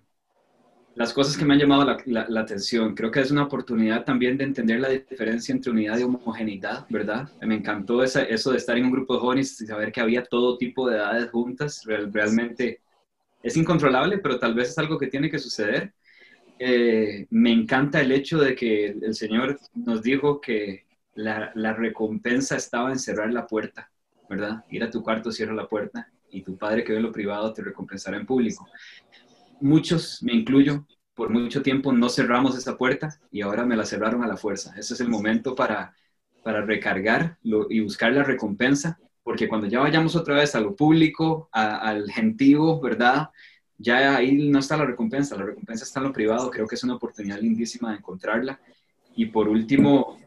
las 0.94 1.12
cosas 1.12 1.36
que 1.36 1.44
me 1.44 1.54
han 1.54 1.60
llamado 1.60 1.84
la, 2.06 2.40
atención. 2.40 2.94
Creo 2.94 3.10
que 3.10 3.20
es 3.20 3.32
una 3.32 3.42
oportunidad 3.42 4.04
también 4.04 4.38
de 4.38 4.44
entender 4.44 4.78
la 4.78 4.90
diferencia 4.90 5.52
entre 5.52 5.72
unidad 5.72 5.98
y 5.98 6.04
homogeneidad, 6.04 6.86
¿verdad? 6.88 7.28
Me 7.40 7.56
encantó 7.56 8.02
eso 8.04 8.52
de 8.52 8.56
estar 8.56 8.78
en 8.78 8.84
un 8.84 8.92
grupo 8.92 9.14
de 9.14 9.20
jóvenes 9.20 9.60
y 9.60 9.66
saber 9.66 9.90
que 9.90 10.00
había 10.00 10.22
todo 10.24 10.56
tipo 10.56 10.88
de 10.88 10.96
edades 10.96 11.30
juntas. 11.30 11.82
realmente 11.84 12.80
es 13.42 13.56
incontrolable, 13.56 14.18
pero 14.18 14.38
tal 14.38 14.54
vez 14.54 14.68
es 14.70 14.78
algo 14.78 14.98
que 14.98 15.08
tiene 15.08 15.28
que 15.28 15.40
suceder. 15.40 15.94
Eh, 16.60 17.26
me 17.30 17.52
encanta 17.52 18.00
el 18.00 18.12
hecho 18.12 18.38
de 18.38 18.54
que 18.54 18.86
el 18.86 19.14
Señor 19.16 19.58
nos 19.74 20.00
dijo 20.00 20.40
que 20.40 20.86
la, 21.14 21.50
la 21.56 21.72
recompensa 21.74 22.56
estaba 22.56 22.92
en 22.92 23.00
cerrar 23.00 23.32
la 23.32 23.48
puerta, 23.48 23.90
¿verdad? 24.30 24.64
Ir 24.70 24.84
a 24.84 24.90
tu 24.90 25.02
cuarto, 25.02 25.32
cierra 25.32 25.54
la 25.54 25.66
puerta 25.66 26.08
y 26.30 26.42
tu 26.42 26.56
Padre 26.56 26.84
que 26.84 26.92
ve 26.92 26.98
en 26.98 27.04
lo 27.04 27.12
privado 27.12 27.52
te 27.52 27.62
recompensará 27.62 28.16
en 28.16 28.26
público. 28.26 28.66
muchos, 29.60 30.22
me 30.22 30.34
incluyo, 30.34 30.86
por 31.14 31.30
mucho 31.30 31.62
tiempo 31.62 31.92
no 31.92 32.08
cerramos 32.10 32.56
esa 32.56 32.76
puerta 32.76 33.18
y 33.30 33.40
ahora 33.40 33.64
me 33.64 33.76
la 33.76 33.86
cerraron 33.86 34.22
a 34.22 34.26
la 34.26 34.36
fuerza. 34.36 34.74
Ese 34.76 34.94
es 34.94 35.00
el 35.00 35.08
momento 35.08 35.54
para, 35.54 35.94
para 36.42 36.60
recargar 36.60 37.38
y 37.42 37.80
buscar 37.80 38.12
la 38.12 38.22
recompensa, 38.22 38.98
porque 39.22 39.48
cuando 39.48 39.66
ya 39.66 39.80
vayamos 39.80 40.14
otra 40.14 40.36
vez 40.36 40.54
a 40.54 40.60
lo 40.60 40.76
público, 40.76 41.48
al 41.52 42.10
gentío, 42.10 42.80
¿verdad? 42.80 43.30
Ya 43.78 44.14
ahí 44.16 44.48
no 44.48 44.58
está 44.58 44.76
la 44.76 44.84
recompensa, 44.84 45.36
la 45.36 45.46
recompensa 45.46 45.84
está 45.84 46.00
en 46.00 46.06
lo 46.06 46.12
privado, 46.12 46.50
creo 46.50 46.66
que 46.66 46.74
es 46.74 46.84
una 46.84 46.94
oportunidad 46.96 47.40
lindísima 47.40 47.90
de 47.90 47.96
encontrarla. 47.96 48.60
Y 49.16 49.26
por 49.26 49.48
último, 49.48 50.18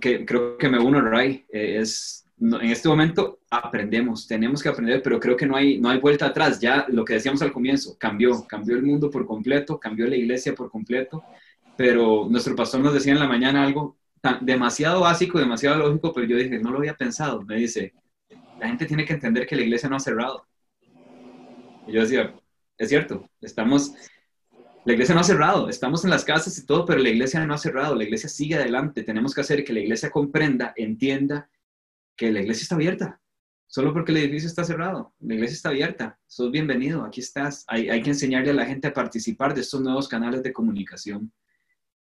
que, 0.00 0.24
creo 0.24 0.56
que 0.56 0.68
me 0.68 0.78
uno, 0.78 1.00
Ray, 1.00 1.44
eh, 1.52 1.78
es 1.80 2.21
en 2.42 2.70
este 2.70 2.88
momento 2.88 3.38
aprendemos, 3.50 4.26
tenemos 4.26 4.62
que 4.62 4.68
aprender, 4.68 5.00
pero 5.00 5.20
creo 5.20 5.36
que 5.36 5.46
no 5.46 5.54
hay, 5.54 5.78
no 5.78 5.88
hay 5.88 5.98
vuelta 6.00 6.26
atrás. 6.26 6.58
Ya 6.58 6.86
lo 6.88 7.04
que 7.04 7.14
decíamos 7.14 7.40
al 7.42 7.52
comienzo, 7.52 7.96
cambió, 7.98 8.44
cambió 8.48 8.74
el 8.74 8.82
mundo 8.82 9.10
por 9.10 9.26
completo, 9.26 9.78
cambió 9.78 10.06
la 10.06 10.16
iglesia 10.16 10.52
por 10.54 10.68
completo, 10.68 11.22
pero 11.76 12.26
nuestro 12.28 12.56
pastor 12.56 12.80
nos 12.80 12.94
decía 12.94 13.12
en 13.12 13.20
la 13.20 13.28
mañana 13.28 13.62
algo 13.62 13.96
tan, 14.20 14.44
demasiado 14.44 15.02
básico, 15.02 15.38
demasiado 15.38 15.76
lógico, 15.76 16.12
pero 16.12 16.26
yo 16.26 16.36
dije, 16.36 16.58
no 16.58 16.72
lo 16.72 16.78
había 16.78 16.96
pensado. 16.96 17.42
Me 17.42 17.56
dice, 17.56 17.94
la 18.58 18.66
gente 18.66 18.86
tiene 18.86 19.04
que 19.04 19.12
entender 19.12 19.46
que 19.46 19.56
la 19.56 19.62
iglesia 19.62 19.88
no 19.88 19.96
ha 19.96 20.00
cerrado. 20.00 20.44
Y 21.86 21.92
yo 21.92 22.00
decía, 22.00 22.34
es 22.76 22.88
cierto, 22.88 23.28
estamos, 23.40 23.94
la 24.84 24.92
iglesia 24.92 25.14
no 25.14 25.20
ha 25.20 25.24
cerrado, 25.24 25.68
estamos 25.68 26.04
en 26.04 26.10
las 26.10 26.24
casas 26.24 26.58
y 26.58 26.66
todo, 26.66 26.84
pero 26.86 26.98
la 27.00 27.08
iglesia 27.08 27.44
no 27.46 27.54
ha 27.54 27.58
cerrado, 27.58 27.94
la 27.94 28.04
iglesia 28.04 28.28
sigue 28.28 28.56
adelante. 28.56 29.04
Tenemos 29.04 29.32
que 29.32 29.42
hacer 29.42 29.64
que 29.64 29.72
la 29.72 29.80
iglesia 29.80 30.10
comprenda, 30.10 30.72
entienda 30.76 31.48
que 32.16 32.30
la 32.30 32.40
iglesia 32.40 32.62
está 32.62 32.74
abierta. 32.74 33.20
Solo 33.66 33.92
porque 33.94 34.12
el 34.12 34.18
edificio 34.18 34.48
está 34.48 34.64
cerrado, 34.64 35.14
la 35.20 35.34
iglesia 35.34 35.54
está 35.54 35.70
abierta. 35.70 36.18
Sos 36.26 36.50
bienvenido, 36.50 37.04
aquí 37.04 37.20
estás. 37.20 37.64
Hay, 37.68 37.88
hay 37.88 38.02
que 38.02 38.10
enseñarle 38.10 38.50
a 38.50 38.54
la 38.54 38.66
gente 38.66 38.88
a 38.88 38.92
participar 38.92 39.54
de 39.54 39.62
estos 39.62 39.80
nuevos 39.80 40.08
canales 40.08 40.42
de 40.42 40.52
comunicación. 40.52 41.32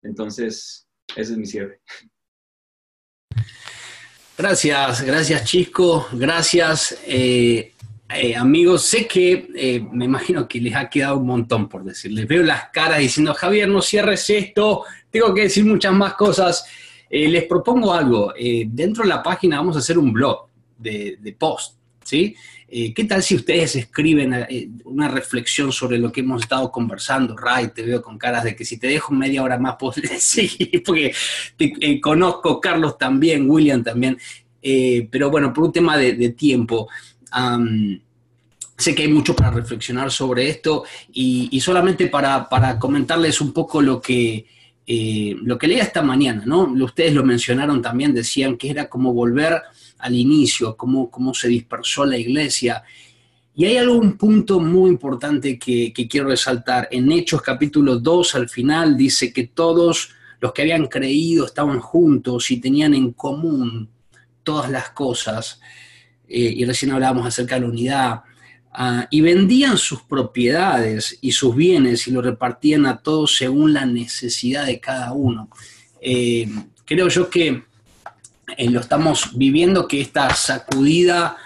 Entonces, 0.02 0.88
ese 1.14 1.32
es 1.32 1.38
mi 1.38 1.46
cierre. 1.46 1.80
Gracias, 4.36 5.02
gracias 5.02 5.44
Chisco, 5.44 6.08
gracias 6.12 6.98
eh, 7.06 7.74
eh, 8.08 8.34
amigos. 8.34 8.82
Sé 8.82 9.06
que 9.06 9.50
eh, 9.54 9.86
me 9.92 10.06
imagino 10.06 10.48
que 10.48 10.60
les 10.60 10.74
ha 10.74 10.88
quedado 10.88 11.18
un 11.18 11.26
montón 11.26 11.68
por 11.68 11.84
decirles. 11.84 12.26
Veo 12.26 12.42
las 12.42 12.70
caras 12.70 13.00
diciendo, 13.00 13.34
Javier, 13.34 13.68
no 13.68 13.82
cierres 13.82 14.30
esto, 14.30 14.84
tengo 15.10 15.34
que 15.34 15.42
decir 15.42 15.64
muchas 15.64 15.92
más 15.92 16.14
cosas. 16.14 16.64
Eh, 17.10 17.28
les 17.28 17.44
propongo 17.44 17.92
algo. 17.92 18.32
Eh, 18.38 18.66
dentro 18.68 19.02
de 19.02 19.08
la 19.08 19.22
página 19.22 19.56
vamos 19.56 19.74
a 19.74 19.80
hacer 19.80 19.98
un 19.98 20.12
blog 20.12 20.46
de, 20.78 21.36
post, 21.36 21.74
¿sí? 22.04 22.36
Eh, 22.68 22.94
¿Qué 22.94 23.04
tal 23.04 23.20
si 23.20 23.34
ustedes 23.34 23.74
escriben 23.74 24.46
una 24.84 25.08
reflexión 25.08 25.72
sobre 25.72 25.98
lo 25.98 26.12
que 26.12 26.20
hemos 26.20 26.42
estado 26.42 26.70
conversando? 26.70 27.36
Ray, 27.36 27.72
te 27.74 27.82
veo 27.82 28.00
con 28.00 28.16
caras 28.16 28.44
de 28.44 28.54
que 28.54 28.64
si 28.64 28.78
te 28.78 28.86
dejo 28.86 29.12
media 29.12 29.42
hora 29.42 29.58
más, 29.58 29.74
pues 29.80 29.96
sí, 30.20 30.80
porque 30.86 31.12
te 31.56 32.00
conozco, 32.00 32.60
Carlos 32.60 32.96
también, 32.96 33.50
William 33.50 33.82
también. 33.82 34.16
pero 35.10 35.30
bueno, 35.30 35.52
por 35.52 35.64
un 35.64 35.72
tema 35.72 35.96
de, 35.98 36.28
tiempo. 36.30 36.88
sé 38.76 38.94
que 38.94 39.02
hay 39.02 39.08
mucho 39.08 39.34
para 39.34 39.50
reflexionar 39.50 40.12
sobre 40.12 40.48
esto 40.48 40.84
y, 41.12 41.60
solamente 41.60 42.06
para, 42.06 42.48
para 42.48 42.78
comentarles 42.78 43.40
un 43.40 43.52
poco 43.52 43.82
lo 43.82 44.00
que, 44.00 44.46
eh, 44.92 45.36
lo 45.44 45.56
que 45.56 45.68
leía 45.68 45.84
esta 45.84 46.02
mañana, 46.02 46.42
¿no? 46.44 46.62
Ustedes 46.82 47.14
lo 47.14 47.24
mencionaron 47.24 47.80
también, 47.80 48.12
decían 48.12 48.56
que 48.56 48.70
era 48.70 48.88
como 48.88 49.12
volver 49.12 49.62
al 49.98 50.16
inicio, 50.16 50.76
cómo, 50.76 51.08
cómo 51.08 51.32
se 51.32 51.46
dispersó 51.46 52.04
la 52.04 52.18
iglesia. 52.18 52.82
Y 53.54 53.66
hay 53.66 53.76
algún 53.76 54.16
punto 54.16 54.58
muy 54.58 54.90
importante 54.90 55.56
que, 55.60 55.92
quiero 56.10 56.26
resaltar. 56.26 56.88
En 56.90 57.12
Hechos 57.12 57.40
capítulo 57.40 58.00
2, 58.00 58.34
al 58.34 58.48
final, 58.48 58.96
dice 58.96 59.32
que 59.32 59.46
todos 59.46 60.10
los 60.40 60.52
que 60.52 60.62
habían 60.62 60.88
creído 60.88 61.46
estaban 61.46 61.78
juntos 61.78 62.50
y 62.50 62.60
tenían 62.60 62.92
en 62.92 63.12
común 63.12 63.88
todas 64.42 64.72
las 64.72 64.90
cosas. 64.90 65.60
Eh, 66.28 66.52
y 66.56 66.64
recién 66.64 66.90
hablábamos 66.90 67.24
acerca 67.24 67.54
de 67.54 67.60
la 67.60 67.68
unidad. 67.68 68.20
Ah, 68.72 69.08
y 69.10 69.20
vendían 69.20 69.76
sus 69.76 70.02
propiedades 70.02 71.18
y 71.20 71.32
sus 71.32 71.56
bienes 71.56 72.06
y 72.06 72.12
lo 72.12 72.22
repartían 72.22 72.86
a 72.86 72.98
todos 72.98 73.36
según 73.36 73.72
la 73.72 73.84
necesidad 73.84 74.66
de 74.66 74.78
cada 74.78 75.12
uno. 75.12 75.48
Eh, 76.00 76.48
creo 76.84 77.08
yo 77.08 77.28
que 77.28 77.64
eh, 78.56 78.70
lo 78.70 78.80
estamos 78.80 79.36
viviendo, 79.36 79.88
que 79.88 80.00
esta 80.00 80.32
sacudida 80.34 81.36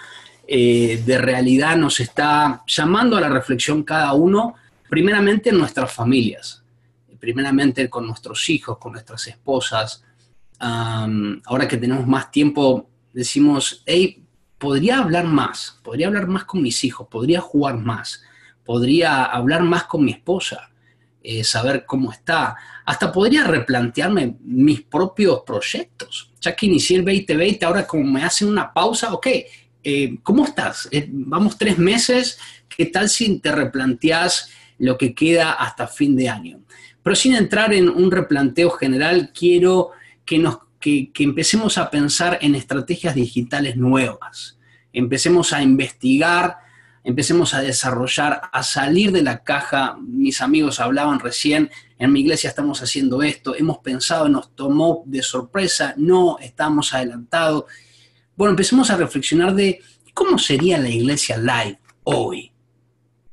eh, 0.47 1.01
de 1.03 1.17
realidad 1.17 1.75
nos 1.77 1.99
está 1.99 2.63
llamando 2.67 3.17
a 3.17 3.21
la 3.21 3.29
reflexión 3.29 3.83
cada 3.83 4.13
uno, 4.13 4.53
primeramente 4.87 5.49
en 5.49 5.57
nuestras 5.57 5.91
familias, 5.91 6.63
primeramente 7.19 7.89
con 7.89 8.05
nuestros 8.05 8.47
hijos, 8.49 8.77
con 8.77 8.91
nuestras 8.91 9.25
esposas. 9.25 10.03
ahora 10.59 11.67
que 11.67 11.77
tenemos 11.77 12.05
más 12.05 12.29
tiempo, 12.29 12.87
decimos, 13.11 13.81
hey, 13.87 14.24
podría 14.57 14.99
hablar 14.99 15.25
más, 15.25 15.79
podría 15.83 16.07
hablar 16.07 16.27
más 16.27 16.45
con 16.45 16.61
mis 16.61 16.83
hijos, 16.83 17.07
podría 17.09 17.41
jugar 17.41 17.77
más, 17.77 18.23
podría 18.63 19.23
hablar 19.23 19.63
más 19.63 19.83
con 19.85 20.03
mi 20.05 20.11
esposa, 20.11 20.71
eh, 21.21 21.43
saber 21.43 21.85
cómo 21.85 22.11
está, 22.11 22.55
hasta 22.85 23.11
podría 23.11 23.45
replantearme 23.45 24.37
mis 24.41 24.81
propios 24.81 25.41
proyectos. 25.45 26.31
Ya 26.39 26.55
que 26.55 26.67
inicié 26.67 26.97
el 26.97 27.05
2020, 27.05 27.65
ahora 27.65 27.87
como 27.87 28.03
me 28.03 28.23
hacen 28.23 28.47
una 28.47 28.71
pausa, 28.71 29.13
ok, 29.13 29.27
eh, 29.83 30.17
¿cómo 30.23 30.45
estás? 30.45 30.87
Eh, 30.91 31.07
vamos 31.09 31.57
tres 31.57 31.77
meses, 31.77 32.37
¿qué 32.67 32.85
tal 32.85 33.09
si 33.09 33.39
te 33.39 33.51
replanteas 33.51 34.49
lo 34.77 34.97
que 34.97 35.13
queda 35.13 35.53
hasta 35.53 35.87
fin 35.87 36.15
de 36.15 36.29
año? 36.29 36.59
Pero 37.01 37.15
sin 37.15 37.35
entrar 37.35 37.73
en 37.73 37.89
un 37.89 38.11
replanteo 38.11 38.69
general, 38.71 39.31
quiero 39.33 39.91
que 40.25 40.39
nos 40.39 40.57
que, 40.85 41.23
empecemos 41.23 41.79
a 41.79 41.89
pensar 41.89 42.37
en 42.41 42.53
estrategias 42.53 43.15
digitales 43.15 43.75
nuevas 43.75 44.59
empecemos 44.93 45.51
a 45.51 45.61
investigar, 45.61 46.59
empecemos 47.03 47.53
a 47.53 47.61
desarrollar, 47.61 48.43
a 48.53 48.63
salir 48.63 49.11
de 49.11 49.23
la 49.23 49.43
caja. 49.43 49.97
Mis 49.99 50.41
amigos 50.41 50.79
hablaban 50.79 51.19
recién, 51.19 51.69
en 51.97 52.13
mi 52.13 52.21
iglesia 52.21 52.49
estamos 52.49 52.81
haciendo 52.81 53.21
esto, 53.21 53.55
hemos 53.55 53.79
pensado, 53.79 54.29
nos 54.29 54.55
tomó 54.55 55.03
de 55.05 55.21
sorpresa, 55.21 55.95
no 55.97 56.37
estamos 56.39 56.93
adelantados. 56.93 57.65
Bueno, 58.37 58.51
empecemos 58.51 58.89
a 58.89 58.95
reflexionar 58.95 59.53
de 59.53 59.81
cómo 60.13 60.37
sería 60.37 60.77
la 60.77 60.89
iglesia 60.89 61.37
live 61.37 61.79
hoy, 62.03 62.53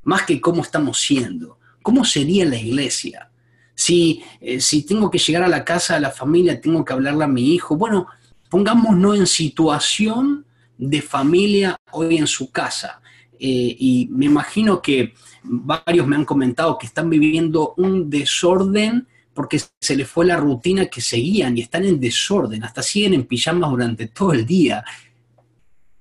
más 0.03 0.23
que 0.23 0.41
cómo 0.41 0.63
estamos 0.63 0.99
siendo, 1.01 1.61
cómo 1.83 2.05
sería 2.05 2.45
la 2.45 2.57
iglesia. 2.57 3.31
Si, 3.75 4.23
eh, 4.41 4.61
si 4.61 4.85
tengo 4.85 5.11
que 5.11 5.19
llegar 5.19 5.43
a 5.43 5.49
la 5.49 5.65
casa 5.65 5.95
de 5.95 6.01
la 6.01 6.11
familia, 6.11 6.61
tengo 6.61 6.85
que 6.85 6.93
hablarle 6.93 7.25
a 7.25 7.29
mi 7.29 7.55
hijo, 7.55 7.77
bueno, 7.77 8.07
pongámonos 8.51 9.17
en 9.17 9.27
situación 9.27 10.45
de 10.77 11.01
familia 11.01 11.77
hoy 11.93 12.17
en 12.17 12.27
su 12.27 12.51
casa. 12.51 13.01
Eh, 13.39 13.77
y 13.79 14.09
me 14.11 14.27
imagino 14.27 14.81
que 14.81 15.15
varios 15.43 16.07
me 16.07 16.17
han 16.17 16.25
comentado 16.25 16.79
que 16.79 16.87
están 16.87 17.11
viviendo 17.11 17.75
un 17.77 18.09
desorden 18.09 19.09
porque 19.35 19.61
se 19.81 19.97
les 19.97 20.09
fue 20.09 20.27
la 20.27 20.37
rutina 20.37 20.87
que 20.87 21.01
seguían 21.01 21.57
y 21.57 21.63
están 21.63 21.85
en 21.85 21.99
desorden, 21.99 22.63
hasta 22.65 22.83
siguen 22.83 23.15
en 23.15 23.25
pijamas 23.25 23.71
durante 23.71 24.09
todo 24.09 24.33
el 24.33 24.45
día. 24.45 24.85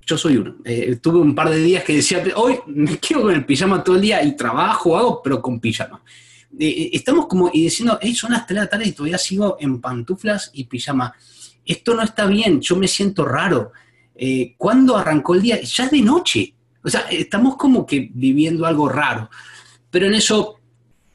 Yo 0.06 0.18
soy 0.18 0.38
uno. 0.38 0.56
Eh, 0.66 0.98
tuve 1.02 1.20
un 1.20 1.34
par 1.34 1.50
de 1.50 1.58
días 1.58 1.84
que 1.84 1.96
decía, 1.96 2.24
hoy 2.36 2.60
me 2.68 2.98
quedo 2.98 3.22
con 3.22 3.34
el 3.34 3.46
pijama 3.46 3.84
todo 3.84 3.96
el 3.96 4.02
día 4.02 4.24
y 4.24 4.36
trabajo, 4.36 4.98
hago, 4.98 5.22
pero 5.24 5.42
con 5.42 5.60
pijama. 5.60 6.02
Eh, 6.60 6.90
estamos 6.94 7.28
como 7.28 7.50
y 7.54 7.64
diciendo, 7.64 8.00
son 8.14 8.32
las 8.32 8.46
3 8.46 8.56
de 8.56 8.64
la 8.66 8.70
tarde 8.70 8.88
y 8.88 8.92
todavía 8.92 9.18
sigo 9.18 9.58
en 9.60 9.80
pantuflas 9.80 10.52
y 10.54 10.66
pijama. 10.66 11.14
Esto 11.66 11.94
no 11.96 12.02
está 12.02 12.26
bien, 12.26 12.62
yo 12.62 12.76
me 12.76 12.88
siento 12.88 13.26
raro. 13.26 13.72
Eh, 14.16 14.56
¿cuándo 14.58 14.98
arrancó 14.98 15.36
el 15.36 15.42
día? 15.42 15.62
Ya 15.62 15.86
es 15.86 15.92
de 15.92 16.02
noche. 16.02 16.54
O 16.84 16.90
sea, 16.90 17.02
estamos 17.10 17.56
como 17.58 17.86
que 17.86 18.10
viviendo 18.14 18.66
algo 18.66 18.90
raro. 18.90 19.30
Pero 19.90 20.08
en 20.08 20.14
eso 20.14 20.60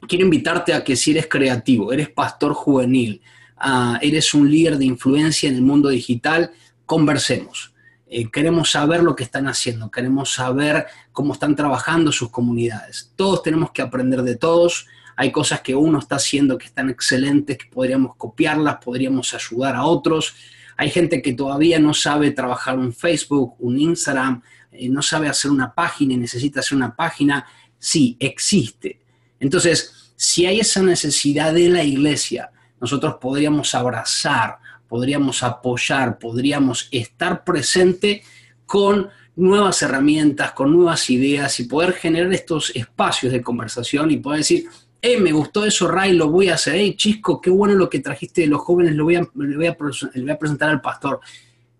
quiero 0.07 0.25
invitarte 0.25 0.73
a 0.73 0.83
que 0.83 0.95
si 0.95 1.11
eres 1.11 1.27
creativo, 1.27 1.91
eres 1.91 2.09
pastor 2.09 2.53
juvenil, 2.53 3.21
ah, 3.57 3.99
eres 4.01 4.33
un 4.33 4.49
líder 4.49 4.77
de 4.77 4.85
influencia 4.85 5.49
en 5.49 5.55
el 5.55 5.61
mundo 5.61 5.89
digital, 5.89 6.51
conversemos. 6.85 7.73
Eh, 8.09 8.29
queremos 8.31 8.71
saber 8.71 9.03
lo 9.03 9.15
que 9.15 9.23
están 9.23 9.47
haciendo, 9.47 9.91
queremos 9.91 10.33
saber 10.33 10.85
cómo 11.11 11.33
están 11.33 11.55
trabajando 11.55 12.11
sus 12.11 12.29
comunidades. 12.29 13.11
Todos 13.15 13.43
tenemos 13.43 13.71
que 13.71 13.81
aprender 13.81 14.23
de 14.23 14.35
todos. 14.35 14.87
Hay 15.17 15.31
cosas 15.31 15.61
que 15.61 15.75
uno 15.75 15.97
está 15.97 16.15
haciendo 16.17 16.59
que 16.59 16.67
están 16.67 16.91
excelentes, 16.91 17.57
que 17.57 17.65
podríamos 17.65 18.15
copiarlas, 18.15 18.77
podríamos 18.77 19.33
ayudar 19.33 19.75
a 19.75 19.83
otros. 19.83 20.35
Hay 20.77 20.91
gente 20.91 21.23
que 21.23 21.33
todavía 21.33 21.79
no 21.79 21.95
sabe 21.95 22.29
trabajar 22.29 22.77
un 22.77 22.93
Facebook, 22.93 23.55
un 23.57 23.79
Instagram, 23.79 24.43
eh, 24.71 24.87
no 24.87 25.01
sabe 25.01 25.27
hacer 25.27 25.49
una 25.49 25.73
página 25.73 26.13
y 26.13 26.17
necesita 26.17 26.59
hacer 26.59 26.77
una 26.77 26.95
página. 26.95 27.47
Sí, 27.79 28.15
existe. 28.19 28.99
Entonces, 29.39 30.13
si 30.15 30.45
hay 30.45 30.59
esa 30.59 30.83
necesidad 30.83 31.51
de 31.51 31.69
la 31.69 31.83
iglesia, 31.83 32.51
nosotros 32.79 33.15
podríamos 33.19 33.73
abrazar, 33.73 34.59
podríamos 34.87 35.41
apoyar, 35.41 36.19
podríamos 36.19 36.89
estar 36.91 37.43
presente 37.43 38.21
con 38.67 39.09
nuevas 39.35 39.81
herramientas, 39.81 40.51
con 40.51 40.71
nuevas 40.71 41.09
ideas 41.09 41.59
y 41.59 41.63
poder 41.63 41.93
generar 41.93 42.31
estos 42.33 42.71
espacios 42.75 43.31
de 43.31 43.41
conversación 43.41 44.11
y 44.11 44.17
poder 44.17 44.39
decir, 44.39 44.67
eh, 45.01 45.19
me 45.19 45.31
gustó 45.31 45.65
eso, 45.65 45.87
Ray, 45.87 46.13
lo 46.13 46.29
voy 46.29 46.49
a 46.49 46.55
hacer. 46.55 46.75
Hey, 46.75 46.95
Chisco, 46.95 47.39
qué 47.39 47.49
bueno 47.49 47.75
lo 47.75 47.89
que 47.89 47.99
trajiste 47.99 48.41
de 48.41 48.47
los 48.47 48.61
jóvenes, 48.61 48.95
lo 48.95 49.03
voy 49.03 49.15
a, 49.15 49.27
le 49.35 49.55
voy 49.55 49.67
a 49.67 50.37
presentar 50.39 50.69
al 50.69 50.81
pastor. 50.81 51.19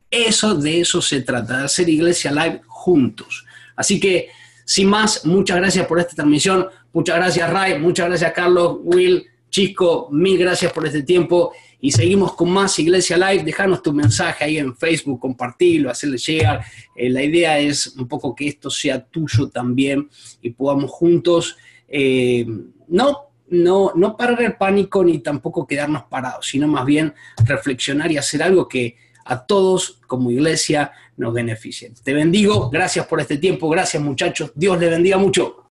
Eso, 0.09 0.55
de 0.55 0.81
eso 0.81 1.01
se 1.01 1.21
trata, 1.21 1.57
de 1.57 1.63
hacer 1.65 1.89
Iglesia 1.89 2.31
Live 2.31 2.61
juntos. 2.67 3.45
Así 3.75 3.99
que, 3.99 4.29
sin 4.65 4.89
más, 4.89 5.25
muchas 5.25 5.57
gracias 5.57 5.85
por 5.85 5.99
esta 5.99 6.15
transmisión. 6.15 6.67
Muchas 6.93 7.17
gracias, 7.17 7.49
Ray. 7.49 7.79
Muchas 7.79 8.07
gracias, 8.07 8.31
Carlos, 8.33 8.77
Will, 8.83 9.25
Chisco. 9.49 10.09
Mil 10.11 10.37
gracias 10.37 10.71
por 10.71 10.85
este 10.85 11.03
tiempo. 11.03 11.53
Y 11.79 11.91
seguimos 11.91 12.33
con 12.33 12.49
más 12.49 12.79
Iglesia 12.79 13.17
Live. 13.17 13.43
Dejanos 13.43 13.83
tu 13.83 13.93
mensaje 13.93 14.45
ahí 14.45 14.57
en 14.57 14.75
Facebook, 14.75 15.19
compartirlo, 15.19 15.91
hacerle 15.91 16.17
llegar. 16.17 16.65
Eh, 16.95 17.09
la 17.09 17.23
idea 17.23 17.59
es 17.59 17.87
un 17.97 18.07
poco 18.07 18.33
que 18.35 18.47
esto 18.47 18.69
sea 18.69 19.03
tuyo 19.03 19.49
también 19.49 20.09
y 20.41 20.49
podamos 20.51 20.89
juntos, 20.89 21.55
eh, 21.87 22.45
no 22.87 23.27
no, 23.49 23.93
no 23.95 24.17
parar 24.17 24.41
el 24.41 24.55
pánico 24.55 25.03
ni 25.03 25.19
tampoco 25.19 25.65
quedarnos 25.65 26.03
parados, 26.03 26.47
sino 26.47 26.67
más 26.67 26.85
bien 26.85 27.13
reflexionar 27.45 28.11
y 28.11 28.17
hacer 28.17 28.43
algo 28.43 28.67
que 28.67 28.97
a 29.25 29.45
todos 29.45 29.99
como 30.07 30.31
iglesia 30.31 30.91
nos 31.17 31.33
beneficie. 31.33 31.91
Te 32.03 32.13
bendigo, 32.13 32.69
gracias 32.69 33.05
por 33.07 33.19
este 33.19 33.37
tiempo, 33.37 33.69
gracias 33.69 34.01
muchachos, 34.01 34.51
Dios 34.55 34.79
les 34.79 34.89
bendiga 34.89 35.17
mucho. 35.17 35.69